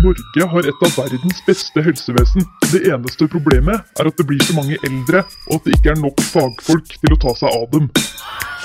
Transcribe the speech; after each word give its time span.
Norge 0.00 0.46
har 0.48 0.66
et 0.66 0.84
av 0.86 0.94
verdens 0.96 1.42
beste 1.44 1.82
helsevesen. 1.84 2.46
Det 2.72 2.80
eneste 2.88 3.26
problemet 3.28 4.00
er 4.00 4.08
at 4.08 4.16
det 4.16 4.24
blir 4.28 4.40
så 4.40 4.56
mange 4.56 4.78
eldre, 4.88 5.20
og 5.50 5.58
at 5.58 5.66
det 5.68 5.76
ikke 5.76 5.92
er 5.92 6.00
nok 6.00 6.22
fagfolk 6.32 6.94
til 6.96 7.12
å 7.12 7.18
ta 7.20 7.34
seg 7.42 7.52
av 7.52 7.66
dem. 7.74 7.90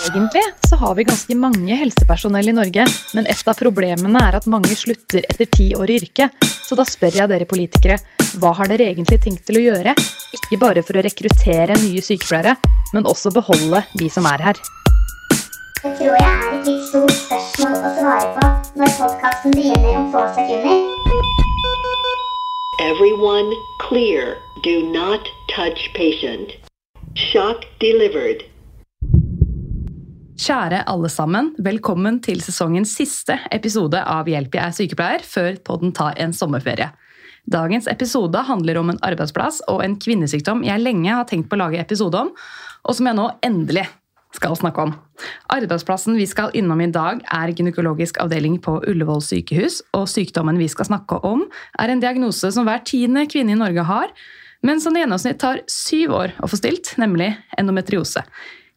Egentlig 0.08 0.44
så 0.70 0.79
har 0.79 0.96
vi 0.96 1.08
ganske 1.10 1.36
mange 1.36 1.76
helsepersonell 1.82 2.54
i 2.54 2.55
Norge, 2.55 2.86
men 3.18 3.28
et 3.28 3.52
av 3.52 3.60
problemene 3.60 4.24
er 4.24 4.40
at 4.40 4.47
mange 4.47 4.71
slutter 4.78 5.26
etter 5.28 5.51
ti 5.51 5.71
år 5.76 5.92
i 5.92 5.99
yrket. 5.99 6.47
Så 6.47 6.79
da 6.79 6.87
spør 6.87 7.19
jeg 7.19 7.31
dere 7.33 7.49
politikere, 7.49 7.99
hva 8.39 8.53
har 8.55 8.71
dere 8.71 8.87
egentlig 8.94 9.19
tenkt 9.25 9.47
til 9.49 9.59
å 9.59 9.67
gjøre? 9.67 9.97
Ikke 10.37 10.62
bare 10.63 10.85
for 10.85 10.96
å 10.96 11.03
rekruttere 11.03 11.75
nye 11.83 12.03
sykepleiere, 12.03 12.55
men 12.96 13.09
også 13.09 13.35
beholde 13.35 13.83
de 13.99 14.12
som 14.13 14.29
er 14.31 14.47
her. 14.47 14.67
Det 15.78 15.91
tror 15.94 16.16
jeg 16.17 16.25
er 16.25 16.53
et 16.55 16.66
litt 16.66 16.85
stort 16.89 17.12
spørsmål 17.13 17.75
å 17.85 17.89
svare 17.94 18.30
på 18.34 18.45
når 18.81 18.94
podkasten 18.98 19.53
begynner 19.53 19.98
om 19.99 20.07
få 20.09 20.23
sekunder. 20.34 20.80
Everyone 22.81 23.54
clear. 23.84 24.32
Do 24.66 24.73
not 24.90 25.30
touch 25.52 25.84
patient. 25.94 26.55
Shock 27.13 27.68
delivered. 27.84 28.41
Kjære 30.41 30.82
alle 30.90 31.13
sammen, 31.13 31.52
velkommen 31.62 32.18
til 32.26 32.41
sesongens 32.41 32.96
siste 32.98 33.38
episode 33.54 34.02
av 34.02 34.26
Hjelp, 34.34 34.57
jeg 34.57 34.63
er 34.63 34.76
sykepleier, 34.80 35.27
før 35.30 35.62
podden 35.70 35.94
tar 35.94 36.18
en 36.18 36.34
sommerferie. 36.34 36.90
Dagens 37.46 37.85
episode 37.94 38.41
handler 38.49 38.82
om 38.82 38.96
en 38.96 39.04
arbeidsplass 39.05 39.62
og 39.70 39.85
en 39.85 39.99
kvinnesykdom 40.02 40.66
jeg 40.66 40.82
lenge 40.82 41.13
har 41.13 41.30
tenkt 41.30 41.54
på 41.54 41.62
å 41.62 41.63
lage 41.68 41.85
episode 41.85 42.26
om, 42.26 42.34
og 42.82 42.98
som 42.98 43.13
jeg 43.13 43.21
nå 43.21 43.30
endelig 43.46 43.85
skal 44.36 44.58
snakke 44.59 44.84
om. 44.84 44.94
Arbeidsplassen 45.54 46.17
vi 46.20 46.27
skal 46.30 46.54
innom 46.58 46.81
i 46.84 46.90
dag, 46.94 47.22
er 47.23 47.54
gynekologisk 47.55 48.20
avdeling 48.22 48.59
på 48.63 48.77
Ullevål 48.88 49.23
sykehus. 49.23 49.81
Og 49.98 50.08
sykdommen 50.12 50.59
vi 50.59 50.70
skal 50.72 50.90
snakke 50.90 51.22
om, 51.27 51.45
er 51.80 51.94
en 51.94 52.04
diagnose 52.04 52.52
som 52.54 52.68
hver 52.68 52.84
tiende 52.87 53.27
kvinne 53.32 53.55
i 53.55 53.60
Norge 53.60 53.87
har, 53.87 54.13
men 54.65 54.82
som 54.82 54.96
i 54.98 55.04
gjennomsnitt 55.04 55.40
tar 55.41 55.62
syv 55.70 56.15
år 56.18 56.37
å 56.41 56.49
få 56.49 56.60
stilt, 56.60 56.96
nemlig 57.02 57.32
endometriose. 57.60 58.24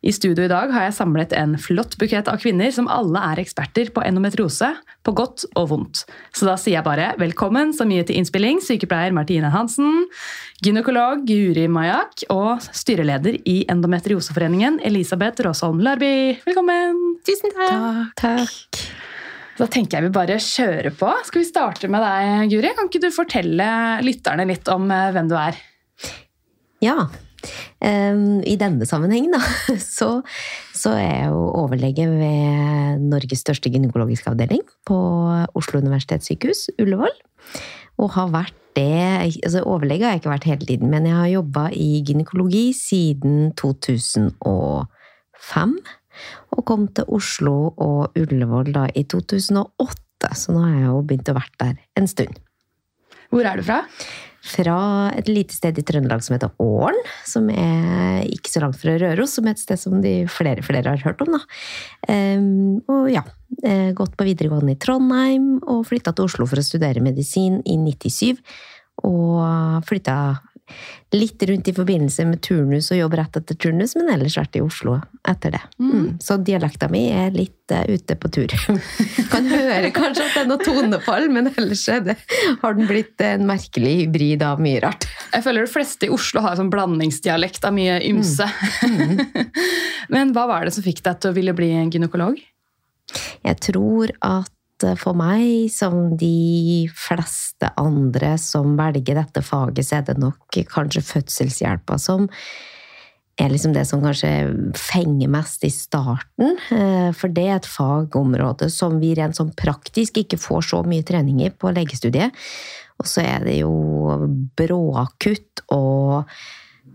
I 0.01 0.13
studio 0.17 0.47
i 0.47 0.49
dag 0.49 0.71
har 0.73 0.87
jeg 0.87 0.95
samlet 0.97 1.35
en 1.37 1.59
flott 1.61 1.99
bukett 2.01 2.29
av 2.33 2.39
kvinner 2.41 2.73
som 2.73 2.87
alle 2.89 3.21
er 3.35 3.43
eksperter 3.43 3.91
på 3.93 4.01
endometriose, 4.01 4.71
på 5.05 5.13
godt 5.13 5.45
og 5.61 5.67
vondt. 5.75 6.01
Så 6.33 6.49
da 6.49 6.55
sier 6.57 6.79
jeg 6.79 6.87
bare 6.87 7.11
velkommen 7.21 7.75
så 7.77 7.85
mye 7.89 8.07
til 8.09 8.17
innspilling, 8.17 8.63
sykepleier 8.65 9.13
Martine 9.13 9.53
Hansen, 9.53 10.07
gynekolog 10.65 11.27
Guri 11.29 11.67
Majak 11.69 12.25
og 12.33 12.65
styreleder 12.73 13.43
i 13.45 13.59
Endometrioseforeningen 13.69 14.81
Elisabeth 14.89 15.45
Råsholm 15.45 15.85
Larby. 15.85 16.41
Velkommen! 16.49 17.21
Tusen 17.29 17.53
takk. 17.61 18.17
Takk. 18.25 18.85
Da 19.61 19.69
tenker 19.69 19.99
jeg 19.99 20.09
vi 20.09 20.17
bare 20.17 20.41
kjører 20.41 20.95
på. 20.97 21.13
Skal 21.29 21.45
vi 21.45 21.51
starte 21.51 21.93
med 21.93 22.01
deg, 22.01 22.55
Guri? 22.55 22.73
Kan 22.73 22.89
ikke 22.89 23.05
du 23.05 23.13
fortelle 23.13 23.73
lytterne 24.01 24.49
litt 24.49 24.73
om 24.73 24.89
eh, 24.89 25.11
hvem 25.13 25.29
du 25.29 25.37
er? 25.37 25.61
Ja. 26.81 27.03
Um, 27.81 28.41
I 28.45 28.57
denne 28.61 28.87
sammenhengen, 28.89 29.33
da, 29.35 29.41
så, 29.81 30.23
så, 30.77 30.91
er 30.97 31.07
jeg 31.07 31.29
jo 31.33 31.43
overlege 31.63 32.09
ved 32.11 33.05
Norges 33.11 33.45
største 33.45 33.73
gynekologiske 33.73 34.31
avdeling 34.33 34.65
på 34.89 34.99
Oslo 35.57 35.81
universitetssykehus, 35.81 36.61
Ullevål. 36.81 37.15
Og 38.01 38.09
har 38.17 38.29
vært 38.33 38.57
det 38.79 39.43
altså 39.43 39.65
Overlege 39.67 40.07
har 40.07 40.13
jeg 40.15 40.23
ikke 40.23 40.35
vært 40.35 40.49
hele 40.49 40.67
tiden, 40.67 40.91
men 40.93 41.07
jeg 41.09 41.17
har 41.17 41.33
jobba 41.33 41.65
i 41.75 42.03
gynekologi 42.07 42.67
siden 42.77 43.51
2005. 43.59 45.75
Og 46.57 46.65
kom 46.69 46.87
til 46.95 47.09
Oslo 47.09 47.57
og 47.77 48.19
Ullevål 48.19 48.73
da 48.75 48.87
i 48.95 49.05
2008, 49.09 50.35
så 50.37 50.55
nå 50.55 50.65
har 50.67 50.75
jeg 50.77 50.87
jo 50.87 51.03
begynt 51.09 51.33
å 51.33 51.39
vært 51.39 51.57
der 51.63 51.75
en 51.99 52.11
stund. 52.11 52.41
Hvor 53.31 53.47
er 53.47 53.61
du 53.61 53.67
fra? 53.67 53.85
Fra 54.41 55.11
et 55.13 55.29
lite 55.29 55.53
sted 55.53 55.77
i 55.77 55.85
Trøndelag 55.85 56.23
som 56.25 56.37
heter 56.37 56.55
Åren. 56.65 56.97
Som 57.29 57.51
er 57.53 58.25
ikke 58.29 58.53
så 58.53 58.63
langt 58.65 58.81
fra 58.81 58.97
Røros, 59.01 59.37
som 59.37 59.49
er 59.49 59.57
et 59.57 59.63
sted 59.63 59.81
som 59.81 59.99
de 60.05 60.15
flere, 60.33 60.65
flere 60.65 60.95
har 60.95 61.05
hørt 61.05 61.21
om. 61.27 61.37
da. 61.37 61.43
Um, 62.09 62.81
og 62.89 63.11
ja, 63.13 63.25
gått 63.97 64.17
på 64.17 64.27
videregående 64.27 64.75
i 64.75 64.81
Trondheim 64.81 65.59
og 65.61 65.85
flytta 65.91 66.15
til 66.17 66.31
Oslo 66.31 66.49
for 66.49 66.61
å 66.61 66.65
studere 66.65 67.05
medisin 67.05 67.61
i 67.69 67.77
97. 67.77 68.41
Og 69.09 69.85
flytta 69.89 70.17
litt 71.17 71.43
rundt 71.43 71.69
i 71.69 71.75
forbindelse 71.75 72.25
med 72.29 72.41
turnus 72.45 72.91
og 72.95 73.01
jobb 73.01 73.17
rett 73.19 73.39
etter 73.41 73.57
turnus, 73.59 73.97
men 73.99 74.13
ellers 74.15 74.37
vært 74.39 74.59
i 74.59 74.63
Oslo 74.63 74.97
etter 75.29 75.57
det. 75.57 75.63
Mm. 75.83 76.05
Så 76.23 76.37
dialekta 76.47 76.87
mi 76.93 77.03
er 77.11 77.33
litt 77.35 77.75
uh, 77.75 77.83
ute 77.91 78.17
på 78.21 78.31
tur. 78.33 78.55
kan 79.33 79.49
høre 79.51 79.91
kanskje 79.95 80.29
at 80.29 80.37
det 80.37 80.45
er 80.45 80.51
noe 80.53 80.63
tonefall, 80.63 81.27
men 81.35 81.51
ellers 81.51 81.83
det, 82.07 82.17
har 82.63 82.79
den 82.79 82.91
blitt 82.91 83.23
en 83.27 83.47
merkelig 83.49 83.97
hybrid 84.05 84.47
av 84.47 84.63
mye 84.63 84.85
rart. 84.87 85.09
Jeg 85.35 85.47
føler 85.47 85.67
de 85.67 85.73
fleste 85.75 86.07
i 86.07 86.15
Oslo 86.15 86.45
har 86.47 86.61
sånn 86.61 86.71
blandingsdialekt 86.73 87.67
av 87.67 87.75
mye 87.75 87.99
ymse. 88.07 88.47
Mm. 88.87 89.19
Mm. 89.19 89.51
men 90.15 90.35
hva 90.37 90.47
var 90.51 90.69
det 90.69 90.77
som 90.77 90.87
fikk 90.87 91.03
deg 91.07 91.19
til 91.19 91.33
å 91.33 91.39
ville 91.41 91.57
bli 91.57 91.73
en 91.75 91.91
gynekolog? 91.91 92.39
Jeg 93.43 93.63
tror 93.67 94.15
at 94.23 94.53
for 95.01 95.17
meg, 95.19 95.69
som 95.73 96.17
de 96.19 96.89
fleste 96.97 97.69
andre 97.81 98.35
som 98.41 98.77
velger 98.79 99.19
dette 99.21 99.43
faget, 99.45 99.87
så 99.87 100.01
er 100.01 100.11
det 100.11 100.19
nok 100.23 100.61
kanskje 100.71 101.05
fødselshjelpa 101.05 101.99
som 102.01 102.29
er 103.41 103.51
liksom 103.53 103.73
det 103.73 103.87
som 103.89 104.03
kanskje 104.05 104.31
fenger 104.77 105.31
mest 105.33 105.65
i 105.65 105.71
starten. 105.73 106.57
Eh, 106.75 107.11
for 107.17 107.33
det 107.33 107.47
er 107.47 107.59
et 107.61 107.69
fagområde 107.69 108.71
som 108.73 108.99
vi 109.01 109.15
rent 109.17 109.39
sånn 109.39 109.55
praktisk 109.57 110.21
ikke 110.21 110.41
får 110.41 110.67
så 110.73 110.83
mye 110.87 111.07
trening 111.07 111.41
i 111.45 111.53
på 111.53 111.73
legestudiet. 111.77 112.37
Og 113.01 113.09
så 113.09 113.25
er 113.25 113.47
det 113.47 113.61
jo 113.63 113.73
bråkutt 114.59 115.65
og 115.73 116.29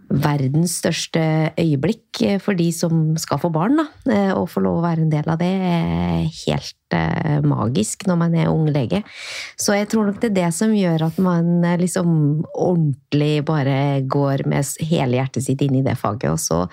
verdens 0.10 0.78
største 0.82 1.22
øyeblikk 1.60 2.22
for 2.44 2.58
de 2.58 2.68
som 2.76 3.16
skal 3.20 3.40
få 3.42 3.50
barn. 3.54 3.80
Da. 3.80 3.86
Eh, 4.12 4.32
å 4.36 4.46
få 4.50 4.64
lov 4.66 4.80
å 4.80 4.86
være 4.86 5.06
en 5.06 5.12
del 5.14 5.30
av 5.32 5.40
det 5.42 5.50
er 5.50 6.28
helt 6.46 6.96
eh, 6.98 7.42
magisk 7.46 8.06
når 8.10 8.20
man 8.22 8.38
er 8.38 8.52
ung 8.52 8.68
lege. 8.70 9.02
Så 9.58 9.78
jeg 9.78 9.90
tror 9.92 10.10
nok 10.10 10.22
det 10.22 10.32
er 10.32 10.38
det 10.40 10.52
som 10.58 10.76
gjør 10.76 11.08
at 11.10 11.20
man 11.24 11.66
eh, 11.66 11.80
liksom 11.82 12.10
ordentlig 12.54 13.46
bare 13.48 13.78
går 14.02 14.46
med 14.52 14.76
hele 14.86 15.22
hjertet 15.22 15.48
sitt 15.48 15.66
inn 15.66 15.80
i 15.82 15.86
det 15.86 15.98
faget. 16.00 16.32
Og 16.36 16.42
så 16.42 16.64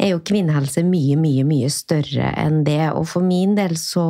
er 0.00 0.14
jo 0.14 0.24
kvinnehelse 0.26 0.82
mye, 0.86 1.18
mye, 1.20 1.44
mye 1.46 1.70
større 1.72 2.32
enn 2.40 2.62
det. 2.66 2.82
Og 2.94 3.06
for 3.10 3.26
min 3.26 3.54
del 3.58 3.76
så 3.80 4.06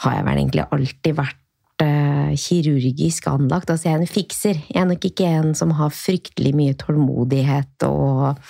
har 0.00 0.16
jeg 0.16 0.26
vel 0.26 0.40
egentlig 0.40 0.66
alltid 0.72 1.16
vært 1.18 1.39
kirurgisk 1.80 3.26
anlagt. 3.30 3.70
Altså, 3.70 3.88
jeg 3.88 3.96
er 3.96 4.02
en 4.04 4.10
fikser. 4.10 4.62
Jeg 4.68 4.80
er 4.82 4.88
nok 4.90 5.04
ikke 5.08 5.28
en 5.40 5.54
som 5.58 5.74
har 5.78 5.94
fryktelig 5.94 6.52
mye 6.56 6.76
tålmodighet 6.78 7.86
og 7.88 8.40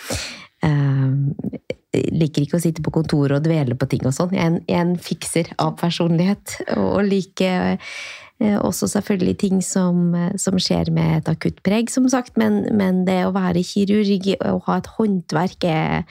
eh, 0.66 1.60
liker 1.90 2.44
ikke 2.44 2.58
å 2.58 2.62
sitte 2.62 2.84
på 2.84 2.92
kontoret 2.94 3.38
og 3.38 3.46
dvele 3.46 3.76
på 3.78 3.88
ting 3.90 4.04
og 4.06 4.14
sånn. 4.16 4.34
Jeg, 4.36 4.60
jeg, 4.66 4.76
er 4.76 4.84
en 4.84 4.96
fikser 5.00 5.52
av 5.62 5.76
personlighet. 5.80 6.58
Og 6.76 7.00
liker 7.08 7.76
eh, 7.76 8.58
også 8.58 8.90
selvfølgelig 8.94 9.36
ting 9.40 9.62
som, 9.64 10.14
som, 10.40 10.58
skjer 10.60 10.92
med 10.94 11.20
et 11.20 11.32
akutt 11.32 11.62
preg, 11.66 11.90
som 11.92 12.08
sagt. 12.10 12.38
Men, 12.40 12.62
men, 12.78 13.04
det 13.08 13.22
å 13.26 13.34
være 13.36 13.64
kirurg 13.66 14.30
og 14.38 14.62
ha 14.68 14.78
et 14.80 14.92
håndverk 14.98 15.66
er 15.70 16.06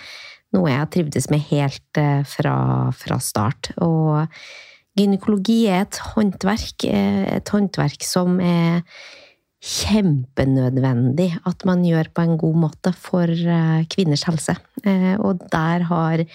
noe 0.56 0.72
jeg 0.72 0.81
har 0.81 0.90
trivdes 0.94 1.30
med 1.31 1.46
helt 1.51 2.01
eh, 2.01 2.24
fra, 2.28 2.57
fra 2.97 3.19
start. 3.24 3.74
Og 3.86 4.25
Gynekologi 4.97 5.63
er 5.69 5.85
et 5.85 6.00
håndverk, 6.13 6.85
eh, 6.89 7.25
et 7.35 7.51
håndverk 7.53 8.03
som 8.05 8.39
er 8.41 8.81
kjempenødvendig 9.59 11.33
at 11.45 11.66
man 11.67 11.83
gjør 11.83 12.09
på 12.16 12.23
en 12.23 12.38
god 12.39 12.57
måte 12.63 12.94
for 12.95 13.27
eh, 13.27 13.85
kvinners 13.91 14.25
helse. 14.29 14.55
Eh, 14.85 15.16
og 15.19 15.45
der 15.51 15.88
har 15.91 16.25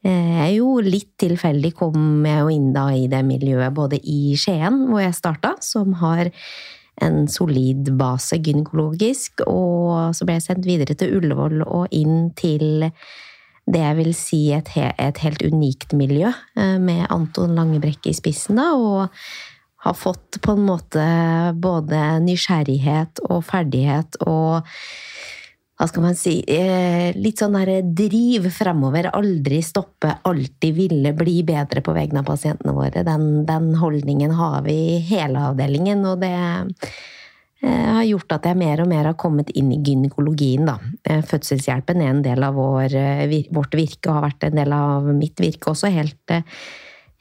jeg 0.00 0.54
jo 0.56 0.78
litt 0.80 1.10
tilfeldig 1.20 1.74
kom 1.76 2.24
jeg 2.24 2.40
jo 2.40 2.52
inn 2.54 2.70
da 2.72 2.86
i 2.96 3.02
det 3.12 3.18
miljøet 3.28 3.74
både 3.76 3.98
i 4.00 4.32
Skien, 4.32 4.86
hvor 4.88 5.02
jeg 5.02 5.12
starta, 5.12 5.50
som 5.60 5.92
har 6.00 6.30
en 7.04 7.26
solid 7.28 7.90
base 8.00 8.38
gynekologisk, 8.40 9.44
og 9.44 10.16
så 10.16 10.24
ble 10.24 10.38
jeg 10.38 10.46
sendt 10.46 10.68
videre 10.68 10.96
til 10.96 11.18
Ullevål 11.18 11.66
og 11.66 11.92
inn 11.92 12.30
til 12.32 12.88
det 13.70 13.82
jeg 13.82 13.98
vil 14.00 14.12
si 14.16 14.40
et, 14.56 14.70
et 14.76 15.22
helt 15.24 15.44
unikt 15.44 15.94
miljø, 15.98 16.32
eh, 16.56 16.76
med 16.80 17.06
Anton 17.12 17.54
Langebrekke 17.58 18.10
i 18.12 18.16
spissen, 18.16 18.60
da, 18.60 18.72
og 18.74 19.08
har 19.84 19.96
fått 19.96 20.40
på 20.44 20.56
en 20.56 20.66
måte 20.66 21.04
både 21.56 22.00
nysgjerrighet 22.24 23.22
og 23.30 23.40
ferdighet 23.48 24.18
og 24.26 24.66
hva 25.80 25.86
skal 25.88 26.04
man 26.04 26.16
si 26.18 26.34
eh, 26.44 27.16
Litt 27.16 27.40
sånn 27.40 27.54
der 27.56 27.86
driv 27.96 28.50
fremover. 28.52 29.08
Aldri 29.16 29.62
stoppe, 29.64 30.12
alltid 30.28 30.76
ville 30.76 31.14
bli 31.16 31.38
bedre 31.48 31.80
på 31.80 31.94
vegne 31.96 32.20
av 32.20 32.28
pasientene 32.28 32.74
våre. 32.76 33.00
Den, 33.06 33.46
den 33.48 33.70
holdningen 33.80 34.34
har 34.36 34.60
vi 34.66 34.76
i 34.76 34.98
hele 35.08 35.46
avdelingen, 35.48 36.04
og 36.04 36.20
det 36.20 36.34
har 37.68 38.06
gjort 38.08 38.32
at 38.36 38.48
jeg 38.48 38.58
mer 38.60 38.80
og 38.80 38.88
mer 38.88 39.10
har 39.10 39.18
kommet 39.20 39.50
inn 39.58 39.72
i 39.74 39.80
gynekologien. 39.84 40.64
Da. 40.68 40.78
Eh, 41.04 41.20
fødselshjelpen 41.26 42.00
er 42.00 42.14
en 42.14 42.22
del 42.24 42.44
av 42.46 42.56
vår, 42.56 42.94
eh, 42.96 43.34
vårt 43.52 43.76
virke 43.76 44.08
og 44.08 44.16
har 44.16 44.30
vært 44.30 44.48
en 44.48 44.56
del 44.56 44.72
av 44.72 45.10
mitt 45.14 45.36
virke 45.36 45.72
også 45.72 45.92
helt, 45.92 46.36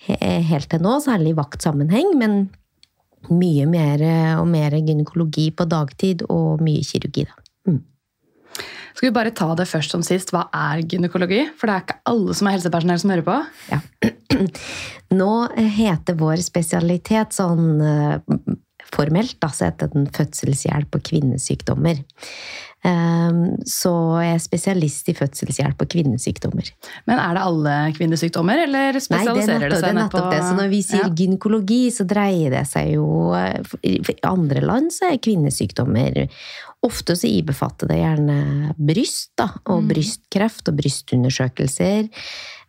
helt 0.07 0.69
til 0.69 0.79
nå, 0.79 0.95
særlig 1.03 1.33
i 1.33 1.39
vaktsammenheng. 1.39 2.15
Men 2.17 2.49
mye 3.29 3.67
mer 3.67 4.03
og 4.39 4.47
mer 4.47 4.71
gynekologi 4.71 5.49
på 5.51 5.67
dagtid 5.67 6.23
og 6.29 6.63
mye 6.63 6.85
kirurgi, 6.87 7.27
da. 7.27 7.35
Mm. 7.67 7.83
Skal 8.95 9.09
vi 9.09 9.15
bare 9.15 9.31
ta 9.35 9.53
det 9.55 9.67
først 9.67 9.91
som 9.91 10.01
sist? 10.03 10.31
Hva 10.31 10.47
er 10.55 10.81
gynekologi? 10.83 11.45
For 11.59 11.67
det 11.67 11.75
er 11.75 11.83
ikke 11.83 11.99
alle 12.11 12.33
som 12.33 12.47
er 12.47 12.55
helsepersonell 12.57 12.99
som 12.99 13.11
hører 13.13 13.27
på. 13.27 13.37
Ja. 13.71 13.81
Nå 15.19 15.33
heter 15.57 16.17
vår 16.19 16.41
spesialitet 16.43 17.35
sånn 17.35 17.79
eh, 17.83 18.17
formelt, 18.93 19.37
da, 19.41 19.47
så 19.53 19.69
heter 19.69 19.91
den 19.93 20.07
fødselshjelp 20.15 20.95
og 20.95 21.03
kvinnesykdommer. 21.03 22.01
Ehm, 22.87 23.57
Så 23.67 23.91
jeg 24.23 24.35
er 24.37 24.39
spesialist 24.39 25.09
i 25.11 25.13
fødselshjelp 25.17 25.81
og 25.83 25.89
kvinnesykdommer. 25.91 26.69
Men 27.07 27.19
er 27.19 27.33
det 27.35 27.43
alle 27.43 27.73
kvinnesykdommer, 27.97 28.63
eller 28.63 28.85
Nei, 28.87 28.93
det 28.95 29.03
spesialiserer 29.03 29.65
nettopp 29.67 29.75
det. 29.75 29.81
seg 29.83 29.95
nettopp 29.97 30.23
på 30.23 30.31
det. 30.31 30.39
Så 30.47 30.53
når 30.55 30.69
vi 30.69 30.81
sier 30.81 31.03
Ja. 31.03 31.09
gynekologi, 31.09 31.81
så 31.91 32.07
dreier 32.07 32.49
det 32.51 32.65
seg 32.67 32.93
jo 32.93 33.33
I 33.83 34.01
andre 34.23 34.61
land 34.61 34.91
så 34.91 35.11
er 35.11 35.17
kvinnesykdommer 35.17 36.29
Ofte 36.81 37.11
så 37.11 37.27
ibefatter 37.27 37.89
det 37.89 37.97
gjerne 37.97 38.73
bryst, 38.79 39.31
da, 39.35 39.49
og 39.67 39.83
Mm. 39.83 39.89
brystkreft 39.89 40.69
og 40.69 40.77
brystundersøkelser. 40.77 42.07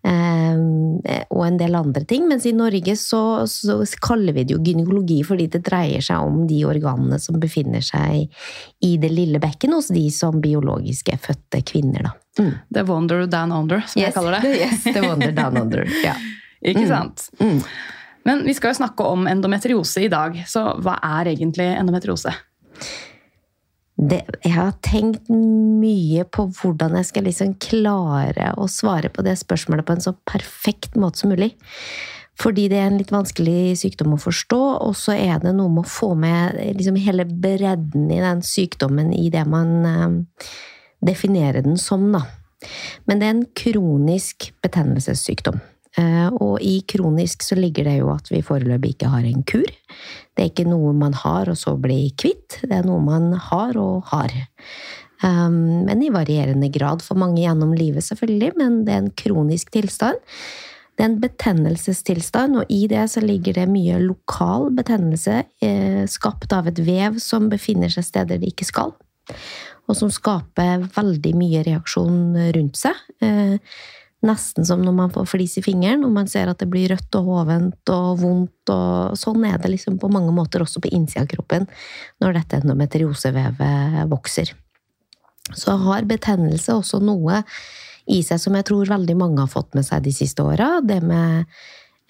Eh, 0.05 1.25
og 1.31 1.43
en 1.47 1.59
del 1.61 1.75
andre 1.79 2.05
ting. 2.09 2.27
Mens 2.31 2.47
i 2.49 2.53
Norge 2.57 2.95
så, 2.99 3.21
så 3.51 3.79
kaller 4.03 4.33
vi 4.37 4.45
det 4.49 4.55
jo 4.57 4.63
gynekologi 4.65 5.21
fordi 5.27 5.47
det 5.53 5.63
dreier 5.67 6.03
seg 6.05 6.25
om 6.25 6.43
de 6.51 6.63
organene 6.69 7.19
som 7.23 7.39
befinner 7.43 7.85
seg 7.85 8.29
i 8.87 8.95
det 9.03 9.11
lille 9.13 9.41
bekken 9.43 9.75
hos 9.77 9.89
de 9.93 10.07
som 10.15 10.41
biologisk 10.43 11.13
er 11.15 11.21
fødte 11.23 11.63
kvinner, 11.69 12.09
da. 12.09 12.15
Mm. 12.41 12.53
The 12.75 12.85
Wonder 12.89 13.25
Down 13.27 13.53
Under, 13.53 13.81
som 13.91 14.01
jeg 14.03 14.15
kaller 14.15 14.39
det. 14.41 14.53
Yes, 14.61 14.85
the 14.87 15.01
wonder 15.05 15.33
down 15.37 15.57
under. 15.61 15.85
Ja. 16.05 16.15
Ikke 16.61 16.83
Mm. 16.85 16.89
sant? 16.89 17.29
Mm. 17.41 17.61
Men 18.29 18.43
vi 18.45 18.53
skal 18.55 18.71
jo 18.75 18.79
snakke 18.83 19.05
om 19.09 19.27
endometriose 19.27 20.03
i 20.05 20.09
dag, 20.13 20.35
så 20.47 20.75
hva 20.85 20.99
er 21.21 21.31
egentlig 21.33 21.65
endometriose? 21.73 22.33
Det, 24.01 24.23
jeg 24.41 24.55
har 24.55 24.73
tenkt 24.81 25.29
mye 25.29 26.25
på 26.33 26.47
hvordan 26.57 26.95
jeg 26.97 27.09
skal 27.11 27.27
liksom 27.29 27.53
klare 27.61 28.55
å 28.57 28.69
svare 28.71 29.11
på 29.13 29.25
det 29.27 29.35
spørsmålet 29.37 29.85
på 29.85 29.97
en 29.97 30.05
så 30.07 30.15
perfekt 30.25 30.97
måte 30.97 31.21
som 31.21 31.35
mulig. 31.35 31.53
Fordi 32.41 32.69
det 32.73 32.79
er 32.81 32.89
en 32.89 32.97
litt 32.97 33.13
vanskelig 33.13 33.77
sykdom 33.83 34.15
å 34.17 34.23
forstå, 34.23 34.61
og 34.87 34.95
så 34.97 35.13
er 35.19 35.43
det 35.43 35.53
noe 35.57 35.69
med 35.75 35.85
å 35.85 35.93
få 35.93 36.15
med 36.17 36.57
liksom 36.79 36.97
hele 37.03 37.27
bredden 37.29 38.09
i 38.09 38.23
den 38.23 38.41
sykdommen 38.47 39.13
i 39.13 39.29
det 39.33 39.45
man 39.45 39.75
eh, 39.85 40.47
definerer 41.05 41.67
den 41.67 41.77
som, 41.81 42.09
da. 42.15 42.25
Men 43.09 43.21
det 43.21 43.29
er 43.29 43.35
en 43.35 43.45
kronisk 43.57 44.51
betennelsessykdom. 44.65 45.61
Eh, 45.99 46.29
Og 46.33 46.63
i 46.65 46.81
kronisk 46.89 47.45
så 47.45 47.59
ligger 47.59 47.89
det 47.89 47.99
jo 47.99 48.11
at 48.15 48.33
vi 48.33 48.45
foreløpig 48.47 48.95
ikke 48.95 49.13
har 49.13 49.27
en 49.27 49.45
kur. 49.45 49.69
Det 50.41 50.47
er 50.47 50.55
ikke 50.55 50.71
noe 50.71 50.95
man 50.97 51.13
har 51.21 51.51
og 51.53 51.59
så 51.61 51.75
blir 51.77 52.15
kvitt, 52.17 52.63
det 52.65 52.73
er 52.73 52.87
noe 52.89 53.03
man 53.05 53.35
har 53.51 53.77
og 53.77 54.09
har. 54.09 54.33
Um, 55.21 55.85
men 55.85 56.01
i 56.01 56.09
varierende 56.09 56.71
grad 56.73 57.05
for 57.05 57.21
mange 57.21 57.43
gjennom 57.43 57.75
livet, 57.77 58.07
selvfølgelig, 58.07 58.55
men 58.57 58.79
det 58.87 58.95
er 58.95 59.03
en 59.03 59.11
kronisk 59.21 59.69
tilstand. 59.77 60.17
Det 60.97 61.05
er 61.05 61.11
en 61.11 61.21
betennelsestilstand, 61.21 62.57
og 62.63 62.73
i 62.73 62.87
det 62.89 63.05
så 63.13 63.21
ligger 63.21 63.59
det 63.61 63.69
mye 63.69 64.01
lokal 64.01 64.71
betennelse, 64.81 65.43
eh, 65.61 66.03
skapt 66.09 66.57
av 66.57 66.73
et 66.73 66.81
vev 66.89 67.21
som 67.21 67.53
befinner 67.53 67.93
seg 67.93 68.09
steder 68.09 68.41
det 68.41 68.55
ikke 68.55 68.69
skal, 68.69 68.97
og 69.29 69.97
som 69.97 70.09
skaper 70.09 70.89
veldig 70.97 71.37
mye 71.37 71.67
reaksjon 71.69 72.37
rundt 72.57 72.81
seg. 72.81 72.97
Eh, 73.21 73.61
Nesten 74.21 74.67
som 74.69 74.83
når 74.85 74.93
man 74.93 75.13
får 75.15 75.29
flis 75.33 75.57
i 75.57 75.63
fingeren, 75.65 76.03
og 76.05 76.13
man 76.13 76.29
ser 76.29 76.51
at 76.51 76.61
det 76.61 76.69
blir 76.69 76.91
rødt 76.93 77.17
og 77.17 77.29
hovent 77.31 77.93
og 77.95 78.21
vondt. 78.21 78.73
og 78.73 79.17
Sånn 79.17 79.47
er 79.49 79.57
det 79.63 79.73
liksom 79.73 79.97
på 80.01 80.11
mange 80.13 80.35
måter 80.37 80.61
også 80.61 80.83
på 80.85 80.93
innsida 80.93 81.25
av 81.25 81.31
kroppen 81.31 81.65
når 82.21 82.37
dette 82.37 82.61
endometriosevevet 82.61 84.05
vokser. 84.13 84.53
Så 85.57 85.77
har 85.87 86.09
betennelse 86.09 86.77
også 86.77 87.01
noe 87.03 87.41
i 88.11 88.21
seg 88.27 88.43
som 88.43 88.57
jeg 88.59 88.67
tror 88.69 88.91
veldig 88.91 89.17
mange 89.19 89.41
har 89.41 89.51
fått 89.51 89.73
med 89.79 89.87
seg 89.89 90.05
de 90.05 90.13
siste 90.15 90.45
åra. 90.45 90.79
Det 90.85 91.01
med 91.01 91.49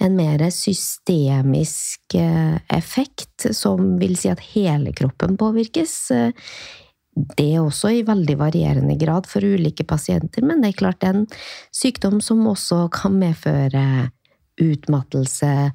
en 0.00 0.16
mer 0.16 0.42
systemisk 0.50 2.16
eh, 2.16 2.56
effekt, 2.72 3.50
som 3.54 3.98
vil 4.00 4.16
si 4.18 4.30
at 4.32 4.42
hele 4.54 4.94
kroppen 4.96 5.36
påvirkes. 5.40 5.96
Eh, 7.20 7.34
Det 7.36 7.58
også 7.60 7.90
i 7.90 8.02
veldig 8.06 8.36
varierende 8.38 8.96
grad 8.98 9.26
for 9.26 9.40
ulike 9.44 9.84
pasienter, 9.84 10.42
men 10.42 10.60
det 10.60 10.68
er 10.72 10.78
klart 10.78 11.04
en 11.04 11.26
sykdom 11.72 12.20
som 12.20 12.46
også 12.46 12.88
kan 12.92 13.18
medføre 13.18 14.10
utmattelse, 14.60 15.72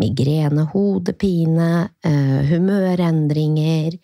migrene, 0.00 0.66
hodepine, 0.72 1.90
eh, 2.04 2.40
humørendringer, 2.50 3.98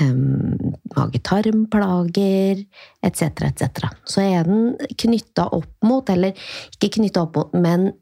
em, 0.00 0.74
mage-tarm-plager, 0.96 2.66
etc., 3.02 3.22
etc. 3.48 3.88
Så 4.04 4.20
er 4.20 4.44
den 4.44 4.76
knytta 4.96 5.48
opp 5.52 5.72
mot, 5.82 6.08
eller 6.10 6.32
ikke 6.74 6.98
knytta 6.98 7.22
opp 7.22 7.36
mot, 7.36 7.54
men 7.54 7.92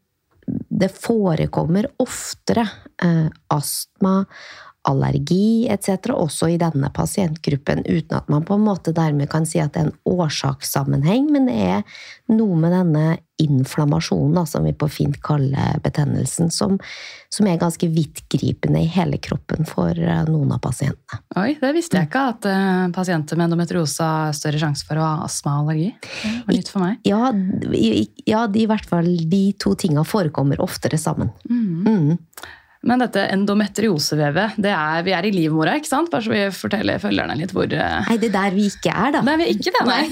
det 0.48 0.88
forekommer 0.94 1.86
oftere 2.00 2.64
eh, 3.02 3.28
astma, 3.52 4.24
allergi 4.88 5.68
etc., 5.70 6.12
også 6.14 6.50
i 6.54 6.58
denne 6.60 6.90
pasientgruppen, 6.94 7.84
uten 7.86 8.18
at 8.18 8.28
man 8.32 8.46
på 8.48 8.56
en 8.58 8.66
måte 8.66 8.94
dermed 8.96 9.30
kan 9.30 9.46
si 9.48 9.60
at 9.62 9.74
det 9.74 9.84
er 9.84 9.90
en 9.90 10.18
årsakssammenheng, 10.18 11.30
men 11.34 11.48
det 11.50 11.58
er 11.68 12.04
noe 12.32 12.58
med 12.58 12.74
denne 12.74 13.06
inflammasjonen, 13.38 14.34
da, 14.34 14.42
som 14.46 14.64
vi 14.66 14.72
på 14.74 14.88
fint 14.90 15.20
kaller 15.22 15.78
betennelsen, 15.84 16.50
som, 16.50 16.74
som 17.30 17.46
er 17.46 17.60
ganske 17.60 17.86
vidtgripende 17.94 18.82
i 18.82 18.90
hele 18.90 19.20
kroppen 19.22 19.68
for 19.68 19.94
eh, 19.94 20.24
noen 20.26 20.56
av 20.56 20.62
pasientene. 20.64 21.22
Oi, 21.38 21.52
det 21.60 21.70
visste 21.76 22.00
jeg 22.00 22.10
ikke, 22.10 22.24
at 22.32 22.48
eh, 22.50 22.88
pasienter 22.96 23.38
med 23.38 23.46
endometriose 23.46 24.10
har 24.10 24.34
større 24.36 24.58
sjanse 24.58 24.88
for 24.88 24.98
å 24.98 25.06
ha 25.06 25.28
astma 25.28 25.54
og 25.60 25.68
allergi. 25.68 25.92
Det 26.18 26.34
var 26.48 26.58
nytt 26.58 26.72
for 26.74 26.82
meg. 26.82 26.98
Ja, 27.06 27.30
ja 28.26 28.44
de, 28.50 28.64
i 28.64 28.68
hvert 28.70 28.90
fall 28.90 29.12
de 29.30 29.44
to 29.62 29.76
tinga 29.78 30.02
forekommer 30.08 30.64
oftere 30.64 30.98
sammen. 30.98 31.30
Mm. 31.46 32.18
Men 32.86 33.02
dette 33.02 33.24
endometriosevevet, 33.34 34.58
det 34.62 34.70
er, 34.70 35.00
vi 35.02 35.12
er 35.16 35.26
i 35.26 35.32
livmora, 35.34 35.74
ikke 35.80 35.90
sant? 35.90 36.10
Bare 36.12 36.22
så 36.22 36.30
vi 36.30 36.42
forteller 36.54 37.00
følgerne 37.02 37.34
litt 37.40 37.50
hvor 37.54 37.66
eh, 37.66 38.04
Nei, 38.06 38.18
det 38.22 38.28
er 38.30 38.34
der 38.36 38.54
vi 38.54 38.68
ikke 38.70 38.92
er, 38.92 39.16
da. 39.16 39.22
Nei, 39.26 39.34
vi 39.40 39.46
er 39.48 39.56
ikke 39.56 39.72
det, 39.74 39.82
nei. 39.88 40.04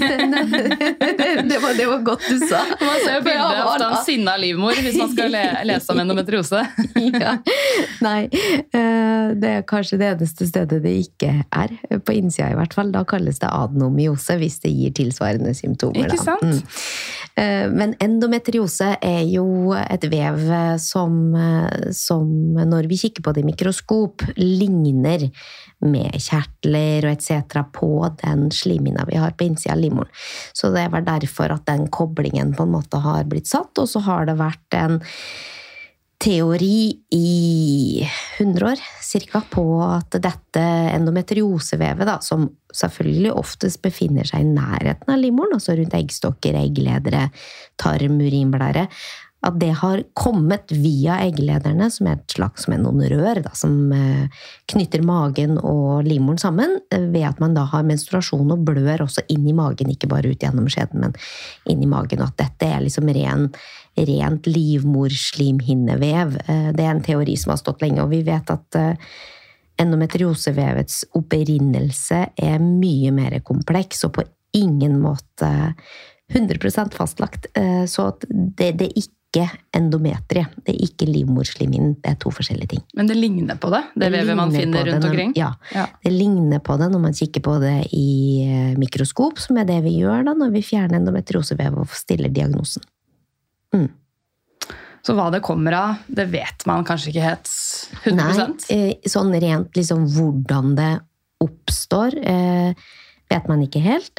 det, 1.53 1.61
var, 1.63 1.77
det 1.79 1.87
var 1.87 2.03
godt 2.09 2.27
du 2.27 2.43
sa. 2.43 2.65
Man 2.83 2.99
ser 3.05 3.21
jo 3.21 3.23
bilde 3.29 3.61
av 3.63 3.85
en 3.87 3.95
sinna 4.07 4.35
livmor 4.41 4.75
hvis 4.83 4.99
man 4.99 5.13
skal 5.13 5.31
le, 5.31 5.45
lese 5.71 5.95
om 5.95 6.03
endometriose. 6.03 6.65
ja. 7.23 7.37
Nei, 8.03 8.19
eh, 8.27 9.29
det 9.39 9.53
er 9.61 9.67
kanskje 9.69 10.01
det 10.03 10.11
eneste 10.17 10.49
stedet 10.51 10.81
det 10.83 10.97
ikke 11.05 11.33
er. 11.47 11.77
På 12.03 12.17
innsida 12.17 12.51
i 12.51 12.59
hvert 12.59 12.75
fall. 12.75 12.91
Da 12.95 13.05
kalles 13.07 13.39
det 13.43 13.51
adenomyose 13.53 14.41
hvis 14.43 14.59
det 14.65 14.75
gir 14.75 14.97
tilsvarende 14.99 15.55
symptomer. 15.55 16.11
Ikke 16.11 16.19
sant? 16.19 16.67
Mm. 16.67 16.83
Eh, 17.39 17.65
Men 17.71 17.95
endometriose 18.03 18.97
er 18.99 19.23
jo 19.31 19.71
et 19.79 20.11
vev 20.11 20.43
som, 20.83 21.19
som, 21.95 22.56
som 22.57 22.71
når 22.71 22.89
vi 22.91 22.99
kikker 23.01 23.25
på 23.25 23.35
det 23.35 23.45
i 23.45 23.49
mikroskop, 23.51 24.25
ligner 24.37 25.29
med 25.85 26.17
kjertler 26.17 27.05
og 27.05 27.13
etc. 27.13 27.59
på 27.73 27.91
den 28.23 28.49
slimhinna 28.55 29.05
vi 29.09 29.19
har 29.21 29.37
på 29.37 29.49
innsida 29.49 29.75
av 29.75 29.83
livmoren. 29.83 30.13
Så 30.57 30.73
det 30.75 30.89
var 30.93 31.05
derfor 31.07 31.53
at 31.53 31.67
den 31.69 31.89
koblingen 31.93 32.55
på 32.57 32.65
en 32.65 32.73
måte 32.73 33.01
har 33.03 33.27
blitt 33.29 33.51
satt, 33.51 33.77
og 33.79 33.91
så 33.91 34.03
har 34.07 34.27
det 34.29 34.39
vært 34.41 34.79
en 34.79 35.03
teori 36.17 36.97
i 37.13 38.01
100 38.39 38.71
år 38.71 38.81
cirka, 39.05 39.43
på 39.53 39.65
at 39.85 40.17
dette 40.25 40.63
endometriosevevet, 40.95 42.09
da, 42.09 42.17
som 42.25 42.49
selvfølgelig 42.77 43.35
oftest 43.37 43.83
befinner 43.85 44.25
seg 44.25 44.43
i 44.43 44.55
nærheten 44.57 45.13
av 45.13 45.21
livmoren, 45.21 45.59
altså 45.59 45.77
rundt 45.77 45.97
eggstokker, 45.97 46.57
eggledere, 46.57 47.29
tarm, 47.81 48.17
urinblære, 48.25 48.87
at 49.45 49.59
det 49.61 49.71
har 49.79 50.01
kommet 50.17 50.73
via 50.73 51.19
egglederne, 51.27 51.91
som 51.93 52.09
er 52.09 52.17
et 52.17 52.35
slags 52.35 52.67
med 52.71 52.81
noen 52.83 53.03
rør 53.13 53.43
da, 53.45 53.53
som 53.55 53.93
eh, 53.93 54.43
knytter 54.73 55.05
magen 55.07 55.59
og 55.61 56.07
livmoren 56.07 56.41
sammen, 56.41 56.79
eh, 56.91 57.05
ved 57.13 57.29
at 57.29 57.43
man 57.43 57.55
da 57.55 57.67
har 57.69 57.85
menstruasjon 57.87 58.55
og 58.55 58.65
blør 58.67 59.05
også 59.05 59.27
inn 59.33 59.45
i 59.47 59.55
magen, 59.57 59.93
ikke 59.93 60.09
bare 60.11 60.33
ut 60.33 60.43
gjennom 60.43 60.71
skjeden, 60.73 61.05
men 61.05 61.17
inn 61.69 61.85
i 61.85 61.91
magen, 61.91 62.25
og 62.25 62.33
at 62.33 62.41
dette 62.47 62.71
er 62.73 62.83
liksom 62.87 63.13
ren, 63.13 63.51
rent 63.97 64.49
livmorslimhinnevev. 64.51 66.39
Eh, 66.47 66.71
Det 66.73 66.87
er 66.87 66.95
en 66.95 67.05
teori 67.05 67.37
som 67.37 67.53
har 67.53 67.61
stått 67.61 67.85
lenge, 67.85 68.03
og 68.03 68.11
vi 68.17 68.25
vet 68.27 68.51
at 68.51 68.81
endometriosevevets 69.77 71.05
opprinnelse 71.19 72.23
er 72.41 72.59
mye 72.65 73.13
mer 73.13 73.37
kompleks, 73.45 74.03
og 74.09 74.17
på 74.17 74.25
ingen 74.57 74.97
måte 75.03 75.75
100% 76.33 76.97
fastlagt. 76.97 77.47
Så 77.87 78.07
det, 78.25 78.71
det 78.81 78.89
er 78.89 78.97
ikke 79.37 79.61
endometrie, 79.77 80.47
det 80.65 80.73
er 80.73 80.85
ikke 80.87 81.07
livmorslimhinnen, 81.11 81.97
det 82.01 82.15
er 82.15 82.19
to 82.23 82.31
forskjellige 82.33 82.71
ting. 82.73 82.83
Men 82.97 83.11
det 83.11 83.17
ligner 83.19 83.59
på 83.61 83.71
det, 83.75 83.83
det 83.95 84.11
vevet 84.15 84.39
man 84.39 84.55
finner 84.55 84.85
det 84.85 84.95
rundt 84.95 85.09
omkring? 85.11 85.35
Ja, 85.37 85.53
Ja. 85.75 85.87
det 86.03 86.13
ligner 86.13 86.59
på 86.65 86.77
det 86.81 86.89
når 86.93 87.03
man 87.03 87.13
kikker 87.17 87.45
på 87.45 87.59
det 87.61 87.77
i 87.93 88.09
eh, 88.47 88.75
mikroskop, 88.81 89.39
som 89.39 89.59
er 89.61 89.69
det 89.69 89.83
vi 89.85 89.99
gjør 90.01 90.25
da 90.27 90.35
når 90.35 90.55
vi 90.57 90.65
fjerner 90.65 91.01
endometriosevev 91.01 91.79
og 91.85 91.89
stiller 91.93 92.33
diagnosen. 92.33 92.83
Så 95.07 95.15
hva 95.15 95.29
det 95.31 95.43
kommer 95.47 95.75
av, 95.77 95.99
det 96.09 96.27
vet 96.33 96.65
man 96.67 96.85
kanskje 96.87 97.13
ikke 97.13 97.27
helt 97.29 97.51
100 98.09 98.17
Nei, 98.17 98.47
eh, 98.75 99.11
sånn 99.11 99.31
rent 99.39 99.77
liksom 99.79 100.09
hvordan 100.17 100.73
det 100.79 100.93
oppstår, 101.45 102.17
eh, 102.27 102.73
vet 103.31 103.49
man 103.51 103.63
ikke 103.63 103.83
helt. 103.85 104.19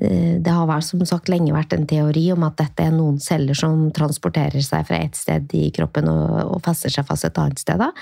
Eh, 0.00 0.36
det 0.42 0.52
har 0.52 0.66
vært, 0.68 0.84
som 0.88 1.04
sagt 1.08 1.30
lenge 1.32 1.54
vært 1.54 1.72
en 1.76 1.86
teori 1.88 2.26
om 2.34 2.44
at 2.46 2.58
dette 2.60 2.84
er 2.84 2.92
noen 2.94 3.20
celler 3.22 3.56
som 3.56 3.86
transporterer 3.96 4.64
seg 4.64 4.84
fra 4.88 5.00
et 5.00 5.16
sted 5.16 5.54
i 5.56 5.70
kroppen 5.74 6.10
og, 6.12 6.34
og 6.56 6.60
fester 6.66 6.92
seg 6.92 7.06
fast 7.08 7.28
et 7.28 7.40
annet 7.40 7.62
sted. 7.62 7.80
Da. 7.80 7.92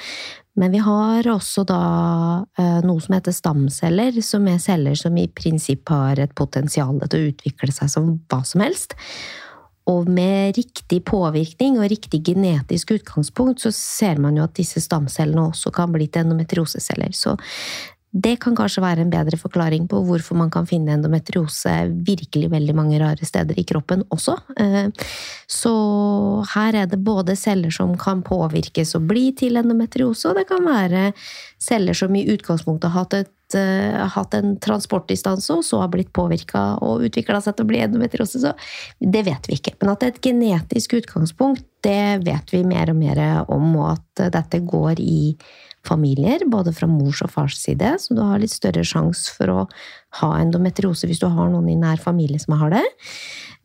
Men 0.58 0.74
vi 0.74 0.82
har 0.82 1.26
også 1.30 1.66
da 1.66 1.84
eh, 2.58 2.80
noe 2.86 3.02
som 3.02 3.16
heter 3.16 3.34
stamceller, 3.34 4.20
som 4.22 4.50
er 4.50 4.60
celler 4.62 4.98
som 4.98 5.16
i 5.18 5.28
prinsipp 5.30 5.90
har 5.90 6.22
et 6.22 6.34
potensial 6.34 6.98
til 7.06 7.20
å 7.20 7.32
utvikle 7.32 7.74
seg 7.74 7.90
som 7.90 8.12
hva 8.30 8.42
som 8.46 8.62
helst. 8.64 8.98
Og 9.90 10.06
med 10.08 10.56
riktig 10.56 11.02
påvirkning 11.04 11.76
og 11.76 11.90
riktig 11.92 12.22
genetisk 12.24 12.94
utgangspunkt, 12.94 13.60
så 13.60 13.72
ser 13.74 14.22
man 14.22 14.38
jo 14.38 14.46
at 14.46 14.54
disse 14.56 14.80
stamcellene 14.80 15.50
også 15.50 15.74
kan 15.76 15.92
bli 15.92 16.06
til 16.08 16.24
endometrioseceller. 16.24 17.12
Så 17.12 17.34
det 18.14 18.37
kan 18.42 18.54
kanskje 18.54 18.83
være 18.85 19.02
en 19.02 19.11
bedre 19.11 19.35
forklaring 19.38 19.88
på 19.90 19.99
hvorfor 20.06 20.38
man 20.38 20.50
kan 20.54 20.68
finne 20.71 20.94
endometriose 20.94 21.73
virkelig 22.06 22.47
veldig 22.52 22.75
mange 22.78 23.00
rare 23.02 23.26
steder 23.26 23.59
i 23.59 23.64
kroppen 23.66 24.04
også. 24.14 24.37
Eh, 24.61 25.09
så 25.50 25.75
her 26.52 26.78
er 26.85 26.90
det 26.90 27.02
både 27.02 27.35
celler 27.38 27.75
som 27.75 27.97
kan 27.99 28.23
påvirkes 28.23 28.94
og 28.94 29.09
bli 29.11 29.33
til 29.35 29.59
endometriose, 29.59 30.30
og 30.30 30.38
det 30.38 30.47
kan 30.47 30.62
være 30.62 31.09
celler 31.59 31.99
som 31.99 32.14
i 32.14 32.26
utgangspunktet 32.30 32.92
har 32.92 33.02
hatt, 33.02 33.18
et, 33.25 33.59
uh, 33.59 34.06
hatt 34.14 34.35
en 34.38 34.54
transportdistanse, 34.62 35.50
og 35.56 35.66
så 35.66 35.83
har 35.83 35.90
blitt 35.90 36.12
påvirka 36.14 36.64
og 36.85 37.06
utvikla 37.09 37.40
seg 37.42 37.56
til 37.56 37.66
å 37.66 37.73
bli 37.73 37.83
endometriose. 37.83 38.44
Så 38.44 38.54
det 39.00 39.25
vet 39.26 39.50
vi 39.50 39.59
ikke. 39.59 39.75
Men 39.80 39.94
at 39.94 40.02
det 40.02 40.06
er 40.06 40.14
et 40.14 40.25
genetisk 40.28 40.99
utgangspunkt, 41.00 41.66
det 41.85 42.25
vet 42.25 42.52
vi 42.54 42.62
mer 42.68 42.92
og 42.92 43.00
mer 43.00 43.23
om, 43.52 43.71
og 43.80 43.94
at 43.97 44.28
dette 44.38 44.62
går 44.64 45.02
i 45.02 45.21
familier, 45.86 46.44
både 46.50 46.72
fra 46.76 46.88
mors 46.90 47.22
og 47.24 47.32
fars 47.34 47.58
side, 47.60 47.94
så 48.00 48.16
du 48.16 48.22
har 48.24 48.40
litt 48.42 48.54
større 48.54 48.84
sjanse 48.86 49.32
for 49.36 49.52
å 49.52 49.60
ha 50.20 50.30
endometriose 50.38 51.08
hvis 51.10 51.22
du 51.22 51.26
har 51.30 51.50
noen 51.50 51.72
i 51.72 51.78
nær 51.78 52.00
familie 52.02 52.40
som 52.42 52.56
har 52.60 52.74
det. 52.76 52.84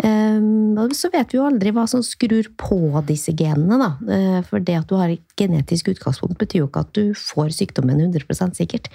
Ehm, 0.04 0.78
så 0.96 1.12
vet 1.14 1.34
vi 1.34 1.40
jo 1.40 1.46
aldri 1.48 1.74
hva 1.76 1.86
som 1.90 2.04
skrur 2.06 2.48
på 2.60 2.80
disse 3.08 3.34
genene, 3.38 3.78
da. 3.82 3.92
Eh, 4.16 4.40
for 4.48 4.64
det 4.64 4.78
at 4.80 4.90
du 4.90 4.96
har 5.00 5.12
et 5.12 5.38
genetisk 5.40 5.92
utgangspunkt, 5.94 6.40
betyr 6.40 6.64
jo 6.64 6.70
ikke 6.70 6.86
at 6.88 6.94
du 6.96 7.14
får 7.18 7.54
sykdommen 7.58 8.00
100% 8.08 8.60
sikkert. 8.60 8.90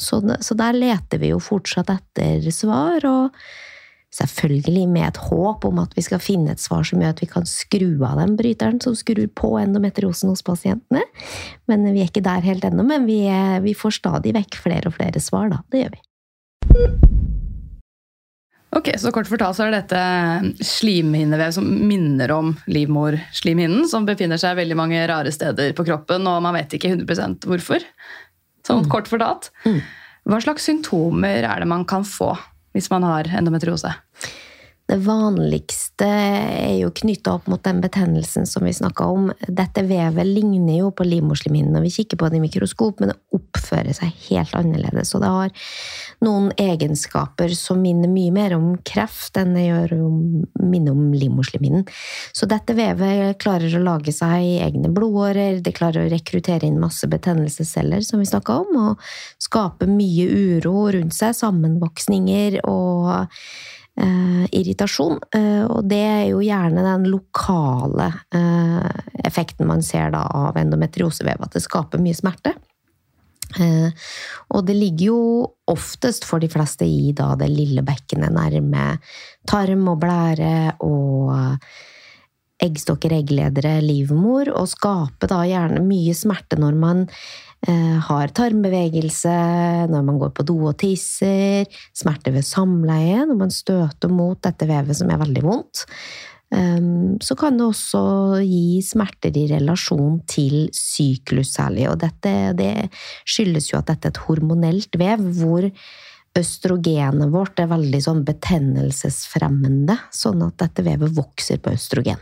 Så, 0.00 0.20
så 0.20 0.56
der 0.58 0.76
leter 0.76 1.22
vi 1.22 1.32
jo 1.32 1.40
fortsatt 1.42 1.92
etter 1.94 2.50
svar. 2.54 3.06
og 3.06 3.36
Selvfølgelig 4.10 4.88
med 4.90 5.06
et 5.06 5.18
håp 5.28 5.64
om 5.68 5.78
at 5.84 5.92
vi 5.94 6.02
skal 6.02 6.18
finne 6.22 6.50
et 6.50 6.62
svar 6.62 6.82
som 6.86 6.98
gjør 6.98 7.12
at 7.14 7.20
vi 7.22 7.28
kan 7.30 7.46
skru 7.46 7.92
av 8.02 8.18
den 8.18 8.34
bryteren 8.38 8.80
som 8.82 8.96
skrur 8.98 9.28
på 9.38 9.52
endometriosen 9.60 10.32
hos 10.32 10.42
pasientene. 10.42 11.04
Men 11.70 11.86
vi 11.86 12.02
er 12.02 12.10
ikke 12.10 12.24
der 12.26 12.42
helt 12.42 12.66
ennå. 12.66 12.82
Men 12.86 13.06
vi, 13.06 13.22
er, 13.30 13.60
vi, 13.62 13.76
får 13.78 14.00
stadig 14.00 14.34
vekk 14.34 14.58
flere 14.64 14.90
og 14.90 14.96
flere 14.98 15.22
svar, 15.22 15.52
da. 15.54 15.62
Det 15.70 15.84
gjør 15.84 15.94
vi. 15.94 16.02
Ok, 18.74 18.90
så 19.02 19.10
Kort 19.14 19.30
fortalt 19.30 19.58
så 19.58 19.66
er 19.66 19.74
dette 19.74 20.02
slimhinnevev 20.62 21.54
som 21.54 21.66
minner 21.66 22.30
om 22.34 22.52
livmorslimhinnen, 22.70 23.86
som 23.90 24.06
befinner 24.06 24.38
seg 24.42 24.58
veldig 24.58 24.78
mange 24.78 25.00
rare 25.10 25.30
steder 25.34 25.74
på 25.74 25.86
kroppen, 25.86 26.26
og 26.30 26.42
man 26.42 26.54
vet 26.58 26.78
ikke 26.78 26.96
100% 26.96 27.46
hvorfor. 27.50 27.86
Sånn 28.66 28.84
mm. 28.84 28.90
kort 28.90 29.10
fortalt. 29.10 29.50
Mm. 29.66 29.80
Hva 30.30 30.38
slags 30.42 30.66
symptomer 30.68 31.46
er 31.46 31.62
det 31.62 31.70
man 31.70 31.86
kan 31.88 32.06
få 32.06 32.34
hvis 32.72 32.90
man 32.90 33.02
har 33.02 33.30
endometriose? 33.38 33.92
Det 34.90 34.98
vanligste 35.06 35.89
er 36.06 36.76
jo 36.78 36.90
knytta 36.94 37.34
opp 37.36 37.48
mot 37.50 37.62
den 37.64 37.80
betennelsen 37.82 38.46
som 38.48 38.64
vi 38.66 38.72
snakka 38.74 39.06
om. 39.10 39.30
Dette 39.48 39.84
vevet 39.88 40.28
ligner 40.28 40.80
jo 40.80 40.90
på 40.94 41.06
livmorslimhinnen 41.06 41.74
når 41.76 41.86
vi 41.86 41.92
kikker 41.98 42.20
på 42.20 42.30
det 42.30 42.38
i 42.38 42.42
mikroskop, 42.44 43.00
men 43.00 43.12
det 43.12 43.18
oppfører 43.36 43.96
seg 43.96 44.14
helt 44.28 44.54
annerledes. 44.58 45.12
Og 45.14 45.24
det 45.24 45.32
har 45.34 45.70
noen 46.26 46.50
egenskaper 46.60 47.54
som 47.56 47.80
minner 47.82 48.10
mye 48.12 48.34
mer 48.34 48.54
om 48.56 48.72
kreft 48.86 49.38
enn 49.40 49.56
det 49.56 49.66
gjør 49.66 49.96
minner 50.60 50.94
om 50.94 51.10
livmorslimhinnen. 51.16 51.86
Så 52.36 52.48
dette 52.50 52.76
vevet 52.78 53.40
klarer 53.42 53.74
å 53.76 53.82
lage 53.84 54.14
seg 54.14 54.62
egne 54.66 54.92
blodårer, 54.94 55.60
det 55.64 55.74
klarer 55.76 56.06
å 56.06 56.12
rekruttere 56.12 56.68
inn 56.68 56.80
masse 56.82 57.08
betennelsesceller, 57.10 58.04
som 58.06 58.22
vi 58.22 58.28
snakka 58.30 58.60
om, 58.64 58.80
og 58.90 59.10
skape 59.42 59.88
mye 59.90 60.28
uro 60.30 60.88
rundt 60.94 61.16
seg, 61.16 61.36
sammenvoksninger 61.36 62.60
og 62.68 63.28
eh, 63.96 64.44
irritasjon. 64.60 65.18
Eh, 65.34 65.64
og 65.66 65.84
det 65.90 66.00
er 66.00 66.24
jo 66.30 66.42
gjerne 66.44 66.84
den 66.86 67.06
lokale 67.12 68.10
eh, 68.34 68.90
effekten 69.24 69.68
man 69.70 69.84
ser 69.86 70.12
da 70.14 70.24
av 70.26 70.58
endometriosevev, 70.60 71.42
at 71.42 71.56
det 71.56 71.64
skaper 71.64 72.02
mye 72.02 72.16
smerte. 72.16 72.54
Eh, 73.58 73.90
og 74.54 74.66
det 74.66 74.76
ligger 74.78 75.06
jo 75.10 75.22
oftest 75.70 76.26
for 76.28 76.42
de 76.42 76.50
fleste 76.50 76.86
i 76.86 77.10
da 77.16 77.32
det 77.38 77.50
lille 77.50 77.82
bekkenet 77.86 78.34
nærme 78.34 78.92
tarm 79.50 79.88
og 79.90 80.02
blære 80.04 80.76
og 80.86 81.32
eggstokker, 82.60 83.14
eggledere, 83.16 83.78
livmor, 83.80 84.50
og 84.52 84.68
skaper 84.68 85.30
da 85.30 85.40
gjerne 85.48 85.80
mye 85.86 86.12
smerte 86.16 86.58
når 86.60 86.76
man 86.76 87.06
har 87.66 88.32
tarmbevegelse 88.32 89.34
når 89.92 90.04
man 90.06 90.18
går 90.20 90.32
på 90.36 90.46
do 90.48 90.56
og 90.70 90.78
tisser, 90.80 91.68
smerte 91.92 92.32
ved 92.32 92.46
samleie 92.48 93.26
når 93.28 93.36
man 93.42 93.52
støter 93.52 94.08
mot 94.12 94.40
dette 94.40 94.68
vevet 94.70 94.96
som 94.96 95.12
er 95.12 95.20
veldig 95.20 95.42
vondt. 95.44 95.84
Så 97.22 97.36
kan 97.38 97.60
det 97.60 97.66
også 97.68 98.00
gi 98.42 98.80
smerter 98.82 99.36
i 99.38 99.44
relasjon 99.52 100.18
til 100.26 100.70
syklus 100.74 101.52
særlig, 101.54 101.84
og 101.92 102.00
dette 102.02 102.32
det 102.58 102.72
skyldes 103.28 103.70
jo 103.70 103.78
at 103.78 103.92
dette 103.92 104.08
er 104.08 104.16
et 104.16 104.24
hormonelt 104.24 104.98
vev 104.98 105.22
hvor 105.38 105.68
østrogenet 106.38 107.32
vårt 107.32 107.58
er 107.58 107.70
veldig 107.72 108.00
sånn 108.04 108.20
betennelsesfremmende, 108.26 109.96
sånn 110.14 110.44
at 110.46 110.60
dette 110.62 110.84
vevet 110.86 111.10
vokser 111.16 111.58
på 111.62 111.72
østrogen. 111.74 112.20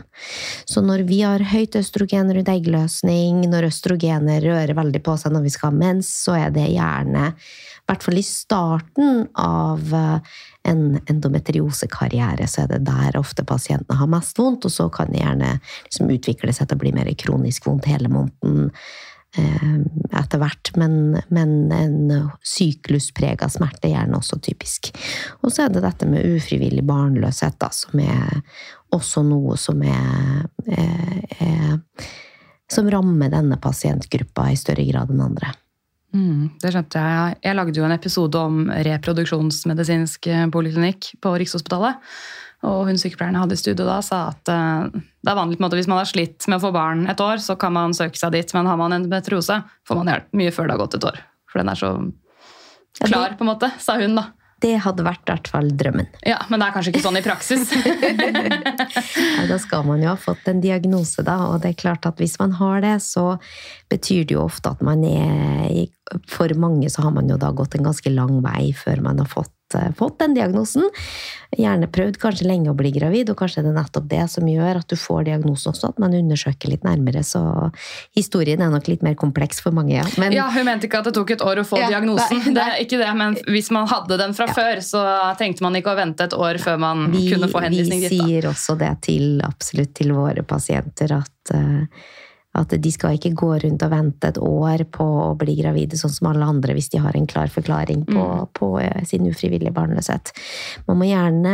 Så 0.65 0.81
når 0.81 1.03
vi 1.09 1.21
har 1.21 1.43
høyt 1.51 1.77
østrogen 1.77 2.31
rundt 2.33 2.49
eggløsning, 2.49 3.43
når 3.51 3.69
østrogenet 3.69 4.41
rører 4.47 4.73
veldig 4.77 5.03
på 5.05 5.17
seg 5.21 5.35
når 5.35 5.45
vi 5.45 5.53
skal 5.53 5.69
ha 5.69 5.81
mens, 5.83 6.09
så 6.25 6.39
er 6.39 6.55
det 6.55 6.71
gjerne, 6.73 7.29
i 7.35 7.89
hvert 7.89 8.05
fall 8.05 8.17
i 8.21 8.25
starten 8.25 9.21
av 9.41 9.93
eh, 9.97 10.39
en 10.69 10.83
endometriosekarriere, 11.09 12.49
så 12.49 12.63
er 12.63 12.73
det 12.73 12.83
der 12.89 13.17
ofte 13.17 13.45
pasientene 13.47 13.97
har 13.97 14.09
mest 14.09 14.41
vondt, 14.41 14.65
og 14.65 14.73
så 14.73 14.89
kan 14.93 15.13
det 15.13 15.21
gjerne 15.21 15.53
liksom 15.85 16.09
utvikle 16.17 16.53
seg 16.53 16.69
til 16.69 16.77
å 16.77 16.83
bli 16.83 16.95
mer 16.97 17.13
kronisk 17.17 17.69
vondt 17.69 17.89
hele 17.89 18.09
måneden 18.11 18.71
etter 19.37 20.41
hvert, 20.41 20.71
men, 20.79 21.19
men 21.29 21.51
en 21.73 22.29
syklusprega 22.45 23.49
smerte 23.51 23.87
er 23.87 23.93
gjerne 23.93 24.17
også 24.17 24.39
typisk. 24.41 24.91
Og 25.43 25.53
så 25.53 25.65
er 25.65 25.73
det 25.73 25.83
dette 25.85 26.07
med 26.09 26.25
ufrivillig 26.37 26.83
barnløshet, 26.87 27.59
da, 27.61 27.69
som 27.73 28.01
er 28.01 28.41
også 28.95 29.23
noe 29.27 29.57
som 29.61 29.83
er, 29.85 30.47
er, 30.65 31.21
er 31.45 31.77
Som 32.69 32.89
rammer 32.89 33.31
denne 33.33 33.57
pasientgruppa 33.57 34.51
i 34.51 34.57
større 34.57 34.85
grad 34.85 35.09
enn 35.09 35.23
andre. 35.25 35.53
Mm, 36.13 36.49
det 36.61 36.71
skjønte 36.73 37.01
jeg. 37.01 37.37
Jeg 37.45 37.57
lagde 37.57 37.77
jo 37.77 37.85
en 37.85 37.93
episode 37.93 38.41
om 38.41 38.59
reproduksjonsmedisinsk 38.69 40.29
poliklinikk 40.53 41.11
på 41.21 41.33
Rikshospitalet. 41.37 41.97
Og 42.67 42.89
hun 42.89 42.97
sykepleieren 42.99 43.37
jeg 43.37 43.45
hadde 43.45 43.55
i 43.55 43.61
studio 43.61 43.85
da, 43.87 43.99
sa 44.03 44.25
at 44.33 44.51
uh, 44.51 44.89
det 44.91 45.31
er 45.31 45.37
vanlig 45.37 45.55
på 45.59 45.63
en 45.63 45.67
måte, 45.67 45.77
hvis 45.79 45.87
man 45.87 46.01
har 46.01 46.09
slitt 46.09 46.47
med 46.51 46.59
å 46.59 46.63
få 46.65 46.73
barn 46.75 47.05
et 47.11 47.21
år, 47.23 47.39
så 47.43 47.55
kan 47.59 47.75
man 47.75 47.95
søke 47.95 48.19
seg 48.19 48.33
dit. 48.35 48.51
Men 48.55 48.67
har 48.67 48.79
man 48.79 48.91
en 48.91 49.01
endometriose, 49.01 49.61
får 49.87 49.99
man 50.01 50.11
hjelp 50.11 50.33
mye 50.41 50.55
før 50.55 50.67
det 50.67 50.75
har 50.75 50.81
gått 50.83 50.97
et 50.99 51.07
år. 51.11 51.21
For 51.49 51.61
den 51.61 51.71
er 51.71 51.79
så 51.79 51.93
klar, 53.05 53.37
på 53.39 53.47
en 53.47 53.51
måte, 53.53 53.71
sa 53.79 53.95
hun 54.01 54.19
da. 54.19 54.29
Det 54.59 54.73
hadde 54.83 55.05
vært 55.07 55.23
i 55.23 55.31
hvert 55.31 55.47
fall 55.47 55.69
drømmen. 55.79 56.07
Ja, 56.27 56.41
Men 56.51 56.59
det 56.59 56.67
er 56.67 56.73
kanskje 56.75 56.91
ikke 56.91 57.03
sånn 57.05 57.19
i 57.19 57.23
praksis? 57.23 57.69
ja, 59.37 59.45
da 59.47 59.59
skal 59.61 59.85
man 59.87 60.03
jo 60.03 60.11
ha 60.11 60.17
fått 60.19 60.49
en 60.51 60.59
diagnose, 60.63 61.23
da. 61.23 61.37
Og 61.53 61.61
det 61.63 61.71
er 61.71 61.79
klart 61.79 62.07
at 62.09 62.19
hvis 62.19 62.35
man 62.41 62.57
har 62.59 62.83
det, 62.83 62.97
så 63.05 63.37
betyr 63.91 64.27
det 64.27 64.35
jo 64.35 64.43
ofte 64.43 64.73
at 64.75 64.83
man 64.83 65.05
er 65.07 65.87
For 66.29 66.53
mange 66.57 66.89
så 66.89 67.05
har 67.05 67.13
man 67.15 67.29
jo 67.29 67.37
da 67.41 67.51
gått 67.55 67.77
en 67.77 67.87
ganske 67.89 68.11
lang 68.13 68.39
vei 68.45 68.71
før 68.77 69.03
man 69.05 69.21
har 69.21 69.29
fått 69.29 69.53
Eh, 69.75 69.93
fått 69.97 70.19
den 70.19 70.33
diagnosen. 70.33 70.89
Gjerne 71.57 71.87
prøvd 71.93 72.17
kanskje 72.21 72.47
lenge 72.47 72.71
å 72.71 72.77
bli 72.77 72.89
gravid, 72.93 73.29
og 73.29 73.37
kanskje 73.37 73.61
det 73.61 73.69
er 73.69 73.75
nettopp 73.77 74.07
det 74.09 74.23
som 74.33 74.47
gjør 74.49 74.79
at 74.81 74.89
du 74.89 74.95
får 74.97 75.27
diagnosen 75.27 75.71
også, 75.73 75.91
at 75.93 75.99
man 76.01 76.15
undersøker 76.17 76.71
litt 76.71 76.85
nærmere. 76.87 77.21
Så 77.25 77.41
historien 78.17 78.61
er 78.65 78.71
nok 78.73 78.89
litt 78.89 79.05
mer 79.05 79.17
kompleks 79.19 79.61
for 79.61 79.75
mange, 79.75 79.93
ja. 79.99 80.05
Men, 80.21 80.33
ja, 80.33 80.47
hun 80.53 80.65
mente 80.65 80.89
ikke 80.89 81.03
at 81.03 81.09
det 81.09 81.13
tok 81.17 81.35
et 81.35 81.45
år 81.45 81.61
å 81.61 81.65
få 81.69 81.81
ja, 81.81 81.91
diagnosen, 81.93 82.41
nei, 82.47 82.55
det 82.57 82.65
er 82.65 82.81
ikke 82.85 83.01
det, 83.01 83.11
men 83.21 83.37
hvis 83.45 83.69
man 83.75 83.89
hadde 83.91 84.17
den 84.21 84.33
fra 84.37 84.49
ja. 84.49 84.55
før, 84.57 84.81
så 84.85 85.03
trengte 85.41 85.65
man 85.65 85.77
ikke 85.77 85.93
å 85.93 85.99
vente 85.99 86.29
et 86.29 86.37
år 86.37 86.61
før 86.63 86.81
man 86.81 87.05
vi, 87.13 87.27
kunne 87.33 87.51
få 87.51 87.61
henvisning 87.67 88.07
dit. 88.07 88.15
Vi 88.15 88.23
sier 88.23 88.49
også 88.49 88.77
det 88.79 88.95
til 89.05 89.43
absolutt 89.45 89.93
til 90.01 90.15
våre 90.17 90.45
pasienter, 90.49 91.13
at 91.19 91.53
uh, 91.53 92.09
at 92.57 92.73
de 92.81 92.91
skal 92.91 93.17
ikke 93.17 93.35
gå 93.37 93.49
rundt 93.61 93.83
og 93.85 93.91
vente 93.91 94.31
et 94.31 94.39
år 94.41 94.83
på 94.89 95.05
å 95.05 95.33
bli 95.37 95.53
gravide, 95.59 95.99
sånn 95.99 96.13
som 96.13 96.31
alle 96.31 96.47
andre, 96.49 96.73
hvis 96.77 96.89
de 96.93 97.01
har 97.03 97.17
en 97.17 97.27
klar 97.29 97.51
forklaring 97.53 98.07
på, 98.09 98.23
på 98.57 98.71
eh, 98.81 99.03
sin 99.07 99.27
ufrivillige 99.29 99.73
barnløshet. 99.75 100.33
Man 100.89 100.97
må 101.01 101.09
gjerne, 101.11 101.53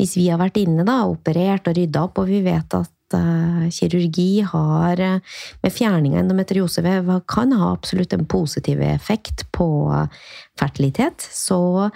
hvis 0.00 0.16
vi 0.16 0.30
har 0.32 0.40
vært 0.40 0.62
inne 0.62 0.86
da, 0.88 1.02
operert 1.10 1.68
og 1.68 1.76
rydda 1.76 2.06
opp, 2.08 2.22
og 2.22 2.32
vi 2.32 2.40
vet 2.46 2.78
at 2.78 3.18
eh, 3.18 3.68
kirurgi 3.76 4.30
har, 4.48 5.04
eh, 5.04 5.44
med 5.60 5.76
fjerning 5.76 6.16
av 6.16 6.24
endometriosevev, 6.24 7.12
kan 7.28 7.52
ha 7.60 7.74
absolutt 7.74 8.16
en 8.16 8.24
positiv 8.24 8.80
effekt 8.86 9.44
på 9.52 9.68
fertilitet, 10.60 11.20
så 11.20 11.90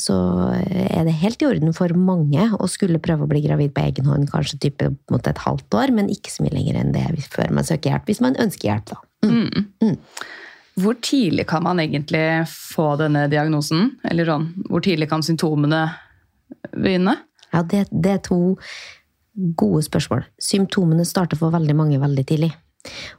så 0.00 0.14
er 0.56 1.04
det 1.04 1.12
helt 1.20 1.42
i 1.42 1.46
orden 1.46 1.74
for 1.76 1.92
mange 1.98 2.46
å 2.56 2.68
skulle 2.70 3.02
prøve 3.02 3.26
å 3.26 3.30
bli 3.30 3.42
gravid 3.44 3.74
på 3.76 3.82
egen 3.84 4.08
hånd, 4.08 4.30
kanskje 4.32 4.60
type 4.62 4.88
mot 5.12 5.26
et 5.28 5.42
halvt 5.44 5.76
år, 5.76 5.92
men 5.92 6.08
ikke 6.12 6.32
så 6.32 6.46
mye 6.46 6.54
lenger 6.54 6.78
enn 6.80 6.94
det 6.94 7.04
før 7.28 7.52
man 7.52 7.66
søker 7.68 7.92
hjelp, 7.92 8.08
hvis 8.08 8.22
man 8.24 8.38
ønsker 8.40 8.70
hjelp, 8.70 8.94
da. 8.94 9.02
Mm. 9.28 9.68
Mm. 9.84 9.98
Hvor 10.80 10.96
tidlig 11.04 11.46
kan 11.46 11.62
man 11.62 11.78
egentlig 11.82 12.24
få 12.50 12.94
denne 12.98 13.28
diagnosen? 13.30 13.92
Eller 14.10 14.26
sånn, 14.26 14.48
hvor 14.66 14.82
tidlig 14.84 15.08
kan 15.12 15.22
symptomene 15.22 15.84
begynne? 16.72 17.18
Ja, 17.52 17.62
det, 17.62 17.86
det 17.92 18.16
er 18.16 18.24
to 18.24 18.40
gode 19.34 19.84
spørsmål. 19.86 20.24
Symptomene 20.42 21.06
starter 21.06 21.38
for 21.38 21.54
veldig 21.54 21.76
mange 21.78 22.00
veldig 22.02 22.24
tidlig. 22.26 22.50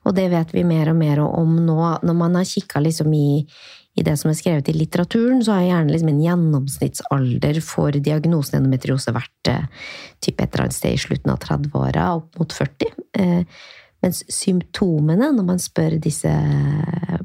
Og 0.05 0.13
det 0.17 0.27
vet 0.34 0.51
vi 0.53 0.65
mer 0.67 0.91
og 0.91 1.00
mer 1.00 1.22
om 1.25 1.55
nå. 1.65 1.79
Når 2.05 2.17
man 2.17 2.38
har 2.38 2.48
kikka 2.48 2.84
liksom 2.84 3.13
i, 3.15 3.46
i, 3.95 4.03
det 4.03 4.17
som 4.19 4.31
er 4.31 4.37
skrevet 4.37 4.69
i 4.71 4.75
litteraturen, 4.75 5.39
så 5.43 5.55
har 5.55 5.69
gjerne 5.69 5.93
liksom 5.93 6.11
en 6.11 6.21
gjennomsnittsalder 6.23 7.61
for 7.63 7.95
diagnosen 7.95 8.59
endometriose 8.59 9.13
vært 9.15 9.51
eh, 9.51 9.87
typ 10.23 10.41
et 10.41 10.49
eller 10.49 10.65
annet 10.65 10.77
sted 10.77 10.97
i 10.97 11.01
slutten 11.01 11.31
av 11.31 11.39
30-åra, 11.43 12.09
opp 12.19 12.41
mot 12.41 12.55
40. 12.59 12.91
Eh, 13.21 13.63
mens 14.05 14.21
symptomene, 14.29 15.31
når 15.33 15.45
man 15.47 15.61
spør 15.61 15.95
disse 16.01 16.31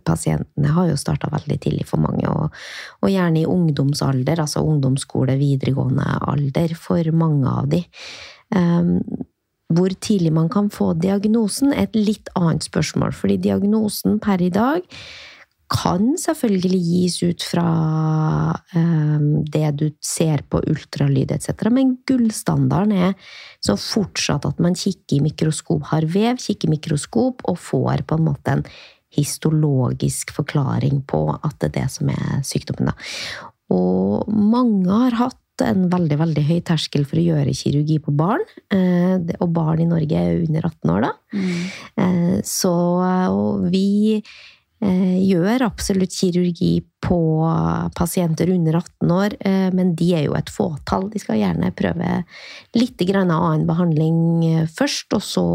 pasientene, 0.07 0.71
har 0.73 0.89
jo 0.89 1.01
starta 1.01 1.29
veldig 1.33 1.59
tidlig 1.61 1.87
for 1.91 2.01
mange. 2.03 2.25
Og, 2.31 2.55
og, 3.03 3.09
gjerne 3.11 3.43
i 3.43 3.49
ungdomsalder, 3.49 4.41
altså 4.41 4.63
ungdomsskole, 4.65 5.37
videregående 5.41 6.07
alder, 6.31 6.77
for 6.79 7.11
mange 7.13 7.51
av 7.51 7.69
de. 7.75 7.83
Um, 8.55 8.97
hvor 9.71 9.93
tidlig 10.03 10.33
man 10.35 10.49
kan 10.51 10.71
få 10.73 10.95
diagnosen, 10.99 11.75
er 11.75 11.91
et 11.91 11.99
litt 11.99 12.31
annet 12.39 12.65
spørsmål. 12.67 13.13
Fordi 13.15 13.37
diagnosen 13.43 14.19
per 14.23 14.43
i 14.43 14.51
dag 14.55 14.81
kan 15.71 16.15
selvfølgelig 16.19 16.81
gis 16.83 17.17
ut 17.23 17.45
fra 17.47 17.67
um, 18.75 19.43
det 19.47 19.69
du 19.79 19.87
ser 20.03 20.43
på 20.51 20.63
ultralyd 20.67 21.31
etc., 21.37 21.69
men 21.71 21.95
gullstandarden 22.09 22.97
er 23.11 23.35
så 23.63 23.77
fortsatt 23.79 24.49
at 24.49 24.63
man 24.63 24.75
kikker 24.79 25.21
i 25.21 25.25
mikroskop, 25.29 25.87
har 25.93 26.09
vev, 26.11 26.41
kikker 26.43 26.69
i 26.69 26.75
mikroskop 26.75 27.47
og 27.47 27.61
får 27.63 28.03
på 28.09 28.19
en 28.19 28.27
måte 28.27 28.57
en 28.57 28.67
histologisk 29.15 30.35
forklaring 30.35 31.03
på 31.11 31.23
at 31.39 31.57
det 31.63 31.71
er 31.71 31.77
det 31.81 31.89
som 31.95 32.11
er 32.15 32.43
sykdommen. 32.47 32.91
Da. 32.91 33.47
Og 33.75 34.31
mange 34.31 34.91
har 34.91 35.19
hatt 35.19 35.39
en 35.65 35.89
veldig 35.93 36.17
veldig 36.23 36.45
høy 36.47 36.61
terskel 36.67 37.05
for 37.07 37.21
å 37.21 37.25
gjøre 37.25 37.55
kirurgi 37.55 37.99
på 38.03 38.15
barn. 38.17 38.43
Eh, 38.73 39.19
og 39.39 39.51
barn 39.55 39.83
i 39.85 39.89
Norge 39.91 40.17
er 40.17 40.41
under 40.47 40.71
18 40.71 40.95
år, 40.95 41.05
da. 41.05 41.13
Mm. 41.37 42.39
Så 42.49 42.73
vi 43.69 43.91
eh, 44.17 44.39
gjør 44.81 45.67
absolutt 45.67 46.15
kirurgi 46.17 46.81
på 47.05 47.21
pasienter 47.97 48.51
under 48.55 48.79
18 48.81 49.13
år, 49.13 49.37
men 49.77 49.95
de 49.97 50.09
er 50.17 50.25
jo 50.25 50.37
et 50.39 50.49
fåtall. 50.53 51.11
De 51.13 51.21
skal 51.21 51.41
gjerne 51.41 51.73
prøve 51.77 52.23
litt 52.77 53.05
annen 53.13 53.67
behandling 53.69 54.67
først, 54.73 55.13
og 55.17 55.25
så 55.25 55.47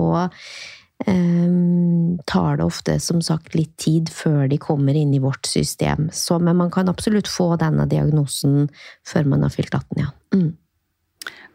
tar 2.25 2.57
det 2.57 2.63
ofte 2.63 2.99
som 3.03 3.21
sagt 3.21 3.55
litt 3.57 3.73
tid 3.81 4.09
før 4.13 4.47
de 4.47 4.57
kommer 4.61 4.95
inn 4.95 5.13
i 5.13 5.19
vårt 5.19 5.45
system. 5.45 6.09
Så, 6.13 6.39
men 6.39 6.55
man 6.61 6.71
kan 6.71 6.89
absolutt 6.89 7.27
få 7.27 7.55
denne 7.61 7.85
diagnosen 7.91 8.69
før 9.05 9.27
man 9.33 9.43
har 9.43 9.53
fylt 9.53 9.73
18, 9.73 10.05
ja. 10.05 10.13
Mm. 10.33 10.53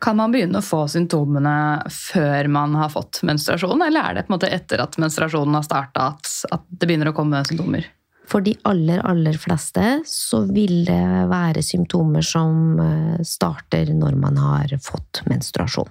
Kan 0.01 0.17
man 0.17 0.33
begynne 0.33 0.61
å 0.61 0.65
få 0.65 0.87
symptomene 0.89 1.55
før 1.93 2.49
man 2.53 2.75
har 2.81 2.93
fått 2.93 3.21
menstruasjon, 3.27 3.83
eller 3.85 4.01
er 4.01 4.15
det 4.17 4.27
på 4.27 4.33
en 4.33 4.39
måte 4.39 4.53
etter 4.53 4.81
at 4.81 4.97
menstruasjonen 5.01 5.59
har 5.59 5.67
starta 5.67 6.13
at, 6.15 6.31
at 6.57 6.69
det 6.73 6.89
begynner 6.89 7.13
å 7.13 7.17
komme 7.17 7.43
symptomer? 7.45 7.89
For 8.31 8.45
de 8.47 8.53
aller, 8.69 9.01
aller 9.03 9.35
fleste 9.43 9.85
så 10.07 10.45
vil 10.55 10.85
det 10.87 11.03
være 11.31 11.65
symptomer 11.67 12.23
som 12.23 12.79
eh, 12.79 13.23
starter 13.27 13.91
når 13.97 14.19
man 14.23 14.39
har 14.39 14.77
fått 14.85 15.25
menstruasjon. 15.27 15.91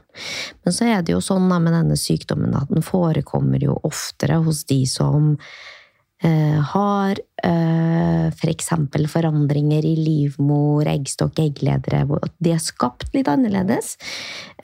Men 0.64 0.76
så 0.76 0.88
er 0.88 1.04
det 1.04 1.18
jo 1.18 1.24
sånn 1.24 1.50
med 1.52 1.74
denne 1.76 1.98
sykdommen 2.00 2.56
at 2.56 2.72
den 2.72 2.86
forekommer 2.86 3.60
jo 3.64 3.76
oftere 3.84 4.40
hos 4.46 4.64
de 4.72 4.86
som 4.88 5.36
har 6.20 7.20
eh, 7.44 8.28
f.eks. 8.30 8.72
For 8.92 9.12
forandringer 9.14 9.86
i 9.88 9.96
livmor, 10.00 10.88
eggstokk, 10.90 11.40
eggledere. 11.40 12.04
At 12.20 12.34
de 12.44 12.54
er 12.56 12.64
skapt 12.64 13.14
litt 13.16 13.30
annerledes. 13.32 13.96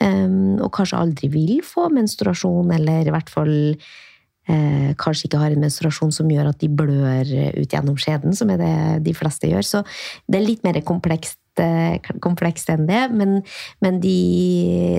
Um, 0.00 0.58
og 0.60 0.72
kanskje 0.76 1.00
aldri 1.00 1.30
vil 1.32 1.62
få 1.64 1.88
menstruasjon, 1.94 2.74
eller 2.76 3.08
i 3.08 3.14
hvert 3.14 3.32
fall 3.32 3.54
eh, 3.56 4.92
kanskje 5.00 5.30
ikke 5.30 5.40
har 5.40 5.56
en 5.56 5.64
menstruasjon 5.64 6.12
som 6.12 6.30
gjør 6.30 6.52
at 6.52 6.60
de 6.60 6.68
blør 6.68 7.32
ut 7.56 7.72
gjennom 7.72 7.96
skjeden, 8.00 8.36
som 8.36 8.52
er 8.52 8.60
det 8.60 8.76
de 9.08 9.16
fleste 9.16 9.48
gjør. 9.50 9.64
Så 9.64 9.82
det 10.28 10.40
er 10.40 10.48
litt 10.50 10.66
mer 10.66 10.80
komplekst, 10.84 11.40
eh, 11.62 11.98
komplekst 12.22 12.70
enn 12.72 12.86
det. 12.88 13.02
Men, 13.16 13.38
men 13.84 14.00
de, 14.02 14.16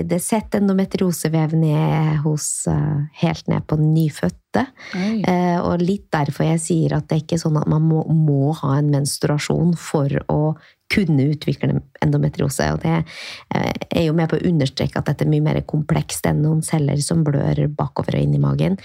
det 0.08 0.20
setter 0.24 0.62
endometriosevev 0.62 1.54
ned 1.58 2.22
hos 2.24 2.66
eh, 2.70 3.04
helt 3.22 3.50
ned 3.50 3.66
på 3.68 3.78
nyfødte. 3.80 4.64
Eh, 5.28 5.58
og 5.60 5.84
litt 5.84 6.08
derfor 6.14 6.48
jeg 6.48 6.64
sier 6.64 6.96
at 6.96 7.08
det 7.08 7.18
er 7.18 7.24
ikke 7.26 7.40
sånn 7.40 7.60
at 7.60 7.68
man 7.70 7.84
må, 7.84 8.02
må 8.08 8.54
ha 8.62 8.78
en 8.78 8.90
menstruasjon 8.94 9.76
for 9.78 10.12
å 10.32 10.56
kunne 10.88 11.26
utvikle 11.34 11.82
endometriose. 12.00 12.70
Og 12.72 12.80
det 12.80 12.94
eh, 12.96 13.72
er 13.90 14.06
jo 14.06 14.16
med 14.16 14.30
på 14.30 14.38
å 14.38 14.46
understreke 14.48 15.00
at 15.00 15.10
dette 15.10 15.26
er 15.26 15.32
mye 15.32 15.44
mer 15.44 15.60
komplekst 15.68 16.26
enn 16.30 16.40
noen 16.44 16.62
celler 16.64 17.00
som 17.04 17.20
blør 17.26 17.66
bakover 17.76 18.16
og 18.16 18.24
inn 18.24 18.38
i 18.38 18.40
magen. 18.42 18.78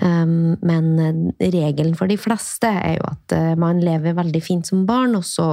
Um, 0.00 0.54
men 0.62 1.32
regelen 1.42 1.96
for 1.98 2.10
de 2.10 2.16
fleste 2.20 2.70
er 2.70 3.00
jo 3.00 3.08
at 3.10 3.34
man 3.58 3.82
lever 3.82 4.14
veldig 4.16 4.42
fint 4.44 4.70
som 4.70 4.86
barn, 4.88 5.18
og 5.18 5.26
så 5.26 5.50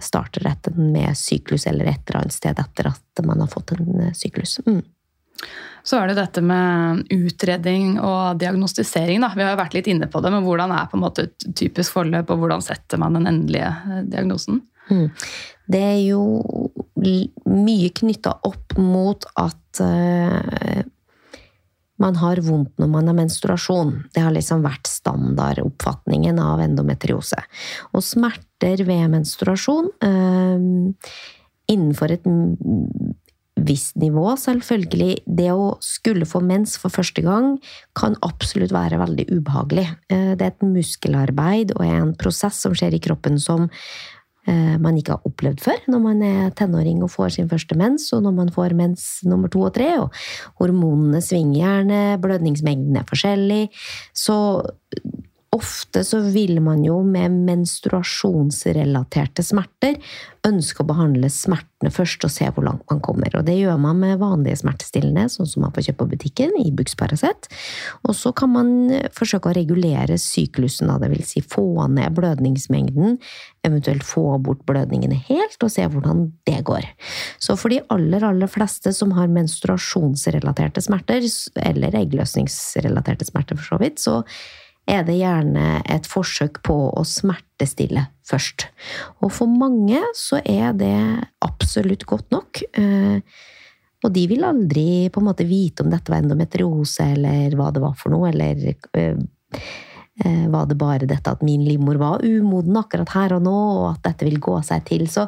starter 0.00 0.44
dette 0.46 0.70
med 0.78 1.16
syklus 1.18 1.66
eller 1.66 1.88
et 1.90 2.04
eller 2.06 2.20
annet 2.20 2.32
sted 2.32 2.58
etter 2.60 2.86
at 2.88 3.22
man 3.26 3.42
har 3.42 3.50
fått 3.50 3.74
en 3.74 4.12
syklus. 4.16 4.60
Mm. 4.66 4.80
Så 5.84 5.98
er 5.98 6.08
det 6.08 6.16
dette 6.16 6.40
med 6.40 7.02
utredning 7.12 7.98
og 8.00 8.38
diagnostisering. 8.40 9.20
Da. 9.20 9.32
Vi 9.36 9.44
har 9.44 9.52
jo 9.52 9.60
vært 9.60 9.74
litt 9.76 9.90
inne 9.92 10.08
på 10.08 10.22
det, 10.24 10.32
men 10.32 10.46
hvordan 10.46 10.72
er 10.72 10.86
på 10.88 10.96
en 10.96 11.04
måte 11.04 11.26
et 11.26 11.48
typisk 11.58 11.98
forløp, 11.98 12.32
og 12.32 12.40
hvordan 12.40 12.64
setter 12.64 13.00
man 13.02 13.18
den 13.18 13.28
endelige 13.28 13.68
eh, 13.68 14.00
diagnosen? 14.08 14.62
Mm. 14.88 15.10
Det 15.74 15.82
er 15.84 16.00
jo 16.06 16.22
mye 17.48 17.92
knytta 18.00 18.38
opp 18.48 18.76
mot 18.80 19.28
at 19.40 19.80
man 22.04 22.20
har 22.20 22.42
vondt 22.44 22.74
når 22.80 22.90
man 22.92 23.10
har 23.10 23.18
menstruasjon. 23.18 23.94
Det 24.14 24.24
har 24.24 24.34
liksom 24.34 24.64
vært 24.66 24.90
standardoppfatningen 24.90 26.38
av 26.42 26.62
endometriose. 26.64 27.40
Og 27.92 28.04
smerter 28.04 28.84
ved 28.86 29.08
menstruasjon 29.16 29.90
uh, 30.04 31.20
innenfor 31.72 32.14
et 32.14 32.26
visst 33.64 33.96
nivå, 34.00 34.26
selvfølgelig. 34.40 35.22
Det 35.24 35.50
å 35.54 35.74
skulle 35.84 36.26
få 36.28 36.42
mens 36.44 36.74
for 36.80 36.92
første 36.92 37.22
gang 37.24 37.54
kan 37.96 38.16
absolutt 38.26 38.74
være 38.74 38.98
veldig 39.00 39.28
ubehagelig. 39.30 39.86
Eh, 40.10 40.32
det 40.34 40.42
er 40.42 40.52
et 40.52 40.66
muskelarbeid 40.66 41.74
og 41.76 41.84
en 41.86 42.14
prosess 42.18 42.60
som 42.64 42.74
skjer 42.76 42.96
i 42.96 43.02
kroppen 43.04 43.38
som 43.42 43.68
eh, 43.68 44.13
man 44.46 44.98
ikke 44.98 45.14
har 45.14 45.26
opplevd 45.28 45.62
før 45.64 45.84
når 45.88 46.00
man 46.04 46.22
er 46.26 46.50
tenåring 46.58 47.02
og 47.04 47.12
får 47.12 47.36
sin 47.36 47.48
første 47.48 47.76
mens, 47.80 48.10
og 48.12 48.24
når 48.26 48.34
man 48.36 48.52
får 48.52 48.74
mens 48.76 49.06
nummer 49.24 49.48
to 49.48 49.64
og 49.68 49.74
tre. 49.76 49.88
Og 50.02 50.10
hormonene 50.60 51.22
svinger 51.24 51.60
gjerne, 51.60 52.00
blødningsmengden 52.22 52.98
er 53.00 53.08
forskjellig. 53.08 53.68
Så 54.12 54.36
ofte 55.54 56.02
så 56.06 56.18
vil 56.34 56.60
man 56.64 56.84
jo 56.84 57.00
med 57.06 57.32
menstruasjonsrelaterte 57.46 59.44
smerter 59.46 59.98
ønske 60.44 60.82
å 60.82 60.86
behandle 60.88 61.30
smertene 61.32 61.92
først 61.94 62.24
og 62.26 62.32
se 62.32 62.48
hvor 62.52 62.66
langt 62.66 62.84
man 62.90 63.00
kommer. 63.04 63.32
Og 63.38 63.46
det 63.46 63.54
gjør 63.56 63.78
man 63.80 64.00
med 64.02 64.20
vanlige 64.20 64.60
smertestillende, 64.60 65.28
sånn 65.32 65.48
som 65.48 65.64
man 65.64 65.72
får 65.74 65.86
kjøpt 65.88 66.00
på 66.02 66.08
butikken, 66.10 66.52
Ibux 66.60 66.96
Paracet. 67.00 67.48
Og 68.04 68.16
så 68.18 68.32
kan 68.36 68.52
man 68.52 68.72
forsøke 69.16 69.50
å 69.50 69.56
regulere 69.56 70.18
syklusen, 70.20 70.92
det 71.00 71.10
vil 71.12 71.24
si 71.26 71.40
få 71.40 71.86
ned 71.92 72.14
blødningsmengden, 72.16 73.16
eventuelt 73.64 74.04
få 74.06 74.26
bort 74.44 74.62
blødningene 74.68 75.16
helt, 75.30 75.56
og 75.64 75.72
se 75.72 75.86
hvordan 75.88 76.26
det 76.48 76.60
går. 76.68 76.90
Så 77.42 77.56
for 77.60 77.72
de 77.72 77.80
aller, 77.94 78.26
aller 78.26 78.50
fleste 78.50 78.92
som 78.96 79.14
har 79.16 79.32
menstruasjonsrelaterte 79.32 80.84
smerter, 80.84 81.24
eller 81.64 81.96
eggløsningsrelaterte 82.02 83.28
smerter 83.28 83.60
for 83.60 83.74
så 83.74 83.80
vidt, 83.80 84.02
så 84.02 84.20
er 84.86 85.04
det 85.06 85.16
gjerne 85.16 85.82
et 85.88 86.06
forsøk 86.08 86.60
på 86.66 86.76
å 86.92 87.04
smertestille 87.08 88.06
først. 88.28 88.66
Og 89.24 89.32
for 89.32 89.48
mange 89.48 90.00
så 90.18 90.40
er 90.44 90.74
det 90.76 90.96
absolutt 91.44 92.04
godt 92.08 92.30
nok. 92.34 92.62
Eh, 92.76 93.20
Og 94.04 94.12
de 94.12 94.26
vil 94.28 94.44
aldri 94.44 95.08
på 95.08 95.20
en 95.22 95.24
måte 95.30 95.46
vite 95.48 95.80
om 95.80 95.88
dette 95.88 96.12
var 96.12 96.20
endometriose, 96.20 97.06
eller 97.16 97.54
hva 97.56 97.70
det 97.72 97.80
var 97.80 97.94
for 97.96 98.12
noe, 98.12 98.28
eller 98.28 98.74
Eh, 98.94 99.16
var 100.22 100.68
det 100.70 100.76
bare 100.78 101.08
dette 101.10 101.26
at 101.26 101.40
min 101.42 101.64
livmor 101.66 101.98
var 101.98 102.22
umoden 102.22 102.76
akkurat 102.78 103.10
her 103.16 103.32
og 103.34 103.42
nå, 103.42 103.54
og 103.80 103.86
at 103.88 104.04
dette 104.04 104.28
vil 104.28 104.38
gå 104.42 104.54
seg 104.62 104.84
til. 104.86 105.08
Så 105.10 105.24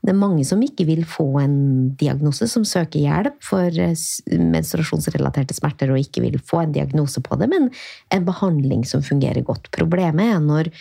det 0.00 0.14
er 0.14 0.16
mange 0.16 0.46
som 0.48 0.62
ikke 0.64 0.86
vil 0.88 1.02
få 1.04 1.26
en 1.42 1.58
diagnose, 2.00 2.48
som 2.48 2.64
søker 2.64 3.02
hjelp 3.02 3.36
for 3.44 3.68
eh, 3.68 3.92
menstruasjonsrelaterte 4.40 5.56
smerter 5.56 5.92
og 5.92 6.00
ikke 6.00 6.24
vil 6.24 6.38
få 6.40 6.62
en 6.64 6.72
diagnose 6.72 7.20
på 7.24 7.36
det, 7.40 7.50
men 7.52 7.68
en 8.14 8.24
behandling 8.24 8.86
som 8.88 9.04
fungerer 9.04 9.44
godt. 9.44 9.68
Problemet 9.76 10.32
er 10.32 10.40
når, 10.46 10.72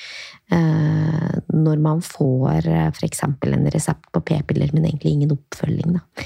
eh, 0.56 1.36
når 1.52 1.84
man 1.84 2.00
får 2.06 2.70
f.eks. 2.94 3.26
en 3.28 3.68
resept 3.76 4.08
på 4.16 4.24
p-piller, 4.32 4.72
men 4.72 4.88
egentlig 4.88 5.18
ingen 5.18 5.36
oppfølging. 5.36 6.00
Da. 6.00 6.24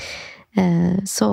Eh, 0.54 1.00
så 1.06 1.28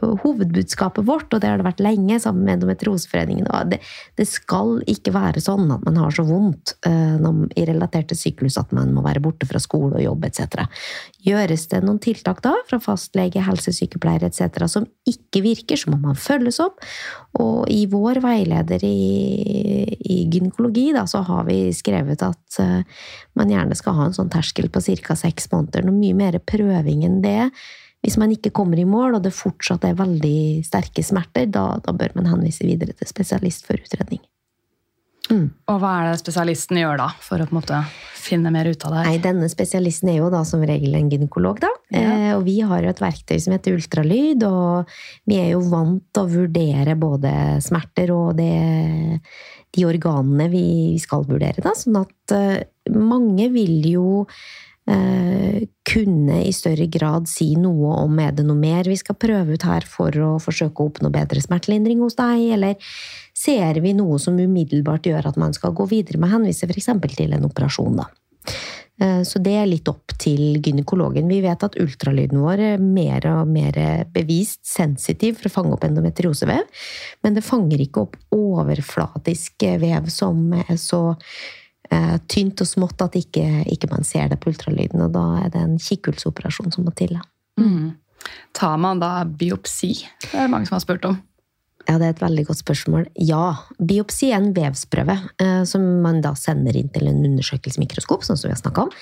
hovedbudskapet 0.00 1.06
vårt, 1.06 1.28
og 1.30 1.42
det 1.42 1.48
har 1.50 1.60
det 1.60 1.66
vært 1.66 1.82
lenge 1.84 2.16
sammen 2.22 2.46
med 2.46 2.56
Endometrioseforeningen, 2.56 3.46
det, 3.70 3.78
det 4.18 4.26
skal 4.26 4.80
ikke 4.90 5.12
være 5.14 5.42
sånn 5.44 5.68
at 5.70 5.84
man 5.86 5.98
har 6.00 6.14
så 6.14 6.24
vondt 6.26 6.74
uh, 6.86 7.18
i 7.54 7.66
relaterte 7.68 8.16
syklus 8.18 8.58
at 8.60 8.72
man 8.76 8.94
må 8.96 9.04
være 9.04 9.22
borte 9.22 9.46
fra 9.48 9.60
skole 9.62 9.98
og 9.98 10.02
jobb 10.02 10.26
etc. 10.26 10.64
Gjøres 11.26 11.68
det 11.70 11.82
noen 11.84 12.00
tiltak 12.02 12.40
da, 12.44 12.54
fra 12.68 12.80
fastlege, 12.82 13.44
helsesykepleier 13.44 14.26
etc. 14.26 14.64
som 14.72 14.88
ikke 15.08 15.44
virker, 15.44 15.78
så 15.78 15.92
må 15.92 16.00
man 16.02 16.18
følges 16.18 16.60
opp. 16.64 16.80
Og 17.40 17.68
i 17.70 17.84
vår 17.90 18.22
veileder 18.24 18.82
i, 18.86 18.96
i 20.00 20.22
gynekologi 20.32 20.88
da, 20.96 21.04
så 21.10 21.22
har 21.28 21.46
vi 21.48 21.60
skrevet 21.76 22.24
at 22.26 22.62
uh, 22.62 23.04
man 23.38 23.52
gjerne 23.52 23.78
skal 23.78 23.98
ha 23.98 24.08
en 24.08 24.16
sånn 24.16 24.32
terskel 24.32 24.72
på 24.72 24.82
ca. 25.04 25.18
seks 25.18 25.52
måneder. 25.52 25.86
Noe 25.86 26.00
mye 26.00 26.18
mer 26.18 26.40
prøving 26.42 27.06
enn 27.06 27.22
det 27.22 27.52
hvis 28.00 28.16
man 28.20 28.32
ikke 28.32 28.52
kommer 28.56 28.80
i 28.80 28.88
mål, 28.88 29.18
og 29.18 29.24
det 29.24 29.36
fortsatt 29.36 29.84
er 29.84 29.98
veldig 29.98 30.64
sterke 30.64 31.04
smerter, 31.04 31.50
da, 31.52 31.74
da 31.84 31.92
bør 31.96 32.16
man 32.16 32.30
henvise 32.32 32.64
videre 32.64 32.96
til 32.96 33.10
spesialist 33.10 33.66
for 33.68 33.80
utredning. 33.80 34.22
Mm. 35.30 35.50
Og 35.70 35.76
hva 35.78 35.90
er 36.00 36.08
det 36.10 36.22
spesialisten 36.22 36.80
gjør 36.80 36.98
da, 36.98 37.10
for 37.22 37.38
å 37.38 37.46
på 37.46 37.54
en 37.54 37.58
måte 37.60 37.80
finne 38.18 38.50
mer 38.52 38.66
ut 38.66 38.86
av 38.86 38.96
det? 38.96 39.04
Nei, 39.06 39.20
Denne 39.22 39.50
spesialisten 39.52 40.10
er 40.10 40.18
jo 40.18 40.30
da 40.32 40.40
som 40.48 40.64
regel 40.66 40.96
en 40.98 41.10
gynekolog, 41.12 41.60
da. 41.62 41.70
Ja. 41.94 42.00
Eh, 42.00 42.32
og 42.34 42.42
vi 42.48 42.56
har 42.66 42.82
jo 42.82 42.90
et 42.90 43.02
verktøy 43.02 43.36
som 43.42 43.54
heter 43.54 43.76
ultralyd, 43.78 44.42
og 44.48 44.90
vi 45.30 45.38
er 45.38 45.52
jo 45.52 45.62
vant 45.70 46.02
til 46.10 46.24
å 46.24 46.32
vurdere 46.32 46.96
både 46.98 47.34
smerter 47.62 48.14
og 48.16 48.32
det, 48.40 49.20
de 49.76 49.86
organene 49.86 50.48
vi 50.50 50.66
skal 51.02 51.28
vurdere, 51.28 51.62
da. 51.62 51.76
Sånn 51.78 52.00
at 52.00 52.36
eh, 52.36 52.66
mange 52.96 53.50
vil 53.54 53.86
jo 53.92 54.08
kunne 55.90 56.40
i 56.46 56.52
større 56.54 56.86
grad 56.90 57.28
si 57.30 57.52
noe 57.58 57.92
om 58.04 58.18
er 58.22 58.34
det 58.36 58.44
noe 58.46 58.58
mer 58.58 58.88
vi 58.88 58.96
skal 58.98 59.18
prøve 59.18 59.56
ut 59.56 59.66
her 59.66 59.86
for 59.86 60.14
å 60.22 60.32
forsøke 60.42 60.82
å 60.82 60.90
oppnå 60.90 61.10
bedre 61.14 61.42
smertelindring 61.42 62.02
hos 62.04 62.18
deg, 62.18 62.46
eller 62.56 62.92
ser 63.36 63.80
vi 63.82 63.94
noe 63.96 64.18
som 64.22 64.38
umiddelbart 64.38 65.08
gjør 65.10 65.30
at 65.32 65.40
man 65.40 65.54
skal 65.56 65.74
gå 65.76 65.88
videre 65.90 66.20
med 66.22 66.32
henvise 66.34 66.68
f.eks. 66.68 66.92
til 67.16 67.34
en 67.36 67.48
operasjon, 67.48 68.02
da. 68.02 68.08
Eh, 69.00 69.22
så 69.24 69.40
det 69.42 69.54
er 69.56 69.68
litt 69.68 69.88
opp 69.88 70.14
til 70.20 70.60
gynekologen. 70.60 71.28
Vi 71.30 71.40
vet 71.44 71.64
at 71.64 71.78
ultralyden 71.80 72.42
vår 72.42 72.64
er 72.74 72.82
mer 72.82 73.26
og 73.32 73.48
mer 73.48 73.78
bevist 74.12 74.60
sensitiv 74.68 75.40
for 75.40 75.48
å 75.48 75.54
fange 75.54 75.76
opp 75.76 75.86
endometriosevev, 75.88 76.84
men 77.24 77.36
det 77.36 77.46
fanger 77.46 77.80
ikke 77.86 78.04
opp 78.06 78.18
overflatisk 78.36 79.64
vev 79.80 80.10
som 80.12 80.50
er 80.60 80.76
så 80.80 81.02
eh, 81.14 81.59
tynt 82.30 82.60
og 82.62 82.68
smått 82.68 83.02
at 83.02 83.16
ikke, 83.18 83.64
ikke 83.66 83.90
man 83.90 84.06
ser 84.06 84.28
det 84.30 84.38
på 84.42 84.52
ultralyden. 84.52 85.02
Og 85.02 85.10
da 85.16 85.24
er 85.44 85.48
det 85.54 85.64
en 85.64 85.80
kikkhullsoperasjon 85.80 86.70
som 86.74 86.86
må 86.86 86.94
til. 86.98 87.16
Mm. 87.60 87.96
Tar 88.56 88.76
man 88.78 89.00
da 89.02 89.24
biopsi? 89.24 89.94
Det 90.22 90.34
er 90.34 90.46
det 90.46 90.52
mange 90.52 90.68
som 90.68 90.78
har 90.78 90.84
spurt 90.84 91.08
om. 91.08 91.18
Ja, 91.88 91.96
Det 91.98 92.06
er 92.06 92.12
et 92.12 92.22
veldig 92.22 92.44
godt 92.46 92.60
spørsmål. 92.60 93.06
Ja. 93.16 93.54
Biopsi 93.80 94.30
er 94.30 94.38
en 94.38 94.52
vevsprøve 94.54 95.16
eh, 95.40 95.62
som 95.66 95.82
man 96.04 96.20
da 96.22 96.34
sender 96.38 96.76
inn 96.76 96.90
til 96.92 97.08
en 97.08 97.24
undersøkelsesmikroskop, 97.26 98.22
sånn 98.26 98.38
som 98.38 98.50
vi 98.50 98.54
har 98.54 98.82
om. 98.84 98.92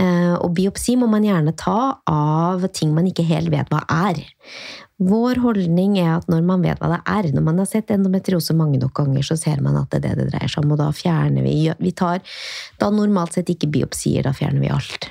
Eh, 0.00 0.32
og 0.34 0.54
biopsi 0.56 0.96
må 0.98 1.06
man 1.10 1.26
gjerne 1.26 1.54
ta 1.54 2.00
av 2.10 2.64
ting 2.74 2.94
man 2.96 3.06
ikke 3.10 3.26
helt 3.28 3.52
vet 3.52 3.70
hva 3.70 3.84
er. 4.08 4.22
Vår 5.02 5.40
holdning 5.42 5.96
er 5.98 6.12
at 6.20 6.28
når 6.30 6.44
man 6.46 6.62
vet 6.62 6.78
hva 6.78 6.92
det 6.92 7.00
er, 7.10 7.26
når 7.34 7.42
man 7.48 7.58
har 7.58 7.66
sett 7.66 7.90
endometriose 7.90 8.54
mange 8.54 8.78
nok 8.78 8.94
ganger, 9.00 9.24
så 9.26 9.36
ser 9.38 9.62
man 9.64 9.74
at 9.80 9.90
det 9.90 10.04
er 10.04 10.14
det 10.14 10.22
det 10.22 10.28
dreier 10.34 10.52
seg 10.52 10.62
om, 10.62 10.76
og 10.76 10.78
da 10.78 10.92
fjerner 10.94 11.42
vi 11.42 11.56
Vi 11.80 11.90
tar 11.98 12.22
da 12.78 12.90
normalt 12.94 13.34
sett 13.34 13.50
ikke 13.50 13.72
biopsier, 13.74 14.22
da 14.22 14.32
fjerner 14.36 14.62
vi 14.62 14.70
alt. 14.70 15.10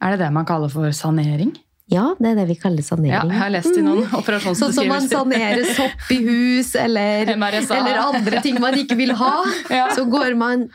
Er 0.00 0.14
det 0.14 0.22
det 0.22 0.30
man 0.32 0.46
kaller 0.46 0.70
for 0.70 0.94
sanering? 0.94 1.56
Ja, 1.90 2.12
det 2.22 2.30
er 2.30 2.38
det 2.38 2.46
vi 2.52 2.56
kaller 2.60 2.86
sanering. 2.86 3.10
Ja, 3.10 3.24
jeg 3.26 3.42
har 3.42 3.50
lest 3.50 3.74
i 3.74 3.82
noen 3.82 4.04
mm. 4.04 4.14
operasjonsbeskrivelser. 4.20 4.62
Sånn 4.62 4.76
som 4.78 4.92
man 4.92 5.10
sanerer 5.10 5.66
sopp 5.74 6.12
i 6.14 6.20
hus, 6.22 6.76
eller, 6.78 7.34
eller 7.34 7.98
andre 8.04 8.42
ting 8.44 8.60
man 8.62 8.78
ikke 8.78 8.94
vil 9.00 9.16
ha. 9.18 9.34
ja. 9.74 9.90
Så 9.96 10.06
går 10.06 10.38
man 10.38 10.68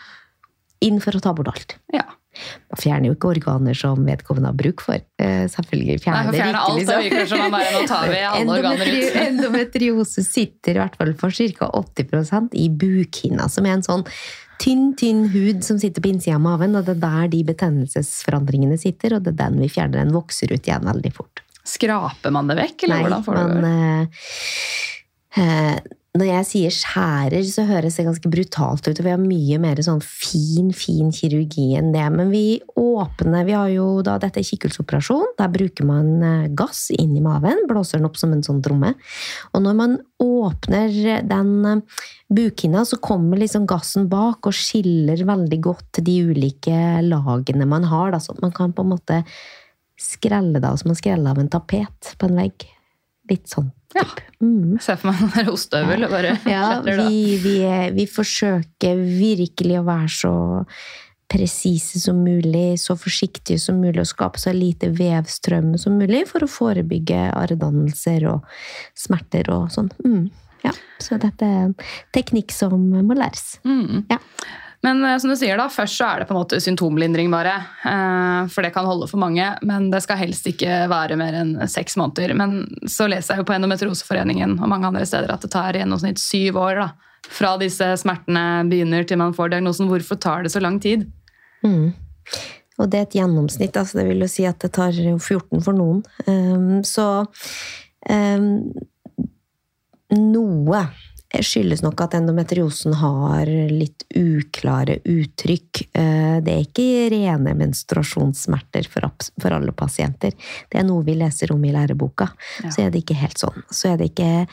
inn 0.83 0.99
for 0.99 1.15
å 1.15 1.23
ta 1.23 1.31
bort 1.37 1.53
alt. 1.53 1.77
Ja. 1.95 2.03
Man 2.71 2.81
fjerner 2.81 3.09
jo 3.09 3.15
ikke 3.17 3.31
organer 3.33 3.77
som 3.77 4.05
vedkommende 4.07 4.51
har 4.51 4.57
bruk 4.59 4.85
for. 4.85 5.03
Uh, 5.21 5.45
selvfølgelig 5.51 5.99
fjerner 6.05 6.35
fjerner 6.35 6.61
alt, 6.61 6.79
liksom. 6.79 7.03
alt, 7.03 7.29
som 7.31 7.43
man 7.45 7.55
bare 7.55 7.83
tar 7.89 8.09
vi 8.11 8.23
alle 8.29 8.55
organer 8.59 8.93
ut. 8.93 9.19
Endometriose 9.25 10.25
sitter 10.27 10.77
i 10.77 10.81
hvert 10.83 10.97
fall 10.99 11.13
for 11.19 11.35
ca. 11.59 11.69
80% 11.81 12.57
i 12.59 12.69
bukhinna, 12.69 13.49
som 13.51 13.67
er 13.67 13.79
en 13.79 13.85
sånn 13.85 14.05
tynn, 14.61 14.93
tynn 14.99 15.25
hud 15.33 15.63
som 15.67 15.79
sitter 15.81 16.03
på 16.03 16.11
innsida 16.11 16.37
av 16.37 16.45
maven, 16.45 16.77
og 16.77 16.87
det 16.87 16.95
er 16.97 17.03
der 17.03 17.33
de 17.33 17.41
betennelsesforandringene 17.49 18.77
sitter, 18.81 19.17
og 19.17 19.25
det 19.25 19.35
er 19.35 19.41
den 19.45 19.59
vi 19.63 19.71
fjerner. 19.71 20.03
Den 20.03 20.15
vokser 20.15 20.53
ut 20.53 20.67
igjen 20.67 20.87
veldig 20.87 21.11
fort. 21.15 21.43
Skraper 21.65 22.33
man 22.33 22.49
det 22.51 22.59
vekk, 22.59 22.85
eller 22.85 22.95
Nei, 22.95 23.03
hvordan 23.05 23.25
får 23.25 23.37
du 23.39 23.55
det? 23.65 23.75
Eh, 25.35 25.43
eh, 25.43 25.77
når 26.15 26.29
jeg 26.29 26.47
sier 26.47 26.71
skjærer, 26.73 27.43
så 27.43 27.65
høres 27.67 27.97
det 27.99 28.05
ganske 28.07 28.29
brutalt 28.31 28.85
ut. 28.87 28.99
og 28.99 29.03
Vi 29.03 29.11
har 29.11 29.19
mye 29.19 29.57
mer 29.59 29.79
sånn 29.83 29.99
fin, 30.03 30.69
fin 30.75 31.09
kirurgi 31.11 31.73
enn 31.75 31.91
det. 31.91 32.05
Men 32.13 32.31
vi 32.31 32.61
åpner 32.79 33.43
Vi 33.45 33.55
har 33.55 33.67
jo 33.73 34.01
da 34.05 34.15
dette 34.21 34.39
er 34.39 34.47
kikkhullsoperasjon. 34.47 35.35
Der 35.39 35.51
bruker 35.51 35.87
man 35.87 36.23
eh, 36.23 36.47
gass 36.55 36.87
inn 36.95 37.17
i 37.17 37.23
maven. 37.23 37.65
Blåser 37.67 37.99
den 37.99 38.07
opp 38.07 38.15
som 38.19 38.31
en 38.31 38.45
sånn 38.47 38.61
tromme. 38.63 38.93
Og 39.51 39.65
når 39.65 39.75
man 39.75 39.97
åpner 40.23 41.19
den 41.27 41.51
eh, 41.73 41.99
bukhinna, 42.31 42.85
så 42.87 43.01
kommer 43.03 43.41
liksom 43.41 43.67
gassen 43.67 44.07
bak 44.11 44.47
og 44.47 44.55
skiller 44.55 45.19
veldig 45.27 45.59
godt 45.67 45.99
de 46.05 46.15
ulike 46.31 47.03
lagene 47.03 47.67
man 47.67 47.89
har. 47.91 48.15
Da, 48.15 48.23
så 48.23 48.37
man 48.39 48.55
kan 48.55 48.71
på 48.71 48.87
en 48.87 48.93
måte 48.95 49.19
skrelle 49.99 50.63
det 50.63 50.67
av 50.67 50.79
som 50.79 50.93
man 50.93 50.99
skreller 50.99 51.35
av 51.35 51.43
en 51.43 51.51
tapet 51.51 52.15
på 52.15 52.31
en 52.31 52.39
vegg. 52.39 52.69
Litt 53.31 53.49
sånn. 53.49 53.71
Ja. 53.95 54.05
Mm. 54.43 54.75
Se 54.83 54.97
for 54.99 55.13
meg 55.13 55.39
en 55.41 55.49
ostehøvel. 55.53 56.07
Bare 56.11 56.35
ja, 56.49 56.67
vi, 56.83 57.39
vi, 57.41 57.57
vi, 57.95 58.05
forsøker 58.11 58.99
virkelig 58.99 59.79
å 59.79 59.85
være 59.87 60.11
så 60.11 60.35
presise 61.31 61.99
som 62.03 62.19
mulig, 62.21 62.77
så 62.79 62.93
forsiktige 62.99 63.57
som 63.61 63.79
mulig, 63.81 64.03
og 64.03 64.09
skape 64.09 64.41
så 64.41 64.53
lite 64.53 64.91
vevstrøm 64.93 65.73
som 65.81 65.97
mulig 65.97 66.25
for 66.29 66.45
å 66.45 66.51
forebygge 66.51 67.29
arrdannelser 67.33 68.27
og 68.29 68.45
smerter 68.99 69.49
og 69.53 69.71
sånn. 69.73 69.89
Mm. 70.05 70.27
Ja, 70.65 70.73
så 71.01 71.17
dette 71.21 71.47
er 71.47 71.65
en 71.69 71.75
teknikk 72.15 72.53
som 72.53 72.77
må 72.77 73.17
læres. 73.17 73.57
Mm. 73.65 74.05
Ja. 74.11 74.19
Men 74.85 75.01
eh, 75.05 75.17
som 75.17 75.31
du 75.31 75.37
sier 75.39 75.57
da, 75.57 75.65
først 75.71 75.97
så 75.97 76.07
er 76.07 76.21
det 76.21 76.27
på 76.29 76.35
en 76.35 76.41
måte 76.43 76.59
symptomlindring 76.61 77.31
bare. 77.33 77.55
Eh, 77.89 78.41
for 78.53 78.65
det 78.65 78.71
kan 78.75 78.87
holde 78.87 79.09
for 79.09 79.21
mange, 79.21 79.47
men 79.65 79.89
det 79.93 80.03
skal 80.05 80.21
helst 80.21 80.45
ikke 80.51 80.85
være 80.91 81.17
mer 81.19 81.39
enn 81.41 81.55
seks 81.71 81.97
måneder. 82.01 82.35
Men 82.37 82.61
så 82.91 83.09
leser 83.09 83.33
jeg 83.33 83.43
jo 83.43 83.49
på 83.49 83.55
Endometrioseforeningen 83.57 84.59
og 84.59 84.71
mange 84.71 84.91
andre 84.91 85.05
steder 85.09 85.33
at 85.33 85.45
det 85.45 85.51
tar 85.55 85.73
i 85.73 85.81
gjennomsnitt 85.81 86.21
syv 86.21 86.61
år 86.61 86.81
da, 86.83 86.89
fra 87.25 87.55
disse 87.57 87.87
smertene 87.97 88.65
begynner 88.69 89.07
til 89.07 89.17
man 89.21 89.33
får 89.33 89.55
diagnosen. 89.55 89.89
Hvorfor 89.89 90.19
tar 90.21 90.45
det 90.45 90.53
så 90.53 90.61
lang 90.61 90.77
tid? 90.83 91.07
Mm. 91.65 91.95
Og 92.75 92.91
det 92.91 92.99
er 92.99 93.07
et 93.07 93.17
gjennomsnitt, 93.17 93.77
altså 93.79 94.01
det 94.01 94.09
vil 94.09 94.25
jo 94.25 94.29
si 94.29 94.45
at 94.45 94.59
det 94.61 94.73
tar 94.75 94.93
14 94.93 95.63
for 95.63 95.73
noen. 95.73 96.03
Um, 96.27 96.83
så 96.85 97.23
um, 98.11 98.49
noe 100.13 100.81
skyldes 101.43 101.81
nok 101.83 102.05
at 102.05 102.15
endometriosen 102.19 102.95
har 103.01 103.49
litt 103.49 104.05
uklare 104.15 104.99
uttrykk. 105.03 105.81
Eh, 105.97 106.37
det 106.45 106.53
er 106.53 106.63
ikke 106.63 107.09
rene 107.11 107.55
menstruasjonssmerter 107.59 108.87
for 108.91 109.57
alle 109.57 109.75
pasienter. 109.75 110.35
Det 110.71 110.79
er 110.79 110.87
noe 110.87 111.03
vi 111.07 111.17
leser 111.19 111.51
om 111.55 111.65
i 111.65 111.73
læreboka. 111.75 112.29
Ja. 112.63 112.71
Så 112.71 112.85
er 112.85 112.93
det 112.93 113.03
ikke 113.03 113.19
helt 113.19 113.41
sånn. 113.41 113.65
Så 113.73 113.91
er 113.91 113.99
det 113.99 114.13
ikke 114.13 114.47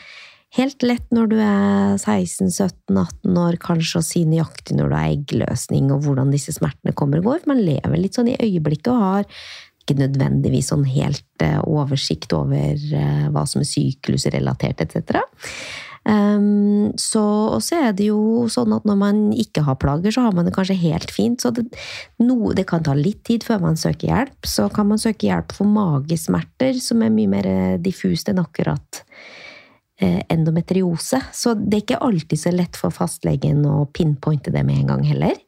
helt 0.57 0.85
lett 0.85 1.13
når 1.15 1.29
du 1.31 1.37
er 1.41 1.95
16-17-18 1.97 3.41
år, 3.41 3.59
kanskje 3.61 3.99
å 4.01 4.05
si 4.05 4.23
nøyaktig 4.29 4.77
når 4.77 4.89
du 4.89 4.97
har 4.97 5.11
eggløsning, 5.13 5.91
og 5.93 6.05
hvordan 6.05 6.33
disse 6.33 6.53
smertene 6.55 6.95
kommer 6.97 7.21
og 7.21 7.31
går. 7.31 7.45
Man 7.49 7.63
lever 7.63 7.99
litt 7.99 8.19
sånn 8.19 8.33
i 8.33 8.39
øyeblikket 8.39 8.91
og 8.93 9.05
har 9.07 9.29
ikke 9.83 9.99
nødvendigvis 9.99 10.69
sånn 10.71 10.85
helt 10.87 11.43
eh, 11.43 11.59
oversikt 11.67 12.31
over 12.37 12.77
eh, 12.79 13.25
hva 13.33 13.43
som 13.49 13.63
er 13.63 13.67
syklusrelatert 13.67 14.85
etc. 14.85 15.25
Um, 16.03 16.91
så, 16.99 17.21
og 17.55 17.61
så 17.63 17.79
er 17.87 17.93
det 17.95 18.09
jo 18.09 18.47
sånn 18.51 18.75
at 18.75 18.87
når 18.87 18.97
man 18.99 19.21
ikke 19.39 19.63
har 19.63 19.79
plager, 19.79 20.11
så 20.11 20.25
har 20.25 20.35
man 20.35 20.47
det 20.47 20.55
kanskje 20.55 20.79
helt 20.81 21.13
fint. 21.13 21.43
Så 21.43 21.53
det, 21.55 21.65
no, 22.23 22.51
det 22.55 22.67
kan 22.69 22.83
ta 22.83 22.95
litt 22.97 23.23
tid 23.27 23.45
før 23.47 23.63
man 23.63 23.79
søker 23.79 24.09
hjelp. 24.09 24.35
Så 24.47 24.67
kan 24.73 24.89
man 24.91 25.01
søke 25.01 25.29
hjelp 25.29 25.55
for 25.55 25.69
magesmerter, 25.69 26.75
som 26.83 27.03
er 27.05 27.13
mye 27.13 27.31
mer 27.31 27.49
diffust 27.83 28.31
enn 28.31 28.43
akkurat 28.43 29.03
eh, 30.03 30.19
endometriose. 30.33 31.21
Så 31.33 31.55
det 31.57 31.77
er 31.77 31.85
ikke 31.85 32.01
alltid 32.03 32.41
så 32.41 32.53
lett 32.53 32.79
for 32.79 32.93
fastlegen 32.93 33.63
å 33.69 33.85
pinpointe 33.95 34.51
det 34.53 34.65
med 34.67 34.81
en 34.81 34.93
gang 34.93 35.05
heller. 35.07 35.39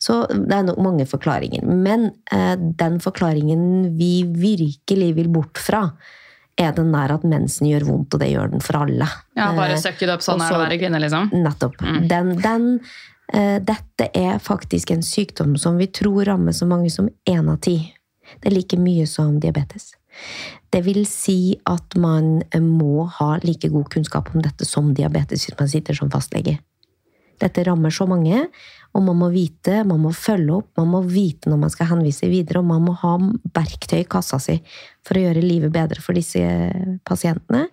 Så 0.00 0.22
det 0.32 0.54
er 0.56 0.68
nok 0.70 0.80
mange 0.84 1.08
forklaringer. 1.10 1.66
Men 1.68 2.10
eh, 2.32 2.54
den 2.56 2.98
forklaringen 3.04 3.98
vi 3.98 4.22
virkelig 4.24 5.12
vil 5.20 5.30
bort 5.36 5.60
fra, 5.60 5.88
er 6.58 6.72
den 6.76 6.90
der 6.92 7.14
at 7.14 7.26
mensen 7.28 7.68
gjør 7.70 7.86
vondt, 7.88 8.14
og 8.14 8.22
det 8.22 8.30
gjør 8.32 8.50
den 8.54 8.64
for 8.64 8.80
alle. 8.82 9.06
Ja, 9.38 9.52
Bare 9.56 9.76
Eh, 9.76 9.82
søk 9.82 10.00
det 10.00 10.10
opp 10.14 10.24
sånn 10.26 10.42
er 10.42 10.50
det 10.50 10.58
å 10.58 10.64
være 10.64 10.80
kvinne, 10.80 11.00
liksom. 11.04 11.30
Nettopp. 11.44 11.78
Den, 12.10 12.34
den, 12.42 12.66
uh, 13.34 13.58
dette 13.62 14.10
er 14.14 14.38
faktisk 14.42 14.90
en 14.90 15.02
sykdom 15.06 15.56
som 15.56 15.78
vi 15.78 15.86
tror 15.86 16.24
rammer 16.28 16.52
så 16.52 16.66
mange 16.66 16.90
som 16.90 17.08
én 17.28 17.48
av 17.48 17.60
ti. 17.64 17.78
Det 18.40 18.50
er 18.50 18.56
like 18.56 18.76
mye 18.76 19.06
som 19.06 19.38
diabetes. 19.40 19.94
Det 20.70 20.82
vil 20.84 21.06
si 21.06 21.58
at 21.64 21.94
man 21.96 22.42
må 22.60 23.06
ha 23.18 23.36
like 23.42 23.70
god 23.72 23.88
kunnskap 23.94 24.34
om 24.34 24.42
dette 24.42 24.66
som 24.68 24.90
diabetes 24.94 25.46
hvis 25.46 25.58
man 25.58 25.70
sitter 25.70 25.96
som 25.96 26.10
fastlege. 26.10 26.58
Dette 27.38 27.62
rammer 27.64 27.94
så 27.94 28.06
mange, 28.10 28.48
og 28.96 29.04
man 29.04 29.18
må 29.20 29.28
vite, 29.30 29.82
man 29.86 30.00
må 30.00 30.10
følge 30.16 30.54
opp, 30.58 30.70
man 30.80 30.88
må 30.90 31.02
vite 31.06 31.50
når 31.50 31.60
man 31.60 31.72
skal 31.72 31.90
henvise 31.92 32.28
videre, 32.30 32.62
og 32.62 32.70
man 32.70 32.86
må 32.86 32.94
ha 33.02 33.14
verktøy 33.54 34.00
i 34.00 34.08
kassa 34.08 34.40
si 34.42 34.56
for 35.06 35.16
å 35.16 35.22
gjøre 35.22 35.44
livet 35.44 35.72
bedre 35.72 36.02
for 36.04 36.16
disse 36.16 36.40
pasientene. 37.08 37.66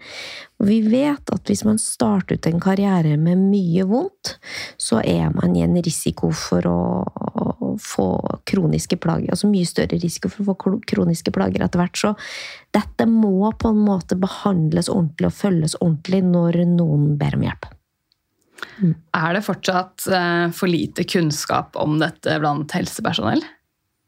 Og 0.59 0.69
vi 0.69 0.79
vet 0.85 1.31
at 1.33 1.51
hvis 1.51 1.65
man 1.67 1.79
starter 1.81 2.37
ut 2.37 2.49
en 2.49 2.61
karriere 2.63 3.15
med 3.19 3.41
mye 3.49 3.87
vondt, 3.89 4.35
så 4.79 5.01
er 5.03 5.31
man 5.35 5.55
i 5.55 5.63
en 5.65 5.75
risiko 5.83 6.31
for 6.35 6.67
å 6.69 6.79
få 7.81 8.07
kroniske 8.47 8.99
plager, 9.03 9.33
altså 9.33 9.49
mye 9.51 9.67
større 9.67 9.99
risiko 9.99 10.31
for 10.31 10.43
å 10.45 10.53
få 10.53 10.77
kroniske 10.87 11.33
plager 11.35 11.65
etter 11.65 11.81
hvert. 11.81 11.99
Så 11.99 12.13
dette 12.75 13.07
må 13.09 13.51
på 13.59 13.71
en 13.71 13.81
måte 13.87 14.19
behandles 14.19 14.91
ordentlig 14.91 15.31
og 15.31 15.39
følges 15.39 15.79
ordentlig 15.81 16.23
når 16.27 16.61
noen 16.75 17.15
ber 17.19 17.39
om 17.39 17.47
hjelp. 17.47 17.74
Er 19.15 19.37
det 19.37 19.43
fortsatt 19.45 20.07
eh, 20.11 20.47
for 20.55 20.71
lite 20.71 21.05
kunnskap 21.07 21.77
om 21.79 21.99
dette 22.01 22.39
blant 22.41 22.75
helsepersonell? 22.75 23.43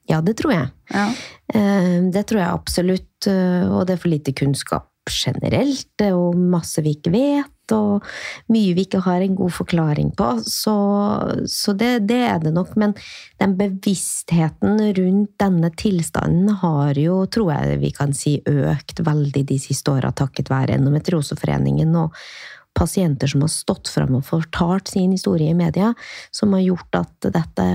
Ja, 0.07 0.21
det 0.23 0.37
tror 0.39 0.53
jeg. 0.55 0.71
Ja. 0.93 1.09
Eh, 1.53 1.97
Det 2.13 2.27
tror 2.29 2.41
jeg 2.41 2.53
absolutt, 2.61 3.27
eh, 3.27 3.67
og 3.67 3.87
det 3.87 3.97
er 3.97 4.01
for 4.03 4.13
lite 4.13 4.33
kunnskap 4.35 4.89
generelt. 5.07 5.87
Det 5.97 6.09
er 6.09 6.15
jo 6.15 6.33
masse 6.35 6.81
vi 6.83 6.95
ikke 6.97 7.13
vet, 7.13 7.71
og 7.75 8.03
mye 8.51 8.73
vi 8.75 8.85
ikke 8.85 9.01
har 9.03 9.23
en 9.23 9.35
god 9.35 9.51
forklaring 9.55 10.11
på. 10.15 10.27
Så, 10.47 10.75
så 11.51 11.75
det, 11.75 12.07
det 12.07 12.19
er 12.27 12.39
det 12.43 12.53
nok. 12.55 12.75
Men 12.79 12.95
den 13.41 13.55
bevisstheten 13.59 14.79
rundt 14.99 15.33
denne 15.39 15.71
tilstanden 15.79 16.59
har 16.63 16.99
jo, 16.99 17.25
tror 17.31 17.53
jeg 17.55 17.79
vi 17.83 17.91
kan 17.95 18.15
si, 18.15 18.37
økt 18.47 19.03
veldig 19.03 19.45
de 19.47 19.59
siste 19.59 19.91
åra 19.91 20.11
takket 20.15 20.51
være 20.51 20.79
Endometrioseforeningen 20.79 21.95
og 21.99 22.15
pasienter 22.77 23.31
som 23.31 23.43
har 23.43 23.51
stått 23.51 23.89
fram 23.91 24.19
og 24.19 24.25
fortalt 24.27 24.91
sin 24.93 25.15
historie 25.15 25.51
i 25.51 25.57
media, 25.57 25.93
som 26.31 26.53
har 26.55 26.63
gjort 26.65 26.99
at 27.01 27.29
dette 27.33 27.67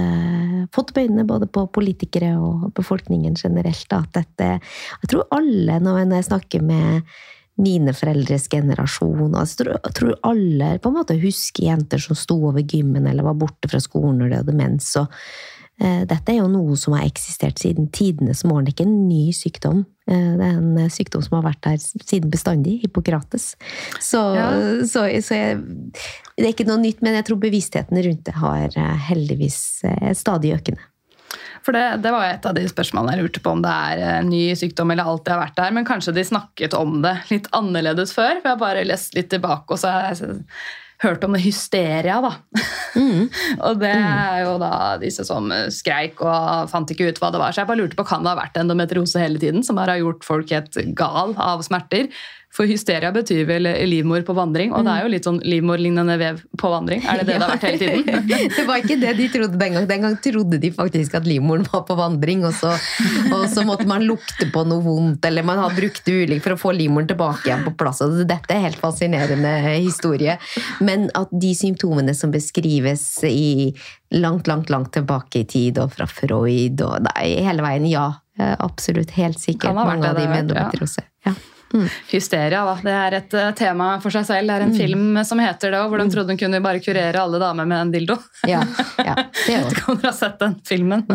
fått 0.75 0.95
opp 0.95 1.03
øynene 1.03 1.27
både 1.29 1.51
på 1.51 1.67
politikere 1.75 2.33
og 2.39 2.71
befolkningen 2.79 3.37
generelt. 3.39 3.93
At 3.93 4.15
dette 4.17 4.51
Jeg 5.03 5.11
tror 5.11 5.27
alle, 5.35 5.81
når 5.83 6.05
jeg 6.07 6.29
snakker 6.31 6.63
med 6.63 7.09
mine 7.61 7.93
foreldres 7.93 8.49
generasjon 8.49 9.35
altså, 9.37 9.67
jeg, 9.69 9.95
tror, 9.97 10.15
alle 10.25 10.77
på 10.81 10.89
en 10.89 10.97
måte 10.97 11.19
husker 11.21 11.69
jenter 11.69 12.01
som 12.01 12.17
sto 12.17 12.39
over 12.49 12.63
gymmen 12.65 13.07
eller 13.07 13.27
var 13.27 13.37
borte 13.39 13.69
fra 13.69 13.81
skolen 13.83 14.23
når 14.23 14.31
de 14.31 14.39
hadde 14.41 14.57
mens. 14.57 14.89
og 14.97 15.13
eh, 15.83 16.05
dette 16.09 16.33
er 16.33 16.41
jo 16.41 16.49
noe 16.53 16.79
som 16.81 16.97
har 16.97 17.05
eksistert 17.05 17.61
siden 17.61 17.91
tidenes 17.93 18.45
morgen. 18.49 18.65
Det 18.67 18.73
er 18.73 18.79
ikke 18.79 18.89
en 18.89 19.09
ny 19.11 19.27
sykdom. 19.37 19.85
Eh, 20.11 20.31
Det 20.39 20.47
er 20.47 20.57
en 20.59 20.79
eh, 20.79 20.89
sykdom 20.93 21.23
som 21.23 21.39
har 21.39 21.45
vært 21.53 21.63
der 21.67 21.79
siden 21.83 22.31
bestandig. 22.33 22.81
Hippokrates. 22.83 23.53
Så, 24.03 24.23
Ja. 24.37 24.49
så, 24.89 25.07
så 25.23 25.39
jeg, 25.39 25.61
det 26.37 26.47
er 26.47 26.53
ikke 26.55 26.67
noe 26.67 26.81
nytt, 26.83 27.03
men 27.03 27.15
jeg 27.21 27.29
tror 27.29 27.39
bevisstheten 27.43 28.03
rundt 28.03 28.25
det 28.27 28.35
har 28.35 28.67
eh, 28.75 28.97
heldigvis 29.11 29.61
stadig 30.19 30.55
økende. 30.57 30.83
For 31.63 31.73
det, 31.73 32.03
det 32.03 32.11
var 32.11 32.27
et 32.27 32.45
av 32.49 32.57
de 32.57 32.65
spørsmålene 32.67 33.15
jeg 33.15 33.23
lurte 33.23 33.41
på 33.45 33.53
om 33.55 33.61
det 33.63 33.71
er 33.71 34.01
en 34.19 34.29
ny 34.29 34.43
sykdom 34.59 34.91
eller 34.93 35.07
alltid 35.07 35.31
har 35.33 35.45
vært 35.45 35.61
der, 35.61 35.75
men 35.77 35.87
kanskje 35.87 36.15
de 36.17 36.25
snakket 36.27 36.75
om 36.75 36.99
det 37.05 37.15
litt 37.31 37.47
annerledes 37.55 38.11
før. 38.17 38.41
For 38.41 38.49
jeg 38.51 38.57
har 38.57 38.61
bare 38.61 38.83
lest 38.89 39.15
litt 39.15 39.31
tilbake, 39.31 39.71
og 39.71 39.79
så 39.79 39.93
har 39.95 40.09
jeg 40.11 40.35
hørt 41.03 41.25
om 41.27 41.35
det 41.37 41.43
hysteria, 41.45 42.19
da. 42.25 42.33
og 43.67 43.81
det 43.81 43.93
er 43.93 44.43
jo 44.45 44.57
da 44.63 44.75
disse 45.03 45.27
som 45.27 45.51
skreik 45.73 46.23
og 46.25 46.71
fant 46.73 46.93
ikke 46.93 47.11
ut 47.11 47.23
hva 47.23 47.33
det 47.35 47.43
var. 47.43 47.55
Så 47.55 47.63
jeg 47.63 47.71
bare 47.71 47.83
lurte 47.83 47.99
på, 47.99 48.07
kan 48.09 48.25
det 48.25 48.33
ha 48.33 48.39
vært 48.39 48.61
endometriose 48.61 49.23
hele 49.23 49.43
tiden, 49.43 49.67
som 49.67 49.79
bare 49.81 49.97
har 49.97 50.05
gjort 50.05 50.27
folk 50.27 50.55
helt 50.55 50.79
gal 50.99 51.37
av 51.41 51.65
smerter? 51.67 52.11
For 52.53 52.69
hysteria 52.69 53.09
betyr 53.15 53.47
vel 53.49 53.65
livmor 53.89 54.21
på 54.29 54.35
vandring, 54.37 54.75
og 54.77 54.85
det 54.85 54.93
er 54.93 55.07
jo 55.07 55.11
litt 55.15 55.25
sånn 55.25 55.39
livmorlignende 55.41 56.19
vev 56.21 56.43
på 56.61 56.69
vandring. 56.69 57.01
Er 57.09 57.23
det 57.23 57.31
det 57.31 57.37
det 57.39 57.47
har 57.47 57.53
vært 57.55 57.65
hele 57.65 57.79
tiden? 57.81 58.27
det 58.57 58.65
var 58.69 58.83
ikke 58.83 58.99
det 59.01 59.13
de 59.17 59.29
trodde 59.33 59.61
den 59.63 59.77
gang. 59.79 59.87
Den 59.89 60.05
gang 60.05 60.17
trodde 60.27 60.59
de 60.61 60.71
faktisk 60.77 61.17
at 61.17 61.29
livmoren 61.29 61.65
var 61.73 61.87
på 61.89 61.97
vandring, 61.97 62.45
og 62.45 62.53
så, 62.59 62.75
og 63.33 63.47
så 63.49 63.65
måtte 63.65 63.87
man 63.89 64.05
lukte 64.05 64.51
på 64.53 64.65
noe 64.69 64.85
vondt, 64.85 65.25
eller 65.25 65.47
man 65.49 65.63
har 65.63 65.73
brukt 65.77 66.11
ulikt 66.13 66.45
for 66.45 66.57
å 66.57 66.61
få 66.61 66.75
livmoren 66.77 67.09
tilbake 67.09 67.49
igjen 67.49 67.65
på 67.65 67.73
plass. 67.81 68.03
Og 68.05 68.21
dette 68.21 68.53
er 68.53 68.67
helt 68.67 68.81
fascinerende 68.83 69.55
historie. 69.73 70.37
Men 70.85 71.09
at 71.17 71.33
de 71.33 71.55
symptomene 71.57 72.13
som 72.19 72.35
beskrives 72.35 73.07
i 73.29 73.73
langt, 74.13 74.51
langt, 74.51 74.69
langt 74.69 74.93
tilbake 74.93 75.41
i 75.41 75.49
tid, 75.49 75.81
og 75.81 75.97
fra 75.97 76.05
Freud 76.11 76.85
og 76.85 77.09
nei, 77.09 77.25
hele 77.49 77.65
veien, 77.65 77.89
ja. 77.89 78.11
Absolutt. 78.43 79.17
Helt 79.17 79.41
sikkert. 79.41 79.77
Mange 79.77 80.09
av 80.09 80.21
de 80.21 80.29
med 80.29 80.45
endometriose. 80.45 81.09
ja. 81.25 81.33
Hysteria, 82.11 82.65
da. 82.67 82.75
Det 82.85 82.95
er 82.97 83.17
et 83.19 83.37
eh, 83.39 83.51
tema 83.59 83.95
for 84.03 84.15
seg 84.15 84.27
selv. 84.29 84.51
Det 84.51 84.59
er 84.59 84.67
en 84.67 84.77
film 84.77 85.23
som 85.29 85.41
heter 85.43 85.73
det, 85.73 85.81
òg, 85.81 85.93
hvor 85.93 86.03
de 86.03 86.09
trodde 86.13 86.35
hun 86.35 86.41
kunne 86.41 86.63
bare 86.65 86.83
kurere 86.85 87.23
alle 87.23 87.41
damer 87.43 87.69
med 87.69 87.87
en 87.87 87.95
dildo. 87.95 88.19
Ja, 88.49 88.63
ja, 89.09 89.17
det 89.45 89.57
er 89.57 89.71
ikke 89.71 89.93
om 89.93 90.01
dere 90.01 90.13
har 90.13 90.19
sett 90.19 90.39
den 90.43 90.59
filmen? 90.69 91.07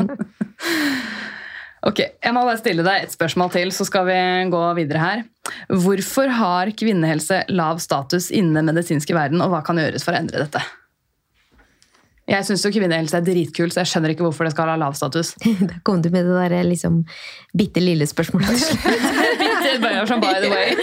Ok, 1.87 1.99
Jeg 2.01 2.33
må 2.35 2.41
bare 2.43 2.57
stille 2.59 2.83
deg 2.83 3.05
et 3.05 3.13
spørsmål 3.13 3.51
til, 3.53 3.69
så 3.71 3.85
skal 3.87 4.07
vi 4.09 4.17
gå 4.51 4.61
videre 4.75 4.99
her. 4.99 5.21
Hvorfor 5.69 6.31
har 6.35 6.71
kvinnehelse 6.75 7.43
lav 7.53 7.79
status 7.79 8.27
innen 8.33 8.57
den 8.57 8.67
medisinske 8.73 9.15
verden, 9.15 9.39
og 9.45 9.53
hva 9.53 9.61
kan 9.63 9.79
gjøres 9.79 10.03
for 10.03 10.11
å 10.11 10.19
endre 10.19 10.41
dette? 10.41 10.63
Jeg 12.27 12.43
syns 12.43 12.65
kvinnehelse 12.75 13.15
er 13.15 13.23
dritkult, 13.23 13.71
så 13.71 13.79
jeg 13.85 13.89
skjønner 13.93 14.11
ikke 14.11 14.25
hvorfor 14.25 14.43
det 14.47 14.51
skal 14.51 14.67
ha 14.73 14.77
lav 14.79 14.95
status. 14.99 15.29
Da 15.69 15.77
kom 15.87 16.01
du 16.03 16.09
med 16.11 16.27
det 16.27 16.35
der 16.51 16.65
liksom 16.67 16.93
bitte 17.55 17.79
lille 17.83 18.03
spørsmålet. 18.09 18.51
Det 19.63 19.77
bare 19.83 20.03
sånn 20.09 20.23
by 20.23 20.33
the 20.43 20.49
way. 20.51 20.67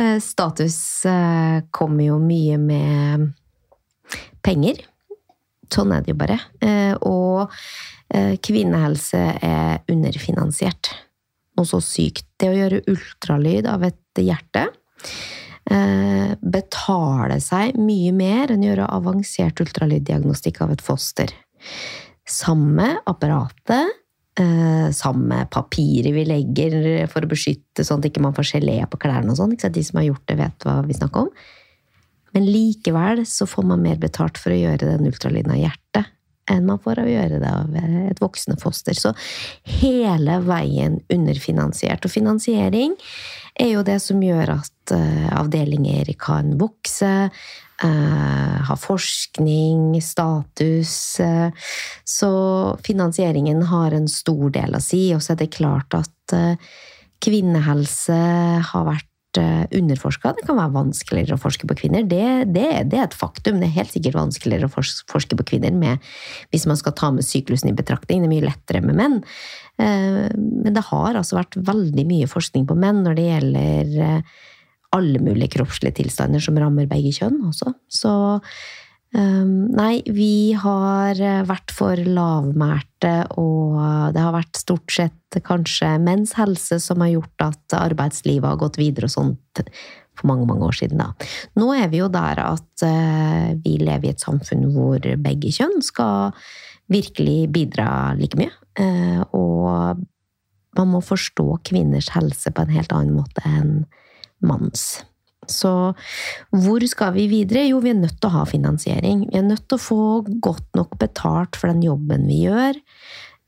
Eh, 0.00 0.16
Status 0.22 1.04
eh, 1.04 1.60
kommer 1.74 2.04
jo 2.06 2.14
mye 2.22 2.56
med 2.62 3.24
penger. 4.40 4.78
Sånn 5.68 5.92
er 5.92 6.00
det 6.06 6.14
jo 6.14 6.18
bare. 6.22 6.38
Eh, 6.64 6.94
Og 7.04 7.50
eh, 8.14 8.38
kvinnehelse 8.40 9.20
er 9.44 9.82
underfinansiert. 9.92 10.88
Noe 11.58 11.68
så 11.68 11.82
sykt. 11.84 12.24
Det 12.40 12.48
å 12.48 12.56
gjøre 12.56 12.80
ultralyd 12.88 13.68
av 13.68 13.84
et 13.90 14.22
hjerte 14.24 14.70
eh, 15.72 16.34
betaler 16.40 17.40
seg 17.42 17.78
mye 17.80 18.12
mer 18.16 18.52
enn 18.52 18.64
å 18.64 18.70
gjøre 18.70 18.90
avansert 18.96 19.62
ultralyddiagnostikk 19.64 20.60
av 20.64 20.74
et 20.74 20.84
foster. 20.84 21.32
Samme 22.28 22.92
apparatet, 23.10 23.96
eh, 24.38 24.90
samme 24.96 25.44
papiret 25.50 26.14
vi 26.14 26.26
legger 26.28 27.08
for 27.10 27.24
å 27.24 27.30
beskytte 27.30 27.86
sånn 27.86 28.02
at 28.02 28.10
ikke 28.10 28.22
man 28.22 28.36
får 28.36 28.54
gelé 28.56 28.78
på 28.90 29.00
klærne 29.00 29.32
og 29.32 29.40
sånn. 29.40 29.56
De 29.56 29.82
som 29.84 29.98
har 29.98 30.10
gjort 30.10 30.26
det, 30.26 30.38
vet 30.38 30.66
hva 30.66 30.80
vi 30.86 30.98
snakker 30.98 31.26
om. 31.26 31.30
Men 32.32 32.46
likevel 32.46 33.24
så 33.26 33.46
får 33.48 33.66
man 33.66 33.82
mer 33.82 33.98
betalt 33.98 34.38
for 34.38 34.54
å 34.54 34.60
gjøre 34.60 34.86
den 34.86 35.08
ultralyden 35.10 35.50
av 35.50 35.58
hjertet 35.58 36.06
enn 36.50 36.66
man 36.68 36.80
får 36.82 37.02
av 37.02 37.08
å 37.08 37.14
gjøre 37.14 37.40
det 37.42 37.50
av 37.50 37.78
eh, 37.78 38.02
et 38.10 38.22
voksne 38.22 38.58
foster. 38.60 38.96
Så 38.96 39.14
hele 39.80 40.40
veien 40.46 41.00
underfinansiert. 41.12 42.04
Og 42.04 42.12
finansiering 42.12 42.96
er 43.60 43.74
jo 43.74 43.86
det 43.86 43.98
som 44.02 44.22
gjør 44.22 44.54
at 44.58 44.94
eh, 44.96 45.26
avdelinger 45.38 46.10
kan 46.20 46.54
vokse, 46.60 47.30
eh, 47.84 48.56
ha 48.68 48.76
forskning, 48.78 50.00
status. 50.02 51.20
så 52.04 52.32
finansieringen 52.86 53.62
har 53.72 53.96
en 53.96 54.08
stor 54.08 54.50
del 54.50 54.76
å 54.76 54.84
si. 54.84 55.08
Og 55.14 55.22
så 55.24 55.34
er 55.34 55.42
det 55.44 55.52
klart 55.56 55.98
at 55.98 56.36
eh, 56.36 56.72
kvinnehelse 57.20 58.20
har 58.72 58.88
vært 58.88 59.09
underforska. 59.38 60.32
Det 60.36 60.46
kan 60.48 60.58
være 60.58 60.74
vanskeligere 60.74 61.36
å 61.36 61.40
forske 61.40 61.68
på 61.70 61.76
kvinner. 61.82 62.02
Det, 62.08 62.50
det, 62.50 62.66
det, 62.90 62.98
er 62.98 63.06
et 63.06 63.16
faktum. 63.16 63.60
Det 63.60 63.68
er 63.68 63.76
helt 63.78 63.92
sikkert 63.94 64.18
vanskeligere 64.18 64.66
å 64.66 64.74
forske 64.74 65.38
på 65.38 65.46
kvinner 65.52 65.76
med, 65.76 66.02
hvis 66.50 66.66
man 66.70 66.78
skal 66.80 66.96
ta 66.98 67.12
med 67.14 67.26
syklusen 67.26 67.70
i 67.70 67.76
betraktning. 67.76 68.24
Det 68.24 68.30
er 68.30 68.34
mye 68.34 68.48
lettere 68.48 68.82
med 68.84 68.98
menn. 68.98 69.18
Men 69.80 70.74
det 70.74 70.86
har 70.90 71.16
altså 71.16 71.38
vært 71.38 71.56
veldig 71.56 72.06
mye 72.08 72.30
forskning 72.30 72.66
på 72.68 72.76
menn 72.78 73.04
når 73.06 73.16
det 73.16 73.28
gjelder 73.28 74.22
alle 74.96 75.22
mulige 75.22 75.54
kroppslige 75.54 76.00
tilstander 76.00 76.42
som 76.42 76.58
rammer 76.58 76.88
begge 76.90 77.12
kjønn 77.14 77.38
også. 77.52 77.74
Så 77.86 78.12
nei, 79.18 80.02
vi 80.06 80.52
har 80.54 81.18
eh, 81.18 81.40
vært 81.48 81.72
for 81.74 81.98
lavmælte, 81.98 83.14
og 83.42 83.80
det 84.14 84.22
har 84.22 84.36
vært 84.36 84.60
stort 84.60 84.94
sett 84.94 85.40
kanskje 85.46 85.96
menns 86.02 86.36
helse 86.38 86.78
som 86.82 87.02
har 87.02 87.16
gjort 87.16 87.46
at 87.48 87.76
arbeidslivet 87.78 88.46
har 88.46 88.60
gått 88.60 88.78
videre 88.78 89.10
og 89.10 89.14
sånt 89.14 89.64
for 90.20 90.30
mange, 90.30 90.46
mange 90.46 90.66
år 90.68 90.76
siden, 90.76 91.00
da. 91.02 91.10
Nå 91.58 91.72
er 91.74 91.90
vi 91.90 92.02
jo 92.02 92.10
der 92.12 92.42
at 92.42 92.84
uh, 92.84 93.50
vi 93.64 93.78
lever 93.80 94.10
i 94.10 94.12
et 94.12 94.22
samfunn 94.22 94.66
hvor 94.74 95.00
begge 95.00 95.52
kjønn 95.54 95.78
skal 95.86 96.34
virkelig 96.92 97.48
bidra 97.54 97.88
like 98.18 98.38
mye. 98.38 98.52
Uh, 98.78 99.22
og 99.36 100.02
man 100.78 100.92
må 100.92 101.00
forstå 101.02 101.46
kvinners 101.66 102.10
helse 102.14 102.52
på 102.52 102.66
en 102.66 102.74
helt 102.74 102.92
annen 102.94 103.16
måte 103.16 103.42
enn 103.48 103.72
manns. 104.44 105.00
Så 105.50 105.72
hvor 106.54 106.86
skal 106.88 107.14
vi 107.16 107.26
videre? 107.30 107.66
Jo, 107.68 107.80
vi 107.84 107.92
er 107.92 108.00
nødt 108.00 108.18
til 108.20 108.30
å 108.30 108.36
ha 108.38 108.44
finansiering. 108.48 109.26
Vi 109.30 109.40
er 109.40 109.46
nødt 109.46 109.66
til 109.68 109.78
å 109.78 109.84
få 109.84 110.04
godt 110.42 110.68
nok 110.78 110.96
betalt 111.00 111.58
for 111.58 111.72
den 111.72 111.82
jobben 111.84 112.26
vi 112.30 112.42
gjør 112.46 112.78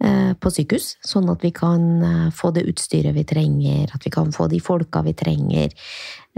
eh, 0.05 0.33
på 0.38 0.53
sykehus, 0.55 0.97
sånn 1.07 1.31
at 1.33 1.45
vi 1.45 1.53
kan 1.57 1.87
eh, 2.07 2.31
få 2.35 2.53
det 2.57 2.67
utstyret 2.71 3.17
vi 3.17 3.27
trenger, 3.29 3.93
at 3.95 4.07
vi 4.07 4.12
kan 4.15 4.35
få 4.35 4.49
de 4.53 4.61
folka 4.62 5.05
vi 5.07 5.15
trenger. 5.19 5.75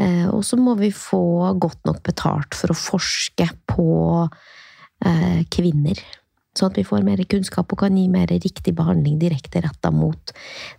Eh, 0.01 0.27
og 0.31 0.45
så 0.47 0.59
må 0.61 0.77
vi 0.81 0.93
få 0.95 1.55
godt 1.61 1.83
nok 1.89 2.03
betalt 2.07 2.59
for 2.59 2.75
å 2.75 2.83
forske 2.87 3.51
på 3.71 3.89
kvinner. 5.53 5.99
Sånn 6.57 6.71
at 6.71 6.79
vi 6.79 6.85
får 6.87 7.03
mer 7.05 7.21
kunnskap 7.29 7.73
og 7.75 7.81
kan 7.83 7.97
gi 7.99 8.07
mer 8.09 8.31
riktig 8.31 8.73
behandling 8.79 9.19
direkte 9.21 9.61
retta 9.61 9.91
mot 9.93 10.33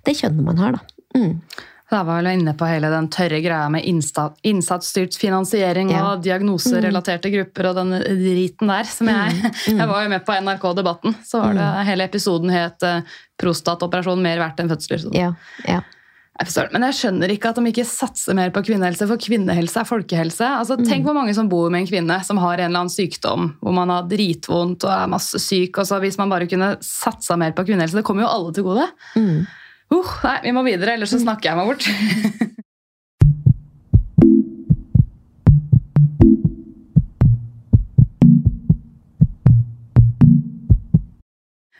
det 0.07 0.15
kjønnet 0.17 0.47
man 0.47 0.61
har, 0.63 0.77
da. 0.79 0.95
Mm. 1.19 1.35
Da 1.89 2.01
var 2.01 2.17
vel 2.17 2.31
inne 2.39 2.55
på 2.57 2.65
hele 2.65 2.89
den 2.89 3.07
tørre 3.13 3.37
greia 3.43 3.65
med 3.69 3.85
innsatsstyrt 3.85 5.17
finansiering 5.21 5.91
ja. 5.93 6.01
og 6.09 6.23
diagnoserelaterte 6.25 7.29
mm. 7.29 7.35
grupper 7.35 7.69
og 7.69 7.75
den 7.77 7.97
driten 8.23 8.71
der. 8.73 8.87
som 8.89 9.11
Jeg 9.11 9.35
mm. 9.35 9.43
mm. 9.75 9.81
jeg 9.83 9.89
var 9.91 10.05
jo 10.05 10.13
med 10.15 10.23
på 10.25 10.37
NRK-debatten. 10.47 11.17
Så 11.25 11.43
var 11.43 11.53
det 11.53 11.67
mm. 11.67 11.83
hele 11.91 12.07
episoden 12.09 12.55
het 12.55 12.87
eh, 12.87 13.19
'Prostatoperasjon 13.35 14.23
mer 14.23 14.39
verdt 14.41 14.63
enn 14.63 14.71
fødsler'. 14.71 15.11
Ja, 15.13 15.33
ja. 15.67 15.83
Jeg 16.35 16.67
men 16.73 16.83
jeg 16.83 16.95
skjønner 16.97 17.31
ikke 17.31 17.51
at 17.53 17.59
de 17.61 17.69
ikke 17.69 17.85
satser 17.87 18.35
mer 18.35 18.49
på 18.51 18.59
kvinnehelse, 18.67 19.05
for 19.07 19.21
kvinnehelse 19.23 19.79
er 19.79 19.87
folkehelse. 19.87 20.47
Altså, 20.59 20.75
tenk 20.81 21.05
mm. 21.05 21.05
hvor 21.07 21.15
mange 21.15 21.35
som 21.37 21.47
bor 21.47 21.69
med 21.71 21.85
en 21.85 21.87
kvinne 21.87 22.17
som 22.27 22.41
har 22.43 22.57
en 22.57 22.65
eller 22.65 22.81
annen 22.81 22.91
sykdom, 22.91 23.53
hvor 23.61 23.75
man 23.77 23.93
har 23.93 24.09
dritvondt 24.09 24.83
og 24.83 24.91
er 24.91 25.13
masse 25.13 25.39
syk. 25.39 25.77
og 25.79 25.87
så 25.87 26.01
Hvis 26.03 26.17
man 26.19 26.33
bare 26.33 26.49
kunne 26.51 26.73
satsa 26.83 27.37
mer 27.39 27.55
på 27.55 27.63
kvinnehelse, 27.69 27.95
det 27.95 28.03
kommer 28.03 28.25
jo 28.25 28.33
alle 28.33 28.51
til 28.57 28.67
gode. 28.67 28.89
Mm. 29.15 29.45
Uh, 29.93 30.13
nei, 30.25 30.37
vi 30.47 30.53
må 30.55 30.65
videre, 30.65 30.95
ellers 30.97 31.13
så 31.13 31.21
snakker 31.21 31.51
jeg 31.51 31.59
meg 31.59 31.69
bort. 31.69 31.85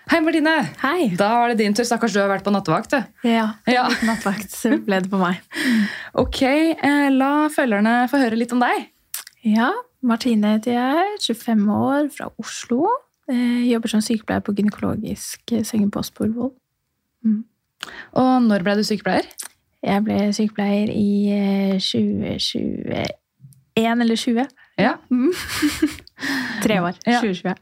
Hei, 0.06 0.22
Martine. 0.22 0.52
Hei. 0.80 1.08
Da 1.18 1.28
var 1.42 1.50
det 1.52 1.58
din 1.60 1.74
tur. 1.76 1.84
Stakkars 1.84 2.14
du 2.14 2.22
har 2.22 2.30
vært 2.30 2.46
på 2.46 2.52
nattevakt. 2.54 2.94
du. 2.94 3.28
Ja, 3.28 3.50
ja. 3.68 3.88
nattevakt 4.06 4.54
ble 4.86 5.00
det 5.04 5.10
på 5.12 5.18
meg. 5.20 5.42
Ok, 6.22 6.40
eh, 6.46 7.08
La 7.12 7.50
følgerne 7.52 8.06
få 8.08 8.22
høre 8.22 8.38
litt 8.40 8.54
om 8.56 8.62
deg. 8.64 8.86
Ja, 9.44 9.74
Martine 10.06 10.54
heter 10.56 10.78
jeg. 10.78 11.18
25 11.26 11.66
år, 11.74 12.08
fra 12.16 12.30
Oslo. 12.40 12.86
Jeg 13.28 13.74
jobber 13.74 13.92
som 13.92 14.06
sykepleier 14.06 14.46
på 14.46 14.54
gynekologisk 14.56 15.56
sengepost 15.66 16.14
på 16.16 16.30
Ullevål. 16.30 16.54
Mm. 17.26 17.42
Og 18.20 18.32
når 18.46 18.66
ble 18.66 18.78
du 18.80 18.84
sykepleier? 18.88 19.28
Jeg 19.86 20.02
ble 20.06 20.20
sykepleier 20.34 20.90
i 20.90 21.78
2021 21.78 22.96
eh, 22.96 23.92
eller 23.92 24.16
20. 24.18 24.48
Ja. 24.82 24.96
Mm. 25.12 25.32
Tre 26.66 26.80
år. 26.82 26.98
2020. 27.06 27.54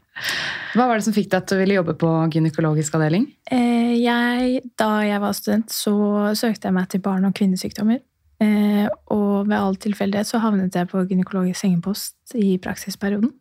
Hva 0.74 0.86
var 0.88 0.98
det 0.98 1.04
som 1.06 1.14
fikk 1.14 1.28
deg 1.34 1.44
til 1.46 1.58
å 1.58 1.60
ville 1.60 1.76
jobbe 1.76 1.94
på 2.00 2.10
gynekologisk 2.32 2.96
avdeling? 2.96 3.28
Eh, 3.52 3.94
jeg, 4.00 4.64
da 4.80 4.90
jeg 5.04 5.22
var 5.22 5.36
student, 5.36 5.74
så 5.74 5.94
søkte 6.38 6.70
jeg 6.70 6.76
meg 6.78 6.88
til 6.90 7.04
barn- 7.04 7.28
og 7.28 7.36
kvinnesykdommer. 7.36 8.00
Eh, 8.42 8.86
og 9.14 9.50
ved 9.50 9.58
all 9.58 9.76
tilfeldighet 9.78 10.30
så 10.30 10.40
havnet 10.42 10.74
jeg 10.74 10.90
på 10.90 11.04
gynekologisk 11.10 11.60
sengepost 11.60 12.34
i 12.40 12.56
praksisperioden. 12.62 13.34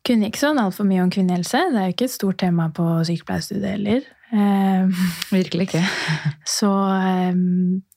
Kunne 0.00 0.30
ikke 0.30 0.40
sånn 0.40 0.60
altfor 0.60 0.88
mye 0.88 1.04
om 1.04 1.12
kvinnehelse. 1.12 1.60
Det 1.72 1.78
er 1.78 1.90
jo 1.90 1.94
ikke 1.94 2.08
et 2.08 2.14
stort 2.14 2.40
tema 2.40 2.70
på 2.74 2.86
sykepleierstudiet 3.06 3.74
heller. 3.76 4.08
Virkelig 5.36 5.68
ikke. 5.68 5.82
Så 6.58 6.70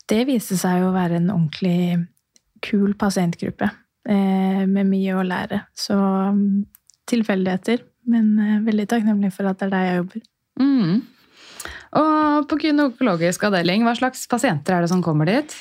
det 0.09 0.23
viste 0.27 0.57
seg 0.59 0.83
å 0.83 0.93
være 0.95 1.21
en 1.21 1.31
ordentlig 1.33 2.03
kul 2.63 2.93
pasientgruppe. 2.99 3.69
Eh, 4.03 4.63
med 4.67 4.89
mye 4.89 5.15
å 5.15 5.23
lære. 5.23 5.61
Så 5.79 5.95
mm, 5.95 6.63
tilfeldigheter, 7.07 7.85
men 8.11 8.33
eh, 8.35 8.59
veldig 8.65 8.85
takknemlig 8.91 9.31
for 9.31 9.47
at 9.47 9.61
det 9.61 9.69
er 9.69 9.73
der 9.73 9.85
jeg 9.87 9.99
jobber. 10.01 10.23
Mm. 10.59 10.97
Og 12.01 12.47
på 12.49 12.57
gynekologisk 12.65 13.45
avdeling, 13.47 13.85
hva 13.87 13.93
slags 13.95 14.25
pasienter 14.27 14.75
er 14.75 14.83
det 14.83 14.91
som 14.91 15.03
kommer 15.05 15.31
dit? 15.31 15.55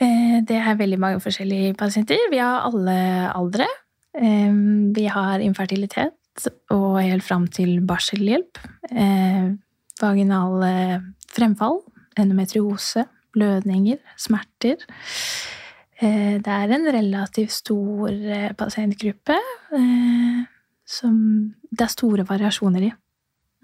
Eh, 0.00 0.38
det 0.48 0.56
er 0.56 0.80
veldig 0.80 1.00
mange 1.02 1.20
forskjellige 1.24 1.74
pasienter. 1.76 2.30
Vi 2.32 2.40
har 2.40 2.64
alle 2.68 2.96
aldre. 3.34 3.68
Vi 4.16 5.02
har 5.12 5.42
infertilitet 5.44 6.46
og 6.72 6.94
helt 7.02 7.24
fram 7.24 7.44
til 7.52 7.82
barselhjelp. 7.84 8.56
Vaginal 10.00 10.64
fremfall, 11.32 11.80
endometriose, 12.18 13.06
blødninger, 13.36 14.00
smerter. 14.20 14.82
Eh, 15.96 16.36
det 16.44 16.52
er 16.52 16.72
en 16.76 16.88
relativt 16.92 17.54
stor 17.56 18.12
eh, 18.12 18.52
pasientgruppe 18.56 19.36
eh, 19.78 20.40
som 20.84 21.18
det 21.72 21.86
er 21.86 21.92
store 21.92 22.26
variasjoner 22.28 22.88
i. 22.90 22.90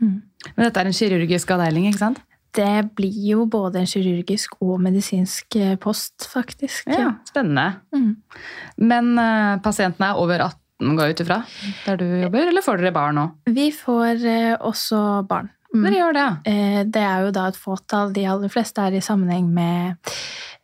Mm. 0.01 0.21
Men 0.57 0.65
dette 0.65 0.81
er 0.81 0.89
en 0.89 0.97
kirurgisk 0.97 1.53
avdeling, 1.55 1.91
ikke 1.91 2.01
sant? 2.01 2.23
Det 2.53 2.93
blir 2.97 3.21
jo 3.31 3.45
både 3.49 3.81
en 3.81 3.89
kirurgisk 3.89 4.59
og 4.65 4.81
medisinsk 4.85 5.57
post, 5.81 6.27
faktisk. 6.29 6.89
Ja, 6.91 6.99
ja. 6.99 7.13
Spennende. 7.29 7.79
Mm. 7.95 8.11
Men 8.91 9.15
uh, 9.17 9.61
pasientene 9.65 10.11
er 10.11 10.21
over 10.21 10.43
18, 10.51 10.99
går 10.99 11.09
jeg 11.09 11.17
ut 11.17 11.23
ifra, 11.25 11.39
der 11.87 12.01
du 12.03 12.05
jobber, 12.25 12.51
eller 12.51 12.67
får 12.67 12.83
dere 12.83 12.93
barn 12.93 13.23
òg? 13.23 13.53
Vi 13.57 13.71
får 13.73 14.27
uh, 14.27 14.67
også 14.69 15.01
barn. 15.31 15.49
Mm. 15.73 15.83
Dere 15.87 15.99
gjør 15.99 16.17
det? 16.19 16.29
Uh, 16.47 16.81
det 16.93 17.03
er 17.09 17.27
jo 17.27 17.35
da 17.35 17.49
et 17.49 17.59
fåtall. 17.59 18.13
De 18.17 18.29
aller 18.29 18.53
fleste 18.53 18.85
er 18.85 18.99
i 18.99 19.05
sammenheng 19.05 19.49
med 19.53 20.13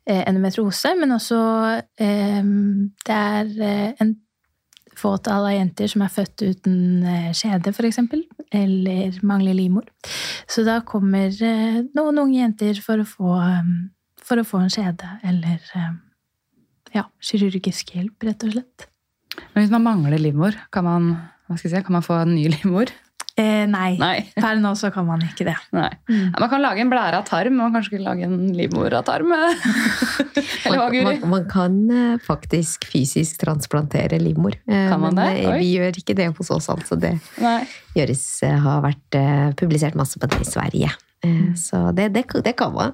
Eh, 0.09 0.23
endometriose, 0.25 0.95
men 0.97 1.13
også 1.13 1.39
eh, 2.01 2.45
det 3.05 3.15
er 3.15 3.51
eh, 3.61 3.99
en 4.01 4.15
fåtall 4.97 5.45
av 5.51 5.53
jenter 5.53 5.91
som 5.93 6.03
er 6.03 6.15
født 6.15 6.45
uten 6.47 6.79
skjede, 7.37 7.75
f.eks., 7.75 8.01
eller 8.57 9.19
mangler 9.29 9.55
livmor. 9.55 9.85
Så 10.49 10.65
da 10.67 10.79
kommer 10.89 11.29
noen 11.93 12.23
unge 12.25 12.39
jenter 12.39 12.81
for 12.83 13.05
å 13.05 13.07
få, 13.07 13.35
for 14.25 14.41
å 14.41 14.47
få 14.49 14.65
en 14.65 14.73
skjede 14.73 15.13
eller 15.29 15.61
ja, 16.97 17.05
kirurgisk 17.23 17.93
hjelp, 17.95 18.27
rett 18.27 18.49
og 18.49 18.57
slett. 18.57 18.89
Men 19.53 19.61
hvis 19.61 19.75
man 19.77 19.87
mangler 19.87 20.19
livmor, 20.19 20.57
kan 20.75 20.89
man, 20.89 21.13
si, 21.61 21.71
kan 21.71 22.01
man 22.01 22.07
få 22.09 22.23
en 22.25 22.35
ny 22.35 22.49
livmor? 22.57 22.91
Eh, 23.39 23.65
nei. 23.71 23.93
nei. 24.01 24.17
Per 24.43 24.59
nå 24.59 24.73
så 24.79 24.91
kan 24.95 25.07
man 25.07 25.23
ikke 25.23 25.47
det. 25.47 25.57
Mm. 25.71 26.35
Man 26.35 26.51
kan 26.51 26.63
lage 26.63 26.83
en 26.83 26.91
blære 26.91 27.21
av 27.21 27.27
tarm, 27.29 27.59
man 27.61 27.75
kan 27.75 27.85
ikke 27.87 28.01
lage 28.03 28.27
en 28.27 28.49
livmor 28.57 28.97
av 28.99 29.05
tarm. 29.07 29.31
Eller 30.67 30.91
Guri? 30.91 31.05
Man, 31.07 31.29
man, 31.31 31.45
kan 31.51 31.77
uh, 31.93 32.17
faktisk 32.25 32.89
fysisk 32.91 33.39
transplantere 33.45 34.19
livmor. 34.23 34.59
Uh, 34.67 34.89
kan 34.91 35.05
man 35.05 35.15
men 35.15 35.23
det? 35.23 35.47
Uh, 35.47 35.59
vi 35.63 35.71
gjør 35.77 36.01
ikke 36.03 36.19
det 36.19 36.31
hos 36.35 36.51
oss, 36.55 36.71
altså. 36.73 36.99
Det 36.99 37.15
gjøres, 37.95 38.25
har 38.65 38.83
vært 38.85 39.21
publisert 39.59 39.97
masse 39.99 40.19
på 40.19 40.31
det 40.31 40.43
i 40.43 40.49
Sverige. 40.49 40.91
Mm. 41.27 41.55
Så 41.59 41.81
det, 41.99 42.13
det, 42.15 42.27
det, 42.47 42.55
kan 42.59 42.75
man. 42.75 42.93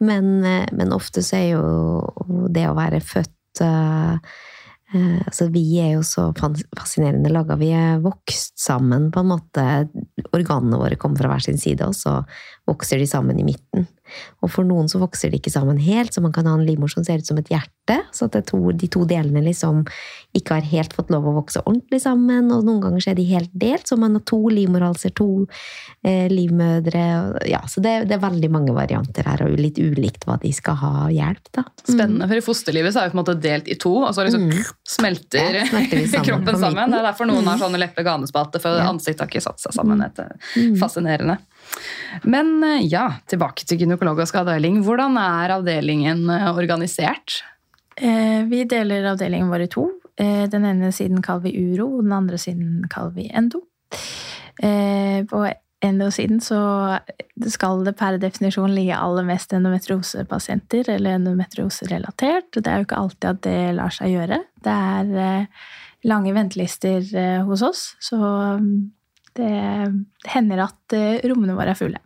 Men, 0.00 0.40
men, 0.44 0.92
ofte 0.92 1.22
så 1.24 1.38
er 1.38 1.46
jo 1.54 2.48
det 2.52 2.66
å 2.68 2.76
være 2.76 3.00
født 3.00 3.32
Eh, 3.60 4.16
altså, 4.92 5.48
vi 5.52 5.64
er 5.80 5.94
jo 5.96 6.02
så 6.06 6.28
fascinerende 6.36 7.32
laga. 7.32 7.56
Vi 7.60 7.70
er 7.76 8.02
vokst 8.04 8.58
sammen, 8.60 9.10
på 9.14 9.22
en 9.22 9.30
måte. 9.32 9.66
Organene 10.32 10.80
våre 10.80 10.98
kommer 11.00 11.22
fra 11.22 11.32
hver 11.32 11.44
sin 11.44 11.60
side, 11.60 11.86
og 11.88 11.96
så 11.96 12.18
vokser 12.68 12.98
de 12.98 13.06
sammen 13.06 13.38
i 13.40 13.46
midten. 13.46 13.86
Og 14.42 14.50
for 14.52 14.66
noen 14.66 14.90
så 14.90 15.00
vokser 15.00 15.30
de 15.32 15.38
ikke 15.38 15.52
sammen 15.52 15.78
helt, 15.80 16.12
så 16.14 16.22
man 16.22 16.34
kan 16.34 16.46
ha 16.48 16.54
en 16.56 16.64
livmor 16.66 16.90
som 16.92 17.04
ser 17.06 17.22
ut 17.22 17.28
som 17.28 17.38
et 17.40 17.50
hjerte. 17.50 17.98
Så 18.14 18.28
at 18.28 18.36
to, 18.50 18.58
de 18.76 18.88
to 18.92 19.04
delene 19.08 19.42
liksom 19.44 19.82
ikke 20.36 20.58
har 20.58 20.68
helt 20.70 20.94
fått 20.96 21.10
lov 21.12 21.26
å 21.28 21.34
vokse 21.38 21.62
ordentlig 21.64 22.02
sammen. 22.04 22.50
Og 22.54 22.64
noen 22.66 22.82
ganger 22.84 23.04
så 23.04 23.12
er 23.12 23.18
de 23.18 23.26
helt 23.30 23.52
delt, 23.56 23.88
så 23.88 23.98
man 24.00 24.18
har 24.18 24.24
to 24.28 24.38
livmorhalser, 24.52 25.14
to 25.18 25.46
eh, 26.04 26.28
livmødre. 26.32 27.04
Ja, 27.50 27.62
så 27.70 27.82
det, 27.84 27.94
det, 28.10 28.18
er 28.18 28.24
veldig 28.24 28.52
mange 28.52 28.76
varianter 28.76 29.26
her, 29.28 29.44
og 29.46 29.58
litt 29.60 29.80
ulikt 29.82 30.26
hva 30.28 30.38
de 30.42 30.52
skal 30.54 30.78
ha 30.82 30.92
hjelp, 31.12 31.44
da. 31.54 31.66
Mm. 31.66 31.86
Spennende, 31.88 32.30
for 32.30 32.38
i 32.38 32.44
fosterlivet 32.44 32.94
så 32.94 33.02
er 33.02 33.08
vi 33.08 33.14
på 33.14 33.18
en 33.18 33.22
måte 33.22 33.38
delt 33.42 33.70
i 33.70 33.78
to, 33.80 33.94
og 34.02 34.12
så 34.14 34.26
liksom 34.26 34.48
mm. 34.50 34.60
smelter, 34.98 35.62
ja, 35.62 35.66
smelter 35.70 36.04
sammen 36.12 36.28
kroppen 36.32 36.60
sammen. 36.62 36.94
Det 36.94 37.00
er 37.00 37.10
derfor 37.10 37.30
noen 37.30 37.46
har 37.46 37.58
mm. 37.58 37.64
sånne 37.64 37.82
leppe-ganespalte, 37.86 38.62
for 38.62 38.82
ja. 38.82 38.90
ansiktet 38.92 39.24
har 39.24 39.32
ikke 39.32 39.44
satt 39.44 39.62
seg 39.62 39.76
sammen. 39.78 40.02
Det 40.02 40.28
mm. 40.28 40.76
fascinerende. 40.80 41.40
Men 42.22 42.62
eh, 42.64 42.84
ja, 42.86 43.06
tilbake 43.30 43.66
til 43.66 43.80
gynekologisk 43.82 44.36
avdeling. 44.42 44.82
Hvordan 44.86 45.16
er 45.20 45.56
avdelingen 45.56 46.28
eh, 46.30 46.48
organisert? 46.52 47.40
Eh, 47.96 48.44
Vi 48.50 48.64
deler 48.68 49.12
avdelingen 49.12 49.50
vår 49.52 49.66
i 49.66 49.72
to. 49.72 49.88
Den 50.22 50.66
ene 50.68 50.90
siden 50.92 51.22
kaller 51.24 51.48
vi 51.48 51.72
uro, 51.72 51.86
og 51.96 52.02
den 52.04 52.12
andre 52.14 52.36
siden 52.38 52.82
kaller 52.92 53.14
vi 53.16 53.24
endo. 53.32 53.62
På 54.60 55.40
endo-siden 55.82 56.38
så 56.44 56.58
skal 57.48 57.80
det 57.88 57.94
per 57.98 58.18
definisjon 58.20 58.74
ligge 58.76 58.94
aller 58.94 59.24
mest 59.26 59.56
endometriosepasienter 59.56 60.92
eller 60.92 61.16
endometrioserelatert. 61.16 62.52
Det 62.52 62.68
er 62.68 62.82
jo 62.82 62.86
ikke 62.86 63.00
alltid 63.00 63.28
at 63.32 63.42
det 63.48 63.56
lar 63.80 63.96
seg 63.96 64.12
gjøre. 64.12 64.42
Det 64.62 64.76
er 64.92 65.48
lange 66.12 66.36
ventelister 66.36 67.08
hos 67.48 67.64
oss, 67.66 67.82
så 68.04 68.20
det 69.38 70.32
hender 70.32 70.64
at 70.66 70.96
eh, 70.96 71.22
rommene 71.30 71.56
våre 71.56 71.74
er 71.74 71.78
fulle. 71.78 72.02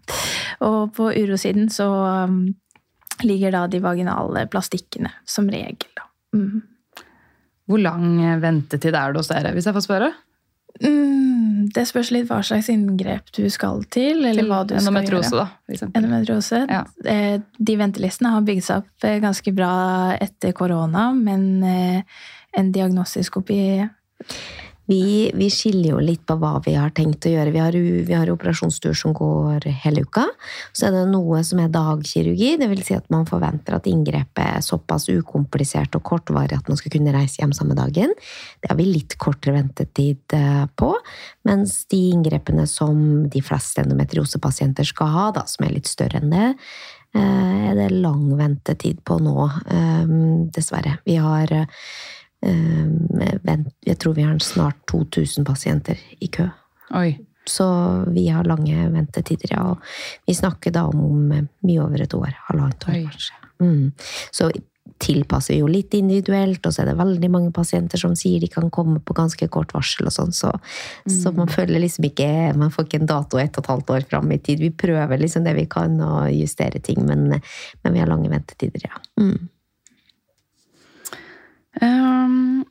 Og 0.67 0.93
på 0.97 1.11
urosiden 1.13 1.69
så 1.73 1.89
mm, 2.31 2.39
ligger 3.27 3.55
da 3.55 3.65
de 3.71 3.81
vaginale 3.85 4.47
plastikkene, 4.53 5.11
som 5.29 5.49
regel. 5.53 6.05
Mm. 6.37 6.63
Hvor 7.67 7.83
lang 7.83 8.07
ventetid 8.43 8.95
er 8.95 9.13
det 9.13 9.21
hos 9.21 9.33
dere, 9.33 9.53
hvis 9.57 9.67
jeg 9.67 9.77
får 9.77 9.85
spørre? 9.89 10.13
Mm, 10.85 11.67
det 11.75 11.87
spørs 11.89 12.13
litt 12.13 12.29
hva 12.29 12.43
slags 12.45 12.69
inngrep 12.71 13.33
du 13.35 13.47
skal 13.51 13.83
til, 13.91 14.23
eller 14.29 14.47
hva 14.47 14.63
du 14.69 14.77
skal 14.77 15.03
gjøre. 15.03 15.31
da. 15.33 15.47
Endometriose. 15.97 16.63
Ja. 16.71 16.83
Eh, 17.09 17.41
De 17.59 17.77
ventelistene 17.81 18.35
har 18.37 18.45
bygd 18.47 18.67
seg 18.69 18.85
opp 18.85 19.09
eh, 19.09 19.19
ganske 19.25 19.55
bra 19.57 19.75
etter 20.21 20.55
korona, 20.57 21.11
men 21.17 21.49
en 21.65 22.03
en 22.57 22.73
diagnostiskopi 22.73 23.61
Vi, 24.87 25.31
vi 25.35 25.49
skiller 25.51 25.97
jo 25.97 26.01
litt 26.03 26.23
på 26.27 26.37
hva 26.39 26.57
vi 26.65 26.77
har 26.79 26.93
tenkt 26.95 27.27
å 27.27 27.33
gjøre. 27.33 27.53
Vi 27.55 27.63
har, 27.63 27.77
vi 27.77 28.15
har 28.15 28.31
operasjonstur 28.31 28.95
som 28.95 29.15
går 29.17 29.67
hele 29.83 30.05
uka. 30.07 30.27
Så 30.77 30.87
er 30.89 30.95
det 30.95 31.05
noe 31.11 31.43
som 31.47 31.61
er 31.63 31.73
dagkirurgi, 31.75 32.53
vil 32.63 32.85
si 32.87 32.95
at 32.95 33.09
man 33.11 33.27
forventer 33.29 33.77
at 33.77 33.89
inngrepet 33.91 34.43
er 34.45 34.65
såpass 34.65 35.09
ukomplisert 35.11 35.99
og 35.99 36.05
kortvarig 36.07 36.59
at 36.59 36.71
man 36.71 36.79
skal 36.79 36.95
kunne 36.95 37.15
reise 37.15 37.43
hjem 37.43 37.55
samme 37.57 37.77
dagen. 37.79 38.15
Det 38.63 38.71
har 38.71 38.79
vi 38.79 38.89
litt 38.89 39.19
kortere 39.23 39.57
ventetid 39.59 40.37
eh, 40.37 40.65
på. 40.79 40.93
Mens 41.49 41.81
de 41.91 42.03
inngrepene 42.15 42.67
som 42.71 43.27
de 43.31 43.43
fleste 43.45 43.83
endometriosepasienter 43.83 44.87
skal 44.87 45.15
ha, 45.15 45.31
da, 45.35 45.47
som 45.51 45.67
er 45.67 45.75
litt 45.77 45.91
større 45.91 46.23
enn 46.23 46.31
det, 46.31 46.53
eh, 47.19 47.71
er 47.73 47.79
det 47.79 47.91
lang 47.95 48.29
ventetid 48.39 49.03
på 49.07 49.19
nå, 49.23 49.51
eh, 49.67 50.15
dessverre. 50.55 51.01
Vi 51.07 51.19
har 51.23 51.59
jeg 52.47 53.99
tror 54.03 54.15
vi 54.17 54.27
har 54.27 54.39
snart 54.45 54.79
2000 54.91 55.47
pasienter 55.47 55.99
i 56.21 56.29
kø. 56.33 56.49
Oi. 56.95 57.17
Så 57.47 57.67
vi 58.11 58.29
har 58.29 58.45
lange 58.45 58.89
ventetider, 58.91 59.53
ja. 59.55 59.65
Og 59.71 60.27
vi 60.27 60.35
snakker 60.35 60.75
da 60.75 60.87
om, 60.91 61.03
om 61.07 61.29
mye 61.67 61.83
over 61.83 62.03
et 62.03 62.15
år. 62.15 62.33
Halvannet 62.49 62.89
år, 62.89 62.97
Oi. 62.97 63.05
kanskje. 63.07 63.43
Mm. 63.63 63.93
Så 64.35 64.51
tilpasser 65.03 65.55
vi 65.55 65.61
jo 65.61 65.69
litt 65.71 65.95
individuelt, 65.99 66.65
og 66.65 66.73
så 66.73 66.83
er 66.83 66.91
det 66.91 66.99
veldig 66.99 67.31
mange 67.33 67.53
pasienter 67.55 68.01
som 68.01 68.15
sier 68.19 68.41
de 68.41 68.49
kan 68.51 68.71
komme 68.73 69.01
på 69.05 69.17
ganske 69.17 69.49
kort 69.53 69.75
varsel 69.77 70.09
og 70.09 70.15
sånn, 70.15 70.33
så, 70.37 70.53
så 71.11 71.33
man 71.37 71.51
føler 71.53 71.83
liksom 71.83 72.07
ikke 72.09 72.29
Man 72.57 72.73
får 72.73 72.87
ikke 72.87 73.01
en 73.03 73.11
dato 73.11 73.41
ett 73.41 73.59
og 73.59 73.65
et 73.65 73.71
halvt 73.73 73.93
år 73.93 74.07
fram 74.11 74.31
i 74.33 74.39
tid. 74.41 74.63
Vi 74.63 74.71
prøver 74.73 75.21
liksom 75.21 75.45
det 75.45 75.57
vi 75.59 75.67
kan 75.71 75.99
og 76.01 76.31
justere 76.33 76.81
ting, 76.81 77.03
men, 77.07 77.29
men 77.29 77.95
vi 77.95 78.03
har 78.03 78.11
lange 78.11 78.31
ventetider, 78.33 78.89
ja. 78.89 79.03
Mm. 79.21 79.51
Ehm, 81.85 82.65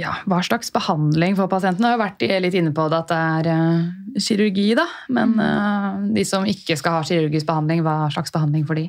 ja, 0.00 0.14
hva 0.28 0.40
slags 0.44 0.72
behandling 0.72 1.36
for 1.38 1.50
pasientene? 1.52 1.92
Jeg 1.92 1.98
har 1.98 2.02
vært 2.02 2.24
litt 2.44 2.56
inne 2.58 2.72
på 2.76 2.86
det 2.92 3.02
at 3.02 3.12
det 3.12 3.20
er 3.20 3.50
eh, 3.52 4.22
kirurgi, 4.24 4.70
da. 4.78 4.86
Men 5.12 5.36
eh, 5.40 6.00
de 6.16 6.24
som 6.28 6.48
ikke 6.48 6.78
skal 6.80 6.98
ha 6.98 7.04
kirurgisk 7.06 7.48
behandling, 7.48 7.84
hva 7.86 8.08
slags 8.14 8.34
behandling 8.34 8.66
for 8.68 8.80
de? 8.80 8.88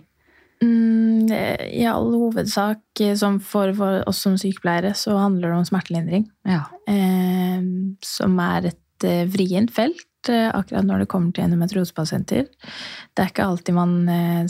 mm, 0.63 1.27
I 1.75 1.83
all 1.91 2.07
hovedsak, 2.15 2.83
eh, 3.03 3.15
som 3.19 3.39
for, 3.43 3.73
for 3.77 4.03
oss 4.09 4.23
som 4.25 4.39
sykepleiere, 4.39 4.93
så 4.97 5.17
handler 5.19 5.51
det 5.51 5.59
om 5.59 5.67
smertelindring. 5.67 6.25
Ja. 6.47 6.63
eh, 6.87 7.59
som 8.05 8.39
er 8.43 8.71
et 8.71 9.07
eh, 9.07 9.25
vrient 9.31 9.73
felt, 9.75 10.07
eh, 10.31 10.49
akkurat 10.55 10.87
når 10.87 11.03
det 11.03 11.09
kommer 11.11 11.35
til 11.35 11.47
endometriosepasienter. 11.49 12.47
Det 12.47 13.25
er 13.25 13.31
ikke 13.33 13.49
alltid 13.49 13.75
man 13.75 13.97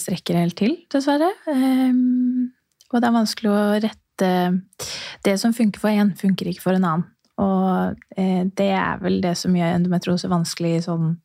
strekker 0.02 0.38
helt 0.38 0.60
til, 0.60 0.78
dessverre. 0.94 1.34
Eh, 1.50 1.98
og 2.94 3.02
det 3.02 3.10
er 3.10 3.18
vanskelig 3.18 3.50
å 3.50 3.60
rette 3.82 4.03
Det 4.22 5.34
som 5.42 5.56
funker 5.56 5.82
for 5.82 5.90
én, 5.90 6.14
funker 6.20 6.52
ikke 6.52 6.66
for 6.66 6.78
en 6.78 6.86
annen. 6.86 7.08
Og 7.42 7.96
eh, 8.20 8.44
det 8.46 8.70
er 8.78 9.00
vel 9.02 9.22
det 9.24 9.34
som 9.40 9.56
gjør 9.58 9.78
endometriose 9.78 10.30
vanskelig 10.30 10.84
sånn 10.86 11.16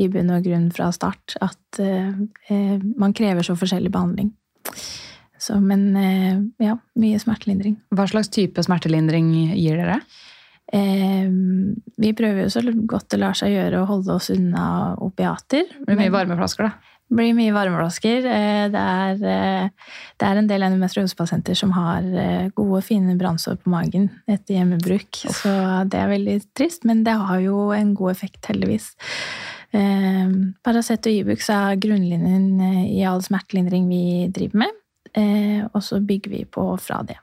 i 0.00 0.08
bunn 0.10 0.32
og 0.34 0.46
grunn 0.46 0.70
fra 0.74 0.88
start. 0.94 1.36
At 1.44 1.80
eh, 1.82 2.10
eh, 2.50 2.76
man 2.98 3.14
krever 3.16 3.46
så 3.46 3.54
forskjellig 3.58 3.92
behandling. 3.94 4.32
Så, 5.40 5.56
men 5.62 5.86
eh, 5.96 6.42
ja, 6.66 6.76
mye 7.00 7.20
smertelindring. 7.22 7.78
Hva 7.94 8.08
slags 8.10 8.32
type 8.32 8.64
smertelindring 8.66 9.30
gir 9.54 9.78
dere? 9.80 10.00
Eh, 10.72 11.30
vi 12.00 12.12
prøver 12.16 12.44
jo 12.44 12.52
så 12.52 12.62
godt 12.64 13.08
det 13.14 13.22
lar 13.22 13.38
seg 13.38 13.54
gjøre 13.54 13.80
å 13.80 13.88
holde 13.88 14.18
oss 14.18 14.30
unna 14.34 14.96
opiater. 15.02 15.66
Det 15.78 15.86
blir 15.88 16.00
mye 16.02 16.14
varmeflasker, 16.14 16.68
da. 16.68 16.96
Det 17.10 17.16
blir 17.18 17.32
mye 17.34 17.50
varmeflasker. 17.50 18.26
Eh, 18.30 18.68
Det 18.70 18.82
eh, 19.26 19.68
det 20.20 20.26
er 20.28 20.36
en 20.38 20.46
del 20.46 20.62
endometriosepasienter 20.62 21.56
som 21.58 21.72
har 21.74 22.04
eh, 22.06 22.50
gode, 22.54 22.82
fine 22.86 23.16
brannsår 23.18 23.56
på 23.58 23.72
magen 23.72 24.10
etter 24.28 24.54
hjemmebruk. 24.60 25.24
Så 25.26 25.50
det 25.90 25.98
er 25.98 26.12
veldig 26.12 26.36
trist, 26.54 26.84
men 26.86 27.02
det 27.02 27.16
har 27.18 27.40
jo 27.42 27.72
en 27.74 27.94
god 27.98 28.12
effekt, 28.12 28.44
heldigvis. 28.46 28.92
Paracet 29.72 31.06
og 31.06 31.12
Ibux 31.14 31.48
er 31.54 31.76
grunnlinjen 31.82 32.60
i 32.90 33.02
all 33.06 33.22
smertelindring 33.22 33.84
vi 33.88 34.28
driver 34.34 34.64
med. 34.64 35.68
Og 35.74 35.82
så 35.82 36.00
bygger 36.02 36.30
vi 36.30 36.44
på 36.44 36.64
fra 36.82 37.02
det. 37.06 37.16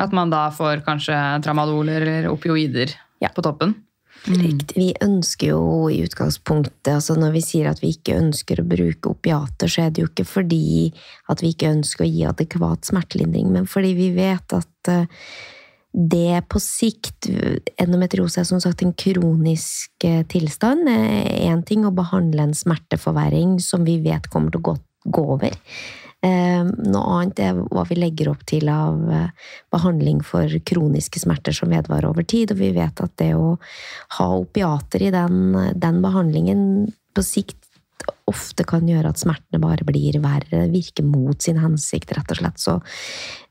At 0.00 0.12
man 0.16 0.32
da 0.32 0.46
får 0.52 0.80
kanskje 0.86 1.16
tramadoler 1.44 2.00
eller 2.02 2.30
opioider 2.32 2.92
Ja. 3.20 3.28
på 3.34 3.42
toppen? 3.42 3.74
Riktig. 4.26 4.74
Vi 4.76 4.88
ønsker 5.04 5.52
jo 5.52 5.88
i 5.92 6.00
utgangspunktet, 6.04 6.90
altså 6.96 7.14
når 7.18 7.36
vi 7.36 7.42
sier 7.44 7.68
at 7.70 7.82
vi 7.82 7.92
ikke 7.94 8.18
ønsker 8.18 8.60
å 8.60 8.66
bruke 8.68 9.12
opiater, 9.12 9.70
så 9.70 9.86
er 9.86 9.92
det 9.94 10.02
jo 10.02 10.10
ikke 10.10 10.26
fordi 10.28 10.90
at 11.30 11.44
vi 11.44 11.52
ikke 11.54 11.70
ønsker 11.76 12.04
å 12.04 12.10
gi 12.10 12.26
adekvat 12.28 12.90
smertelindring, 12.90 13.52
men 13.54 13.70
fordi 13.70 13.94
vi 13.98 14.10
vet 14.16 14.56
at 14.58 14.92
eh, 14.92 15.06
det 15.98 16.42
på 16.52 16.60
sikt 16.60 17.30
Endometriose 17.80 18.42
er 18.42 18.46
som 18.46 18.60
sagt 18.62 18.84
en 18.84 18.92
kronisk 18.92 20.04
eh, 20.04 20.20
tilstand. 20.28 20.90
Én 20.90 21.64
ting 21.66 21.86
å 21.88 21.94
behandle 21.94 22.44
en 22.44 22.54
smerteforverring 22.56 23.56
som 23.64 23.86
vi 23.88 23.96
vet 24.04 24.28
kommer 24.30 24.52
til 24.52 24.60
å 24.60 24.68
gå, 24.68 24.76
gå 25.16 25.24
over. 25.38 25.56
Eh, 26.26 26.64
Noe 26.66 27.14
annet 27.14 27.40
er 27.44 27.58
hva 27.70 27.84
vi 27.86 27.98
legger 27.98 28.32
opp 28.32 28.42
til 28.48 28.66
av 28.72 29.04
eh, 29.12 29.52
behandling 29.70 30.24
for 30.26 30.50
kroniske 30.66 31.22
smerter 31.22 31.54
som 31.54 31.70
vedvarer 31.70 32.10
over 32.10 32.26
tid. 32.26 32.54
Og 32.54 32.62
vi 32.62 32.72
vet 32.74 33.04
at 33.04 33.14
det 33.22 33.32
å 33.38 33.54
ha 34.18 34.28
opiater 34.40 35.04
i 35.06 35.12
den, 35.14 35.54
den 35.78 36.02
behandlingen 36.04 36.62
på 37.14 37.24
sikt 37.26 37.56
ofte 38.28 38.64
kan 38.68 38.86
gjøre 38.88 39.10
at 39.10 39.20
smertene 39.20 39.60
bare 39.62 39.86
blir 39.86 40.18
verre, 40.22 40.66
virker 40.72 41.06
mot 41.06 41.42
sin 41.42 41.58
hensikt, 41.60 42.12
rett 42.16 42.32
og 42.32 42.40
slett. 42.40 42.60
Så 42.60 42.76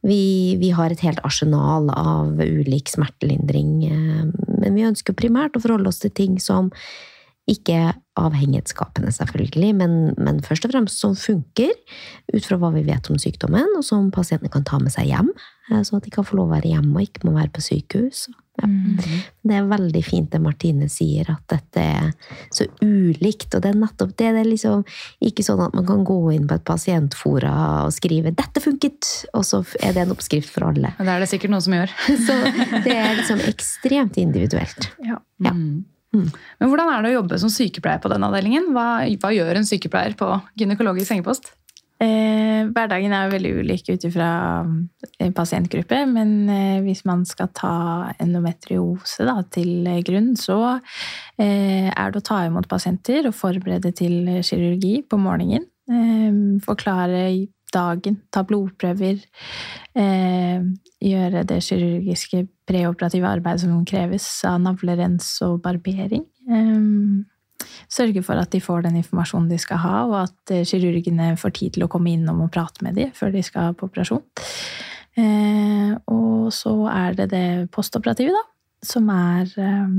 vi, 0.05 0.57
vi 0.61 0.71
har 0.75 0.93
et 0.93 1.03
helt 1.05 1.21
arsenal 1.27 1.89
av 1.93 2.39
ulik 2.41 2.91
smertelindring, 2.91 3.73
eh, 3.87 4.25
men 4.57 4.77
vi 4.77 4.87
ønsker 4.87 5.17
primært 5.17 5.57
å 5.57 5.63
forholde 5.63 5.91
oss 5.91 6.01
til 6.03 6.13
ting 6.15 6.41
som 6.43 6.71
ikke 7.47 7.93
avhengighetsskapende, 8.19 9.13
selvfølgelig, 9.15 9.73
men, 9.81 9.95
men 10.17 10.41
først 10.45 10.67
og 10.67 10.73
fremst 10.73 11.03
som 11.03 11.15
funker, 11.17 11.73
ut 12.33 12.47
fra 12.47 12.59
hva 12.61 12.73
vi 12.75 12.85
vet 12.87 13.11
om 13.11 13.19
sykdommen, 13.21 13.77
og 13.77 13.85
som 13.85 14.11
pasientene 14.13 14.51
kan 14.53 14.65
ta 14.67 14.81
med 14.81 14.93
seg 14.93 15.11
hjem, 15.11 15.31
eh, 15.71 15.83
så 15.85 15.99
at 15.99 16.07
de 16.07 16.13
kan 16.13 16.27
få 16.27 16.39
lov 16.39 16.51
å 16.51 16.57
være 16.57 16.73
hjemme 16.73 16.95
og 16.97 17.07
ikke 17.07 17.27
må 17.27 17.37
være 17.37 17.53
på 17.55 17.65
sykehus. 17.65 18.27
Ja. 18.57 18.67
Det 19.47 19.53
er 19.53 19.67
veldig 19.69 20.01
fint 20.05 20.31
det 20.33 20.39
Martine 20.41 20.87
sier, 20.89 21.29
at 21.29 21.43
dette 21.51 21.83
er 21.83 22.07
så 22.53 22.65
ulikt. 22.81 23.51
Og 23.53 23.61
det 23.63 23.69
er 23.69 23.77
nettopp 23.77 24.15
det. 24.17 24.31
Det 24.33 24.41
er 24.41 24.49
liksom 24.49 24.85
ikke 25.23 25.45
sånn 25.45 25.61
at 25.67 25.75
man 25.77 25.85
kan 25.87 26.01
gå 26.07 26.17
inn 26.33 26.47
på 26.49 26.57
et 26.57 26.65
pasientfora 26.67 27.53
og 27.85 27.93
skrive 27.95 28.33
'dette 28.33 28.63
funket', 28.63 29.11
og 29.37 29.45
så 29.45 29.61
er 29.81 29.93
det 29.93 30.05
en 30.05 30.15
oppskrift 30.15 30.49
for 30.49 30.71
alle. 30.71 30.93
Det 30.97 31.13
er 31.13 31.21
det 31.21 31.29
sikkert 31.29 31.53
noen 31.53 31.67
som 31.67 31.77
gjør. 31.77 31.93
Så 32.27 32.33
det 32.83 32.95
er 32.97 33.13
liksom 33.19 33.45
ekstremt 33.45 34.17
individuelt. 34.17 34.89
Ja. 35.05 35.21
Ja. 35.43 35.53
Mm. 35.53 35.85
Men 36.25 36.71
hvordan 36.71 36.91
er 36.93 37.03
det 37.03 37.13
å 37.13 37.19
jobbe 37.19 37.39
som 37.41 37.53
sykepleier 37.53 38.01
på 38.03 38.11
den 38.11 38.25
avdelingen? 38.27 38.71
Hva, 38.75 38.89
hva 39.21 39.31
gjør 39.35 39.59
en 39.59 39.69
sykepleier 39.69 40.17
på 40.19 40.33
gynekologisk 40.59 41.11
sengepost? 41.11 41.53
Eh, 41.97 42.67
hverdagen 42.69 43.13
er 43.15 43.25
jo 43.25 43.33
veldig 43.33 43.51
ulik 43.57 43.87
ut 43.89 44.03
ifra 44.05 44.29
eh, 45.17 45.31
pasientgruppe, 45.33 46.03
men 46.11 46.33
eh, 46.53 46.79
hvis 46.85 47.01
man 47.09 47.23
skal 47.25 47.49
ta 47.57 47.77
endometriose 48.21 49.25
da, 49.25 49.39
til 49.49 49.87
grunn, 50.05 50.35
så 50.37 50.59
eh, 50.75 51.89
er 51.89 52.13
det 52.13 52.21
å 52.21 52.27
ta 52.27 52.43
imot 52.45 52.69
pasienter 52.69 53.25
og 53.25 53.37
forberede 53.39 53.95
til 53.97 54.29
kirurgi 54.45 54.99
på 55.09 55.17
morgenen. 55.21 55.65
Eh, 55.89 56.61
forklare 56.67 57.23
dagen, 57.73 58.21
ta 58.31 58.43
blodprøver, 58.47 59.23
eh, 59.95 60.67
gjøre 61.03 61.45
det 61.47 61.61
kirurgiske 61.65 62.45
preoperative 62.67 63.27
arbeidet 63.29 63.65
som 63.65 63.85
kreves 63.85 64.27
av 64.47 64.59
navlerens 64.61 65.29
og 65.45 65.61
barbering. 65.61 66.25
Eh, 66.49 67.25
sørge 67.89 68.23
for 68.25 68.39
at 68.39 68.51
de 68.53 68.61
får 68.63 68.85
den 68.87 68.99
informasjonen 69.01 69.49
de 69.49 69.59
skal 69.61 69.81
ha, 69.83 69.95
og 70.05 70.17
at 70.25 70.53
eh, 70.53 70.65
kirurgene 70.67 71.35
får 71.39 71.55
tid 71.59 71.77
til 71.77 71.87
å 71.87 71.91
komme 71.91 72.13
innom 72.13 72.43
og 72.45 72.51
prate 72.53 72.85
med 72.85 72.97
dem 72.99 73.13
før 73.15 73.33
de 73.35 73.43
skal 73.45 73.75
på 73.77 73.89
operasjon. 73.89 74.23
Eh, 75.17 75.93
og 76.13 76.51
så 76.53 76.75
er 76.91 77.17
det 77.17 77.31
det 77.33 77.47
postoperative, 77.73 78.35
da, 78.35 78.43
som 78.85 79.09
er 79.13 79.49
eh, 79.57 79.95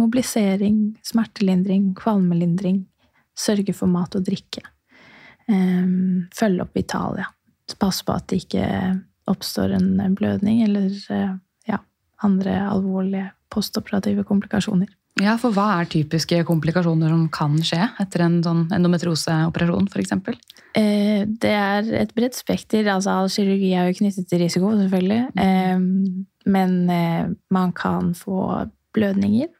mobilisering, 0.00 0.94
smertelindring, 1.06 1.92
kvalmelindring, 1.98 2.84
sørge 3.34 3.74
for 3.76 3.90
mat 3.90 4.14
og 4.18 4.26
drikke. 4.26 4.62
Eh, 5.50 5.86
følge 6.34 6.64
opp 6.64 6.78
Italia. 6.80 7.28
Passe 7.80 8.04
på 8.04 8.14
at 8.14 8.28
det 8.30 8.44
ikke 8.44 8.66
oppstår 9.30 9.72
en 9.78 10.16
blødning 10.16 10.62
eller 10.66 10.90
eh, 11.10 11.32
ja, 11.70 11.80
andre 12.24 12.58
alvorlige 12.68 13.30
postoperative 13.54 14.24
komplikasjoner. 14.28 14.90
Ja, 15.22 15.36
for 15.38 15.54
hva 15.54 15.68
er 15.78 15.86
typiske 15.86 16.40
komplikasjoner 16.48 17.12
som 17.12 17.26
kan 17.32 17.54
skje 17.62 17.84
etter 18.02 18.24
en 18.24 18.40
sånn 18.42 18.64
endometrioseoperasjon, 18.74 19.86
f.eks.? 19.92 20.14
Eh, 20.74 21.22
det 21.30 21.52
er 21.54 21.90
et 22.00 22.14
bredt 22.16 22.34
spekter. 22.34 22.88
altså 22.90 23.20
All 23.20 23.30
kirurgi 23.30 23.70
er 23.78 23.86
jo 23.88 23.98
knyttet 24.00 24.26
til 24.30 24.42
risiko, 24.42 24.72
selvfølgelig. 24.80 25.20
Eh, 25.38 25.84
men 26.50 26.74
eh, 26.90 27.28
man 27.54 27.74
kan 27.78 28.10
få 28.18 28.64
blødninger 28.94 29.52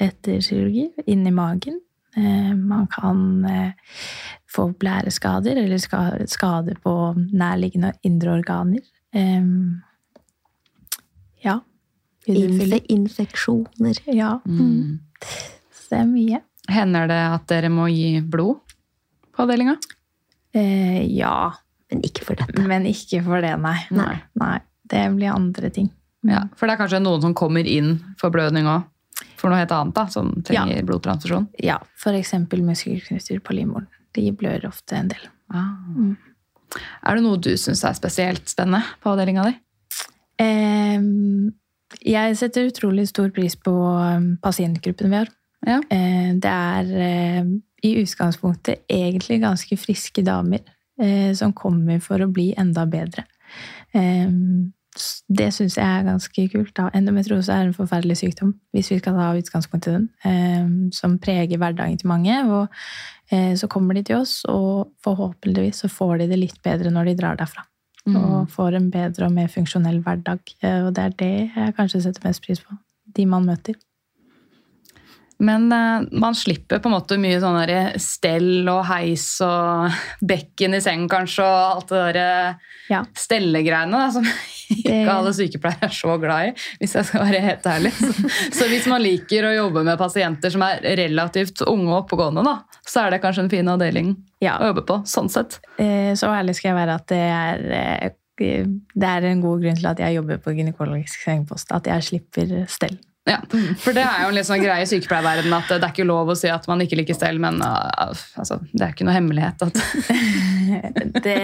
etter 0.00 0.40
kirurgi 0.40 0.88
inni 1.04 1.34
magen. 1.36 1.82
Eh, 2.16 2.52
man 2.54 2.86
kan 2.86 3.44
eh, 3.44 3.72
få 4.50 4.68
blæreskader 4.78 5.58
eller 5.64 5.78
skade 6.26 6.76
på 6.82 6.94
nærliggende 7.32 7.92
indre 8.06 8.36
organer. 8.38 8.84
Eh, 9.14 9.42
ja. 11.44 11.58
Infe 12.26 12.78
infeksjoner. 12.88 13.98
Ja. 14.06 14.38
Mm. 14.46 15.00
Så 15.74 15.90
det 15.90 15.98
er 15.98 16.08
mye. 16.08 16.40
Hender 16.70 17.10
det 17.10 17.20
at 17.34 17.50
dere 17.50 17.68
må 17.72 17.90
gi 17.92 18.22
blod 18.22 18.62
på 19.34 19.44
avdelinga? 19.44 19.76
Eh, 20.54 21.02
ja. 21.16 21.50
Men 21.90 22.00
ikke 22.06 22.24
for 22.24 22.38
dette. 22.38 22.64
Men 22.64 22.86
ikke 22.88 23.20
for 23.26 23.44
det, 23.44 23.52
nei. 23.60 23.76
Nei. 23.94 24.14
Nei, 24.40 24.56
Det 24.88 25.04
blir 25.16 25.34
andre 25.34 25.70
ting. 25.70 25.90
Ja, 26.24 26.46
For 26.56 26.66
det 26.66 26.74
er 26.74 26.80
kanskje 26.80 27.02
noen 27.04 27.20
som 27.20 27.34
kommer 27.36 27.66
inn 27.68 27.98
for 28.20 28.32
blødning 28.32 28.64
òg? 28.70 28.86
For 29.44 29.52
noe 29.52 29.60
helt 29.60 29.72
annet, 29.76 29.92
da, 29.98 30.06
som 30.08 30.30
trenger 30.46 30.86
blodtransfusjon? 30.88 31.50
Ja, 31.60 31.76
for 32.00 32.16
eksempel 32.16 32.62
muskelknuter 32.64 33.42
på 33.44 33.56
livmoren. 33.58 33.90
De 34.16 34.30
blør 34.32 34.64
ofte 34.70 34.96
en 34.96 35.10
del. 35.12 35.26
Ah. 35.52 35.74
Er 37.04 37.18
det 37.18 37.24
noe 37.26 37.36
du 37.44 37.50
syns 37.60 37.84
er 37.84 37.92
spesielt 37.98 38.48
spennende 38.48 38.80
på 39.04 39.12
avdelinga 39.12 39.44
di? 39.50 39.52
Ehm, 40.42 41.52
jeg 42.02 42.36
setter 42.40 42.70
utrolig 42.70 43.04
stor 43.10 43.28
pris 43.36 43.54
på 43.60 43.70
um, 43.74 44.30
pasientgruppen 44.42 45.12
vi 45.12 45.20
har. 45.20 45.30
Ja. 45.68 45.78
Eh, 45.92 46.32
det 46.40 46.50
er 46.50 46.90
eh, 47.04 47.52
i 47.84 47.92
utgangspunktet 48.00 48.88
egentlig 48.90 49.42
ganske 49.44 49.76
friske 49.80 50.24
damer 50.26 50.64
eh, 51.00 51.30
som 51.36 51.52
kommer 51.56 52.00
for 52.04 52.24
å 52.24 52.30
bli 52.32 52.50
enda 52.58 52.86
bedre. 52.88 53.26
S- 53.94 54.72
det 55.28 55.50
syns 55.54 55.76
jeg 55.78 55.84
er 55.84 56.06
ganske 56.06 56.46
kult. 56.52 56.72
Da. 56.76 56.88
Endometriose 56.94 57.52
er 57.52 57.68
en 57.68 57.76
forferdelig 57.76 58.16
sykdom, 58.20 58.54
hvis 58.74 58.90
vi 58.92 58.98
skal 59.00 59.18
ta 59.18 59.32
utgangspunkt 59.38 59.88
i 59.90 59.94
den, 59.96 60.08
eh, 60.24 60.90
som 60.94 61.18
preger 61.18 61.58
hverdagen 61.58 61.98
til 61.98 62.08
mange. 62.08 62.40
Og 62.46 62.68
eh, 63.30 63.54
så 63.56 63.68
kommer 63.68 63.94
de 63.94 64.02
til 64.02 64.22
oss, 64.22 64.44
og 64.48 64.92
forhåpentligvis 65.04 65.84
så 65.84 65.88
får 65.88 66.18
de 66.18 66.28
det 66.32 66.38
litt 66.40 66.62
bedre 66.62 66.90
når 66.94 67.10
de 67.12 67.16
drar 67.22 67.36
derfra 67.40 67.66
og 68.06 68.50
får 68.52 68.74
en 68.76 68.90
bedre 68.92 69.26
og 69.26 69.32
mer 69.32 69.48
funksjonell 69.48 70.02
hverdag. 70.04 70.40
Eh, 70.60 70.84
Og 70.84 70.94
det 70.94 71.04
er 71.04 71.14
det 71.18 71.50
jeg 71.56 71.74
kanskje 71.76 72.02
setter 72.04 72.26
mest 72.28 72.42
pris 72.44 72.60
på. 72.60 72.76
De 73.16 73.24
man 73.26 73.46
møter. 73.46 73.74
Men 75.42 75.66
eh, 75.72 76.04
man 76.12 76.34
slipper 76.38 76.78
på 76.78 76.88
en 76.88 76.94
måte 76.94 77.16
mye 77.18 77.40
sånn 77.42 77.58
stell 78.00 78.68
og 78.70 78.84
heis 78.86 79.24
og 79.44 79.90
bekken 80.22 80.76
i 80.78 80.80
seng 80.84 81.08
kanskje, 81.10 81.42
og 81.44 81.64
alt 81.76 81.88
det 81.90 82.02
der 82.14 82.18
eh, 82.22 82.70
Ja. 82.90 82.98
stellegreiene 83.16 83.96
da, 83.96 84.10
som 84.12 84.24
ikke 84.70 84.90
Det- 84.90 85.08
alle 85.08 85.32
sykepleiere 85.32 85.88
er 85.88 85.94
så 85.96 86.14
glad 86.20 86.48
i, 86.50 86.52
hvis 86.80 86.94
jeg 86.98 87.04
skal 87.08 87.24
være 87.26 87.40
helt 87.40 87.66
ærlig. 87.66 87.92
Så, 87.98 88.12
så 88.60 88.68
hvis 88.70 88.86
man 88.92 89.02
liker 89.02 89.48
å 89.48 89.54
jobbe 89.56 89.82
med 89.84 89.98
pasienter 89.98 90.52
som 90.54 90.62
er 90.66 90.80
relativt 91.00 91.62
unge 91.66 91.88
og 91.90 92.04
oppegående, 92.04 92.44
da, 92.46 92.58
så 92.86 93.06
er 93.06 93.10
det 93.16 93.22
kanskje 93.24 93.46
en 93.46 93.50
fin 93.52 93.68
avdeling 93.74 94.14
Ja. 94.44 94.58
å 94.60 94.68
jobbe 94.70 94.84
på, 94.86 95.00
sånn 95.08 95.28
sett. 95.32 95.58
Eh, 95.78 96.12
Så 96.14 96.28
ærlig 96.30 96.54
skal 96.60 96.72
jeg 96.74 96.78
være 96.82 96.94
at 97.00 97.08
det 97.08 97.24
er 97.24 98.12
det 98.36 99.06
er 99.06 99.22
en 99.28 99.40
god 99.40 99.60
grunn 99.62 99.76
til 99.78 99.86
at 99.86 100.00
jeg 100.02 100.16
jobber 100.16 100.40
på 100.42 100.50
gynekologisk 100.56 101.20
sengepost. 101.22 101.70
At 101.70 101.86
jeg 101.86 102.02
slipper 102.02 102.64
stell. 102.66 102.96
Ja, 103.24 103.38
for 103.80 103.96
det 103.96 104.02
er 104.04 104.24
jo 104.24 104.30
en 104.30 104.36
litt 104.36 104.44
sånn 104.44 104.60
greie 104.60 104.84
i 104.84 104.88
sykepleierverdenen 104.88 105.56
at 105.56 105.70
det 105.70 105.78
er 105.78 105.92
ikke 105.94 106.04
lov 106.04 106.28
å 106.28 106.36
si 106.36 106.50
at 106.52 106.66
man 106.68 106.82
ikke 106.84 106.98
liker 106.98 107.16
stell, 107.16 107.38
men 107.40 107.56
uh, 107.64 107.88
altså, 108.04 108.58
det 108.74 108.82
er 108.84 108.92
ikke 108.92 109.06
noe 109.08 109.16
hemmelighet 109.16 109.64
at 109.64 109.80
det, 111.24 111.38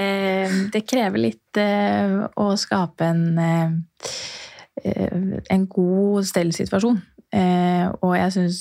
det 0.74 0.83
krever 0.85 1.24
litt 1.24 1.61
uh, 1.61 2.26
å 2.37 2.51
skape 2.61 3.09
en, 3.09 3.24
eh, 3.41 5.24
en 5.57 5.64
god 5.72 6.28
stellsituasjon. 6.28 7.01
Og 7.31 8.12
jeg 8.16 8.31
syns 8.35 8.57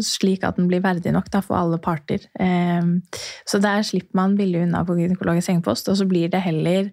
slik 0.00 0.44
at 0.48 0.56
den 0.56 0.70
blir 0.70 0.80
verdig 0.80 1.12
nok 1.12 1.26
da, 1.28 1.42
for 1.44 1.58
alle 1.58 1.76
parter. 1.76 2.22
Så 3.44 3.60
der 3.60 3.84
slipper 3.84 4.16
man 4.16 4.38
billig 4.38 4.62
unna 4.64 4.80
på 4.88 4.96
gynekologisk 4.96 5.50
sengepost, 5.50 5.90
og 5.92 5.98
så 6.00 6.06
blir 6.08 6.32
det 6.32 6.40
heller 6.40 6.88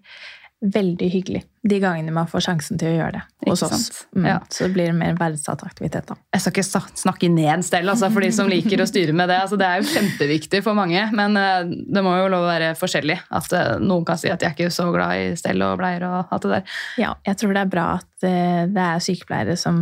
veldig 0.63 1.07
hyggelig 1.11 1.43
de 1.65 1.79
gangene 1.81 2.13
man 2.13 2.27
får 2.29 2.43
sjansen 2.45 2.79
til 2.79 2.91
å 2.91 2.95
gjøre 2.95 3.17
det 3.17 3.49
hos 3.49 3.63
oss. 3.65 3.87
Mm, 4.15 4.25
Ja. 4.25 4.35
Så 4.53 4.67
blir 4.73 4.91
det 4.91 4.95
mer 4.97 5.15
verdsatt 5.17 5.63
aktivitet, 5.65 6.05
da. 6.07 6.15
Jeg 6.33 6.41
skal 6.41 6.53
ikke 6.53 6.81
snakke 7.01 7.29
ned 7.29 7.65
stell 7.65 7.89
altså, 7.89 8.09
for 8.13 8.21
de 8.21 8.31
som 8.33 8.49
liker 8.49 8.81
å 8.81 8.87
styre 8.89 9.13
med 9.13 9.29
det. 9.29 9.39
Altså, 9.41 9.57
det 9.57 9.65
er 9.65 9.81
jo 9.81 9.89
kjempeviktig 9.89 10.61
for 10.65 10.77
mange, 10.77 11.07
men 11.13 11.37
eh, 11.41 11.65
det 11.65 12.03
må 12.05 12.15
jo 12.19 12.29
lov 12.31 12.45
å 12.45 12.51
være 12.51 12.73
forskjellig. 12.79 13.17
At 13.33 13.53
eh, 13.57 13.75
noen 13.81 14.05
kan 14.05 14.21
si 14.21 14.29
at 14.29 14.41
de 14.41 14.49
er 14.49 14.55
ikke 14.57 14.71
så 14.73 14.87
glad 14.93 15.17
i 15.21 15.35
stell 15.39 15.61
og 15.65 15.77
bleier 15.81 16.05
og 16.07 16.33
alt 16.33 16.45
det 16.45 16.53
der. 16.59 16.75
Ja, 17.01 17.13
jeg 17.25 17.41
tror 17.41 17.55
det 17.57 17.65
er 17.65 17.73
bra 17.73 17.87
at 17.99 18.27
eh, 18.29 18.65
det 18.69 18.85
er 18.89 19.05
sykepleiere 19.05 19.57
som 19.59 19.81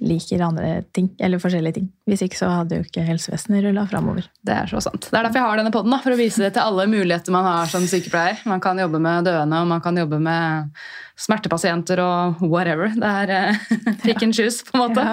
liker 0.00 0.40
andre 0.40 0.82
ting, 0.96 1.10
eller 1.20 1.40
forskjellige 1.42 1.76
ting. 1.76 1.88
Hvis 2.08 2.22
ikke 2.24 2.38
så 2.38 2.48
hadde 2.50 2.78
jo 2.78 2.84
ikke 2.86 3.04
helsevesenet 3.04 3.64
rulla 3.66 3.84
framover. 3.90 4.26
Det 4.46 4.54
er 4.54 4.70
så 4.70 4.80
sant. 4.84 5.08
Det 5.10 5.16
er 5.16 5.26
derfor 5.26 5.40
jeg 5.40 5.46
har 5.46 5.60
denne 5.60 5.72
podden, 5.74 5.96
for 6.00 6.14
å 6.14 6.18
vise 6.20 6.42
det 6.42 6.54
til 6.56 6.64
alle 6.64 6.86
muligheter 6.90 7.34
man 7.34 7.48
har 7.48 7.70
som 7.70 7.84
sykepleier. 7.88 8.40
Man 8.48 8.62
kan 8.64 8.80
jobbe 8.80 9.00
med 9.02 9.28
døende, 9.28 9.60
og 9.60 9.70
man 9.70 9.82
kan 9.84 10.00
jobbe 10.00 10.20
med 10.24 10.80
smertepasienter 11.20 12.00
og 12.04 12.40
whatever. 12.46 12.92
Det 12.96 13.10
er 13.24 13.34
eh, 13.36 13.64
pick 14.04 14.24
and 14.24 14.36
choose, 14.36 14.64
på 14.66 14.78
en 14.78 14.86
måte. 14.86 15.04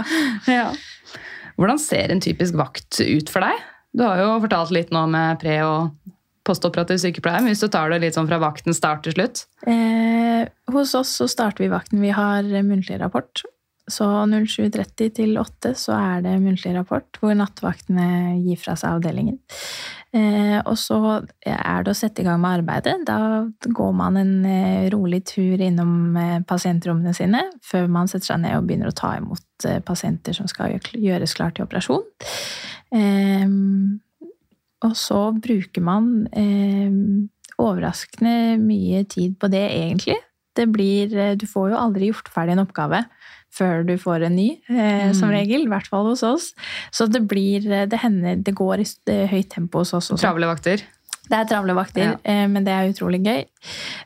Ja. 0.48 0.70
Hvordan 1.58 1.82
ser 1.82 2.14
en 2.14 2.24
typisk 2.24 2.56
vakt 2.60 3.02
ut 3.02 3.34
for 3.34 3.44
deg? 3.44 3.66
Du 3.98 4.06
har 4.06 4.22
jo 4.22 4.38
fortalt 4.44 4.72
litt 4.76 4.94
nå 4.94 5.04
med 5.12 5.42
pre- 5.42 5.64
og 5.66 5.92
postoperativ 6.48 7.02
sykepleier, 7.04 7.44
men 7.44 7.52
hvis 7.52 7.66
du 7.66 7.68
tar 7.72 7.92
det 7.92 8.00
litt 8.06 8.16
sånn 8.16 8.30
fra 8.30 8.40
vakten 8.40 8.76
start 8.76 9.04
til 9.04 9.18
slutt? 9.18 9.44
Eh, 9.68 10.48
hos 10.72 10.96
oss 10.96 11.12
så 11.20 11.28
starter 11.28 11.66
vi 11.66 11.72
vakten. 11.74 12.00
Vi 12.00 12.14
har 12.16 12.48
muntlig 12.64 13.02
rapport. 13.02 13.44
Så 13.88 14.04
07.30 14.04 15.14
til 15.16 15.38
8 15.40 15.72
så 15.80 15.96
er 15.96 16.24
det 16.26 16.34
muntlig 16.44 16.74
rapport, 16.76 17.08
hvor 17.22 17.32
nattvaktene 17.40 18.36
gir 18.44 18.60
fra 18.60 18.76
seg 18.76 18.98
avdelingen. 18.98 19.38
Eh, 20.16 20.58
og 20.60 20.76
så 20.80 20.98
er 21.48 21.86
det 21.86 21.94
å 21.94 21.98
sette 21.98 22.24
i 22.24 22.26
gang 22.28 22.42
med 22.44 22.62
arbeidet. 22.62 22.98
Da 23.08 23.46
går 23.64 23.94
man 23.96 24.20
en 24.20 24.34
eh, 24.48 24.88
rolig 24.92 25.22
tur 25.32 25.64
innom 25.64 26.16
eh, 26.20 26.40
pasientrommene 26.48 27.16
sine 27.16 27.46
før 27.64 27.88
man 27.92 28.12
setter 28.12 28.34
seg 28.34 28.44
ned 28.44 28.58
og 28.58 28.68
begynner 28.68 28.92
å 28.92 28.98
ta 28.98 29.14
imot 29.20 29.68
eh, 29.68 29.80
pasienter 29.88 30.36
som 30.36 30.52
skal 30.52 30.76
gjøres 30.96 31.36
klar 31.40 31.56
til 31.56 31.68
operasjon. 31.68 32.04
Eh, 32.92 33.48
og 34.88 35.00
så 35.00 35.22
bruker 35.40 35.84
man 35.84 36.12
eh, 36.36 36.92
overraskende 37.56 38.58
mye 38.60 39.06
tid 39.08 39.40
på 39.40 39.48
det, 39.52 39.64
egentlig. 39.80 40.20
Det 40.58 40.68
blir, 40.74 41.12
du 41.38 41.48
får 41.48 41.72
jo 41.72 41.80
aldri 41.80 42.12
gjort 42.12 42.32
ferdig 42.34 42.58
en 42.58 42.64
oppgave 42.64 43.04
før 43.58 43.86
du 43.88 43.96
får 44.02 44.28
en 44.28 44.36
ny, 44.38 44.50
eh, 44.70 45.10
som 45.18 45.30
regel. 45.34 45.66
I 45.66 45.72
hvert 45.72 45.90
fall 45.90 46.06
hos 46.12 46.24
oss. 46.24 46.52
Så 46.94 47.08
det 47.12 47.24
blir 47.28 47.66
eh, 47.72 47.86
Det 47.90 48.00
hender 48.04 48.38
det 48.46 48.54
går 48.56 48.84
i 48.86 48.86
høyt 49.34 49.50
tempo 49.56 49.82
hos 49.84 49.94
oss 49.98 50.12
også. 50.14 50.22
Travle 50.22 50.48
vakter? 50.50 50.86
Det 51.28 51.36
er 51.36 51.48
travle 51.50 51.74
vakter, 51.76 52.06
Ja. 52.06 52.14
eh, 52.24 52.46
men 52.48 52.64
det 52.64 52.72
er 52.72 52.88
utrolig 52.94 53.20
gøy. 53.26 53.42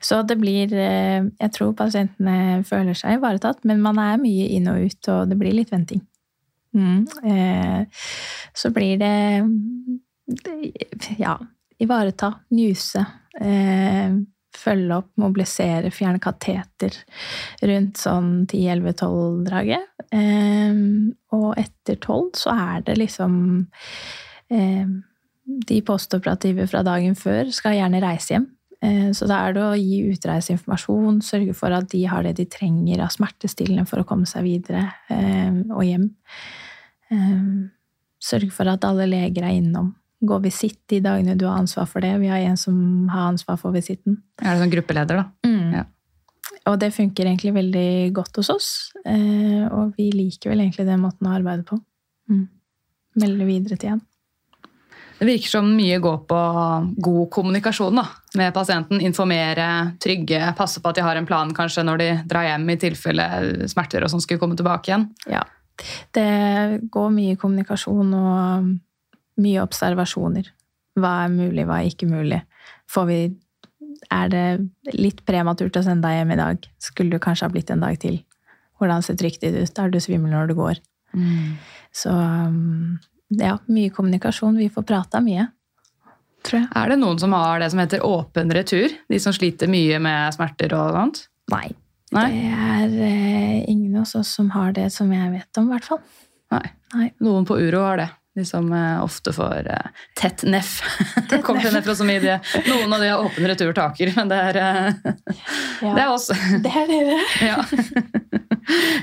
Så 0.02 0.24
det 0.26 0.39
blir 0.41 0.72
eh, 0.74 1.22
Jeg 1.39 1.52
tror 1.54 1.76
pasientene 1.78 2.64
føler 2.66 2.97
seg 2.97 3.20
ivaretatt, 3.20 3.60
men 3.70 3.82
man 3.84 3.99
er 4.02 4.18
mye 4.18 4.47
inn 4.56 4.68
og 4.72 4.80
ut, 4.88 5.08
og 5.14 5.30
det 5.30 5.38
blir 5.38 5.54
litt 5.54 5.70
venting. 5.72 6.02
Mm. 6.74 7.06
Eh, 7.28 7.86
så 8.56 8.72
blir 8.74 8.97
det, 8.97 9.43
det 10.28 11.18
Ja, 11.20 11.38
ivareta, 11.82 12.34
njuse. 12.52 13.06
Eh, 13.39 14.12
følge 14.58 14.97
opp, 14.97 15.10
mobilisere, 15.22 15.91
fjerne 15.93 16.20
kateter 16.22 16.95
rundt 17.68 17.99
sånn 18.02 18.32
10-11-12-draget. 18.45 19.86
Eh, 20.12 20.82
og 21.38 21.49
etter 21.60 21.99
12 21.99 22.41
så 22.43 22.56
er 22.56 22.86
det 22.88 22.97
liksom 22.99 23.36
eh, 24.52 24.95
de 25.72 25.78
postoperative 25.88 26.68
fra 26.72 26.84
dagen 26.88 27.16
før 27.20 27.52
skal 27.56 27.78
gjerne 27.80 28.04
reise 28.04 28.36
hjem. 28.36 28.49
Eh, 28.84 29.10
Så 29.16 29.30
da 29.30 29.43
er 29.45 29.56
det 29.56 29.64
å 29.66 29.78
gi 29.80 30.02
utreiseinformasjon, 30.16 31.22
sørge 31.26 31.56
for 31.58 31.74
at 31.78 31.89
de 31.93 32.04
har 32.12 32.28
det 32.28 32.36
de 32.41 32.47
trenger 32.49 33.06
av 33.06 33.14
smertestillende 33.14 33.88
for 33.89 34.04
å 34.04 34.08
komme 34.08 34.30
seg 34.30 34.47
videre 34.47 34.89
og 35.72 35.84
hjem. 35.86 36.10
Sørge 38.22 38.54
for 38.54 38.70
at 38.70 38.86
alle 38.86 39.08
leger 39.10 39.47
er 39.47 39.58
innom. 39.58 39.95
Gå 40.22 40.38
visitt 40.43 40.80
de 40.91 40.99
dagene 41.01 41.34
du 41.36 41.47
har 41.47 41.57
ansvar 41.57 41.88
for 41.89 42.03
det. 42.03 42.11
Vi 42.22 42.30
har 42.30 42.38
en 42.45 42.57
som 42.57 42.76
har 43.09 43.32
ansvar 43.32 43.57
for 43.57 43.74
visitten. 43.74 44.19
Er 44.41 44.53
det 44.53 44.61
sånn 44.61 44.74
gruppeleder, 44.74 45.24
da? 45.24 45.49
Mm. 45.49 45.74
Ja. 45.80 45.86
Og 46.69 46.78
det 46.82 46.91
funker 46.93 47.26
egentlig 47.26 47.53
veldig 47.55 48.13
godt 48.13 48.38
hos 48.38 48.49
oss. 48.53 48.69
eh, 49.05 49.65
Og 49.72 49.95
vi 49.97 50.11
liker 50.13 50.51
vel 50.51 50.61
egentlig 50.61 50.86
den 50.86 51.01
måten 51.01 51.26
å 51.28 51.34
arbeide 51.34 51.65
på. 51.65 51.80
Mm. 52.30 52.47
Melde 53.17 53.45
videre 53.45 53.78
til 53.78 53.89
igjen. 53.89 54.01
Det 55.22 55.28
virker 55.28 55.49
som 55.49 55.67
mye 55.78 55.99
går 56.01 56.19
på 56.26 56.38
god 56.97 57.30
kommunikasjon 57.30 57.95
da, 57.95 58.07
med 58.39 58.53
pasienten. 58.53 59.01
Informere, 59.05 59.95
trygge, 60.01 60.55
passe 60.57 60.82
på 60.82 60.89
at 60.89 60.97
de 60.97 61.03
har 61.05 61.15
en 61.15 61.28
plan 61.30 61.51
kanskje 61.53 61.84
når 61.86 61.97
de 62.01 62.07
drar 62.26 62.47
hjem 62.47 62.69
i 62.74 62.78
tilfelle 62.82 63.28
smerter 63.69 64.01
og 64.01 64.09
sånn 64.09 64.24
skulle 64.24 64.41
komme 64.41 64.57
tilbake 64.57 64.89
igjen. 64.89 65.09
Ja. 65.30 65.43
Det 66.13 66.82
går 66.93 67.13
mye 67.13 67.38
kommunikasjon 67.38 68.13
og 68.17 68.72
mye 69.41 69.61
observasjoner. 69.63 70.49
Hva 70.99 71.13
er 71.25 71.33
mulig, 71.33 71.65
hva 71.67 71.79
er 71.81 71.91
ikke 71.91 72.09
mulig? 72.09 72.43
Får 72.91 73.09
vi 73.09 73.21
Er 74.11 74.29
det 74.31 74.95
litt 74.95 75.19
prematurt 75.27 75.75
å 75.77 75.83
sende 75.83 76.07
deg 76.07 76.21
hjem 76.21 76.31
i 76.33 76.39
dag? 76.39 76.67
Skulle 76.81 77.11
du 77.13 77.21
kanskje 77.21 77.45
ha 77.45 77.51
blitt 77.53 77.69
en 77.69 77.83
dag 77.83 77.99
til? 78.01 78.21
Hvordan 78.79 79.03
ser 79.05 79.17
trygt 79.19 79.43
ditt 79.43 79.53
ut? 79.53 79.79
Er 79.79 79.91
du 79.91 79.99
svimmel 80.01 80.31
når 80.33 80.49
du 80.49 80.55
går? 80.57 80.79
Så 81.93 82.09
um, 82.09 82.97
ja, 83.29 83.57
mye 83.67 83.91
kommunikasjon. 83.93 84.57
Vi 84.57 84.69
får 84.73 84.87
prata 84.87 85.21
mye, 85.23 85.45
tror 86.47 86.61
jeg. 86.61 86.69
Er 86.79 86.93
det 86.93 86.97
noen 87.03 87.19
som 87.21 87.35
har 87.37 87.61
det 87.61 87.69
som 87.73 87.83
heter 87.83 88.05
åpen 88.07 88.53
retur? 88.55 88.95
De 89.11 89.19
som 89.21 89.35
sliter 89.35 89.69
mye 89.71 89.99
med 90.03 90.35
smerter 90.35 90.73
og 90.77 90.95
sånt? 90.97 91.25
Nei. 91.53 91.67
Nei? 92.15 92.27
Det 92.31 92.47
er 92.51 92.95
eh, 93.07 93.59
ingen 93.71 93.99
av 94.01 94.07
oss 94.07 94.33
som 94.35 94.49
har 94.55 94.73
det 94.75 94.89
som 94.95 95.11
jeg 95.13 95.29
vet 95.35 95.61
om, 95.61 95.69
i 95.69 95.75
hvert 95.75 95.87
fall. 95.93 96.01
Nei. 96.51 96.65
Nei. 96.95 97.11
Noen 97.23 97.47
på 97.47 97.59
Uro 97.59 97.85
har 97.85 98.01
det. 98.01 98.09
De 98.41 98.45
som 98.49 98.67
eh, 98.73 98.97
ofte 99.05 99.33
får 99.37 99.69
eh, 99.69 99.89
tett 100.17 100.41
neff. 100.49 100.79
Kommer 101.45 101.61
til 101.67 101.75
nefrosomie. 101.77 102.19
de- 102.23 102.39
Noen 102.71 102.93
av 102.97 103.03
de 103.05 103.09
har 103.13 103.21
åpen 103.27 103.45
retur-taker, 103.51 104.13
men 104.17 104.31
det 104.31 104.39
er, 104.49 104.61
eh, 104.61 105.11
Ja. 105.81 105.93
det 105.97 106.01
er 106.01 106.09
oss. 106.15 106.27
Det 106.33 106.73
er 106.73 106.89
dere. 106.89 107.19
Ja. 107.51 107.61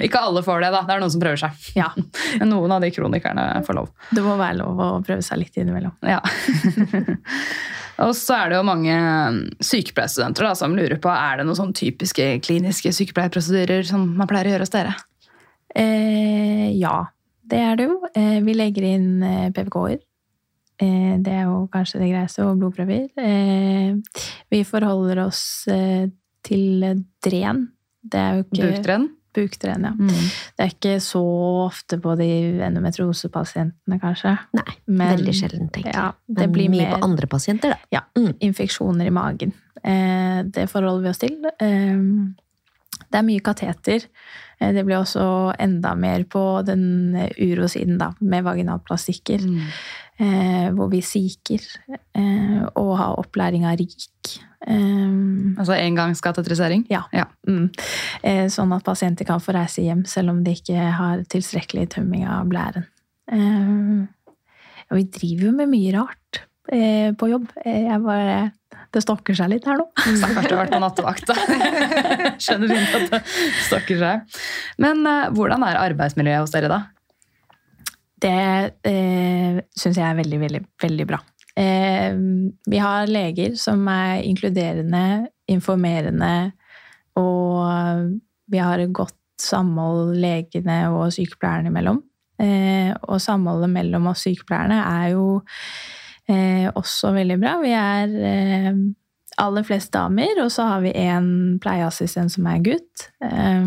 Ikke 0.04 0.20
alle 0.22 0.40
får 0.46 0.62
det, 0.62 0.68
da. 0.72 0.80
Det 0.86 0.94
er 0.94 1.00
noen 1.02 1.10
som 1.12 1.20
prøver 1.22 1.40
seg. 1.40 1.64
Ja. 1.76 1.88
Men 2.38 2.52
noen 2.52 2.72
av 2.76 2.82
de 2.84 2.88
kronikerne 2.94 3.46
får 3.66 3.76
lov. 3.76 3.88
Det 4.14 4.22
må 4.24 4.36
være 4.38 4.60
lov 4.60 4.78
å 4.80 4.86
prøve 5.04 5.24
seg 5.26 5.40
litt 5.42 5.58
innimellom. 5.60 5.96
Ja. 6.06 6.20
og 8.06 8.14
så 8.16 8.36
er 8.38 8.52
det 8.52 8.60
jo 8.60 8.66
mange 8.68 8.94
sykepleierstudenter 9.64 10.46
da, 10.46 10.52
som 10.58 10.76
lurer 10.78 11.00
på 11.02 11.10
er 11.12 11.40
det 11.42 11.48
noen 11.48 11.58
sånn 11.58 11.74
typiske 11.76 12.28
kliniske 12.46 12.92
sykepleierprosedyrer 12.94 13.84
som 13.90 14.06
man 14.18 14.30
pleier 14.30 14.48
å 14.50 14.54
gjøre 14.56 14.68
hos 14.68 14.74
dere. 14.76 14.94
Eh, 15.74 16.70
ja, 16.78 16.94
det 17.48 17.58
er 17.64 17.76
det 17.80 17.86
jo. 17.88 17.98
Eh, 18.14 18.38
vi 18.44 18.54
legger 18.56 18.86
inn 18.94 19.22
eh, 19.24 19.50
PVK-er. 19.56 19.98
Eh, 20.80 21.14
det 21.24 21.32
er 21.34 21.46
jo 21.48 21.64
kanskje 21.72 22.00
det 22.02 22.10
greieste, 22.12 22.44
og 22.46 22.58
blodprøver. 22.60 23.08
Eh, 23.18 23.94
vi 24.52 24.62
forholder 24.68 25.24
oss 25.26 25.42
til 26.48 26.84
dren. 27.24 27.64
Det 28.08 28.18
er 28.20 28.36
jo 28.38 28.44
ikke 28.46 28.68
Buktrenn. 28.72 29.08
Bukdren, 29.38 29.84
ja. 29.84 29.90
Det 30.56 30.64
er 30.64 30.70
ikke 30.72 30.94
så 31.04 31.20
ofte 31.66 31.98
på 32.02 32.14
de 32.18 32.26
endometriosepasientene, 32.64 33.98
kanskje. 34.02 34.32
Nei, 34.56 34.72
Men- 34.86 35.12
veldig 35.18 35.34
sjelden, 35.36 35.68
tenker 35.70 35.92
jeg. 35.92 35.94
Ja, 35.94 36.12
det 36.26 36.46
Men 36.46 36.52
blir 36.56 36.70
mye 36.72 36.86
mer 36.88 36.96
på 36.96 37.04
andre 37.04 37.26
pasienter, 37.26 37.70
da. 37.70 37.76
ja, 37.92 38.00
Mm. 38.16 38.32
infeksjoner 38.40 39.06
i 39.06 39.10
magen. 39.10 39.52
Eh, 39.84 40.42
det 40.44 40.68
forholder 40.70 41.02
vi 41.02 41.08
oss 41.08 41.18
til. 41.18 41.36
Det 43.10 43.14
er 43.18 43.22
mye 43.22 43.40
kateter. 43.40 44.06
Eh, 44.60 44.72
det 44.74 44.84
blir 44.86 44.98
også 45.00 45.54
enda 45.58 45.94
mer 45.94 46.24
på 46.24 46.42
den 46.66 47.14
urosiden, 47.38 47.98
da, 48.00 48.12
med 48.20 48.44
vaginalplastikker. 48.44 49.44
Eh, 50.18 50.68
hvor 50.74 50.88
vi 50.90 50.98
siker 51.06 51.62
eh, 52.18 52.62
og 52.74 52.96
har 52.98 53.18
opplæring 53.20 53.62
av 53.70 53.76
RIK. 53.78 54.40
Eh, 54.66 55.54
Altså 55.58 55.76
engangskatetrisering. 55.78 56.86
ja. 56.90 57.04
Ja. 57.14 57.28
Mm. 57.46 57.70
Eh, 58.22 58.46
sånn 58.50 58.74
at 58.74 58.82
pasienter 58.84 59.24
kan 59.28 59.38
få 59.40 59.54
reise 59.54 59.84
hjem 59.86 60.04
selv 60.10 60.30
om 60.34 60.42
de 60.42 60.56
ikke 60.58 60.74
har 60.74 61.22
tilstrekkelig 61.30 61.88
tømming 61.94 62.26
av 62.26 62.50
blæren. 62.50 62.88
Eh, 63.30 64.06
og 64.90 64.96
vi 64.98 65.04
driver 65.04 65.46
jo 65.50 65.52
med 65.52 65.68
mye 65.70 65.94
rart 65.94 66.42
på 66.68 67.28
jobb. 67.30 67.46
Jeg 67.64 68.02
bare, 68.04 68.50
det 68.94 69.02
stokker 69.04 69.36
seg 69.36 69.50
litt 69.52 69.66
her 69.68 69.80
nå. 69.80 69.86
Stakkars 70.20 70.48
du 70.48 70.54
har 70.54 70.62
vært 70.62 70.74
på 70.76 70.82
nattevakt. 70.82 71.30
da. 71.30 71.36
Skjønner 72.44 72.72
fint 72.72 72.94
at 72.98 73.10
det 73.12 73.22
stokker 73.66 74.00
seg. 74.00 74.38
Men 74.82 75.02
eh, 75.08 75.26
hvordan 75.36 75.66
er 75.66 75.80
arbeidsmiljøet 75.82 76.46
hos 76.46 76.54
dere, 76.54 76.70
da? 76.72 76.80
Det 78.18 78.38
eh, 78.90 79.60
syns 79.78 80.00
jeg 80.00 80.06
er 80.06 80.18
veldig, 80.18 80.40
veldig, 80.46 80.62
veldig 80.82 81.08
bra. 81.10 81.20
Eh, 81.58 82.16
vi 82.70 82.80
har 82.82 83.10
leger 83.10 83.54
som 83.60 83.84
er 83.92 84.24
inkluderende, 84.26 85.28
informerende, 85.50 86.32
og 87.18 88.18
vi 88.48 88.60
har 88.62 88.80
et 88.80 88.94
godt 88.94 89.16
samhold 89.42 90.16
legene 90.18 90.80
og 90.94 91.12
sykepleierne 91.14 91.70
imellom. 91.70 92.02
Eh, 92.38 92.92
og 93.10 93.18
samholdet 93.22 93.70
mellom 93.72 94.10
oss 94.12 94.22
sykepleierne 94.26 94.78
er 94.78 95.14
jo 95.16 95.40
eh, 96.30 96.68
også 96.76 97.12
veldig 97.16 97.38
bra. 97.42 97.56
Vi 97.62 97.72
er 97.76 98.14
eh, 98.30 98.80
aller 99.38 99.66
flest 99.66 99.92
damer, 99.94 100.38
og 100.42 100.52
så 100.54 100.68
har 100.72 100.84
vi 100.84 100.94
en 100.98 101.58
pleieassistent 101.62 102.34
som 102.34 102.48
er 102.50 102.62
gutt. 102.64 103.08
Eh, 103.24 103.66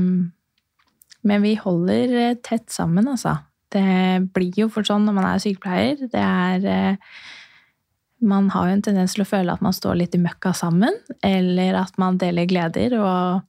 men 1.22 1.46
vi 1.46 1.56
holder 1.60 2.16
eh, 2.26 2.40
tett 2.44 2.70
sammen, 2.74 3.10
altså. 3.12 3.38
Det 3.72 4.32
blir 4.36 4.66
jo 4.66 4.72
fort 4.72 4.90
sånn 4.90 5.06
når 5.08 5.16
man 5.16 5.30
er 5.30 5.44
sykepleier. 5.44 6.02
Det 6.12 6.20
er 6.22 6.66
eh, 6.68 7.22
Man 8.22 8.52
har 8.54 8.68
jo 8.68 8.74
en 8.76 8.84
tendens 8.86 9.16
til 9.16 9.24
å 9.24 9.30
føle 9.30 9.54
at 9.54 9.64
man 9.66 9.74
står 9.74 9.96
litt 9.98 10.14
i 10.14 10.22
møkka 10.22 10.52
sammen, 10.54 10.94
eller 11.26 11.80
at 11.80 11.96
man 11.98 12.20
deler 12.22 12.46
gleder. 12.46 12.94
Og 13.00 13.42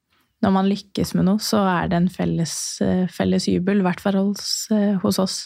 når 0.42 0.54
man 0.54 0.68
lykkes 0.70 1.14
med 1.14 1.28
noe, 1.28 1.42
så 1.42 1.62
er 1.70 1.90
det 1.90 1.98
en 2.00 2.10
felles, 2.10 2.54
eh, 2.82 3.04
felles 3.10 3.46
jubel, 3.46 3.80
i 3.80 3.86
hvert 3.86 4.02
fall 4.02 4.18
hos, 4.18 4.66
eh, 4.74 4.98
oss. 5.06 5.36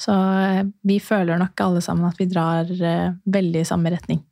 Så 0.00 0.16
eh, 0.16 0.62
vi 0.88 0.98
føler 1.04 1.40
nok 1.40 1.60
alle 1.60 1.82
sammen 1.84 2.08
at 2.08 2.20
vi 2.20 2.30
drar 2.30 2.70
veldig 2.72 3.60
i 3.60 3.68
samme 3.68 3.92
retning. 3.92 4.22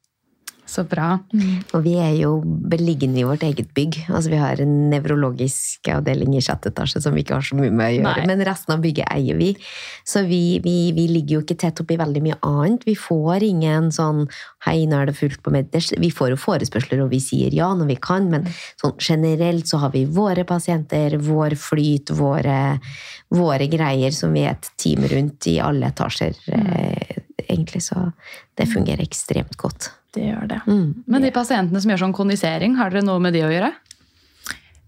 Så 0.71 0.85
bra. 0.87 1.17
Og 1.75 1.81
vi 1.83 1.97
er 1.99 2.13
jo 2.21 2.37
beliggende 2.45 3.19
i 3.19 3.25
vårt 3.27 3.43
eget 3.43 3.73
bygg. 3.75 3.97
Altså 4.07 4.31
Vi 4.31 4.39
har 4.39 4.61
en 4.63 4.75
nevrologisk 4.93 5.89
avdeling 5.91 6.37
i 6.39 6.43
sjette 6.45 6.71
etasje 6.71 7.01
som 7.03 7.17
vi 7.17 7.25
ikke 7.25 7.35
har 7.41 7.47
så 7.49 7.57
mye 7.59 7.73
med 7.75 7.89
å 7.89 7.95
gjøre, 7.97 8.21
Nei. 8.21 8.27
men 8.31 8.45
resten 8.47 8.77
av 8.77 8.85
bygget 8.85 9.11
eier 9.11 9.39
vi. 9.41 9.49
Så 10.07 10.23
vi, 10.29 10.61
vi, 10.63 10.93
vi 10.95 11.09
ligger 11.11 11.39
jo 11.39 11.43
ikke 11.43 11.59
tett 11.59 11.83
oppi 11.83 11.99
veldig 11.99 12.23
mye 12.23 12.39
annet. 12.47 12.87
Vi 12.87 12.95
får 12.95 13.43
ingen 13.49 13.91
sånn 13.91 14.29
'hei, 14.67 14.87
nå 14.87 15.01
er 15.03 15.11
det 15.11 15.17
fullt 15.19 15.43
på 15.43 15.51
Medders'. 15.51 15.91
Vi 15.99 16.11
får 16.15 16.31
jo 16.37 16.41
forespørsler, 16.47 17.03
og 17.03 17.11
vi 17.11 17.19
sier 17.25 17.51
ja 17.53 17.73
når 17.75 17.91
vi 17.91 17.97
kan, 17.97 18.31
men 18.31 18.47
sånn 18.81 18.95
generelt 18.99 19.67
så 19.67 19.79
har 19.83 19.91
vi 19.91 20.05
våre 20.07 20.45
pasienter, 20.47 21.19
vår 21.19 21.57
flyt, 21.59 22.11
våre, 22.15 22.79
våre 23.31 23.67
greier 23.67 24.13
som 24.15 24.33
vi 24.33 24.47
er 24.47 24.55
et 24.55 24.71
team 24.79 25.03
rundt 25.03 25.47
i 25.51 25.59
alle 25.59 25.91
etasjer, 25.91 26.37
Mm. 26.47 27.25
egentlig. 27.49 27.83
Så 27.83 28.13
det 28.57 28.69
fungerer 28.69 29.03
ekstremt 29.03 29.57
godt. 29.57 29.91
Det 30.15 30.27
gjør 30.27 30.49
det. 30.51 30.61
Mm. 30.67 31.05
Men 31.07 31.27
de 31.27 31.31
pasientene 31.35 31.81
som 31.83 31.93
gjør 31.93 32.05
sånn 32.07 32.17
kondisering, 32.17 32.77
har 32.81 32.91
dere 32.91 33.07
noe 33.07 33.23
med 33.23 33.37
de 33.37 33.45
å 33.47 33.53
gjøre? 33.53 33.71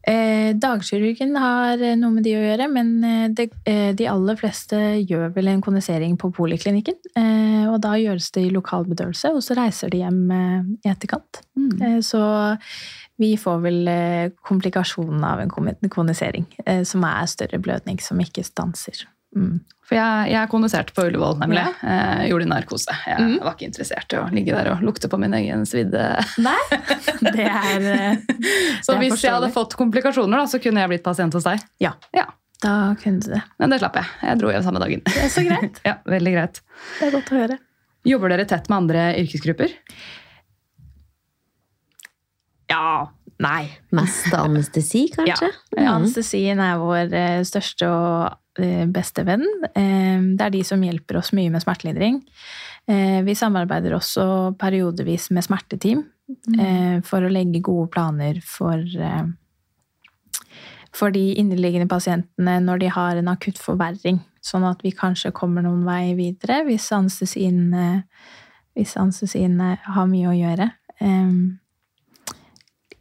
Eh, 0.02 0.50
dagkirurgen 0.58 1.36
har 1.38 1.78
eh, 1.78 1.94
noe 1.94 2.16
med 2.16 2.24
de 2.26 2.32
å 2.34 2.40
gjøre, 2.42 2.66
men 2.72 2.88
eh, 3.06 3.28
det, 3.30 3.46
eh, 3.70 3.92
de 3.94 4.08
aller 4.10 4.38
fleste 4.40 4.78
gjør 4.98 5.30
vel 5.36 5.52
en 5.52 5.62
kondisering 5.62 6.16
på 6.18 6.32
poliklinikken. 6.34 6.98
Eh, 7.14 7.68
og 7.70 7.78
da 7.84 7.94
gjøres 8.00 8.32
det 8.34 8.48
i 8.48 8.50
lokal 8.54 8.88
bedøvelse, 8.90 9.30
og 9.30 9.44
så 9.46 9.54
reiser 9.60 9.94
de 9.94 10.02
hjem 10.02 10.24
eh, 10.34 10.58
i 10.82 10.90
etterkant. 10.90 11.44
Eh, 11.54 12.00
så 12.02 12.24
vi 13.22 13.36
får 13.38 13.62
vel 13.62 13.80
eh, 13.92 14.34
komplikasjonen 14.42 15.22
av 15.28 15.44
en 15.44 15.54
kondisering, 15.92 16.50
eh, 16.66 16.82
som 16.88 17.06
er 17.06 17.30
større 17.30 17.62
blødning 17.62 18.02
som 18.02 18.18
ikke 18.22 18.42
stanser. 18.46 19.06
Mm. 19.36 19.60
For 19.88 19.96
jeg, 19.98 20.28
jeg 20.32 20.48
kondiserte 20.52 20.92
på 20.96 21.04
Ullevål, 21.08 21.38
nemlig. 21.40 21.62
Ja. 21.82 21.94
Eh, 22.20 22.20
gjorde 22.30 22.46
narkose. 22.50 22.94
Jeg 23.08 23.18
Mm. 23.20 23.38
var 23.42 23.54
ikke 23.56 23.66
interessert 23.68 24.12
i 24.12 24.18
å 24.20 24.26
ligge 24.32 24.52
der 24.54 24.70
og 24.74 24.82
lukte 24.84 25.08
på 25.10 25.18
min 25.20 25.32
egen 25.34 25.64
svidde. 25.68 26.04
Nei, 26.38 26.60
det 27.34 27.46
er 27.48 27.88
eh, 27.92 28.20
Så 28.84 28.92
det 28.92 28.98
er 28.98 29.02
hvis 29.06 29.24
jeg 29.24 29.32
hadde 29.34 29.50
fått 29.52 29.74
komplikasjoner, 29.80 30.44
da, 30.44 30.46
så 30.48 30.60
kunne 30.62 30.80
jeg 30.84 30.92
blitt 30.94 31.04
pasient 31.04 31.34
hos 31.36 31.44
deg. 31.48 31.60
Ja, 31.82 31.94
Ja, 32.16 32.26
da 32.62 32.94
kunne 33.02 33.20
du 33.24 33.32
det. 33.34 33.42
Men 33.58 33.72
det 33.74 33.80
slapp 33.82 33.96
jeg. 33.98 34.06
Jeg 34.22 34.38
dro 34.38 34.52
hjem 34.54 34.62
samme 34.68 34.80
dagen. 34.84 35.02
Det 35.08 35.18
er 35.24 35.32
så 35.34 35.42
greit. 35.48 35.80
ja, 35.88 35.96
veldig 36.06 36.32
greit. 36.36 36.60
Det 37.00 37.08
er 37.08 37.16
godt 37.18 37.32
å 37.34 37.40
høre. 37.40 37.58
Jobber 38.06 38.32
dere 38.36 38.44
tett 38.50 38.68
med 38.70 38.76
andre 38.84 39.08
yrkesgrupper? 39.18 39.74
Ja. 42.70 43.10
Nei. 43.42 43.66
Mest 43.96 44.32
anestesi, 44.36 45.06
kanskje? 45.16 45.50
Ja. 45.76 45.96
Anestesien 45.96 46.62
er 46.62 46.80
vår 46.80 47.14
eh, 47.16 47.40
største 47.46 47.88
og 47.90 48.62
eh, 48.62 48.84
beste 48.90 49.24
venn. 49.28 49.44
Eh, 49.74 50.20
Det 50.32 50.46
er 50.46 50.54
de 50.54 50.62
som 50.66 50.82
hjelper 50.82 51.20
oss 51.20 51.32
mye 51.36 51.52
med 51.52 51.64
smertelindring. 51.64 52.22
Vi 52.82 53.34
samarbeider 53.38 53.92
også 53.94 54.24
periodevis 54.58 55.28
med 55.30 55.44
smerteteam 55.46 56.00
mm. 56.02 57.04
for 57.06 57.22
å 57.22 57.28
legge 57.30 57.60
gode 57.62 57.92
planer 57.94 58.40
for, 58.42 58.82
for 60.90 61.14
de 61.14 61.22
inneliggende 61.38 61.86
pasientene 61.86 62.56
når 62.64 62.82
de 62.82 62.88
har 62.90 63.20
en 63.20 63.30
akutt 63.30 63.62
forverring. 63.62 64.18
Sånn 64.42 64.66
at 64.66 64.82
vi 64.82 64.90
kanskje 64.98 65.30
kommer 65.30 65.62
noen 65.62 65.86
vei 65.86 66.16
videre 66.18 66.64
hvis 66.66 66.90
anestesien, 66.96 67.70
hvis 68.74 68.98
anestesien 68.98 69.54
har 69.62 70.10
mye 70.10 70.32
å 70.32 70.36
gjøre. 70.40 70.72
Eh, 70.98 71.30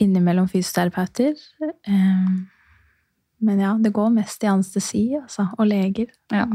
innimellom 0.02 0.50
fysioterapeuter. 0.52 1.38
Eh, 1.62 2.34
Men 3.42 3.60
ja, 3.60 3.72
det 3.82 3.94
går 3.96 4.12
mest 4.14 4.44
i 4.44 4.50
anestesi 4.52 5.06
altså, 5.18 5.48
og 5.58 5.66
leger. 5.70 6.12
Ja. 6.34 6.46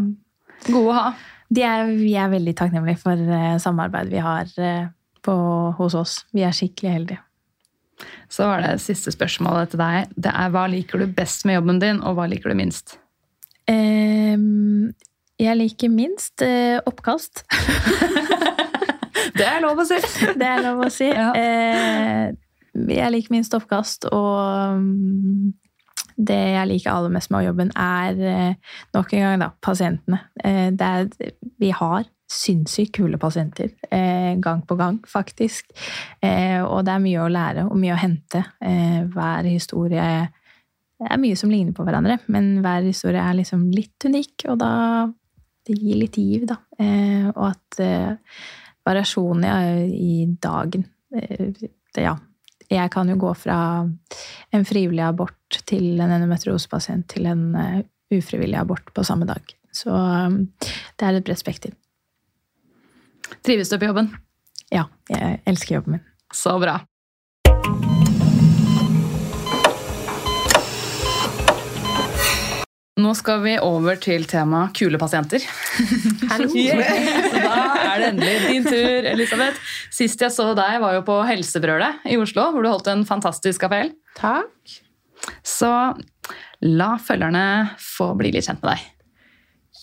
Gode 0.69 0.91
å 0.91 0.93
ha. 0.95 1.07
De 1.51 1.63
er, 1.63 1.87
vi 1.95 2.13
er 2.19 2.31
veldig 2.31 2.55
takknemlige 2.59 3.01
for 3.03 3.19
eh, 3.19 3.57
samarbeidet 3.63 4.13
vi 4.13 4.23
har 4.23 4.51
eh, 4.63 4.89
på, 5.23 5.35
hos 5.79 5.95
oss. 5.99 6.21
Vi 6.35 6.43
er 6.47 6.55
skikkelig 6.55 6.93
heldige. 6.93 7.23
Så 8.29 8.47
var 8.47 8.63
det 8.63 8.77
siste 8.85 9.13
spørsmålet 9.15 9.73
til 9.73 9.81
deg. 9.81 10.15
Det 10.19 10.31
er 10.31 10.51
hva 10.53 10.67
liker 10.71 11.01
du 11.01 11.07
best 11.17 11.47
med 11.49 11.57
jobben 11.59 11.79
din, 11.83 12.03
og 12.05 12.19
hva 12.19 12.27
liker 12.29 12.53
du 12.53 12.59
minst? 12.59 12.99
Ehm, 13.71 14.93
jeg 15.41 15.59
liker 15.59 15.93
minst 15.93 16.43
eh, 16.45 16.79
oppkast. 16.87 17.45
Det 19.37 19.45
er 19.45 19.61
lov 19.61 19.83
å 19.83 19.85
si! 19.85 19.99
Det 20.41 20.47
er 20.49 20.63
lov 20.65 20.87
å 20.87 20.91
si. 20.93 21.09
Ja. 21.11 21.31
Jeg 22.77 23.13
liker 23.13 23.33
minst 23.33 23.55
oppkast, 23.57 24.09
og 24.13 24.83
mm, 24.83 25.55
det 26.17 26.37
jeg 26.55 26.69
liker 26.71 26.93
aller 26.93 27.13
mest 27.13 27.31
med 27.33 27.47
jobben, 27.47 27.73
er 27.77 28.21
eh, 28.25 28.77
nok 28.97 29.13
en 29.15 29.25
gang 29.27 29.43
da, 29.45 29.51
pasientene. 29.63 30.21
Eh, 30.41 30.69
er, 30.73 31.09
vi 31.61 31.73
har 31.77 32.07
sinnssykt 32.27 32.97
kule 32.97 33.21
pasienter 33.23 33.71
eh, 33.93 34.33
gang 34.43 34.65
på 34.67 34.79
gang, 34.79 34.99
faktisk. 35.07 35.71
Og 36.27 36.81
det 36.87 36.95
er 36.95 37.05
mye 37.05 37.23
å 37.23 37.31
lære 37.31 37.69
og 37.69 37.77
mye 37.79 37.95
å 37.95 38.01
hente. 38.01 38.41
Hver 38.59 39.47
historie 39.47 40.07
Det 40.97 41.11
er 41.13 41.21
mye 41.21 41.37
som 41.39 41.53
ligner 41.53 41.77
på 41.77 41.85
hverandre, 41.87 42.17
men 42.33 42.57
hver 42.65 42.83
historie 42.89 43.23
er 43.23 43.37
liksom 43.37 43.69
litt 43.71 44.09
unik, 44.09 44.49
og 44.51 44.59
da 44.59 44.73
det 45.67 45.77
gir 45.77 46.01
litt 46.01 46.17
giv, 46.19 46.47
da. 46.49 46.57
Og 47.35 47.43
at 47.51 47.79
variasjonen 48.87 49.87
i, 49.93 50.25
dagen 50.41 50.89
Ja. 51.97 52.17
Jeg 52.73 52.91
kan 52.95 53.11
jo 53.11 53.19
gå 53.21 53.33
fra 53.39 53.59
en 54.55 54.65
frivillig 54.67 55.05
abort 55.07 55.61
til 55.71 56.01
en 56.01 56.11
endometriosepasient 56.11 57.07
til 57.13 57.29
en 57.31 57.45
eh, 57.61 57.83
ufrivillig 58.17 58.59
abort 58.59 58.91
på 58.95 59.05
samme 59.07 59.29
dag. 59.29 59.43
Så 59.75 59.93
eh, 59.93 60.39
det 60.97 61.07
er 61.07 61.19
et 61.19 61.27
bredt 61.27 61.43
spekter. 61.43 61.77
Trives 63.47 63.71
du 63.71 63.79
på 63.79 63.89
jobben? 63.89 64.11
Ja, 64.73 64.87
jeg 65.11 65.41
elsker 65.47 65.79
jobben 65.79 65.99
min. 65.99 66.05
Så 66.35 66.57
bra. 66.63 66.81
Nå 72.97 73.11
skal 73.13 73.43
vi 73.45 73.55
over 73.61 73.99
til 74.01 74.23
temaet 74.25 74.73
kule 74.79 74.97
pasienter. 74.97 75.43
Hallo! 76.31 76.47
Yeah. 76.57 76.81
Så 77.29 77.43
da 77.43 77.59
er 77.91 78.01
det 78.01 78.07
endelig 78.15 78.37
din 78.49 78.65
tur, 78.65 79.09
Elisabeth. 79.11 79.59
Sist 79.93 80.23
jeg 80.25 80.33
så 80.33 80.47
deg, 80.57 80.79
var 80.81 80.95
jo 80.97 81.03
på 81.05 81.19
Helsebrølet 81.29 82.07
i 82.09 82.17
Oslo, 82.21 82.47
hvor 82.55 82.65
du 82.65 82.71
holdt 82.73 82.89
en 82.95 83.05
fantastisk 83.09 83.67
appell. 83.69 83.93
Takk. 84.17 84.79
Så 85.45 85.69
la 86.65 86.89
følgerne 87.05 87.45
få 87.85 88.15
bli 88.17 88.33
litt 88.33 88.49
kjent 88.49 88.65
med 88.65 88.73
deg. 88.73 88.89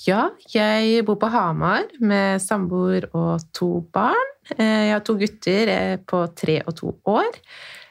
Ja, 0.08 0.24
jeg 0.52 1.06
bor 1.08 1.20
på 1.22 1.30
Hamar 1.32 1.86
med 2.02 2.42
samboer 2.44 3.06
og 3.14 3.46
to 3.56 3.76
barn. 3.94 4.34
Eh, 4.58 4.90
Jeg 4.90 4.96
har 4.98 5.06
to 5.06 5.16
gutter 5.22 5.72
på 6.10 6.26
tre 6.36 6.58
og 6.66 6.74
to 6.82 6.96
år. 7.14 7.30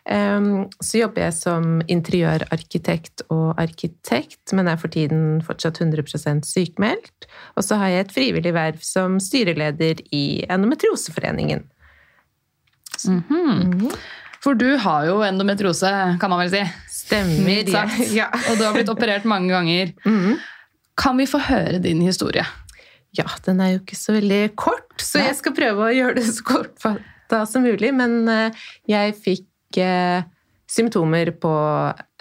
Så 0.02 0.98
jobber 0.98 1.22
jeg 1.22 1.34
som 1.36 1.76
interiørarkitekt 1.86 3.22
og 3.30 3.52
arkitekt, 3.62 4.50
men 4.50 4.66
er 4.66 4.80
for 4.80 4.90
tiden 4.90 5.38
fortsatt 5.46 5.78
100% 5.78 6.42
sykemeldt. 6.48 7.28
Og 7.54 7.62
så 7.62 7.78
har 7.78 7.92
jeg 7.92 8.06
et 8.06 8.14
frivillig 8.16 8.54
verv 8.56 8.80
som 8.82 9.20
styreleder 9.22 10.02
i 10.10 10.42
Endometrioseforeningen. 10.50 11.62
Mhm. 13.06 13.92
For 14.42 14.58
du 14.58 14.74
har 14.82 15.06
jo 15.06 15.20
endometriose, 15.22 15.90
kan 16.18 16.32
man 16.32 16.42
vel 16.42 16.50
si. 16.50 16.62
Stemmer. 16.90 17.44
Mildt. 17.46 17.76
Ja. 18.18 18.26
Og 18.50 18.58
du 18.58 18.64
har 18.66 18.74
blitt 18.74 18.90
operert 18.90 19.26
mange 19.28 19.52
ganger. 19.54 19.94
Mhm. 20.04 20.40
Kan 20.98 21.16
vi 21.16 21.28
få 21.30 21.38
høre 21.46 21.78
din 21.82 22.02
historie? 22.04 22.44
Ja, 23.16 23.28
den 23.46 23.60
er 23.60 23.74
jo 23.74 23.80
ikke 23.80 23.96
så 23.96 24.16
veldig 24.16 24.54
kort, 24.56 24.92
så 25.00 25.22
jeg 25.22 25.36
skal 25.38 25.54
prøve 25.56 25.86
å 25.86 25.94
gjøre 25.94 26.16
det 26.18 26.26
så 26.26 26.44
kortfatta 26.48 27.42
som 27.48 27.64
mulig. 27.64 27.92
Men 27.96 28.28
eh, 28.28 28.60
jeg 28.88 29.16
fikk 29.20 29.46
eh, 29.80 30.28
symptomer 30.72 31.32
på 31.40 31.52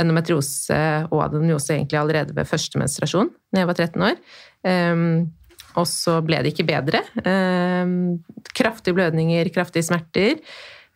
endometriose 0.01 0.79
og 1.09 1.21
adenomyose 1.27 1.75
egentlig 1.75 1.99
allerede 1.99 2.35
ved 2.35 2.49
første 2.49 2.81
menstruasjon, 2.81 3.31
da 3.51 3.63
jeg 3.63 3.69
var 3.69 3.79
13 3.79 4.07
år. 4.09 4.19
Ehm, 4.67 5.07
og 5.79 5.87
så 5.87 6.17
ble 6.25 6.41
det 6.43 6.51
ikke 6.51 6.67
bedre. 6.67 7.03
Ehm, 7.23 8.19
kraftige 8.57 8.97
blødninger, 8.97 9.49
kraftige 9.55 9.87
smerter. 9.87 10.41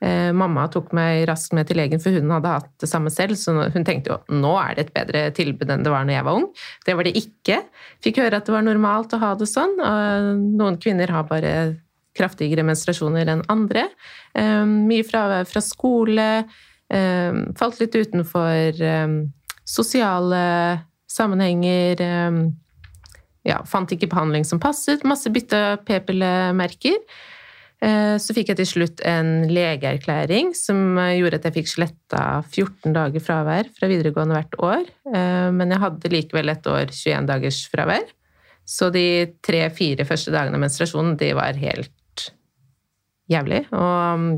Eh, 0.04 0.34
mamma 0.36 0.66
tok 0.68 0.92
meg 0.94 1.24
raskt 1.30 1.54
med 1.56 1.70
til 1.70 1.80
legen, 1.80 2.02
for 2.04 2.12
hun 2.12 2.34
hadde 2.36 2.52
hatt 2.58 2.68
det 2.84 2.90
samme 2.92 3.12
selv. 3.14 3.40
Så 3.40 3.56
hun 3.56 3.88
tenkte 3.88 4.12
jo 4.12 4.40
nå 4.44 4.52
er 4.60 4.76
det 4.76 4.88
et 4.88 4.96
bedre 4.98 5.24
tilbud 5.38 5.72
enn 5.72 5.86
det 5.86 5.94
var 5.94 6.04
når 6.04 6.18
jeg 6.18 6.28
var 6.28 6.42
ung. 6.42 6.50
Det 6.86 6.98
var 6.98 7.08
det 7.08 7.16
ikke. 7.22 7.62
Fikk 8.04 8.20
høre 8.26 8.42
at 8.42 8.50
det 8.50 8.58
var 8.58 8.68
normalt 8.68 9.16
å 9.16 9.22
ha 9.24 9.32
det 9.40 9.48
sånn. 9.50 9.80
og 9.80 10.44
Noen 10.60 10.80
kvinner 10.82 11.14
har 11.16 11.28
bare 11.30 11.56
kraftigere 12.16 12.66
menstruasjoner 12.68 13.30
enn 13.34 13.44
andre. 13.52 13.88
Eh, 14.36 14.64
mye 14.66 15.06
fravær 15.08 15.48
fra 15.50 15.62
skole. 15.64 16.28
eh, 16.90 17.40
Falt 17.60 17.80
litt 17.82 17.96
utenfor 17.96 18.82
eh, 18.82 19.16
sosiale 19.66 20.44
sammenhenger. 21.12 22.02
Ja, 23.46 23.62
fant 23.70 23.92
ikke 23.94 24.10
behandling 24.10 24.44
som 24.46 24.60
passet. 24.60 25.06
Masse 25.06 25.30
bytta 25.30 25.78
p-pillemerker. 25.86 26.98
Så 27.86 28.34
fikk 28.34 28.50
jeg 28.50 28.58
til 28.58 28.68
slutt 28.70 29.02
en 29.06 29.50
legeerklæring 29.52 30.54
som 30.58 30.96
eh, 30.98 31.18
gjorde 31.20 31.38
at 31.38 31.44
jeg 31.50 31.58
fikk 31.60 31.70
sletta 31.70 32.22
14 32.48 32.96
dager 32.96 33.22
fravær 33.22 33.68
fra 33.76 33.90
videregående 33.92 34.38
hvert 34.38 34.56
år. 34.64 34.86
Men 35.54 35.74
jeg 35.74 35.84
hadde 35.84 36.14
likevel 36.14 36.54
et 36.54 36.70
år 36.72 36.90
21 36.90 37.28
dagers 37.30 37.60
fravær. 37.70 38.08
Så 38.66 38.90
de 38.90 39.36
tre-fire 39.46 40.08
første 40.10 40.34
dagene 40.34 40.58
av 40.58 40.64
menstruasjonen, 40.64 41.14
de 41.20 41.30
var 41.38 41.60
helt 41.62 41.92
jævlig. 43.32 43.66
Og 43.72 44.22
mm, 44.22 44.32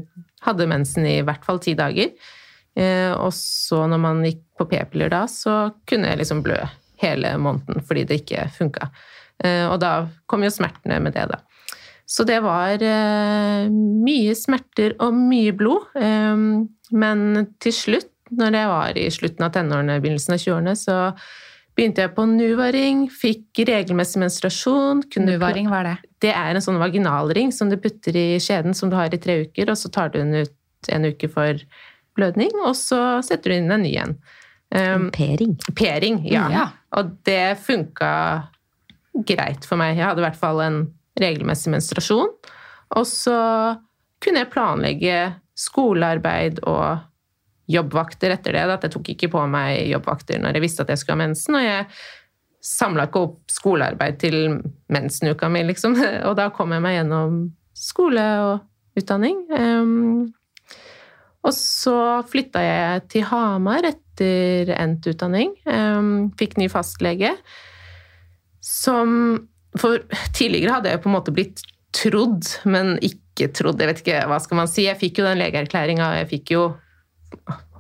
hadde 0.48 0.70
mensen 0.70 1.08
i 1.10 1.22
hvert 1.26 1.46
fall 1.46 1.60
ti 1.64 1.76
dager. 1.78 2.14
Eh, 2.78 3.12
Og 3.18 3.32
så 3.34 3.84
når 3.90 4.02
man 4.04 4.24
gikk 4.26 4.44
på 4.58 4.70
p-piller 4.70 5.10
da, 5.14 5.26
så 5.30 5.74
kunne 5.90 6.12
jeg 6.12 6.22
liksom 6.22 6.44
blø 6.46 6.58
hele 7.02 7.36
måneden 7.38 7.84
fordi 7.86 8.08
det 8.10 8.24
ikke 8.24 8.48
funka. 8.56 8.88
Og 9.70 9.76
da 9.78 10.08
kom 10.26 10.42
jo 10.42 10.50
smertene 10.50 10.96
med 10.98 11.14
det, 11.14 11.28
da. 11.30 11.38
Så 12.08 12.24
det 12.24 12.40
var 12.40 12.80
eh, 12.80 13.68
mye 13.70 14.36
smerter 14.40 14.96
og 15.04 15.16
mye 15.16 15.52
blod. 15.56 15.90
Eh, 16.00 16.40
men 16.96 17.26
til 17.60 17.76
slutt, 17.76 18.14
når 18.32 18.56
jeg 18.56 18.72
var 18.72 19.00
i 19.00 19.06
slutten 19.12 19.44
av 19.46 19.52
tenårene, 19.56 20.00
begynnelsen 20.04 20.36
av 20.36 20.42
20-årene, 20.42 20.76
så 20.80 20.98
begynte 21.78 22.06
jeg 22.06 22.14
på 22.16 22.26
Nuvaring, 22.32 23.06
fikk 23.12 23.62
regelmessig 23.68 24.24
menstruasjon. 24.24 25.04
Nuvaring, 25.28 25.68
hva 25.72 25.84
er 25.84 25.90
det? 25.92 25.98
Det 26.24 26.32
er 26.34 26.56
en 26.56 26.64
sånn 26.64 26.80
vaginalring 26.82 27.52
som 27.54 27.70
du 27.70 27.78
putter 27.82 28.16
i 28.18 28.28
skjeden 28.42 28.74
som 28.78 28.90
du 28.90 28.98
har 28.98 29.14
i 29.14 29.22
tre 29.22 29.44
uker, 29.46 29.70
og 29.70 29.78
så 29.78 29.92
tar 29.94 30.14
du 30.14 30.20
den 30.20 30.34
ut 30.46 30.92
en 30.94 31.06
uke 31.06 31.30
for 31.30 31.62
blødning, 32.18 32.54
og 32.66 32.74
så 32.78 33.20
setter 33.26 33.54
du 33.54 33.60
inn 33.60 33.74
en 33.74 33.86
ny 33.86 33.94
en. 34.02 34.16
Um, 34.74 35.10
Pering. 35.16 35.56
P-ring, 35.78 36.22
ja. 36.28 36.48
Mm, 36.48 36.56
ja. 36.58 36.66
Og 36.98 37.12
det 37.28 37.58
funka 37.64 38.14
greit 39.28 39.66
for 39.68 39.80
meg. 39.80 39.96
Jeg 39.96 40.10
hadde 40.10 40.24
i 40.24 40.28
hvert 40.28 40.40
fall 40.40 40.62
en 40.64 40.80
regelmessig 41.22 41.72
menstruasjon. 41.74 42.34
Og 42.98 43.06
så 43.10 43.38
kunne 44.24 44.44
jeg 44.44 44.52
planlegge 44.54 45.18
skolearbeid 45.58 46.62
og 46.68 47.04
jobbvakter 47.72 48.36
etter 48.36 48.56
det. 48.56 48.66
At 48.76 48.86
jeg 48.88 48.96
tok 48.96 49.12
ikke 49.14 49.32
på 49.34 49.44
meg 49.52 49.88
jobbvakter 49.92 50.42
når 50.42 50.58
jeg 50.58 50.66
visste 50.66 50.86
at 50.86 50.94
jeg 50.94 51.02
skulle 51.02 51.18
ha 51.18 51.26
mensen. 51.26 51.58
Og 51.60 51.66
jeg 51.66 51.88
samla 52.64 53.08
ikke 53.08 53.24
opp 53.28 53.38
skolearbeid 53.52 54.18
til 54.22 54.38
mensenuka 54.94 55.50
mi, 55.52 55.64
liksom. 55.68 55.98
Og 56.28 56.36
da 56.40 56.50
kom 56.56 56.74
jeg 56.76 56.84
meg 56.84 57.00
gjennom 57.00 57.40
skole 57.78 58.26
og 58.44 58.98
utdanning. 58.98 59.44
Og 61.46 61.54
så 61.54 61.98
flytta 62.28 62.64
jeg 62.66 63.04
til 63.14 63.28
Hamar 63.30 63.86
etter 63.88 64.74
endt 64.76 65.06
utdanning. 65.12 65.54
Fikk 66.40 66.58
ny 66.58 66.66
fastlege. 66.74 67.36
Som 68.64 69.12
For 69.78 70.02
tidligere 70.34 70.80
hadde 70.80 70.90
jeg 70.90 71.04
på 71.04 71.12
en 71.12 71.16
måte 71.20 71.36
blitt 71.36 71.62
trodd, 71.96 72.50
men 72.66 72.96
ikke 73.06 73.52
trodd. 73.56 73.80
Jeg 73.82 73.92
vet 73.92 74.02
ikke, 74.02 74.24
hva 74.30 74.40
skal 74.42 74.62
man 74.62 74.70
si. 74.72 74.88
Jeg 74.88 75.00
fikk 75.00 75.22
jo 75.22 75.28
den 75.28 75.40
legeerklæringa, 75.42 76.10
og 76.10 76.22
jeg 76.22 76.30
fikk 76.34 76.54
jo 76.56 76.64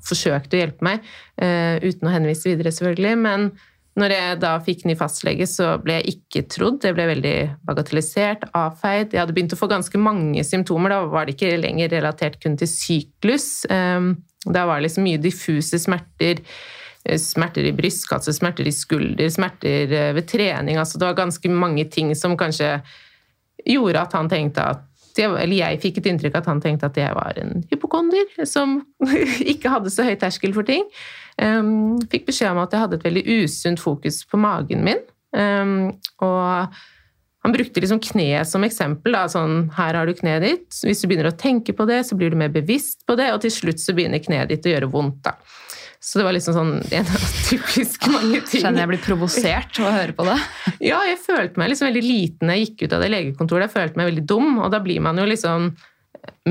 forsøkt 0.08 0.54
å 0.54 0.62
hjelpe 0.62 0.86
meg, 0.86 1.08
eh, 1.42 1.78
uten 1.84 2.08
å 2.08 2.14
henvise 2.14 2.48
videre, 2.48 2.72
selvfølgelig. 2.72 3.16
Men 3.24 3.50
når 3.98 4.14
jeg 4.14 4.38
da 4.44 4.52
fikk 4.62 4.84
ny 4.86 4.94
fastlege, 5.00 5.48
så 5.50 5.72
ble 5.82 5.96
jeg 5.98 6.14
ikke 6.14 6.44
trodd. 6.54 6.84
Jeg 6.86 6.94
ble 6.94 7.08
veldig 7.10 7.36
bagatellisert, 7.66 8.44
avfeid. 8.54 9.14
Jeg 9.16 9.24
hadde 9.24 9.34
begynt 9.34 9.56
å 9.56 9.60
få 9.60 9.70
ganske 9.72 9.98
mange 9.98 10.44
symptomer. 10.46 10.94
Da 10.94 11.00
var 11.10 11.26
det 11.26 11.34
ikke 11.36 11.56
lenger 11.58 11.90
relatert 11.96 12.38
kun 12.44 12.58
til 12.62 12.70
syklus. 12.72 13.66
Eh, 13.70 14.14
Da 14.48 14.66
var 14.70 14.78
det 14.80 14.86
liksom 14.88 15.04
mye 15.04 15.20
diffuse 15.20 15.80
smerter. 15.82 16.40
eh, 17.10 17.18
Smerter 17.18 17.66
i 17.66 17.74
brystkasse, 17.74 18.32
smerter 18.38 18.68
i 18.68 18.72
skulder, 18.72 19.30
smerter 19.34 19.92
eh, 19.92 20.14
ved 20.14 20.28
trening. 20.30 20.78
Altså 20.78 21.00
det 21.00 21.08
var 21.10 21.18
ganske 21.26 21.50
mange 21.50 21.86
ting 21.90 22.14
som 22.16 22.38
kanskje 22.38 22.82
gjorde 23.66 24.02
at 24.06 24.14
han 24.14 24.30
tenkte 24.30 24.62
at 24.62 24.84
jeg, 25.18 25.32
eller 25.34 25.58
jeg 25.58 25.80
fikk 25.82 25.98
et 25.98 26.06
inntrykk 26.12 26.36
at 26.38 26.46
han 26.46 26.60
tenkte 26.62 26.86
at 26.86 26.98
jeg 27.02 27.16
var 27.18 27.34
en 27.42 27.64
hypokonder 27.72 28.46
som 28.46 28.84
ikke 29.52 29.72
hadde 29.74 29.90
så 29.90 30.06
høy 30.06 30.14
terskel 30.22 30.54
for 30.54 30.68
ting. 30.68 30.84
Fikk 31.38 32.28
beskjed 32.30 32.52
om 32.52 32.64
at 32.64 32.74
jeg 32.74 32.82
hadde 32.82 32.98
et 32.98 33.08
veldig 33.08 33.24
usunt 33.44 33.82
fokus 33.82 34.24
på 34.26 34.40
magen 34.42 34.82
min. 34.88 35.04
Og 36.26 36.78
han 37.48 37.54
brukte 37.54 37.80
liksom 37.80 38.02
kneet 38.04 38.50
som 38.50 38.66
eksempel. 38.68 39.14
Da, 39.16 39.28
sånn, 39.32 39.70
her 39.78 39.96
har 39.96 40.10
du 40.10 40.18
kneet 40.18 40.44
ditt. 40.44 40.80
Hvis 40.84 41.00
du 41.00 41.08
begynner 41.08 41.30
å 41.30 41.38
tenke 41.38 41.72
på 41.78 41.86
det, 41.88 42.02
så 42.10 42.18
blir 42.20 42.34
du 42.34 42.40
mer 42.40 42.52
bevisst 42.52 43.06
på 43.08 43.16
det, 43.20 43.30
og 43.32 43.40
til 43.46 43.54
slutt 43.54 43.80
så 43.80 43.96
begynner 43.96 44.20
kneet 44.24 44.52
ditt 44.52 44.68
å 44.68 44.74
gjøre 44.74 44.90
vondt. 44.92 45.22
da. 45.30 45.38
Så 46.04 46.20
det 46.20 46.26
var 46.28 46.36
liksom 46.36 46.58
sånn 46.58 46.74
en 47.00 47.08
av 47.08 47.30
typisk 47.48 48.10
mange 48.12 48.42
ting. 48.42 48.66
Skjønner 48.66 48.84
jeg 48.84 48.92
blir 48.92 49.04
provosert 49.06 49.80
av 49.80 49.88
å 49.90 49.96
høre 49.96 50.18
på 50.18 50.28
det. 50.28 50.36
Ja, 50.90 51.00
jeg 51.08 51.22
følte 51.24 51.62
meg 51.62 51.72
liksom 51.72 51.88
veldig 51.90 52.04
liten 52.06 52.52
da 52.52 52.58
jeg 52.58 52.68
gikk 52.68 52.84
ut 52.84 52.98
av 52.98 53.06
det 53.06 53.14
legekontoret. 53.14 53.70
Jeg 53.70 53.76
følte 53.78 54.02
meg 54.02 54.12
veldig 54.12 54.26
dum, 54.30 54.52
og 54.60 54.70
da 54.74 54.84
blir 54.84 55.00
man 55.08 55.24
jo 55.24 55.30
liksom 55.30 55.72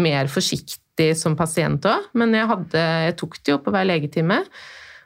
mer 0.00 0.32
forsiktig 0.32 0.80
som 1.18 1.36
pasient 1.38 1.86
òg. 1.88 2.10
Men 2.16 2.34
jeg, 2.36 2.48
hadde, 2.50 2.88
jeg 3.06 3.16
tok 3.20 3.38
det 3.42 3.54
jo 3.54 3.60
på 3.62 3.74
hver 3.74 3.88
legetime. 3.88 4.42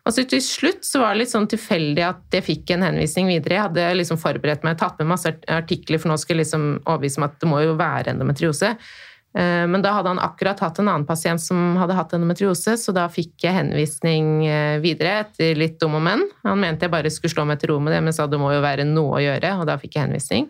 Og 0.08 0.14
så 0.16 0.24
til 0.24 0.40
slutt 0.42 0.86
så 0.86 1.02
var 1.02 1.12
det 1.12 1.22
litt 1.22 1.34
sånn 1.34 1.48
tilfeldig 1.50 2.04
at 2.06 2.38
jeg 2.38 2.46
fikk 2.46 2.72
en 2.74 2.86
henvisning 2.86 3.28
videre. 3.28 3.58
Jeg 3.58 3.66
hadde 3.68 3.86
liksom 3.98 4.20
forberedt 4.20 4.64
meg, 4.66 4.78
tatt 4.80 4.98
med 5.02 5.10
masse 5.12 5.34
artikler, 5.52 6.00
for 6.00 6.10
nå 6.10 6.16
skal 6.20 6.36
jeg 6.38 6.46
liksom 6.46 6.66
overbevise 6.86 7.20
meg 7.20 7.34
at 7.34 7.40
det 7.42 7.50
må 7.50 7.60
jo 7.66 7.76
være 7.78 8.14
endometriose. 8.14 8.72
Eh, 9.38 9.66
men 9.70 9.84
da 9.84 9.92
hadde 9.94 10.10
han 10.10 10.22
akkurat 10.22 10.60
hatt 10.64 10.80
en 10.80 10.88
annen 10.90 11.06
pasient 11.06 11.42
som 11.42 11.76
hadde 11.78 11.94
hatt 11.94 12.14
endometriose, 12.16 12.74
så 12.80 12.94
da 12.96 13.04
fikk 13.12 13.44
jeg 13.44 13.54
henvisning 13.54 14.46
eh, 14.48 14.78
videre 14.82 15.20
etter 15.26 15.58
litt 15.58 15.76
dum 15.82 15.98
og 16.00 16.04
men. 16.06 16.24
Han 16.48 16.62
mente 16.62 16.88
jeg 16.88 16.94
bare 16.94 17.12
skulle 17.12 17.36
slå 17.36 17.44
meg 17.46 17.60
til 17.60 17.74
ro 17.74 17.80
med 17.84 17.94
det, 17.94 18.00
men 18.06 18.16
sa 18.16 18.26
det 18.30 18.40
må 18.40 18.50
jo 18.54 18.64
være 18.64 18.88
noe 18.88 19.20
å 19.20 19.24
gjøre, 19.24 19.52
og 19.60 19.68
da 19.70 19.76
fikk 19.80 19.98
jeg 19.98 20.08
henvisning. 20.08 20.48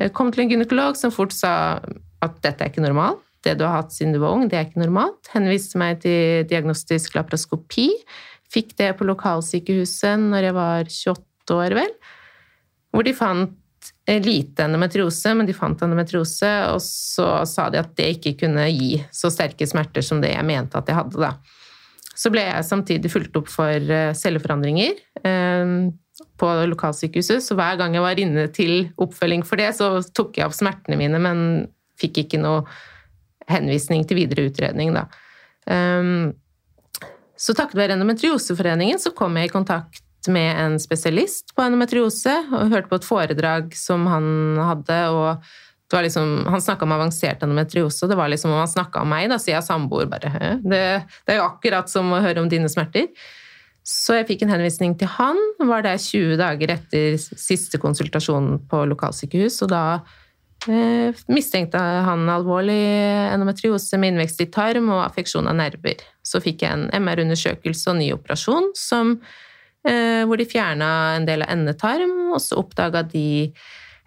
Jeg 0.00 0.14
kom 0.16 0.32
til 0.32 0.46
en 0.46 0.54
gynekolog 0.54 0.96
som 0.98 1.12
fort 1.14 1.34
sa 1.36 1.52
at 2.24 2.40
dette 2.40 2.64
er 2.64 2.72
ikke 2.72 2.84
normalt. 2.84 3.20
Det 3.42 3.56
du 3.58 3.64
har 3.66 3.80
hatt 3.80 3.94
siden 3.94 4.14
du 4.14 4.20
var 4.22 4.36
ung, 4.36 4.46
det 4.48 4.58
er 4.58 4.68
ikke 4.68 4.82
normalt. 4.84 5.30
Henviste 5.34 5.80
meg 5.80 6.02
til 6.04 6.46
diagnostisk 6.50 7.16
laparoskopi. 7.18 7.88
Fikk 8.52 8.76
det 8.78 8.92
på 8.98 9.08
lokalsykehuset 9.08 10.28
når 10.28 10.48
jeg 10.48 10.56
var 10.58 10.90
28 10.90 11.58
år, 11.58 11.76
vel. 11.80 11.96
Hvor 12.92 13.06
de 13.06 13.16
fant 13.16 13.58
lite 14.22 14.66
endometriose, 14.66 15.32
men 15.34 15.46
de 15.46 15.54
fant 15.56 15.80
endometriose, 15.82 16.50
og 16.70 16.82
så 16.84 17.42
sa 17.48 17.68
de 17.70 17.80
at 17.80 17.94
det 17.98 18.12
ikke 18.16 18.36
kunne 18.44 18.66
gi 18.70 18.96
så 19.14 19.30
sterke 19.32 19.66
smerter 19.68 20.04
som 20.06 20.20
det 20.22 20.34
jeg 20.34 20.46
mente 20.46 20.78
at 20.78 20.90
jeg 20.90 20.98
hadde. 20.98 21.18
da. 21.22 21.34
Så 22.14 22.30
ble 22.30 22.44
jeg 22.44 22.68
samtidig 22.68 23.10
fulgt 23.10 23.36
opp 23.40 23.48
for 23.50 23.72
eh, 23.72 24.12
celleforandringer 24.18 24.98
eh, 25.24 25.74
på 26.38 26.50
lokalsykehuset, 26.70 27.42
så 27.42 27.56
hver 27.58 27.78
gang 27.80 27.96
jeg 27.96 28.04
var 28.04 28.20
inne 28.20 28.46
til 28.54 28.88
oppfølging 29.00 29.46
for 29.48 29.60
det, 29.60 29.70
så 29.78 29.94
tok 30.14 30.38
jeg 30.38 30.50
opp 30.50 30.56
smertene 30.56 30.98
mine, 31.00 31.18
men 31.22 31.46
fikk 32.00 32.24
ikke 32.24 32.42
noe 32.42 32.66
henvisning 33.50 34.06
til 34.06 34.22
videre 34.22 34.46
utredning, 34.50 34.94
da. 34.94 35.06
Um, 35.66 36.32
så 37.38 37.54
takket 37.58 37.78
være 37.78 37.96
Endometrioseforeningen 37.96 39.00
så 39.02 39.10
kom 39.16 39.36
jeg 39.38 39.50
i 39.50 39.52
kontakt 39.52 40.02
med 40.30 40.58
en 40.60 40.78
spesialist 40.78 41.50
på 41.56 41.64
endometriose 41.64 42.34
og 42.52 42.70
hørte 42.70 42.90
på 42.90 42.98
et 43.00 43.06
foredrag 43.06 43.76
som 43.78 44.06
han 44.10 44.26
hadde. 44.62 44.98
og 45.10 45.42
Liksom, 45.92 46.46
han 46.48 46.62
snakka 46.64 46.86
om 46.86 46.92
avansert 46.94 47.42
endometriose, 47.44 48.00
og 48.04 48.08
det 48.08 48.16
var 48.16 48.30
liksom 48.32 48.48
om 48.54 48.62
han 48.62 48.70
snakka 48.70 49.02
om 49.02 49.10
meg. 49.12 49.26
Da 49.28 49.36
sier 49.36 49.58
jeg 49.58 49.66
samboer 49.66 50.06
bare 50.08 50.30
det, 50.62 50.80
det, 51.04 51.34
er 51.34 51.36
jo 51.36 51.48
akkurat 51.50 51.90
som 51.92 52.08
å 52.14 52.20
høre 52.24 52.40
om 52.40 52.48
dine 52.48 52.70
smerter. 52.72 53.10
Så 53.84 54.16
jeg 54.16 54.28
fikk 54.30 54.46
en 54.46 54.54
henvisning 54.54 54.94
til 54.96 55.10
han. 55.18 55.36
Var 55.60 55.84
der 55.84 56.00
20 56.00 56.38
dager 56.40 56.72
etter 56.78 57.18
siste 57.20 57.76
konsultasjon 57.82 58.54
på 58.70 58.84
lokalsykehus, 58.94 59.58
og 59.66 59.72
da 59.74 59.82
mistenkte 61.32 61.78
han 61.78 62.28
alvorlig 62.30 62.82
endometriose 63.32 63.98
med 63.98 64.12
innvekst 64.12 64.44
i 64.44 64.50
tarm 64.52 64.90
og 64.92 65.04
affeksjon 65.06 65.48
av 65.50 65.56
nerver. 65.58 66.02
Så 66.22 66.42
fikk 66.44 66.62
jeg 66.62 66.76
en 66.76 66.90
MR-undersøkelse 67.02 67.90
og 67.90 67.98
ny 67.98 68.12
operasjon 68.14 68.70
som 68.78 69.16
Eh, 69.82 70.22
hvor 70.30 70.38
de 70.38 70.46
fjerna 70.46 70.88
en 71.16 71.24
del 71.26 71.42
av 71.42 71.50
endetarm, 71.50 72.12
og 72.30 72.38
så 72.42 72.60
oppdaga 72.60 73.02
de 73.02 73.50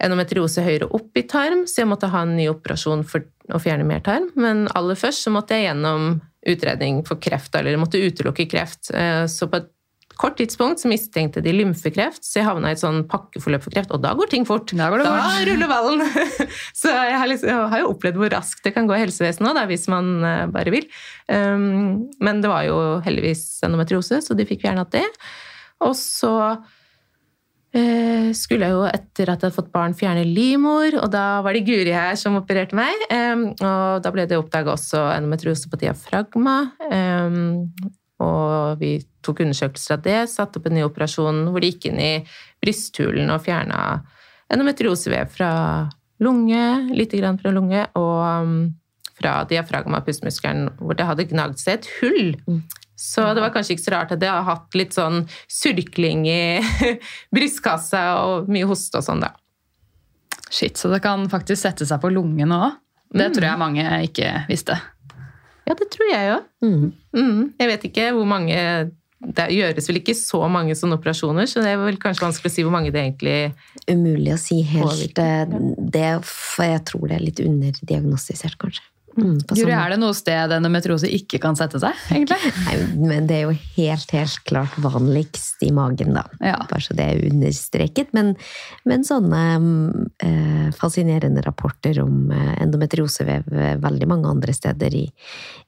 endometriose 0.03 0.63
høyere 0.63 0.87
opp 0.95 1.17
i 1.19 1.25
tarm, 1.27 1.65
så 1.67 1.81
jeg 1.81 1.89
måtte 1.91 2.09
ha 2.11 2.23
en 2.23 2.35
ny 2.37 2.47
operasjon 2.51 3.03
for 3.07 3.25
å 3.51 3.59
fjerne 3.63 3.87
mer 3.87 4.03
tarm. 4.03 4.29
Men 4.39 4.65
aller 4.75 4.99
først 4.99 5.27
så 5.27 5.33
måtte 5.35 5.57
jeg 5.57 5.69
gjennom 5.69 6.21
utredning 6.47 7.01
for 7.07 7.19
kreft, 7.19 7.55
eller 7.57 7.79
måtte 7.81 7.99
utelukke 7.99 8.47
kreft. 8.51 8.91
Eh, 8.95 9.25
så 9.31 9.49
på 9.51 9.59
et 9.59 9.71
kort 10.19 10.37
tidspunkt 10.39 10.81
så 10.81 10.89
mistenkte 10.89 11.41
de 11.43 11.53
lymfekreft, 11.55 12.23
så 12.23 12.39
jeg 12.39 12.47
havna 12.47 12.71
i 12.71 12.75
et 12.75 12.81
sånn 12.81 13.03
pakkeforløp 13.09 13.65
for 13.65 13.75
kreft, 13.75 13.91
og 13.95 14.03
da 14.03 14.13
går 14.17 14.31
ting 14.31 14.45
fort. 14.47 14.71
Da, 14.71 14.89
går 14.91 15.01
det 15.01 15.07
da 15.07 15.15
fort. 15.17 15.49
ruller 15.49 15.71
ballen! 15.71 16.03
så 16.81 16.93
jeg 16.93 17.17
har, 17.19 17.29
liksom, 17.31 17.51
jeg 17.51 17.73
har, 17.73 17.83
jo 17.83 17.91
opplevd 17.91 18.21
hvor 18.21 18.33
raskt 18.35 18.63
det 18.67 18.75
kan 18.75 18.87
gå 18.89 18.95
i 18.97 19.01
helsevesenet 19.03 19.51
òg, 19.51 19.65
hvis 19.71 19.87
man 19.91 20.13
eh, 20.23 20.45
bare 20.53 20.73
vil. 20.73 20.87
Um, 21.27 22.07
men 22.23 22.41
det 22.43 22.51
var 22.51 22.63
jo 22.67 22.79
heldigvis 23.05 23.43
endometriose, 23.65 24.21
så 24.23 24.37
de 24.37 24.47
fikk 24.47 24.63
fjernet 24.63 24.93
det. 24.95 25.05
Og 25.83 25.93
så 25.99 26.33
uh, 26.55 28.29
skulle 28.39 28.69
jeg 28.69 28.75
jo, 28.77 28.85
etter 28.87 29.27
at 29.27 29.35
jeg 29.35 29.49
hadde 29.49 29.57
fått 29.57 29.73
barn, 29.75 29.97
fjerne 29.97 30.23
livmor, 30.29 31.01
og 31.01 31.11
da 31.13 31.25
var 31.45 31.57
det 31.57 31.65
Guri 31.67 31.91
her 31.95 32.15
som 32.19 32.39
opererte 32.39 32.77
meg. 32.77 33.05
Um, 33.11 33.49
og 33.57 34.05
da 34.05 34.15
ble 34.15 34.29
det 34.29 34.39
oppdaga 34.39 34.77
også 34.77 35.09
endometriose 35.17 35.71
på 35.71 35.83
diafragma. 35.83 36.57
um, 36.87 37.69
og 38.23 38.79
vi 38.79 38.95
tok 39.25 39.43
undersøkelser 39.45 39.97
av 39.97 40.05
det, 40.05 40.19
satte 40.31 40.61
opp 40.61 40.69
en 40.69 40.77
ny 40.77 40.85
operasjon 40.85 41.45
hvor 41.49 41.63
de 41.63 41.73
gikk 41.73 41.89
inn 41.89 42.01
i 42.01 42.13
brysthulen 42.63 43.33
og 43.33 43.43
fjerna 43.45 43.81
endometriosevev 44.53 45.29
fra 45.33 45.51
lunge, 46.23 46.65
lite 46.93 47.19
grann 47.19 47.39
fra 47.41 47.51
lunge, 47.51 47.85
og 47.97 48.19
um, 48.45 48.57
fra 49.17 49.39
diafragma, 49.49 50.01
pustemuskelen, 50.05 50.69
hvor 50.79 50.97
det 50.97 51.07
hadde 51.07 51.27
gnagd 51.29 51.59
seg 51.61 51.79
et 51.79 51.89
hull. 51.99 52.33
Så 52.99 53.25
det 53.35 53.43
var 53.43 53.51
kanskje 53.55 53.75
ikke 53.75 53.85
så 53.85 53.93
rart 53.95 54.13
at 54.15 54.23
jeg 54.23 54.31
har 54.31 54.45
hatt 54.47 54.77
litt 54.77 54.95
sånn 54.95 55.25
surkling 55.51 56.23
i 56.29 56.39
brystkassa 57.35 58.05
og 58.23 58.51
mye 58.51 58.67
hoste 58.69 59.01
og 59.01 59.07
sånn, 59.07 59.23
da. 59.25 59.33
Shit, 60.51 60.77
så 60.79 60.91
det 60.91 61.01
kan 61.03 61.25
faktisk 61.31 61.63
sette 61.63 61.87
seg 61.87 61.99
på 62.03 62.11
lungene 62.13 62.59
òg? 62.67 62.81
Det 63.15 63.29
tror 63.35 63.47
jeg 63.47 63.61
mange 63.61 63.83
ikke 64.07 64.29
visste. 64.49 64.75
Ja, 65.65 65.73
det 65.73 65.87
tror 65.93 66.09
jeg 66.11 66.29
jo. 66.29 66.37
Mm. 66.65 66.85
Mm. 67.15 67.41
Jeg 67.59 67.69
vet 67.71 67.85
ikke 67.87 68.09
hvor 68.15 68.27
mange 68.29 68.57
Det 69.25 69.47
gjøres 69.55 69.89
vel 69.89 69.99
ikke 70.01 70.15
så 70.17 70.41
mange 70.51 70.75
sånne 70.77 70.99
operasjoner, 70.99 71.49
så 71.49 71.63
det 71.65 71.73
er 71.73 71.79
vel 71.81 71.99
kanskje 72.01 72.27
vanskelig 72.27 72.51
å 72.51 72.55
si 72.55 72.65
hvor 72.65 72.75
mange 72.75 72.93
det 72.93 73.01
egentlig 73.01 73.37
Umulig 73.89 74.33
å 74.35 74.39
si 74.41 74.61
helt 74.65 74.85
Påvirker. 74.85 75.55
eh, 75.55 75.71
det, 75.95 76.11
for 76.29 76.67
jeg 76.69 76.83
tror 76.91 77.07
det 77.09 77.17
er 77.17 77.25
litt 77.25 77.41
underdiagnostisert, 77.43 78.59
kanskje. 78.61 78.85
Mm, 79.15 79.37
Guri, 79.47 79.61
sånn- 79.61 79.71
er 79.79 79.93
det 79.93 79.99
noe 80.01 80.13
sted 80.17 80.51
endometriose 80.51 81.07
ikke 81.07 81.39
kan 81.39 81.55
sette 81.55 81.79
seg, 81.79 81.95
egentlig? 82.11 82.51
Nei, 82.65 82.75
men 83.07 83.27
det 83.29 83.37
er 83.37 83.43
jo 83.45 83.55
helt, 83.77 84.11
helt 84.11 84.41
klart 84.47 84.75
vanligst 84.83 85.63
i 85.63 85.71
magen, 85.75 86.13
da. 86.17 86.25
Ja. 86.43 86.57
Bare 86.69 86.83
så 86.83 86.95
det 86.97 87.05
er 87.13 87.23
understreket. 87.29 88.11
Men, 88.17 88.33
men 88.83 89.05
sånne 89.07 89.43
mm, 89.63 90.05
eh, 90.27 90.67
fascinerende 90.75 91.43
rapporter 91.45 92.01
om 92.03 92.31
eh, 92.35 92.55
endometriosevev 92.65 93.47
veldig 93.83 94.07
mange 94.11 94.31
andre 94.35 94.55
steder. 94.55 94.95
I 94.95 95.05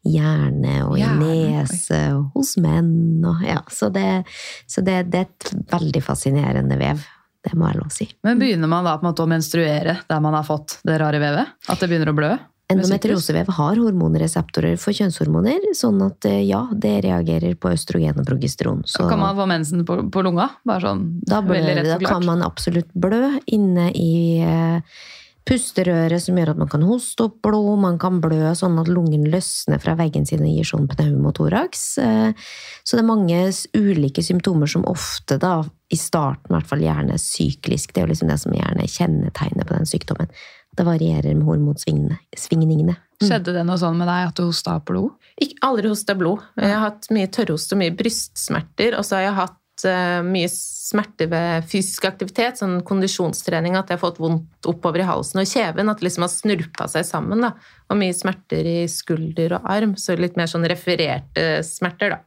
hjerne 0.07 0.81
og 0.87 0.97
Hjerne, 0.99 1.29
i 1.31 1.45
nese 1.55 2.01
og 2.15 2.31
hos 2.35 2.55
menn. 2.63 3.23
Og, 3.27 3.43
ja, 3.47 3.61
så 3.71 3.89
det, 3.93 4.25
så 4.67 4.83
det, 4.85 5.05
det 5.13 5.23
er 5.23 5.29
et 5.31 5.71
veldig 5.71 6.03
fascinerende 6.03 6.77
vev. 6.79 7.05
Det 7.47 7.55
må 7.55 7.69
jeg 7.69 7.79
lov 7.79 7.87
å 7.87 7.93
si. 7.95 8.09
Men 8.27 8.39
begynner 8.41 8.67
man 8.67 8.83
da 8.87 8.97
på 8.97 9.05
en 9.05 9.11
måte 9.11 9.23
å 9.23 9.29
menstruere 9.31 9.99
der 10.09 10.21
man 10.23 10.35
har 10.35 10.43
fått 10.47 10.79
det 10.87 10.97
rare 10.99 11.21
vevet? 11.21 11.55
At 11.71 11.79
det 11.79 11.87
begynner 11.87 12.11
å 12.11 12.17
blø? 12.17 12.35
Endometriosevev 12.67 13.47
har 13.55 13.79
hormonreseptorer 13.79 14.75
for 14.81 14.91
kjønnshormoner, 14.91 15.69
sånn 15.77 16.01
at 16.03 16.25
eh, 16.27 16.41
ja, 16.49 16.65
det 16.75 16.97
reagerer 17.05 17.55
på 17.55 17.71
østrogen 17.71 18.19
og 18.19 18.27
progesteron. 18.27 18.81
Så 18.83 19.05
Kan 19.07 19.21
man 19.23 19.37
få 19.37 19.45
mensen 19.47 19.85
på, 19.87 20.01
på 20.11 20.23
lunga? 20.25 20.49
Bare 20.67 20.83
sånn 20.83 21.05
da, 21.23 21.39
blør, 21.45 21.61
veldig 21.61 21.77
rett 21.77 22.03
da 22.03 22.11
kan 22.11 22.27
man 22.27 22.43
absolutt 22.43 22.89
blø 22.91 23.37
inne 23.55 23.87
i 23.95 24.43
eh, 24.43 24.99
pusterøret, 25.47 26.19
som 26.19 26.35
gjør 26.35 26.51
at 26.51 26.59
man 26.59 26.67
kan 26.67 26.83
hoste 26.83 27.29
opp 27.29 27.37
blod, 27.47 27.79
man 27.79 27.95
kan 28.01 28.19
blø 28.23 28.51
sånn 28.59 28.75
at 28.81 28.91
lungen 28.91 29.23
løsner 29.31 29.79
fra 29.79 29.95
veggen 29.95 30.27
sin 30.27 30.43
og 30.43 30.51
gir 30.51 30.67
sånn 30.67 30.89
pneumotoraks. 30.91 31.85
Eh, 32.03 32.51
Så 32.83 32.99
det 32.99 33.05
er 33.05 33.07
mange 33.13 33.39
ulike 33.79 34.23
symptomer 34.23 34.67
som 34.67 34.83
ofte, 34.91 35.39
da, 35.39 35.61
i 35.87 35.95
starten 35.95 36.51
i 36.51 36.57
hvert 36.57 36.67
fall, 36.67 36.83
gjerne 36.83 37.15
er 37.15 37.23
syklisk. 37.23 37.93
Det 37.95 38.03
er 38.03 38.07
jo 38.09 38.11
liksom 38.11 38.31
det 38.31 38.39
som 38.43 38.59
gjerne 38.59 38.91
kjennetegner 38.91 39.67
på 39.67 39.79
den 39.79 39.87
sykdommen. 39.87 40.35
Det 40.77 40.85
varierer 40.85 41.33
med 41.33 41.47
hormonsvingningene. 41.47 42.97
Mm. 43.17 43.23
Skjedde 43.23 43.53
det 43.55 43.63
noe 43.65 43.79
sånn 43.81 43.97
med 43.97 44.05
deg 44.09 44.27
at 44.29 44.37
du 44.37 44.43
hosta 44.45 44.75
blod? 44.85 45.15
Ikke 45.41 45.57
aldri 45.65 45.89
hosta 45.89 46.13
blod. 46.17 46.43
Jeg 46.59 46.69
har 46.69 46.83
hatt 46.83 47.07
mye 47.13 47.29
tørrhost 47.33 47.73
og 47.73 47.81
mye 47.81 47.95
brystsmerter. 47.97 48.97
Og 48.99 49.07
så 49.07 49.17
har 49.17 49.25
jeg 49.25 49.37
hatt 49.39 49.85
uh, 49.89 50.19
mye 50.27 50.51
smerter 50.53 51.31
ved 51.31 51.65
fysisk 51.71 52.05
aktivitet, 52.11 52.61
sånn 52.61 52.77
kondisjonstrening, 52.85 53.73
at 53.79 53.89
jeg 53.89 53.97
har 53.97 54.03
fått 54.05 54.21
vondt 54.21 54.69
oppover 54.69 55.01
i 55.01 55.09
halsen 55.09 55.41
og 55.41 55.49
kjeven. 55.49 55.89
At 55.89 55.97
det 55.97 56.11
liksom 56.11 56.27
har 56.27 56.33
snurpa 56.35 56.89
seg 56.93 57.09
sammen. 57.09 57.41
da. 57.47 57.55
Og 57.89 57.97
mye 57.97 58.13
smerter 58.13 58.69
i 58.69 58.79
skulder 58.91 59.57
og 59.57 59.65
arm. 59.73 59.97
Så 59.97 60.13
litt 60.19 60.37
mer 60.37 60.51
sånn 60.51 60.69
refererte 60.69 61.49
smerter, 61.65 62.19
da. 62.19 62.23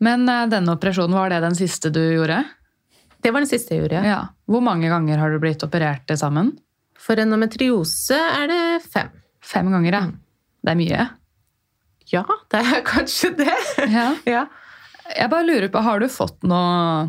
Men 0.00 0.28
eh, 0.28 0.46
denne 0.48 0.78
operasjonen, 0.78 1.18
var 1.18 1.34
det 1.34 1.42
den 1.44 1.58
siste 1.58 1.92
du 1.92 2.00
gjorde? 2.00 2.42
Det 3.20 3.34
var 3.34 3.44
den 3.44 3.50
siste 3.50 3.74
jeg 3.74 3.84
gjorde. 3.84 4.00
Ja. 4.08 4.20
Hvor 4.50 4.64
mange 4.64 4.90
ganger 4.90 5.20
har 5.22 5.30
du 5.30 5.38
blitt 5.42 5.62
operert 5.66 6.06
til 6.10 6.18
sammen? 6.18 6.54
For 7.00 7.20
endometriose 7.20 8.18
er 8.18 8.50
det 8.50 8.62
fem. 8.90 9.12
Fem 9.40 9.70
ganger, 9.72 9.96
ja. 9.96 10.02
Det 10.60 10.72
er 10.72 10.80
mye. 10.80 11.06
Ja, 12.10 12.24
det 12.52 12.64
er 12.64 12.82
kanskje 12.92 13.32
det. 13.38 13.54
Ja. 13.92 14.10
ja. 14.28 14.44
Jeg 15.10 15.30
bare 15.32 15.46
lurer 15.46 15.70
på, 15.72 15.82
har 15.82 16.02
du 16.02 16.10
fått 16.12 16.42
noe 16.46 17.08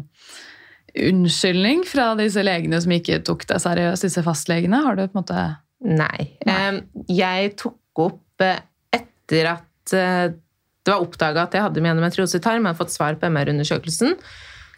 unnskyldning 0.92 1.86
fra 1.88 2.12
disse 2.20 2.44
legene 2.44 2.80
som 2.84 2.94
ikke 2.94 3.22
tok 3.26 3.46
deg 3.50 3.62
seriøst, 3.64 4.06
disse 4.08 4.24
fastlegene? 4.26 4.84
Har 4.86 4.98
du 4.98 5.06
på 5.06 5.14
en 5.16 5.22
måte 5.24 5.50
Nei. 5.82 6.28
Nei. 6.46 6.82
Jeg 7.10 7.56
tok 7.58 8.04
opp 8.04 8.44
eh, 8.46 8.60
etter 8.94 9.48
at 9.56 9.94
eh, 9.98 10.34
det 10.82 10.94
var 10.94 11.02
oppdaga 11.02 11.48
at 11.48 11.56
jeg 11.58 11.66
hadde 11.66 11.82
med 11.82 11.96
endometriose 11.96 12.38
i 12.38 12.44
tarm, 12.44 12.66
jeg 12.66 12.74
hadde 12.74 12.82
fått 12.84 12.94
svar 12.94 13.18
på 13.18 13.30
MR-undersøkelsen, 13.30 14.14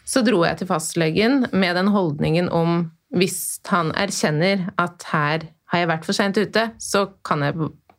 så 0.04 0.22
dro 0.24 0.42
jeg 0.44 0.60
til 0.60 0.68
fastlegen 0.68 1.46
med 1.52 1.76
den 1.78 1.90
holdningen 1.94 2.50
om 2.52 2.86
hvis 3.14 3.60
han 3.70 3.92
erkjenner 3.96 4.68
at 4.80 5.04
her 5.12 5.48
har 5.72 5.82
jeg 5.82 5.90
vært 5.90 6.06
for 6.06 6.16
seint 6.16 6.38
ute, 6.38 6.68
så 6.82 7.06
kan 7.26 7.44
jeg 7.46 7.56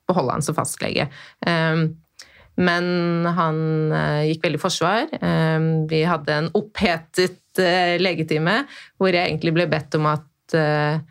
beholde 0.09 0.35
han 0.35 0.45
som 0.45 0.57
fastlege. 0.57 1.07
Um, 1.47 1.95
men 2.55 3.25
han 3.35 3.57
eh, 3.91 4.29
gikk 4.29 4.45
veldig 4.45 4.61
forsvar. 4.61 5.09
Um, 5.19 5.65
vi 5.91 6.05
hadde 6.07 6.37
en 6.37 6.47
opphetet 6.55 7.59
eh, 7.59 7.97
legetime 7.99 8.61
hvor 8.95 9.11
jeg 9.11 9.27
egentlig 9.27 9.51
ble 9.57 9.65
bedt 9.71 9.97
om 9.99 10.07
at 10.07 10.55
eh, 10.55 11.01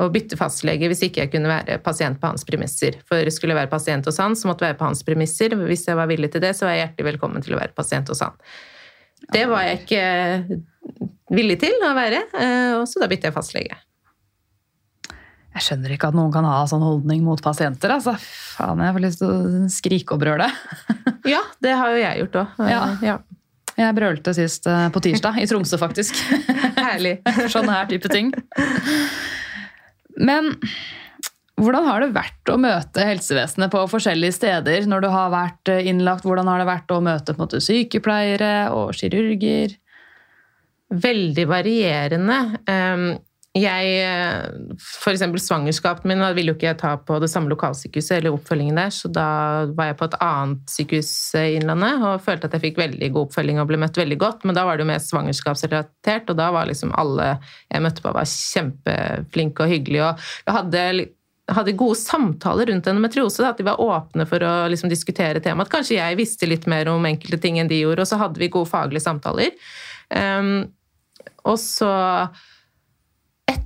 å 0.00 0.08
bytte 0.10 0.38
fastlege 0.40 0.88
hvis 0.90 1.04
ikke 1.06 1.26
jeg 1.26 1.32
kunne 1.34 1.52
være 1.52 1.76
pasient 1.84 2.18
på 2.22 2.30
hans 2.30 2.46
premisser. 2.48 2.96
For 3.08 3.28
skulle 3.30 3.52
jeg 3.52 3.60
være 3.60 3.72
pasient 3.74 4.08
hos 4.08 4.18
han, 4.22 4.32
så 4.32 4.48
måtte 4.48 4.64
jeg 4.64 4.74
være 4.74 4.80
på 4.80 4.88
hans 4.88 5.04
premisser. 5.06 5.54
Hvis 5.68 5.84
jeg 5.90 6.00
var 6.00 6.08
villig 6.10 6.32
til 6.32 6.42
det, 6.42 6.54
så 6.56 6.66
var 6.66 6.74
jeg 6.74 6.86
hjertelig 6.86 7.10
velkommen 7.12 7.44
til 7.44 7.54
å 7.54 7.60
være 7.60 7.76
pasient 7.76 8.10
hos 8.10 8.24
han. 8.24 8.40
Det 9.32 9.44
var 9.50 9.64
jeg 9.66 9.82
ikke 9.82 10.60
villig 11.34 11.58
til 11.62 11.76
å 11.86 11.94
være, 11.96 12.22
eh, 12.36 12.72
og 12.78 12.86
så 12.90 13.02
da 13.02 13.08
bytte 13.10 13.30
jeg 13.30 13.36
fastlege. 13.36 13.78
Jeg 15.54 15.62
skjønner 15.68 15.94
ikke 15.94 16.08
at 16.10 16.16
noen 16.18 16.32
kan 16.34 16.46
ha 16.48 16.64
sånn 16.66 16.82
holdning 16.82 17.22
mot 17.22 17.38
pasienter. 17.42 17.92
altså. 17.94 18.16
Faen, 18.56 18.82
jeg 18.82 18.96
får 18.96 19.04
lyst 19.04 19.20
til 19.22 19.30
å 19.30 19.68
skrike 19.70 20.16
og 20.16 20.24
brøle. 20.24 20.50
Ja, 21.24 21.40
det 21.64 21.70
har 21.72 21.88
jo 21.88 22.00
jeg 22.02 22.18
gjort 22.20 22.34
òg. 22.36 22.58
Ja. 22.68 22.80
ja. 23.00 23.14
Jeg 23.78 23.96
brølte 23.96 24.34
sist 24.36 24.66
eh, 24.68 24.88
på 24.92 25.00
tirsdag, 25.00 25.38
i 25.40 25.46
Tromsø 25.48 25.78
faktisk. 25.80 26.18
Herlig. 26.76 27.14
sånn 27.48 27.70
her 27.72 27.88
type 27.88 28.10
ting. 28.12 28.28
Men 30.20 30.52
hvordan 31.60 31.86
har 31.86 32.02
det 32.02 32.14
vært 32.16 32.50
å 32.50 32.58
møte 32.60 33.04
helsevesenet 33.06 33.72
på 33.72 33.84
forskjellige 33.92 34.38
steder 34.38 34.88
når 34.90 35.04
du 35.04 35.10
har 35.12 35.34
vært 35.34 35.70
eh, 35.70 35.84
innlagt? 35.90 36.26
Hvordan 36.26 36.50
har 36.50 36.62
det 36.62 36.70
vært 36.70 36.94
å 36.94 37.02
møte 37.04 37.36
måte, 37.38 37.62
sykepleiere 37.62 38.72
og 38.74 38.96
kirurger? 38.98 39.76
Veldig 40.90 41.46
varierende. 41.50 42.40
Um, 42.66 43.06
Jeg, 43.54 43.86
for 44.82 45.12
eksempel 45.12 45.38
svangerskapet 45.38 46.08
min 46.10 46.18
ville 46.34 46.50
jo 46.50 46.56
ikke 46.56 46.72
jeg 46.72 46.78
ta 46.80 46.96
på 46.98 47.20
det 47.22 47.28
samme 47.30 47.52
lokalsykehuset 47.52 48.16
eller 48.16 48.34
oppfølgingen 48.34 48.80
der, 48.80 48.90
så 48.90 49.06
da 49.06 49.26
var 49.78 49.92
jeg 49.92 49.98
på 50.00 50.08
et 50.08 50.16
annet 50.26 50.72
sykehus 50.74 51.10
i 51.38 51.44
Innlandet 51.60 52.02
og 52.02 52.24
følte 52.24 52.50
at 52.50 52.56
jeg 52.58 52.64
fikk 52.64 52.80
veldig 52.82 53.12
god 53.14 53.28
oppfølging 53.28 53.60
og 53.62 53.68
ble 53.70 53.78
møtt 53.78 54.00
veldig 54.00 54.18
godt, 54.18 54.42
men 54.42 54.58
da 54.58 54.64
var 54.66 54.74
det 54.74 54.82
jo 54.82 54.90
mer 54.90 55.04
svangerskapsrelatert, 55.06 56.34
og 56.34 56.40
da 56.40 56.48
var 56.50 56.66
liksom 56.66 56.90
alle 56.98 57.28
jeg 57.70 57.84
møtte 57.86 58.02
på 58.02 58.16
var 58.18 58.26
kjempeflinke 58.32 59.62
og 59.62 59.70
hyggelige, 59.76 60.08
og 60.10 60.50
jeg 60.50 60.58
hadde 60.58 60.82
hadde 61.52 61.76
gode 61.76 61.98
samtaler 62.00 62.70
rundt 62.70 62.86
endometriose. 62.88 63.44
At 63.46 63.60
de 63.60 63.66
var 63.66 63.82
åpne 63.82 64.26
for 64.28 64.44
å 64.44 64.54
liksom, 64.72 64.92
diskutere 64.92 65.42
temaet. 65.44 65.72
Kanskje 65.72 65.98
jeg 65.98 66.20
visste 66.20 66.48
litt 66.48 66.68
mer 66.70 66.88
om 66.92 67.04
enkelte 67.08 67.40
ting 67.42 67.60
enn 67.60 67.70
de 67.70 67.82
gjorde, 67.82 68.06
og 68.06 68.10
så 68.10 68.20
hadde 68.22 68.40
vi 68.40 68.52
gode 68.52 68.70
faglige 68.70 69.04
samtaler. 69.04 69.52
Um, 70.08 70.56
og 71.44 71.58
så 71.60 71.92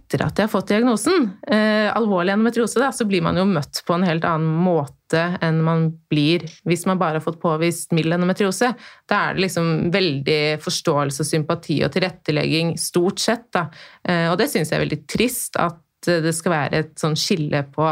etter 0.08 0.24
at 0.24 0.38
jeg 0.40 0.48
har 0.48 0.50
fått 0.50 0.70
diagnosen, 0.72 1.28
eh, 1.46 1.86
alvorlig 1.94 2.32
endometriose, 2.32 2.80
da, 2.80 2.88
så 2.92 3.04
blir 3.06 3.22
man 3.22 3.36
jo 3.38 3.44
møtt 3.46 3.82
på 3.86 3.94
en 3.94 4.06
helt 4.08 4.24
annen 4.26 4.56
måte 4.64 5.20
enn 5.44 5.60
man 5.64 5.84
blir 6.10 6.42
hvis 6.68 6.84
man 6.88 6.98
bare 7.00 7.20
har 7.20 7.24
fått 7.24 7.40
påvist 7.42 7.92
mild 7.96 8.12
endometriose. 8.16 8.72
Da 9.08 9.20
er 9.28 9.36
det 9.36 9.44
liksom 9.46 9.90
veldig 9.94 10.40
forståelse, 10.64 11.26
sympati 11.28 11.78
og 11.86 11.92
tilrettelegging, 11.94 12.74
stort 12.80 13.22
sett. 13.22 13.46
Da. 13.54 13.68
Eh, 14.02 14.26
og 14.32 14.38
det 14.40 14.48
syns 14.50 14.72
jeg 14.72 14.80
er 14.80 14.86
veldig 14.86 15.02
trist, 15.06 15.60
at 15.60 15.78
det 16.24 16.34
skal 16.36 16.54
være 16.54 16.82
et 16.82 16.96
sånn 17.00 17.16
skille 17.18 17.62
på 17.74 17.90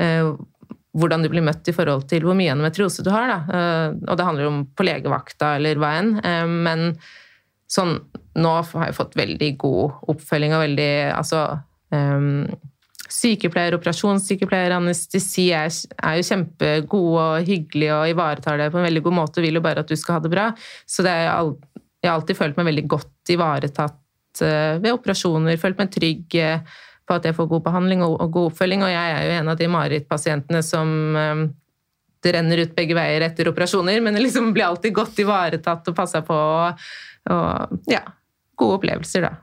eh, 0.00 0.34
hvordan 0.96 1.24
du 1.24 1.30
blir 1.32 1.44
møtt 1.44 1.68
i 1.68 1.74
forhold 1.76 2.06
til 2.10 2.24
hvor 2.26 2.36
mye 2.38 2.52
endometriose 2.54 3.04
du 3.04 3.12
har. 3.12 3.28
Da. 3.30 3.38
Eh, 3.58 3.88
og 4.06 4.18
det 4.18 4.26
handler 4.26 4.50
om 4.50 4.62
på 4.76 4.86
legevakta 4.86 5.56
eller 5.58 5.80
hva 5.80 5.92
enn. 6.00 6.14
Eh, 6.22 6.46
men 6.68 6.86
sånn, 7.70 7.98
nå 8.38 8.54
har 8.56 8.88
jeg 8.88 8.96
fått 8.96 9.18
veldig 9.18 9.50
god 9.60 10.08
oppfølging 10.14 10.54
og 10.54 10.62
veldig 10.62 10.92
altså, 11.16 11.42
um, 11.90 12.46
Sykepleier, 13.10 13.74
operasjonssykepleier, 13.74 14.72
anestesi 14.74 15.48
er, 15.54 15.70
er, 15.96 16.16
jo 16.18 16.26
kjempegode 16.26 17.22
og 17.22 17.46
hyggelige 17.46 17.94
og 17.94 18.10
ivaretar 18.10 18.58
deg 18.58 18.72
på 18.74 18.80
en 18.80 18.86
veldig 18.86 19.02
god 19.04 19.16
måte 19.18 19.40
og 19.40 19.46
vil 19.46 19.58
jo 19.58 19.62
bare 19.62 19.82
at 19.82 19.90
du 19.90 19.94
skal 19.98 20.18
ha 20.18 20.22
det 20.24 20.32
bra. 20.32 20.46
Så 20.90 21.04
det 21.06 21.12
er, 21.14 21.52
jeg 22.02 22.10
har 22.10 22.16
alltid 22.16 22.38
følt 22.38 22.58
meg 22.58 22.68
veldig 22.70 22.86
godt 22.96 23.34
ivaretatt 23.34 24.42
ved 24.42 24.90
operasjoner, 24.90 25.58
følt 25.58 25.78
meg 25.80 25.94
trygg 25.94 26.34
på 27.06 27.16
at 27.16 27.28
jeg 27.28 27.36
får 27.36 27.48
god 27.50 27.64
behandling 27.68 28.02
og, 28.06 28.16
og, 28.20 28.32
god 28.34 28.50
oppfølging. 28.50 28.82
Og 28.86 28.92
jeg 28.92 29.14
er 29.14 29.24
jo 29.28 29.38
en 29.38 29.52
av 29.52 29.60
de 29.60 29.70
marerittpasientene 29.70 30.62
som 30.66 30.92
um, 31.16 31.46
det 32.24 32.34
renner 32.34 32.64
ut 32.64 32.76
begge 32.76 32.96
veier 32.98 33.22
etter 33.28 33.50
operasjoner, 33.52 34.00
men 34.02 34.16
det 34.16 34.24
liksom 34.24 34.52
blir 34.56 34.66
alltid 34.66 34.94
godt 34.96 35.18
ivaretatt 35.22 35.90
og 35.92 35.96
passa 35.96 36.22
på. 36.26 36.36
Og, 36.36 36.86
og 37.30 37.90
ja, 37.92 38.02
gode 38.58 38.80
opplevelser, 38.80 39.28
da. 39.28 39.34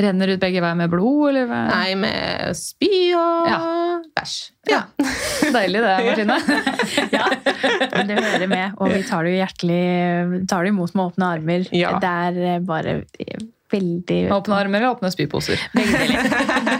Renner 0.00 0.32
ut 0.32 0.40
begge 0.40 0.62
veier 0.64 0.78
med 0.78 0.90
blod, 0.90 1.28
eller? 1.28 1.46
hva? 1.50 1.60
Nei, 1.68 1.94
med 1.98 2.56
spy 2.56 3.12
og 3.18 3.50
Ja. 3.50 3.60
bæsj. 4.16 4.36
Ja. 4.70 4.80
Deilig 5.56 5.84
det, 5.84 5.94
Martine. 6.08 6.38
Ja, 7.16 7.26
det 8.06 8.16
hører 8.16 8.46
med, 8.50 8.76
og 8.80 8.90
vi 8.94 9.02
tar 9.06 9.26
det 9.26 9.34
jo 9.34 9.40
hjertelig 9.42 10.44
tar 10.50 10.64
det 10.64 10.72
imot 10.72 10.94
med 10.96 11.10
åpne 11.10 11.30
armer. 11.36 11.66
Ja. 11.76 11.94
Det 12.02 12.12
er 12.26 12.40
eh, 12.54 12.62
bare 12.64 13.00
veldig 13.70 14.20
Åpne 14.34 14.56
armer 14.56 14.80
eller 14.80 14.96
åpne 14.96 15.10
spyposer? 15.12 15.60
Helst 15.76 16.32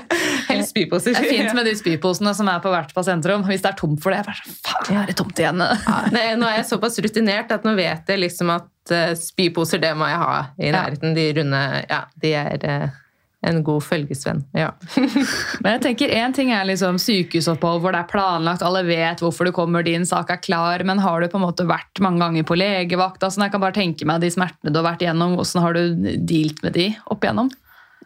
spyposer. 0.70 1.16
Det 1.16 1.26
er 1.26 1.34
fint 1.36 1.56
med 1.58 1.68
de 1.68 1.74
spyposene 1.78 2.32
som 2.36 2.48
er 2.52 2.62
på 2.62 2.72
hvert 2.72 2.94
pasientrom. 2.96 3.44
Hvis 3.48 3.64
det 3.64 3.72
er 3.72 3.78
tomt 3.80 4.00
for 4.02 4.14
det, 4.14 4.20
jeg 4.20 4.26
er 4.26 4.30
bare 4.30 4.40
sånn, 4.40 4.56
faen, 4.66 5.02
er 5.02 5.10
det 5.10 5.18
tomt 5.20 5.42
igjen? 5.42 5.66
Nei, 6.16 6.24
nå 6.38 6.48
er 6.48 6.60
jeg 6.60 6.70
såpass 6.70 6.98
rutinert 7.04 7.52
at 7.54 7.68
nå 7.68 7.76
vet 7.78 8.10
jeg 8.10 8.22
liksom 8.22 8.54
at 8.54 8.94
eh, 8.94 9.12
spyposer, 9.18 9.82
det 9.82 9.92
må 9.98 10.08
jeg 10.10 10.22
ha 10.22 10.40
i 10.58 10.72
nærheten. 10.74 11.14
De 11.18 11.28
runde, 11.40 11.62
ja, 11.90 12.02
de 12.22 12.34
er 12.40 12.66
eh, 12.70 12.98
en 13.46 13.62
god 13.64 13.84
følgesvenn. 13.84 14.42
Ja. 14.56 14.70
Men 15.62 15.76
jeg 15.76 15.82
tenker 15.86 16.12
En 16.20 16.34
ting 16.36 16.52
er 16.52 16.66
liksom 16.68 16.98
sykehusopphold 17.00 17.80
hvor 17.84 17.94
det 17.94 18.02
er 18.02 18.10
planlagt, 18.10 18.64
alle 18.66 18.82
vet 18.88 19.22
hvorfor 19.24 19.48
du 19.48 19.54
kommer, 19.56 19.84
din 19.86 20.04
sak 20.08 20.32
er 20.34 20.42
klar, 20.44 20.84
men 20.84 21.00
har 21.00 21.20
du 21.20 21.30
på 21.32 21.40
en 21.40 21.46
måte 21.46 21.64
vært 21.68 22.02
mange 22.04 22.20
ganger 22.20 22.44
på 22.48 22.58
legevakt? 22.58 23.22
Altså, 23.24 23.40
jeg 23.44 23.54
kan 23.54 23.64
bare 23.64 23.76
tenke 23.76 24.08
meg 24.08 24.20
de 24.24 24.32
smertene 24.32 24.72
du 24.72 24.80
har 24.82 24.90
vært 24.92 25.04
igjennom, 25.06 25.38
hvordan 25.38 25.64
har 25.64 25.78
du 25.78 26.10
dealt 26.28 26.62
med 26.66 26.76
de 26.76 26.86
opp 27.08 27.24
igjennom? 27.24 27.50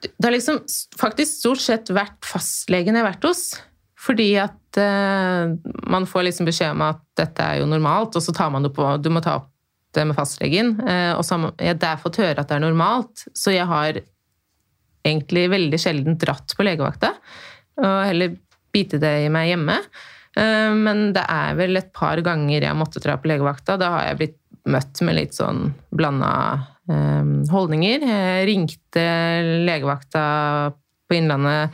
Det 0.05 0.27
har 0.27 0.35
liksom 0.35 0.61
faktisk 1.01 1.41
stort 1.41 1.63
sett 1.65 1.93
vært 1.95 2.19
fastlegen 2.27 2.97
jeg 2.97 3.05
har 3.05 3.13
vært 3.13 3.27
hos. 3.29 3.47
Fordi 4.05 4.29
at 4.43 4.79
eh, 4.81 5.55
man 5.89 6.07
får 6.09 6.27
liksom 6.29 6.49
beskjed 6.49 6.75
om 6.75 6.85
at 6.85 7.03
dette 7.17 7.45
er 7.45 7.63
jo 7.63 7.69
normalt, 7.71 8.17
og 8.17 8.25
så 8.25 8.35
tar 8.37 8.53
man 8.53 8.67
det 8.67 8.75
på 8.77 8.87
Du 9.01 9.11
må 9.13 9.23
ta 9.25 9.39
opp 9.41 9.51
det 9.95 10.05
med 10.09 10.17
fastlegen. 10.19 10.75
Eh, 10.83 11.13
og 11.15 11.23
så 11.25 11.39
har 11.39 11.55
jeg 11.63 11.81
der 11.83 12.03
fått 12.03 12.21
høre 12.21 12.43
at 12.43 12.51
det 12.51 12.59
er 12.59 12.67
normalt, 12.67 13.27
så 13.37 13.55
jeg 13.55 13.69
har 13.71 14.01
egentlig 15.05 15.47
veldig 15.53 15.81
sjelden 15.81 16.19
dratt 16.21 16.57
på 16.57 16.67
legevakta. 16.67 17.13
Og 17.81 18.01
heller 18.09 18.37
bite 18.75 19.01
det 19.03 19.15
i 19.25 19.33
meg 19.33 19.53
hjemme. 19.53 19.79
Eh, 20.37 20.71
men 20.75 21.07
det 21.17 21.25
er 21.31 21.57
vel 21.59 21.81
et 21.81 21.93
par 21.97 22.21
ganger 22.25 22.59
jeg 22.59 22.71
har 22.71 22.79
måttet 22.79 23.07
dra 23.07 23.17
på 23.21 23.31
legevakta. 23.31 23.79
Da 23.81 23.93
har 23.97 24.09
jeg 24.11 24.21
blitt 24.21 24.41
møtt 24.71 25.03
med 25.05 25.19
litt 25.19 25.37
sånn 25.37 25.69
blanda 25.95 26.35
holdninger. 26.87 28.03
Jeg 28.05 28.49
ringte 28.51 29.05
legevakta 29.65 30.25
på 31.09 31.17
Innlandet 31.17 31.73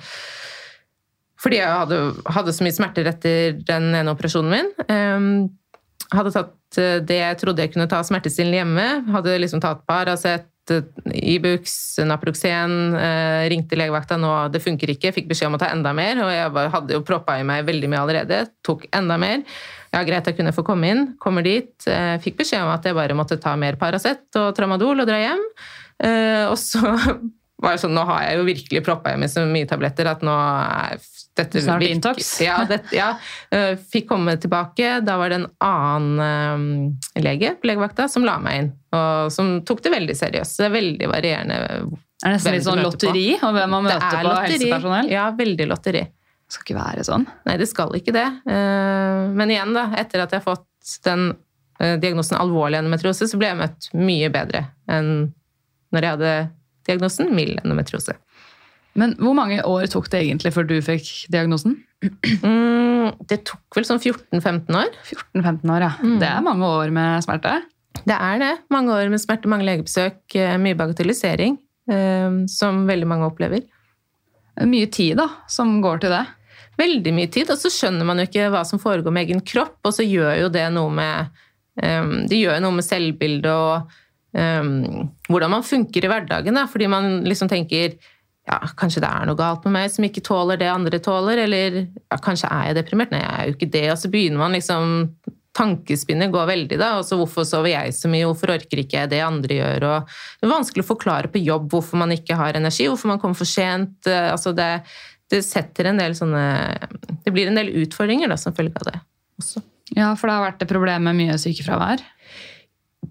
fordi 1.40 1.56
jeg 1.56 1.72
hadde, 1.72 1.98
hadde 2.28 2.52
så 2.52 2.64
mye 2.66 2.76
smerter 2.76 3.08
etter 3.08 3.54
den 3.64 3.94
ene 3.96 4.12
operasjonen 4.12 4.52
min. 4.52 4.66
Jeg 6.11 6.18
hadde 6.18 6.32
tatt 6.34 6.80
eh, 6.82 6.96
det 7.06 7.18
jeg 7.20 7.38
trodde 7.40 7.64
jeg 7.64 7.72
kunne 7.74 7.88
ta 7.90 8.02
smertestillende 8.04 8.58
hjemme. 8.61 8.86
Hadde 9.14 9.38
liksom 9.38 9.62
tatt 9.62 9.84
Paracet, 9.88 10.48
Ibux, 11.14 11.74
Naproxen. 12.06 12.74
Eh, 12.98 13.46
ringte 13.52 13.78
legevakta 13.78 14.18
nå, 14.20 14.32
det 14.52 14.62
funker 14.64 14.92
ikke. 14.92 15.14
Fikk 15.16 15.30
beskjed 15.30 15.52
om 15.52 15.58
å 15.58 15.62
ta 15.62 15.70
enda 15.72 15.94
mer. 15.96 16.20
Og 16.24 16.32
jeg 16.34 16.72
hadde 16.74 16.98
jo 16.98 17.06
proppa 17.06 17.38
i 17.38 17.46
meg 17.46 17.64
veldig 17.68 17.90
mye 17.92 18.02
allerede. 18.04 18.42
Tok 18.66 18.88
enda 18.96 19.16
mer. 19.22 19.46
Ja, 19.91 20.05
greit, 20.07 20.26
jeg 20.30 20.36
kunne 20.38 20.53
få 20.55 20.62
komme 20.66 20.86
inn. 20.93 21.05
Kommer 21.18 21.43
dit. 21.43 21.72
Eh, 21.91 22.14
fikk 22.22 22.36
beskjed 22.38 22.62
om 22.62 22.70
at 22.70 22.84
jeg 22.86 22.95
bare 22.95 23.16
måtte 23.18 23.41
ta 23.43 23.57
mer 23.59 23.74
Paracet 23.80 24.22
og 24.38 24.53
Tramadol 24.55 25.03
og 25.03 25.09
dra 25.09 25.16
hjem. 25.18 25.41
Eh, 26.07 26.45
og 26.47 26.55
så 26.61 26.78
var 27.62 27.74
det 27.74 27.80
sånn, 27.82 27.97
nå 27.99 28.05
har 28.09 28.22
jeg 28.28 28.38
jo 28.38 28.45
virkelig 28.47 28.84
proppa 28.86 29.12
i 29.12 29.18
meg 29.20 29.32
så 29.32 29.43
mye 29.49 29.66
tabletter 29.68 30.09
at 30.12 30.22
nå 30.24 30.32
er 30.32 31.01
dette 31.41 31.61
Snart 31.64 31.82
virk- 31.82 31.95
intox. 31.97 32.30
Ja, 32.47 32.61
det, 32.68 32.78
ja. 32.95 33.11
Eh, 33.55 33.74
Fikk 33.93 34.07
komme 34.12 34.36
tilbake. 34.41 35.01
Da 35.07 35.16
var 35.20 35.32
det 35.34 35.41
en 35.43 35.49
annen 35.64 36.95
lege 37.18 37.57
på 37.61 37.68
legevakta 37.70 38.07
som 38.12 38.24
la 38.26 38.38
meg 38.43 38.62
inn, 38.62 38.70
og 38.97 39.30
som 39.34 39.59
tok 39.66 39.82
det 39.88 39.93
veldig 39.97 40.16
seriøst. 40.22 40.62
Det 40.62 40.68
er 40.70 40.74
veldig 40.78 41.11
varierende 41.11 41.59
Er 41.59 42.30
det 42.30 42.32
nesten 42.38 42.57
litt 42.57 42.66
sånn 42.66 42.82
lotteri 42.84 43.26
om 43.43 43.55
hvem 43.57 43.70
man 43.74 43.86
møter 43.91 44.07
er 44.07 44.26
på 44.30 44.38
helsepersonell? 44.47 45.11
Ja, 45.12 45.28
veldig 45.38 45.68
lotteri. 45.70 46.07
Skal 46.51 46.64
ikke 46.66 46.78
være 46.80 47.05
sånn. 47.07 47.26
Nei, 47.46 47.57
det 47.61 47.68
skal 47.70 47.94
ikke 47.98 48.14
det. 48.16 48.26
Eh, 48.51 49.20
Men 49.38 49.53
igjen, 49.53 49.74
da, 49.76 49.88
etter 50.01 50.24
at 50.24 50.34
jeg 50.34 50.42
har 50.42 50.46
fått 50.46 50.96
den 51.07 51.28
eh, 51.80 51.96
diagnosen 52.03 52.38
alvorlig 52.40 52.80
endometriose, 52.80 53.28
så 53.30 53.38
ble 53.40 53.53
jeg 53.53 53.61
møtt 53.61 53.90
mye 53.96 54.30
bedre 54.34 54.64
enn 54.90 55.30
når 55.94 56.07
jeg 56.07 56.16
hadde 56.16 56.34
diagnosen 56.86 57.30
mild 57.34 57.61
endometriose. 57.64 58.14
Men 58.98 59.14
hvor 59.22 59.34
mange 59.38 59.61
år 59.66 59.86
tok 59.90 60.09
det 60.11 60.24
egentlig 60.24 60.53
før 60.55 60.66
du 60.66 60.76
fikk 60.82 61.09
diagnosen? 61.30 61.76
Mm, 62.03 63.12
det 63.30 63.42
tok 63.46 63.76
vel 63.78 63.86
sånn 63.86 64.01
14-15 64.03 64.74
år. 64.74 64.90
14-15 65.34 65.74
år, 65.74 65.84
ja. 65.86 65.90
Det 66.22 66.28
er 66.30 66.46
mange 66.46 66.66
år 66.66 66.90
med 66.94 67.22
smerte. 67.26 67.61
Det 68.01 68.16
er 68.16 68.40
det. 68.42 68.53
Mange 68.72 68.94
år 68.96 69.11
med 69.12 69.22
smerte, 69.22 69.51
mange 69.51 69.66
legebesøk, 69.68 70.22
eh, 70.38 70.57
mye 70.62 70.78
bagatellisering, 70.78 71.59
som 72.46 72.84
veldig 72.86 73.07
mange 73.11 73.26
opplever. 73.26 73.64
Mye 74.62 74.86
tid 74.92 75.16
da, 75.18 75.24
som 75.51 75.80
går 75.82 76.05
til 76.05 76.12
det. 76.14 76.20
Veldig 76.80 77.14
mye 77.16 77.30
tid, 77.32 77.52
og 77.52 77.60
så 77.60 77.70
skjønner 77.72 78.08
man 78.08 78.20
jo 78.20 78.28
ikke 78.28 78.50
hva 78.52 78.64
som 78.66 78.80
foregår 78.82 79.14
med 79.14 79.28
egen 79.28 79.42
kropp, 79.46 79.78
og 79.84 79.96
så 79.96 80.06
gjør 80.06 80.34
jo 80.44 80.52
det 80.52 80.66
noe 80.74 80.92
med 80.96 81.42
um, 81.82 82.14
Det 82.30 82.40
gjør 82.40 82.62
noe 82.64 82.78
med 82.78 82.86
selvbildet 82.86 83.50
og 83.52 83.92
um, 84.36 85.10
hvordan 85.28 85.54
man 85.58 85.66
funker 85.66 86.06
i 86.06 86.10
hverdagen, 86.12 86.56
da, 86.56 86.66
fordi 86.70 86.88
man 86.90 87.20
liksom 87.28 87.52
tenker 87.52 87.98
ja, 88.48 88.58
kanskje 88.78 89.02
det 89.04 89.10
er 89.10 89.28
noe 89.28 89.38
galt 89.38 89.66
med 89.66 89.76
meg 89.76 89.90
som 89.92 90.06
ikke 90.06 90.24
tåler 90.26 90.58
det 90.60 90.70
andre 90.72 91.00
tåler, 91.02 91.44
eller 91.44 91.82
ja, 91.84 92.16
kanskje 92.22 92.50
er 92.50 92.70
jeg 92.70 92.80
deprimert? 92.80 93.12
Nei, 93.12 93.20
jeg 93.22 93.36
er 93.36 93.50
jo 93.50 93.58
ikke 93.58 93.74
det. 93.76 93.84
Og 93.92 94.00
så 94.00 94.10
begynner 94.12 94.42
man 94.42 94.56
liksom 94.56 94.96
Tankespinnet 95.50 96.30
går 96.30 96.44
veldig, 96.46 96.76
da. 96.78 96.92
Og 97.00 97.04
så 97.08 97.16
hvorfor 97.18 97.42
sover 97.44 97.72
jeg 97.72 97.94
så 97.96 98.08
mye, 98.08 98.22
hvorfor 98.28 98.52
orker 98.54 98.80
ikke 98.80 99.00
jeg 99.00 99.10
det 99.10 99.18
andre 99.26 99.56
gjør? 99.56 99.86
Og 99.88 100.12
det 100.38 100.46
er 100.46 100.52
vanskelig 100.52 100.84
å 100.84 100.90
forklare 100.92 101.30
på 101.32 101.42
jobb 101.42 101.66
hvorfor 101.74 101.98
man 101.98 102.14
ikke 102.14 102.36
har 102.38 102.54
energi, 102.56 102.86
hvorfor 102.86 103.10
man 103.10 103.18
kommer 103.22 103.38
for 103.38 103.50
sent. 103.50 103.98
eh, 104.06 104.30
Altså 104.30 104.52
det, 104.54 104.68
det 105.30 105.42
setter 105.46 105.90
en 105.90 106.00
del 106.00 106.16
sånne 106.18 106.42
Det 107.24 107.32
blir 107.34 107.50
en 107.50 107.58
del 107.58 107.70
utfordringer 107.84 108.30
da, 108.30 108.38
som 108.40 108.56
følge 108.56 108.74
av 108.80 108.88
det 108.90 108.98
også. 109.40 109.62
Ja, 109.96 110.12
for 110.18 110.28
det 110.28 110.36
har 110.36 110.44
vært 110.44 110.64
et 110.64 110.70
problem 110.70 111.06
med 111.08 111.18
mye 111.18 111.36
sykefravær. 111.40 112.02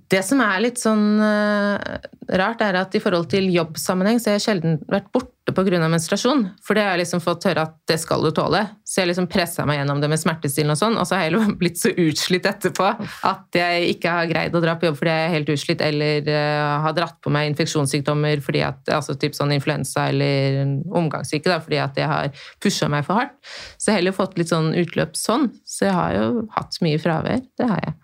Det 0.09 0.21
som 0.25 0.39
er 0.41 0.61
litt 0.63 0.79
sånn 0.81 1.19
eh, 1.21 1.99
rart, 2.39 2.61
er 2.65 2.79
at 2.79 2.95
i 2.97 3.01
forhold 3.01 3.27
til 3.29 3.49
jobbsammenheng 3.53 4.17
så 4.21 4.31
har 4.31 4.39
jeg 4.39 4.45
sjelden 4.47 4.79
vært 4.89 5.11
borte 5.13 5.53
pga. 5.53 5.77
menstruasjon. 5.85 6.47
For 6.65 6.77
det 6.77 6.83
har 6.85 6.95
jeg 6.95 7.03
liksom 7.03 7.21
fått 7.21 7.45
høre 7.45 7.65
at 7.67 7.75
det 7.89 7.99
skal 8.01 8.25
du 8.25 8.31
tåle. 8.33 8.63
Så 8.85 9.03
jeg 9.03 9.11
liksom 9.11 9.27
pressa 9.29 9.67
meg 9.69 9.79
gjennom 9.79 10.01
det 10.01 10.09
med 10.09 10.21
smertestillende 10.21 10.73
og 10.73 10.81
sånn, 10.81 10.97
og 10.97 11.05
så 11.05 11.15
har 11.15 11.23
jeg 11.23 11.31
heller 11.31 11.53
blitt 11.61 11.81
så 11.81 11.93
utslitt 11.93 12.49
etterpå 12.49 12.89
at 13.29 13.59
jeg 13.61 13.93
ikke 13.93 14.15
har 14.15 14.31
greid 14.31 14.57
å 14.57 14.63
dra 14.65 14.75
på 14.79 14.89
jobb 14.89 14.97
fordi 14.97 15.13
jeg 15.13 15.27
er 15.27 15.35
helt 15.35 15.53
utslitt, 15.53 15.85
eller 15.85 16.33
uh, 16.33 16.81
har 16.87 16.97
dratt 16.97 17.17
på 17.21 17.33
meg 17.33 17.51
infeksjonssykdommer 17.51 18.41
fordi 18.45 18.65
at, 18.65 18.81
altså 18.93 19.17
typ 19.19 19.37
sånn 19.37 19.53
influensa 19.57 20.09
eller 20.09 20.61
omgangssyke, 20.89 21.49
da, 21.49 21.61
fordi 21.61 21.81
at 21.85 22.01
jeg 22.01 22.09
har 22.09 22.45
pusha 22.63 22.89
meg 22.89 23.05
for 23.05 23.21
hardt. 23.21 23.37
Så 23.77 23.91
jeg 23.91 23.97
har 23.97 24.03
heller 24.03 24.17
fått 24.17 24.37
litt 24.41 24.53
sånn 24.53 24.73
utløp 24.73 25.17
sånn. 25.17 25.51
Så 25.69 25.89
jeg 25.89 25.97
har 25.97 26.17
jo 26.17 26.29
hatt 26.57 26.81
mye 26.85 27.01
fravær. 27.01 27.43
Det 27.57 27.69
har 27.69 27.83
jeg. 27.85 27.99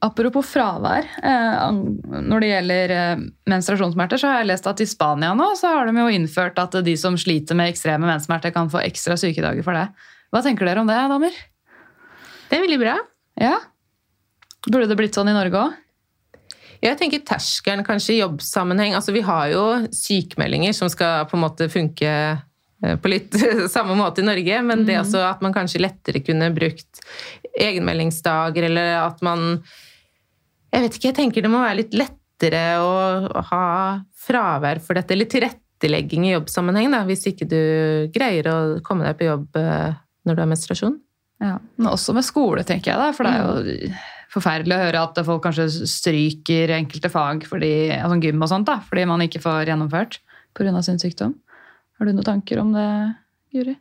Apropos 0.00 0.46
fravær, 0.48 1.04
eh, 1.22 1.64
når 2.24 2.40
det 2.40 2.48
gjelder 2.48 2.92
eh, 2.94 3.24
menstruasjonssmerter, 3.52 4.20
så 4.20 4.30
har 4.30 4.38
jeg 4.40 4.48
lest 4.48 4.68
at 4.70 4.80
i 4.80 4.86
Spania 4.88 5.34
nå 5.36 5.50
så 5.60 5.74
har 5.74 5.90
de 5.90 6.00
jo 6.00 6.06
innført 6.16 6.56
at 6.62 6.78
de 6.86 6.94
som 6.96 7.18
sliter 7.20 7.58
med 7.58 7.68
ekstreme 7.68 8.08
menssmerter, 8.08 8.54
kan 8.54 8.70
få 8.72 8.80
ekstra 8.80 9.18
sykedager 9.20 9.66
for 9.66 9.76
det. 9.76 9.90
Hva 10.32 10.40
tenker 10.46 10.64
dere 10.64 10.80
om 10.80 10.88
det, 10.88 10.96
damer? 11.10 11.36
Det 12.48 12.56
er 12.56 12.64
veldig 12.64 12.78
bra. 12.80 12.94
Ja? 13.40 13.58
Burde 14.70 14.88
det 14.88 14.96
blitt 14.96 15.18
sånn 15.18 15.28
i 15.28 15.36
Norge 15.36 15.66
òg? 15.66 15.76
Jeg 16.80 16.96
tenker 16.96 17.20
terskelen 17.28 17.84
kanskje 17.84 18.14
i 18.14 18.22
jobbsammenheng. 18.22 18.94
Altså, 18.96 19.12
vi 19.12 19.20
har 19.26 19.50
jo 19.52 19.64
sykemeldinger 19.92 20.72
som 20.76 20.88
skal 20.88 21.26
på 21.28 21.36
en 21.36 21.44
måte 21.44 21.68
funke 21.68 22.08
eh, 22.08 22.96
på 22.96 23.12
litt 23.12 23.36
samme 23.74 23.98
måte 24.00 24.24
i 24.24 24.26
Norge, 24.30 24.64
men 24.64 24.88
det 24.88 24.96
også 25.02 25.26
at 25.28 25.44
man 25.44 25.52
kanskje 25.52 25.84
lettere 25.84 26.24
kunne 26.24 26.48
brukt 26.56 27.04
egenmeldingsdager, 27.52 28.70
eller 28.70 28.96
at 29.02 29.20
man 29.26 29.60
Jeg 30.70 30.84
vet 30.84 30.96
ikke, 30.96 31.08
jeg 31.10 31.18
tenker 31.18 31.44
det 31.44 31.50
må 31.52 31.62
være 31.62 31.80
litt 31.82 31.96
lettere 31.98 32.64
å 32.82 33.42
ha 33.50 33.64
fravær 34.20 34.80
for 34.84 34.98
dette, 34.98 35.14
eller 35.16 35.28
tilrettelegging 35.30 36.28
i 36.28 36.34
jobbsammenheng, 36.36 36.92
da, 36.94 37.02
hvis 37.08 37.26
ikke 37.32 37.48
du 37.50 37.60
greier 38.14 38.48
å 38.50 38.58
komme 38.86 39.06
deg 39.08 39.18
på 39.18 39.28
jobb 39.28 39.60
eh, 39.60 39.98
når 40.28 40.36
du 40.36 40.42
har 40.44 40.50
menstruasjon. 40.50 40.96
Ja. 41.40 41.56
Men 41.80 41.90
også 41.90 42.14
med 42.16 42.26
skole, 42.26 42.64
tenker 42.68 42.92
jeg 42.92 43.00
da. 43.00 43.12
For 43.16 43.26
det 43.26 43.34
er 43.34 43.44
jo 43.44 43.92
forferdelig 44.30 44.76
å 44.76 44.82
høre 44.84 45.04
at 45.08 45.20
folk 45.26 45.42
kanskje 45.46 45.68
stryker 45.90 46.74
enkelte 46.76 47.10
fag, 47.12 47.46
fordi, 47.50 47.72
altså 47.96 48.20
gym 48.22 48.44
og 48.44 48.52
sånt, 48.52 48.68
da, 48.70 48.78
fordi 48.86 49.06
man 49.10 49.24
ikke 49.26 49.42
får 49.42 49.72
gjennomført 49.72 50.20
pga. 50.56 50.82
sin 50.82 51.00
sykdom. 51.02 51.34
Har 51.98 52.06
du 52.06 52.14
noen 52.14 52.26
tanker 52.26 52.60
om 52.62 52.72
det, 52.76 52.88
Guri? 53.54 53.74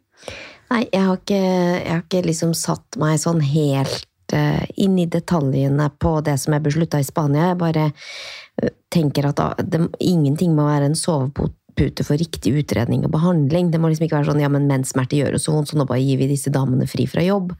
Nei, 0.69 0.83
jeg 0.91 1.01
har 1.05 1.17
ikke, 1.17 1.39
jeg 1.39 1.91
har 1.93 2.03
ikke 2.03 2.25
liksom 2.25 2.53
satt 2.57 2.97
meg 3.01 3.21
sånn 3.21 3.41
helt 3.41 4.08
inn 4.33 4.97
i 5.01 5.07
detaljene 5.09 5.89
på 5.99 6.17
det 6.25 6.35
som 6.41 6.53
er 6.53 6.61
beslutta 6.65 6.99
i 7.01 7.07
Spania. 7.07 7.47
Jeg 7.51 7.57
bare 7.61 7.85
eh, 7.91 8.69
tenker 8.93 9.29
at 9.31 9.41
det, 9.65 9.85
ingenting 9.99 10.53
må 10.57 10.67
være 10.69 10.89
en 10.91 10.95
sovepute 10.99 12.03
for 12.03 12.19
riktig 12.19 12.51
utredning 12.59 13.05
og 13.07 13.13
behandling. 13.13 13.69
Det 13.71 13.79
må 13.79 13.87
liksom 13.87 14.05
ikke 14.09 14.17
være 14.17 14.27
sånn 14.33 14.41
ja, 14.43 14.49
men 14.51 14.65
menssmerter 14.67 15.21
gjør 15.21 15.37
jo 15.37 15.41
så 15.45 15.53
vondt, 15.55 15.69
så 15.71 15.77
nå 15.79 15.85
bare 15.87 16.01
gir 16.03 16.19
vi 16.19 16.27
disse 16.27 16.51
damene 16.51 16.87
fri 16.91 17.05
fra 17.07 17.23
jobb. 17.23 17.53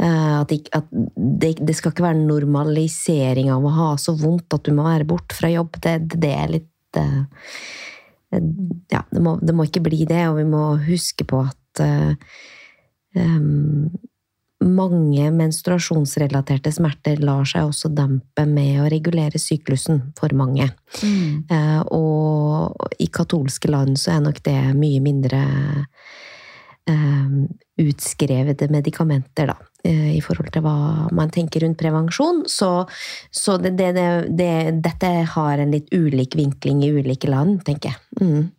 Eh, 0.00 0.40
at, 0.40 0.54
ikke- 0.56 0.72
at 0.80 0.88
det, 0.92 1.54
det 1.60 1.76
skal 1.76 1.92
ikke 1.92 2.06
være 2.06 2.22
normalisering 2.24 3.50
av 3.52 3.62
å 3.68 3.74
ha 3.76 3.90
så 4.00 4.14
vondt 4.16 4.56
at 4.56 4.64
du 4.64 4.72
må 4.72 4.86
være 4.88 5.04
bort 5.10 5.36
fra 5.36 5.50
jobb. 5.52 5.76
Det, 5.84 5.98
det 6.16 6.32
er 6.32 6.54
litt 6.58 7.00
eh, 7.02 7.22
Ja, 8.92 9.02
det 9.12 9.20
må, 9.20 9.36
det 9.44 9.52
må 9.52 9.66
ikke 9.68 9.82
bli 9.84 10.06
det, 10.08 10.22
og 10.30 10.38
vi 10.40 10.46
må 10.48 10.62
huske 10.86 11.26
på 11.28 11.42
at 11.44 11.82
eh, 11.84 12.14
em, 13.20 13.90
mange 14.62 15.28
menstruasjonsrelaterte 15.34 16.72
smerter 16.74 17.20
lar 17.24 17.46
seg 17.48 17.68
også 17.68 17.90
dempe 17.92 18.46
med 18.48 18.80
å 18.82 18.88
regulere 18.92 19.40
syklusen 19.40 20.00
for 20.18 20.34
mange. 20.38 20.70
Mm. 21.02 21.48
og 21.88 22.90
i 23.00 23.06
katolske 23.08 23.70
land 23.72 23.96
så 23.98 24.16
er 24.16 24.24
nok 24.26 24.42
det 24.44 24.58
mye 24.76 25.00
mindre 25.02 25.40
eh, 26.90 27.28
utskrevede 27.82 28.68
medikamenter, 28.70 29.46
da. 29.46 29.56
eh, 29.84 30.16
I 30.16 30.20
forhold 30.24 30.52
til 30.52 30.64
hva 30.64 31.08
man 31.14 31.30
tenker 31.30 31.64
rundt 31.64 31.80
prevensjon. 31.80 32.44
Så, 32.46 32.86
så 33.30 33.56
det, 33.58 33.76
det, 33.78 33.92
det, 33.96 34.08
det, 34.38 34.54
dette 34.84 35.12
har 35.34 35.58
en 35.58 35.72
litt 35.74 35.92
ulik 35.92 36.36
vinkling 36.38 36.84
i 36.84 36.92
ulike 36.92 37.30
land, 37.30 37.62
tenker 37.66 37.94
jeg. 37.94 38.20
Mm. 38.20 38.50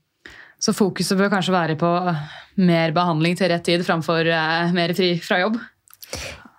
Så 0.63 0.71
fokuset 0.75 1.19
bør 1.19 1.31
kanskje 1.33 1.55
være 1.55 1.75
på 1.79 1.91
mer 2.63 2.93
behandling 2.95 3.35
til 3.35 3.51
rett 3.51 3.65
tid 3.67 3.83
framfor 3.85 4.29
eh, 4.31 4.73
mer 4.75 4.95
fri 4.95 5.15
fra 5.23 5.41
jobb? 5.43 5.59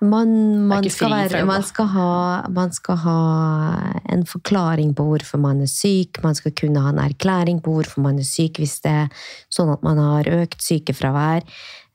Man, 0.04 0.30
man, 0.68 0.84
skal 0.90 1.12
være, 1.12 1.44
man, 1.48 1.62
skal 1.64 1.86
ha, 1.94 2.08
man 2.52 2.72
skal 2.76 2.98
ha 3.04 3.20
en 4.12 4.24
forklaring 4.28 4.90
på 4.96 5.06
hvorfor 5.08 5.40
man 5.40 5.62
er 5.64 5.70
syk. 5.70 6.20
Man 6.24 6.36
skal 6.36 6.52
kunne 6.58 6.82
ha 6.84 6.92
en 6.92 7.00
erklæring 7.00 7.62
på 7.64 7.72
hvorfor 7.76 8.04
man 8.04 8.18
er 8.20 8.28
syk 8.28 8.60
hvis 8.60 8.80
det 8.84 8.92
er 9.04 9.24
sånn 9.52 9.72
at 9.72 9.84
man 9.86 10.00
har 10.02 10.28
økt 10.42 10.60
sykefravær. 10.64 11.46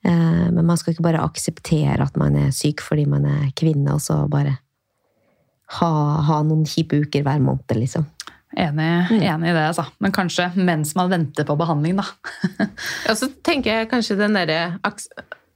Eh, 0.06 0.48
Men 0.50 0.66
man 0.66 0.80
skal 0.80 0.96
ikke 0.96 1.06
bare 1.06 1.26
akseptere 1.26 2.00
at 2.02 2.18
man 2.18 2.38
er 2.40 2.56
syk 2.56 2.82
fordi 2.82 3.06
man 3.10 3.28
er 3.30 3.52
kvinne, 3.60 3.94
og 3.94 4.02
så 4.02 4.24
bare 4.32 4.58
ha, 5.78 5.92
ha 6.26 6.42
noen 6.48 6.66
kjipe 6.66 7.04
uker 7.04 7.26
hver 7.26 7.42
måned, 7.44 7.76
liksom. 7.78 8.08
Enig, 8.58 8.88
enig 9.22 9.52
i 9.52 9.54
det, 9.54 9.68
altså. 9.68 9.86
Men 10.02 10.14
kanskje 10.16 10.48
mens 10.58 10.96
man 10.98 11.12
venter 11.12 11.46
på 11.46 11.58
behandling, 11.60 12.00
da. 12.00 12.08
ja, 13.06 13.14
så 13.14 13.30
tenker 13.46 13.76
jeg 13.76 13.92
kanskje 13.92 14.18
den 14.18 14.40
derre 14.40 14.80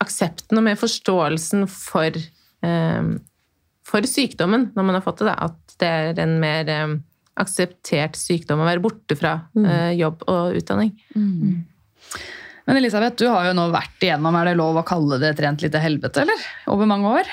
aksepten 0.03 0.59
og 0.59 0.65
mer 0.65 0.80
forståelsen 0.80 1.65
for, 1.71 2.19
eh, 2.65 3.09
for 3.88 4.09
sykdommen 4.09 4.69
når 4.75 4.88
man 4.88 4.99
har 4.99 5.05
fått 5.05 5.23
det. 5.23 5.31
Da. 5.31 5.49
At 5.49 5.77
det 5.81 5.89
er 5.89 6.23
en 6.23 6.38
mer 6.41 6.71
eh, 6.71 6.95
akseptert 7.41 8.17
sykdom 8.19 8.61
å 8.61 8.69
være 8.69 8.84
borte 8.84 9.17
fra 9.17 9.38
eh, 9.57 9.93
jobb 9.97 10.25
og 10.30 10.59
utdanning. 10.59 10.93
Men 12.63 12.80
Elisabeth, 12.80 13.17
du 13.19 13.27
har 13.27 13.49
jo 13.49 13.55
nå 13.57 13.67
vært 13.73 14.05
igjennom, 14.05 14.35
er 14.39 14.51
det 14.51 14.59
lov 14.59 14.77
å 14.80 14.85
kalle 14.88 15.17
det 15.19 15.34
et 15.34 15.41
rent 15.43 15.65
lite 15.65 15.81
helvete, 15.84 16.23
eller? 16.23 16.45
Over 16.71 16.88
mange 16.88 17.09
år? 17.19 17.31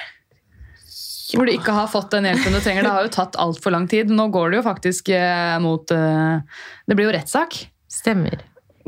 Hvor 1.31 1.47
du 1.47 1.53
ikke 1.53 1.77
har 1.77 1.87
fått 1.87 2.11
den 2.17 2.27
hjelpen 2.27 2.57
du 2.57 2.59
trenger. 2.59 2.83
Det 2.83 2.95
har 2.97 3.05
jo 3.07 3.13
tatt 3.15 3.39
altfor 3.39 3.71
lang 3.71 3.87
tid. 3.87 4.11
Nå 4.11 4.27
går 4.35 4.51
det 4.51 4.59
jo 4.59 4.65
faktisk 4.67 5.13
mot 5.63 5.87
Det 5.87 6.97
blir 6.97 7.07
jo 7.07 7.13
rettssak. 7.15 7.55
Stemmer. 7.87 8.43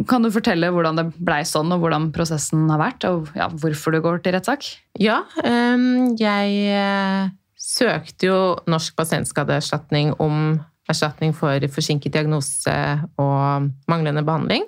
Kan 0.09 0.25
du 0.25 0.31
fortelle 0.33 0.71
hvordan 0.73 0.97
det 0.99 1.05
blei 1.21 1.43
sånn, 1.47 1.73
og 1.75 1.83
hvordan 1.85 2.11
prosessen 2.15 2.65
har 2.73 2.81
vært? 2.81 3.05
Og 3.11 3.29
ja, 3.37 3.49
hvorfor 3.49 3.93
du 3.93 4.01
går 4.05 4.23
til 4.25 4.35
rettssak? 4.37 4.67
Ja, 5.01 5.21
ehm, 5.45 6.15
jeg 6.21 6.57
eh, 6.73 7.29
søkte 7.61 8.31
jo 8.31 8.39
Norsk 8.73 8.97
pasientskadeerstatning 8.99 10.15
om 10.23 10.59
erstatning 10.91 11.37
for 11.37 11.63
forsinket 11.73 12.13
diagnose 12.17 12.75
og 13.21 13.69
manglende 13.89 14.25
behandling. 14.27 14.65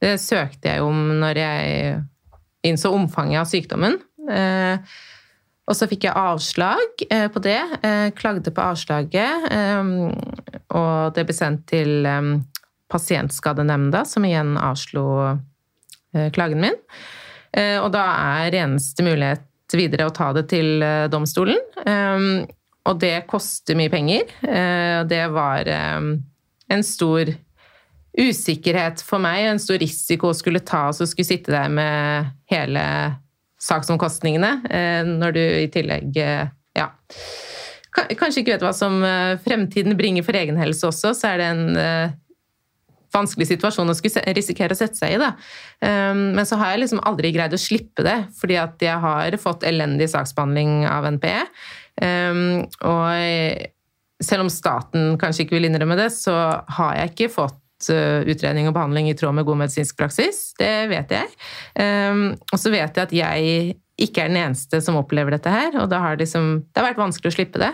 Det 0.00 0.14
søkte 0.22 0.72
jeg 0.72 0.86
om 0.86 1.18
når 1.20 1.42
jeg 1.42 2.00
innså 2.70 2.94
omfanget 2.94 3.42
av 3.42 3.50
sykdommen. 3.50 3.98
Eh, 4.30 4.78
Og 5.70 5.76
så 5.78 5.86
fikk 5.86 6.08
jeg 6.08 6.18
avslag 6.18 7.02
eh, 7.14 7.28
på 7.30 7.38
det. 7.44 7.60
Klagde 8.18 8.50
på 8.50 8.62
avslaget, 8.72 9.44
eh, 9.54 9.90
og 10.74 11.12
det 11.14 11.22
ble 11.28 11.36
sendt 11.36 11.62
til 11.70 12.08
eh, 12.10 12.30
Pasientskadenemnda, 12.90 14.04
som 14.04 14.24
igjen 14.26 14.56
avslo 14.58 15.04
eh, 16.14 16.30
klagen 16.34 16.60
min. 16.60 16.78
Eh, 17.52 17.78
og 17.78 17.92
da 17.94 18.06
er 18.40 18.56
eneste 18.64 19.04
mulighet 19.06 19.46
videre 19.78 20.08
å 20.08 20.14
ta 20.14 20.32
det 20.34 20.48
til 20.50 20.82
eh, 20.82 21.06
domstolen. 21.12 21.60
Um, 21.86 22.42
og 22.90 22.98
det 23.02 23.28
koster 23.30 23.76
mye 23.78 23.92
penger. 23.92 24.30
Det 25.06 25.24
var 25.30 25.68
en 25.68 26.82
stor 26.82 27.28
usikkerhet 28.16 29.02
for 29.04 29.22
meg, 29.22 29.44
en 29.44 29.60
stor 29.62 29.76
risiko 29.78 30.30
å 30.30 30.34
skulle 30.34 30.62
ta 30.64 30.86
og 30.88 30.96
skulle 30.96 31.28
sitte 31.28 31.52
der 31.52 31.68
med 31.70 32.32
hele 32.50 32.82
saksomkostningene, 33.60 35.04
når 35.12 35.36
du 35.36 35.42
i 35.44 35.68
tillegg 35.70 36.16
ja, 36.16 36.88
kanskje 37.92 38.40
ikke 38.40 38.56
vet 38.56 38.64
hva 38.64 38.72
som 38.74 38.96
fremtiden 39.44 39.94
bringer 40.00 40.24
for 40.26 40.40
egen 40.40 40.58
helse 40.58 40.88
også, 40.88 41.12
så 41.20 41.34
er 41.34 41.44
det 41.44 41.50
en 41.52 42.18
vanskelig 43.14 43.48
situasjon 43.50 43.90
å 43.90 43.96
skulle 43.96 44.34
risikere 44.36 44.76
å 44.76 44.78
sette 44.78 44.98
seg 45.00 45.16
i. 45.16 45.20
Da. 45.20 45.32
Um, 45.82 46.30
men 46.38 46.48
så 46.48 46.58
har 46.60 46.74
jeg 46.74 46.84
liksom 46.84 47.02
aldri 47.08 47.32
greid 47.34 47.54
å 47.56 47.60
slippe 47.60 48.06
det, 48.06 48.16
fordi 48.40 48.58
at 48.60 48.82
jeg 48.84 49.02
har 49.02 49.36
fått 49.42 49.66
elendig 49.68 50.10
saksbehandling 50.12 50.84
av 50.90 51.08
NPE. 51.16 51.42
Um, 52.00 52.42
og 52.86 54.24
selv 54.24 54.44
om 54.44 54.52
staten 54.52 55.16
kanskje 55.20 55.46
ikke 55.46 55.56
vil 55.58 55.70
innrømme 55.70 55.98
det, 55.98 56.10
så 56.14 56.36
har 56.76 56.96
jeg 56.98 57.14
ikke 57.14 57.34
fått 57.40 57.56
utredning 57.80 58.66
og 58.68 58.74
behandling 58.76 59.06
i 59.08 59.14
tråd 59.16 59.38
med 59.38 59.46
god 59.48 59.62
medisinsk 59.62 59.96
praksis. 59.96 60.50
Det 60.58 60.90
vet 60.90 61.14
jeg. 61.16 61.30
Um, 61.80 62.34
og 62.52 62.60
så 62.60 62.72
vet 62.72 62.92
jeg 62.92 63.06
at 63.06 63.14
jeg 63.16 63.78
ikke 64.00 64.24
er 64.24 64.32
den 64.32 64.40
eneste 64.40 64.80
som 64.84 64.98
opplever 65.00 65.34
dette 65.34 65.52
her, 65.52 65.74
og 65.80 65.90
da 65.92 66.00
har 66.04 66.20
liksom, 66.20 66.52
det 66.68 66.80
har 66.80 66.90
vært 66.90 67.00
vanskelig 67.02 67.32
å 67.32 67.36
slippe 67.36 67.60
det. 67.60 67.72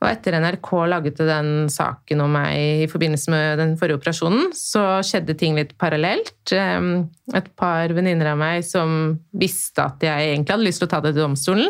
Og 0.00 0.08
etter 0.08 0.32
NRK 0.40 0.68
laget 0.88 1.18
den 1.28 1.66
saken 1.68 2.22
om 2.24 2.32
meg 2.32 2.84
i 2.86 2.88
forbindelse 2.88 3.32
med 3.32 3.58
den 3.60 3.74
forrige 3.76 3.98
operasjonen, 3.98 4.46
så 4.56 5.02
skjedde 5.04 5.36
ting 5.36 5.58
litt 5.58 5.74
parallelt. 5.80 6.32
Et 6.54 7.50
par 7.60 7.92
venninner 7.92 8.30
av 8.32 8.38
meg 8.40 8.64
som 8.64 9.18
visste 9.36 9.84
at 9.84 10.00
jeg 10.06 10.30
egentlig 10.30 10.56
hadde 10.56 10.64
lyst 10.64 10.80
til 10.80 10.88
å 10.88 10.92
ta 10.94 11.02
det 11.04 11.12
til 11.12 11.26
domstolen, 11.26 11.68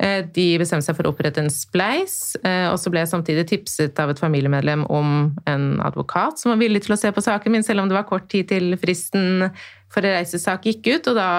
uh, 0.00 0.22
de 0.24 0.46
bestemte 0.62 0.88
seg 0.88 0.96
for 0.96 1.04
å 1.04 1.12
opprette 1.12 1.44
en 1.44 1.52
spleis, 1.52 2.16
uh, 2.46 2.72
og 2.72 2.80
så 2.80 2.92
ble 2.92 3.04
jeg 3.04 3.12
samtidig 3.12 3.46
tipset 3.52 4.00
av 4.00 4.14
et 4.14 4.24
familiemedlem 4.24 4.88
om 4.88 5.36
en 5.44 5.68
advokat 5.84 6.40
som 6.40 6.54
var 6.54 6.62
villig 6.64 6.86
til 6.86 6.96
å 6.96 7.00
se 7.00 7.12
på 7.12 7.24
saken 7.28 7.58
min, 7.58 7.66
selv 7.66 7.84
om 7.84 7.92
det 7.92 7.98
var 7.98 8.08
kort 8.08 8.30
tid 8.32 8.48
til 8.54 8.72
fristen 8.80 9.50
for 9.92 10.00
å 10.00 10.16
reise 10.16 10.40
sak 10.40 10.64
gikk 10.64 10.94
ut. 10.94 11.12
Og 11.12 11.20
da 11.20 11.30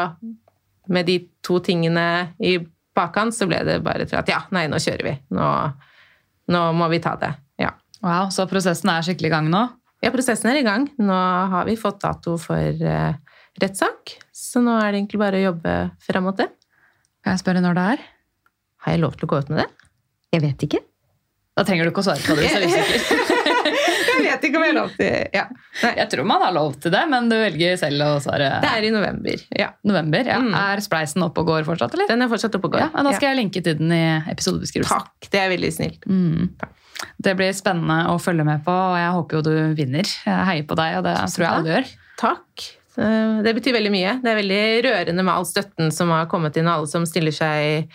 med 0.93 1.09
de 1.09 1.19
to 1.41 1.57
tingene 1.65 2.07
i 2.37 2.59
bakkant, 2.97 3.33
så 3.33 3.49
ble 3.49 3.65
det 3.65 3.81
bare 3.85 4.05
til 4.05 4.21
at 4.21 4.29
ja, 4.29 4.43
nei, 4.53 4.67
nå 4.69 4.77
kjører 4.81 5.05
vi. 5.09 5.17
Nå, 5.33 5.49
nå 6.51 6.63
må 6.77 6.87
vi 6.91 7.01
ta 7.03 7.15
det. 7.19 7.33
Ja. 7.61 7.73
Wow, 8.05 8.29
Så 8.33 8.45
prosessen 8.49 8.91
er 8.93 9.05
skikkelig 9.05 9.31
i 9.31 9.35
gang 9.35 9.49
nå? 9.51 9.63
Ja, 10.03 10.11
prosessen 10.13 10.51
er 10.51 10.59
i 10.59 10.65
gang. 10.65 10.85
Nå 11.01 11.15
har 11.53 11.65
vi 11.67 11.77
fått 11.79 12.03
dato 12.03 12.35
for 12.41 12.83
uh, 12.83 13.17
rettssak, 13.61 14.17
så 14.35 14.61
nå 14.63 14.75
er 14.77 14.91
det 14.91 15.01
egentlig 15.01 15.21
bare 15.23 15.39
å 15.39 15.47
jobbe 15.47 15.77
fram 16.05 16.29
mot 16.29 16.37
det. 16.37 16.51
Kan 17.25 17.35
jeg 17.35 17.43
spørre 17.43 17.63
når 17.65 17.77
det 17.77 17.87
er? 17.95 18.05
Har 18.85 18.95
jeg 18.95 19.03
lov 19.03 19.17
til 19.17 19.27
å 19.27 19.31
gå 19.33 19.41
ut 19.41 19.49
med 19.51 19.63
det? 19.63 19.67
Jeg 20.35 20.45
vet 20.45 20.67
ikke. 20.67 20.83
Da 21.57 21.65
trenger 21.65 21.87
du 21.87 21.91
ikke 21.91 22.03
å 22.03 22.07
svare 22.11 22.21
på 22.21 22.37
det 22.37 22.45
hvis 22.45 22.53
du 22.53 22.61
er 22.61 22.69
usikker. 22.69 23.23
vet 24.37 24.47
ikke 24.47 24.61
om 24.61 24.65
jeg 24.67 24.73
har 24.73 24.79
lov 24.79 24.93
til 24.95 25.35
ja. 25.35 25.43
Jeg 25.83 26.07
tror 26.13 26.27
man 26.29 26.41
har 26.45 26.55
lov 26.55 26.77
til 26.81 26.93
det, 26.95 27.03
men 27.11 27.27
du 27.29 27.35
velger 27.37 27.75
selv 27.81 28.05
å 28.05 28.09
svare. 28.23 28.47
Det 28.63 28.71
er 28.71 28.87
i 28.87 28.93
november. 28.93 29.43
ja. 29.59 29.69
November, 29.87 30.31
ja. 30.31 30.39
Mm. 30.41 30.55
Er 30.57 30.81
spleisen 30.85 31.25
oppe 31.27 31.43
og 31.43 31.51
går 31.51 31.67
fortsatt, 31.67 31.93
eller? 31.97 32.07
Den 32.13 32.23
er 32.25 32.31
fortsatt 32.31 32.55
oppe 32.57 32.71
og 32.71 32.77
går. 32.79 32.89
Da 32.95 33.13
skal 33.17 33.31
jeg 33.33 33.41
linke 33.43 33.61
til 33.65 33.77
den 33.81 33.91
i 33.93 34.01
episodebeskrivelsen. 34.31 35.05
Takk, 35.05 35.29
det 35.33 35.43
er 35.43 35.51
veldig 35.53 35.73
snilt. 35.75 36.07
Mm. 36.09 36.49
Det 37.21 37.35
blir 37.37 37.53
spennende 37.53 38.07
å 38.09 38.17
følge 38.21 38.45
med 38.47 38.63
på, 38.65 38.73
og 38.73 38.97
jeg 38.97 39.13
håper 39.19 39.37
jo 39.37 39.43
du 39.45 39.53
vinner. 39.77 40.07
Jeg 40.25 40.47
heier 40.49 40.65
på 40.69 40.77
deg, 40.79 40.97
og 40.97 41.05
det 41.05 41.15
tror 41.29 41.45
jeg 41.45 41.53
alle 41.53 41.73
gjør. 41.75 41.91
Takk. 42.17 42.67
Eh, 42.97 43.41
Det 43.45 43.53
betyr 43.59 43.75
veldig 43.77 43.91
mye. 43.93 44.15
Det 44.23 44.31
er 44.31 44.39
veldig 44.41 44.61
rørende 44.87 45.23
med 45.27 45.33
all 45.35 45.45
støtten 45.45 45.91
som 45.93 46.09
har 46.15 46.25
kommet 46.31 46.57
inn, 46.57 46.65
og 46.65 46.79
alle 46.79 46.89
som 46.89 47.05
stiller 47.05 47.35
seg 47.37 47.85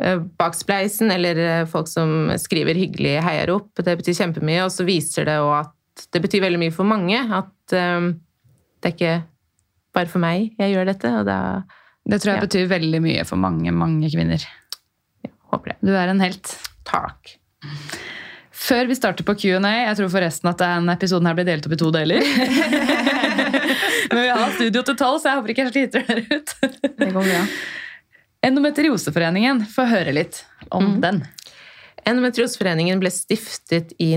eh, 0.00 0.22
bak 0.40 0.56
spleisen, 0.56 1.12
eller 1.12 1.36
eh, 1.44 1.64
folk 1.68 1.90
som 1.92 2.30
skriver 2.40 2.80
hyggelig 2.80 3.18
heier 3.26 3.52
opp. 3.52 3.68
Det 3.84 3.98
betyr 4.00 4.16
kjempemye, 4.22 4.62
og 4.64 4.72
så 4.72 4.88
viser 4.88 5.28
det 5.28 5.36
òg 5.44 5.52
at 5.66 5.74
det 6.12 6.22
betyr 6.24 6.42
veldig 6.46 6.60
mye 6.62 6.74
for 6.74 6.84
mange. 6.88 7.18
At 7.40 7.74
um, 7.76 8.12
det 8.82 8.90
er 8.90 8.94
ikke 8.96 9.14
bare 9.96 10.10
for 10.12 10.22
meg 10.22 10.52
jeg 10.60 10.74
gjør 10.76 10.86
dette. 10.92 11.12
og 11.20 11.26
da 11.28 11.38
Det 12.08 12.20
tror 12.22 12.32
jeg 12.34 12.40
Ja. 12.42 12.46
betyr 12.46 12.68
veldig 12.70 13.00
mye 13.04 13.24
for 13.28 13.36
mange, 13.36 13.72
mange 13.72 14.10
kvinner. 14.12 14.44
håper 15.52 15.72
det. 15.72 15.76
Du 15.82 15.94
er 15.96 16.08
en 16.12 16.20
helt. 16.20 16.54
Takk. 16.88 17.34
Før 18.58 18.86
vi 18.90 18.94
starter 18.98 19.24
på 19.24 19.34
Q&A, 19.38 19.70
jeg 19.86 19.96
tror 19.96 20.08
forresten 20.12 20.48
at 20.50 20.58
denne 20.60 20.92
episoden 20.92 21.26
her 21.28 21.34
blir 21.38 21.46
delt 21.48 21.66
opp 21.66 21.72
i 21.72 21.78
to 21.80 21.90
deler. 21.94 22.20
Men 24.12 24.22
vi 24.22 24.28
har 24.28 24.52
studio 24.56 24.82
til 24.84 24.96
tolv, 24.98 25.20
så 25.22 25.30
jeg 25.30 25.38
håper 25.38 25.52
ikke 25.54 25.64
jeg 25.66 25.72
sliter 25.72 26.04
dere 26.08 26.24
ut. 26.38 26.54
Det 26.98 27.08
går 27.14 27.28
bra. 27.28 27.42
Endometrioseforeningen, 28.48 29.64
få 29.72 29.86
høre 29.90 30.12
litt 30.16 30.42
om 30.74 30.98
den. 31.02 31.22
Endometrioseforeningen 32.08 33.00
ble 33.02 33.10
stiftet 33.12 33.92
i 34.00 34.12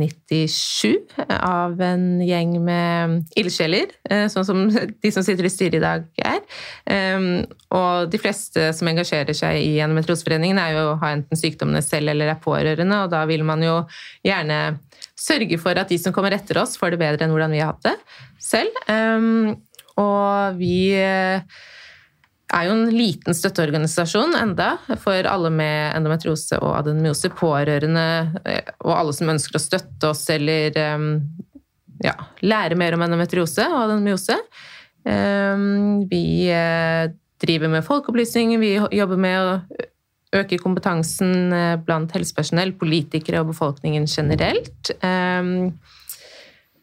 1997 0.00 1.14
av 1.38 1.80
en 1.84 2.06
gjeng 2.24 2.54
med 2.64 3.34
ildsjeler, 3.38 3.92
eh, 4.10 4.26
sånn 4.32 4.46
som 4.46 4.62
de 4.70 5.12
som 5.14 5.24
sitter 5.26 5.48
i 5.48 5.52
styret 5.52 5.78
i 5.78 5.84
dag 5.84 6.06
er. 6.18 6.40
Um, 6.86 7.44
Og 7.74 8.10
de 8.10 8.18
fleste 8.22 8.68
som 8.76 8.86
engasjerer 8.86 9.34
seg 9.34 9.58
i 9.58 9.80
Endometrioseforeningen, 9.82 10.58
er 10.60 10.76
jo 10.76 10.96
har 11.00 11.16
enten 11.16 11.38
sykdommene 11.38 11.82
selv 11.82 12.12
eller 12.12 12.30
er 12.30 12.42
pårørende, 12.42 13.00
og 13.04 13.10
da 13.10 13.24
vil 13.26 13.42
man 13.42 13.62
jo 13.62 13.80
gjerne 14.24 14.78
sørge 15.18 15.58
for 15.58 15.78
at 15.78 15.90
de 15.90 15.98
som 15.98 16.14
kommer 16.14 16.34
etter 16.36 16.60
oss, 16.62 16.76
får 16.78 16.94
det 16.94 17.02
bedre 17.02 17.26
enn 17.26 17.34
hvordan 17.34 17.54
vi 17.54 17.62
har 17.62 17.72
hatt 17.72 17.82
det 17.88 17.96
selv. 18.38 18.70
Um, 18.88 19.56
Og 19.94 20.56
vi 20.58 20.90
eh, 20.98 21.42
er 22.54 22.68
jo 22.68 22.74
en 22.76 22.90
liten 22.94 23.34
støtteorganisasjon 23.36 24.36
enda 24.38 24.74
for 25.02 25.26
alle 25.28 25.50
med 25.54 25.96
endometriose 25.96 26.58
og 26.62 26.76
adenomyose, 26.78 27.30
pårørende 27.34 28.04
eh, 28.44 28.70
og 28.84 28.92
alle 28.98 29.14
som 29.16 29.32
ønsker 29.32 29.58
å 29.58 29.62
støtte 29.62 30.10
oss 30.12 30.22
eller 30.34 30.78
eh, 30.78 31.08
ja, 32.04 32.14
lære 32.44 32.78
mer 32.78 32.96
om 32.96 33.04
endometriose 33.06 33.66
og 33.70 33.80
adenomyose. 33.86 34.38
Eh, 35.08 35.66
Vi 36.10 36.24
eh, 36.52 37.08
driver 37.44 37.72
med 37.72 37.84
folkeopplysning, 37.86 38.54
vi 38.62 38.76
jobber 38.78 39.20
med 39.20 39.40
å 39.40 39.58
øke 40.34 40.58
kompetansen 40.62 41.52
eh, 41.54 41.74
blant 41.82 42.14
helsepersonell, 42.14 42.74
politikere 42.78 43.42
og 43.42 43.52
befolkningen 43.54 44.08
generelt. 44.10 44.94
Eh, 45.00 45.70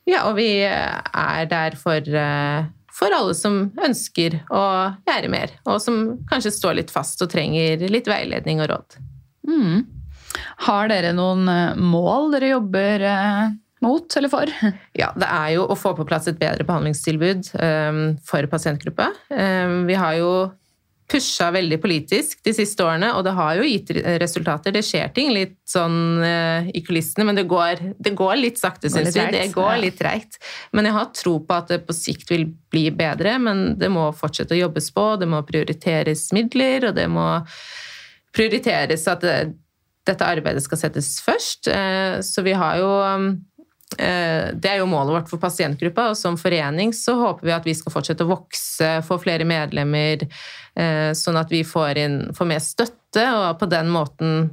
Ja, 0.10 0.24
og 0.26 0.34
vi 0.40 0.48
er 0.66 1.46
der 1.46 1.76
for 1.78 2.02
for 3.02 3.16
alle 3.18 3.34
som 3.38 3.64
ønsker 3.82 4.44
å 4.54 4.66
lære 5.10 5.32
mer, 5.34 5.56
og 5.66 5.82
som 5.82 6.04
kanskje 6.30 6.54
står 6.54 6.78
litt 6.78 6.94
fast 6.94 7.22
og 7.26 7.32
trenger 7.34 7.82
litt 7.90 8.10
veiledning 8.10 8.62
og 8.62 8.70
råd. 8.76 9.02
Mm. 9.50 9.82
Har 10.68 10.92
dere 10.92 11.16
noen 11.18 11.50
eh, 11.50 11.82
mål 11.82 12.32
dere 12.36 12.54
jobber 12.54 13.06
eh, 13.10 13.44
mot 13.82 14.18
eller 14.18 14.32
for? 14.32 14.54
Ja, 15.02 15.10
det 15.18 15.28
er 15.28 15.56
jo 15.56 15.66
å 15.66 15.78
få 15.80 15.96
på 15.98 16.06
plass 16.08 16.30
et 16.30 16.40
bedre 16.40 16.68
behandlingstilbud 16.68 17.52
um, 17.58 18.02
for 18.28 18.46
pasientgruppa. 18.52 19.10
Um, 19.34 19.88
vi 19.90 19.98
har 19.98 20.20
jo 20.20 20.32
pusha 21.12 21.50
veldig 21.52 21.78
politisk 21.84 22.40
de 22.46 22.54
siste 22.56 22.84
årene, 22.86 23.10
og 23.18 23.26
det 23.28 23.34
har 23.36 23.58
jo 23.60 23.68
gitt 23.68 23.92
resultater. 24.22 24.72
Det 24.72 24.84
skjer 24.86 25.12
ting 25.16 25.34
litt 25.36 25.58
sånn 25.68 26.22
uh, 26.24 26.70
i 26.72 26.84
kulissene, 26.86 27.26
men 27.28 27.38
det 27.38 27.44
går, 27.52 27.82
det 28.00 28.14
går 28.18 28.38
litt 28.40 28.62
sakte, 28.62 28.90
syns 28.92 29.12
vi. 29.16 29.26
Det 29.36 29.50
går 29.56 29.76
litt 29.84 30.00
treigt. 30.00 30.40
Men 30.72 30.88
jeg 30.88 30.96
har 30.96 31.12
tro 31.18 31.38
på 31.44 31.58
at 31.58 31.74
det 31.74 31.82
på 31.88 31.96
sikt 31.96 32.32
vil 32.32 32.48
bli 32.72 32.88
bedre, 32.96 33.36
men 33.44 33.74
det 33.82 33.92
må 33.92 34.08
fortsette 34.16 34.56
å 34.56 34.62
jobbes 34.62 34.92
på, 34.96 35.08
det 35.20 35.28
må 35.32 35.44
prioriteres 35.48 36.30
midler, 36.36 36.90
og 36.90 36.96
det 36.98 37.08
må 37.12 37.28
prioriteres 38.32 39.04
at 39.12 39.26
det, 39.26 39.38
dette 40.08 40.28
arbeidet 40.28 40.64
skal 40.64 40.80
settes 40.86 41.18
først. 41.26 41.68
Uh, 41.68 42.20
Så 42.24 42.46
vi 42.48 42.56
har 42.56 42.80
jo 42.80 42.92
um, 43.04 43.32
Det 43.92 44.70
er 44.72 44.78
jo 44.80 44.88
målet 44.88 45.12
vårt 45.18 45.28
for 45.28 45.42
pasientgruppa, 45.42 46.14
og 46.14 46.16
som 46.16 46.38
forening 46.40 46.94
så 46.96 47.18
håper 47.20 47.50
vi 47.50 47.52
at 47.52 47.66
vi 47.68 47.76
skal 47.76 47.92
fortsette 47.92 48.24
å 48.24 48.30
vokse, 48.30 48.92
få 49.04 49.18
flere 49.20 49.44
medlemmer, 49.44 50.24
eh, 50.24 50.61
sånn 50.72 51.36
at 51.36 51.50
vi 51.52 51.66
får, 51.68 51.98
inn, 52.00 52.20
får 52.38 52.48
mer 52.48 52.62
støtte, 52.64 53.26
og 53.36 53.58
på 53.60 53.68
den 53.72 53.90
måten 53.92 54.46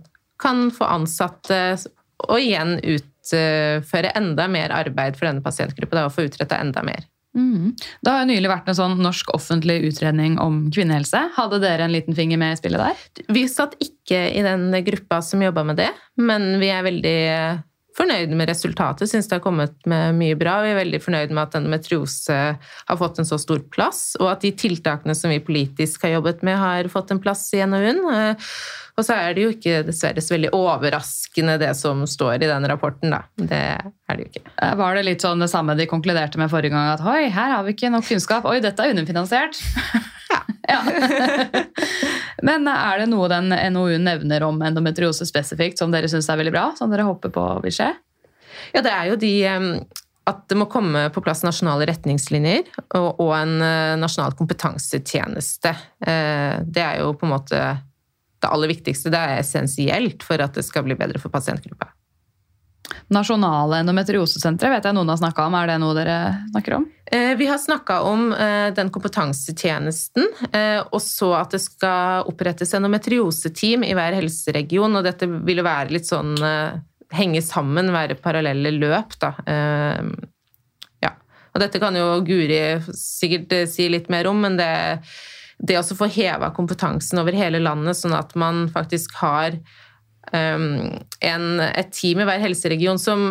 kan 0.42 0.68
få 0.74 0.88
ansatte 0.90 1.60
og 2.26 2.40
igjen 2.40 2.78
utføre 2.82 4.10
enda 4.18 4.48
mer 4.50 4.74
arbeid 4.74 5.18
for 5.18 5.28
denne 5.28 5.44
pasientgruppa, 5.44 6.08
og 6.08 6.14
få 6.16 6.26
utretta 6.26 6.58
enda 6.58 6.82
mer. 6.86 7.06
Mm. 7.38 7.74
Det 8.02 8.10
har 8.10 8.24
jo 8.24 8.30
nylig 8.32 8.50
vært 8.50 8.70
en 8.70 8.78
sånn 8.78 8.96
norsk 9.02 9.30
offentlig 9.36 9.76
utredning 9.90 10.38
om 10.42 10.64
kvinnehelse. 10.74 11.20
Hadde 11.36 11.60
dere 11.62 11.86
en 11.86 11.94
liten 11.94 12.16
finger 12.16 12.40
med 12.40 12.56
i 12.56 12.58
spillet 12.58 12.82
der? 12.82 13.26
Vi 13.34 13.44
satt 13.50 13.76
ikke 13.84 14.24
i 14.32 14.42
den 14.42 14.72
gruppa 14.86 15.20
som 15.22 15.44
jobba 15.44 15.66
med 15.68 15.78
det, 15.78 15.90
men 16.18 16.56
vi 16.62 16.72
er 16.72 16.86
veldig 16.86 17.18
fornøyd 17.98 18.32
med 18.38 18.48
resultatet. 18.50 19.10
Syns 19.10 19.26
det 19.28 19.36
har 19.38 19.44
kommet 19.44 19.74
med 19.90 20.14
mye 20.18 20.36
bra. 20.38 20.60
Vi 20.64 20.70
er 20.72 20.78
veldig 20.80 21.00
fornøyd 21.04 21.32
med 21.34 21.42
at 21.44 21.56
endometriose 21.58 22.36
har 22.88 23.00
fått 23.00 23.18
en 23.18 23.28
så 23.28 23.38
stor 23.42 23.60
plass, 23.74 24.12
og 24.20 24.30
at 24.32 24.44
de 24.46 24.52
tiltakene 24.54 25.16
som 25.18 25.32
vi 25.34 25.40
politisk 25.44 26.06
har 26.06 26.16
jobbet 26.18 26.44
med, 26.46 26.56
har 26.62 26.88
fått 26.92 27.10
en 27.14 27.20
plass 27.22 27.48
i 27.58 27.64
NOU-en. 27.66 28.04
Eh, 28.14 28.52
Og 28.98 29.04
så 29.06 29.14
er 29.14 29.34
det 29.36 29.42
jo 29.44 29.50
ikke 29.52 29.84
dessverre 29.86 30.18
så 30.18 30.32
veldig 30.34 30.48
overraskende 30.58 31.52
det 31.62 31.68
som 31.78 32.00
står 32.10 32.42
i 32.42 32.48
den 32.50 32.66
rapporten, 32.66 33.12
da. 33.14 33.20
Det 33.38 33.60
er 33.78 34.16
det 34.18 34.24
jo 34.24 34.30
ikke. 34.32 34.42
Eh, 34.58 34.74
Var 34.80 34.98
det 34.98 35.04
litt 35.06 35.22
sånn 35.22 35.38
det 35.44 35.50
samme 35.52 35.76
de 35.78 35.86
konkluderte 35.86 36.40
med 36.40 36.50
forrige 36.50 36.74
gang? 36.74 36.88
At 36.96 37.04
oi, 37.06 37.28
her 37.30 37.54
har 37.54 37.62
vi 37.62 37.76
ikke 37.76 37.92
nok 37.94 38.08
kunnskap. 38.10 38.48
Oi, 38.50 38.58
dette 38.64 38.82
er 38.82 38.90
underfinansiert. 38.96 39.60
Ja. 40.68 40.82
Men 42.48 42.68
er 42.70 43.00
det 43.02 43.08
noe 43.10 43.28
den 43.32 43.50
NOU-en 43.74 44.04
nevner 44.04 44.44
om 44.46 44.60
endometriose 44.62 45.26
spesifikt 45.28 45.80
som 45.80 45.94
dere 45.94 46.10
syns 46.10 46.28
er 46.30 46.38
veldig 46.40 46.54
bra? 46.54 46.66
Som 46.78 46.92
dere 46.92 47.08
håper 47.08 47.32
på 47.34 47.46
vil 47.64 47.74
skje? 47.74 47.88
Ja, 48.74 48.82
det 48.84 48.92
er 48.92 49.08
jo 49.10 49.16
de 49.20 49.32
at 50.28 50.44
det 50.50 50.58
må 50.60 50.66
komme 50.68 51.06
på 51.14 51.22
plass 51.24 51.40
nasjonale 51.46 51.86
retningslinjer 51.88 52.66
og, 52.98 53.30
en 53.32 53.54
eh, 53.64 53.94
nasjonal 54.00 54.34
kompetansetjeneste. 54.36 55.72
Eh, 56.04 56.58
Det 56.68 56.84
er 56.84 57.00
jo 57.00 57.14
på 57.16 57.24
en 57.24 57.32
måte 57.32 57.62
det 58.38 58.50
aller 58.50 58.70
viktigste. 58.70 59.12
Det 59.12 59.18
er 59.18 59.40
essensielt 59.40 60.26
for 60.26 60.40
at 60.44 60.58
det 60.58 60.66
skal 60.66 60.84
bli 60.86 60.98
bedre 60.98 61.20
for 61.22 61.32
pasientgruppa. 61.32 61.90
Nasjonale 63.12 63.80
endometriosesenteret 63.82 64.78
vet 64.78 64.86
jeg 64.88 64.96
noen 64.96 65.08
har 65.12 65.20
snakka 65.20 65.46
om. 65.48 65.56
Er 65.56 65.70
det 65.70 65.76
noe 65.82 65.96
dere 65.96 66.16
snakker 66.52 66.76
om? 66.78 66.86
Eh, 67.10 67.34
Vi 67.36 67.46
har 67.46 67.58
snakka 67.58 68.00
om 68.00 68.32
eh, 68.32 68.68
den 68.74 68.90
kompetansetjenesten, 68.92 70.28
eh, 70.52 70.80
og 70.92 71.00
så 71.02 71.32
at 71.40 71.56
det 71.56 71.62
skal 71.64 72.28
opprettes 72.28 72.74
endometrioseteam 72.76 73.86
i 73.86 73.94
hver 73.96 74.18
helseregion. 74.18 74.98
Og 74.98 75.06
dette 75.06 75.28
vil 75.28 75.64
være 75.64 75.96
litt 75.96 76.08
sånn 76.08 76.36
henge 77.14 77.40
sammen, 77.44 77.92
være 77.94 78.18
parallelle 78.20 78.74
løp, 78.76 79.16
da. 79.22 79.32
Ja. 81.00 81.14
Og 81.54 81.62
dette 81.62 81.80
kan 81.80 81.96
jo 81.96 82.18
Guri 82.26 82.60
sikkert 82.92 83.54
si 83.72 83.88
litt 83.88 84.10
mer 84.12 84.28
om, 84.28 84.42
men 84.44 84.58
det, 84.60 84.68
det 85.56 85.78
å 85.80 85.96
få 85.96 86.10
heva 86.12 86.52
kompetansen 86.52 87.22
over 87.22 87.32
hele 87.32 87.62
landet, 87.64 87.96
sånn 87.96 88.16
at 88.18 88.36
man 88.36 88.66
faktisk 88.74 89.16
har 89.22 89.56
en, 90.32 91.44
et 91.68 91.92
team 91.94 92.22
i 92.22 92.26
hver 92.28 92.42
helseregion 92.42 93.00
som 93.00 93.30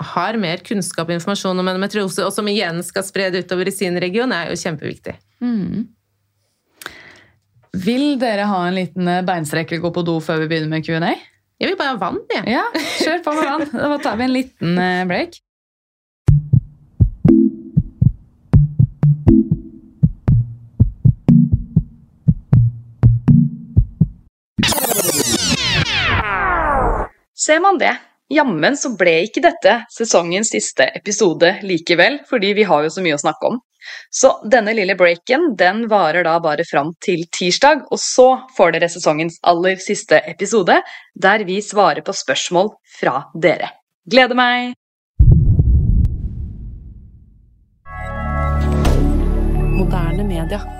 har 0.00 0.38
mer 0.40 0.62
kunnskap 0.64 1.10
og 1.10 1.18
informasjon 1.18 1.60
om 1.60 1.68
endometriose, 1.68 2.24
og 2.24 2.32
som 2.32 2.48
igjen 2.48 2.80
skal 2.86 3.04
spre 3.04 3.28
det 3.32 3.44
utover 3.44 3.68
i 3.68 3.74
sin 3.74 3.98
region, 4.00 4.32
er 4.32 4.48
jo 4.52 4.60
kjempeviktig. 4.60 5.16
Vil 7.84 8.06
dere 8.18 8.48
ha 8.50 8.62
en 8.66 8.78
liten 8.78 9.04
beinstrekker 9.04 9.28
beinstrekk 9.28 9.74
eller 9.74 9.84
gå 9.84 9.92
på 9.98 10.06
do 10.08 10.16
før 10.24 10.40
vi 10.42 10.48
begynner 10.50 10.72
med 10.72 10.86
Q&A? 10.86 11.12
Jeg 11.60 11.68
vil 11.68 11.76
bare 11.76 11.92
ha 11.92 12.00
vann, 12.00 12.22
jeg. 12.32 12.46
Ja, 12.56 12.64
kjør 13.04 13.22
på 13.26 13.36
med 13.36 13.50
vann. 13.50 13.66
Da 13.76 13.98
tar 14.00 14.16
vi 14.16 14.24
en 14.26 14.32
liten 14.32 14.80
eh, 14.80 15.04
break. 15.08 15.36
Ser 27.40 27.60
man 27.60 27.78
det? 27.78 27.96
Jammen 28.28 28.76
så 28.76 28.92
ble 29.00 29.14
ikke 29.24 29.40
dette 29.40 29.78
sesongens 29.90 30.50
siste 30.52 30.84
episode 30.98 31.54
likevel, 31.64 32.18
fordi 32.28 32.50
vi 32.58 32.66
har 32.68 32.84
jo 32.84 32.90
så 32.92 33.00
mye 33.00 33.16
å 33.16 33.22
snakke 33.22 33.48
om. 33.48 33.56
Så 34.12 34.34
denne 34.52 34.74
lille 34.76 34.92
breaken 34.94 35.54
den 35.58 35.86
varer 35.88 36.26
da 36.28 36.34
bare 36.44 36.66
fram 36.68 36.92
til 37.00 37.24
tirsdag, 37.32 37.86
og 37.88 37.98
så 37.98 38.26
får 38.56 38.74
dere 38.76 38.90
sesongens 38.92 39.40
aller 39.40 39.80
siste 39.80 40.20
episode, 40.28 40.76
der 41.16 41.46
vi 41.48 41.62
svarer 41.64 42.04
på 42.04 42.12
spørsmål 42.12 42.74
fra 42.98 43.22
dere. 43.32 43.72
Gleder 44.04 44.36
meg! 44.36 44.76
Moderne 49.80 50.28
media. 50.28 50.79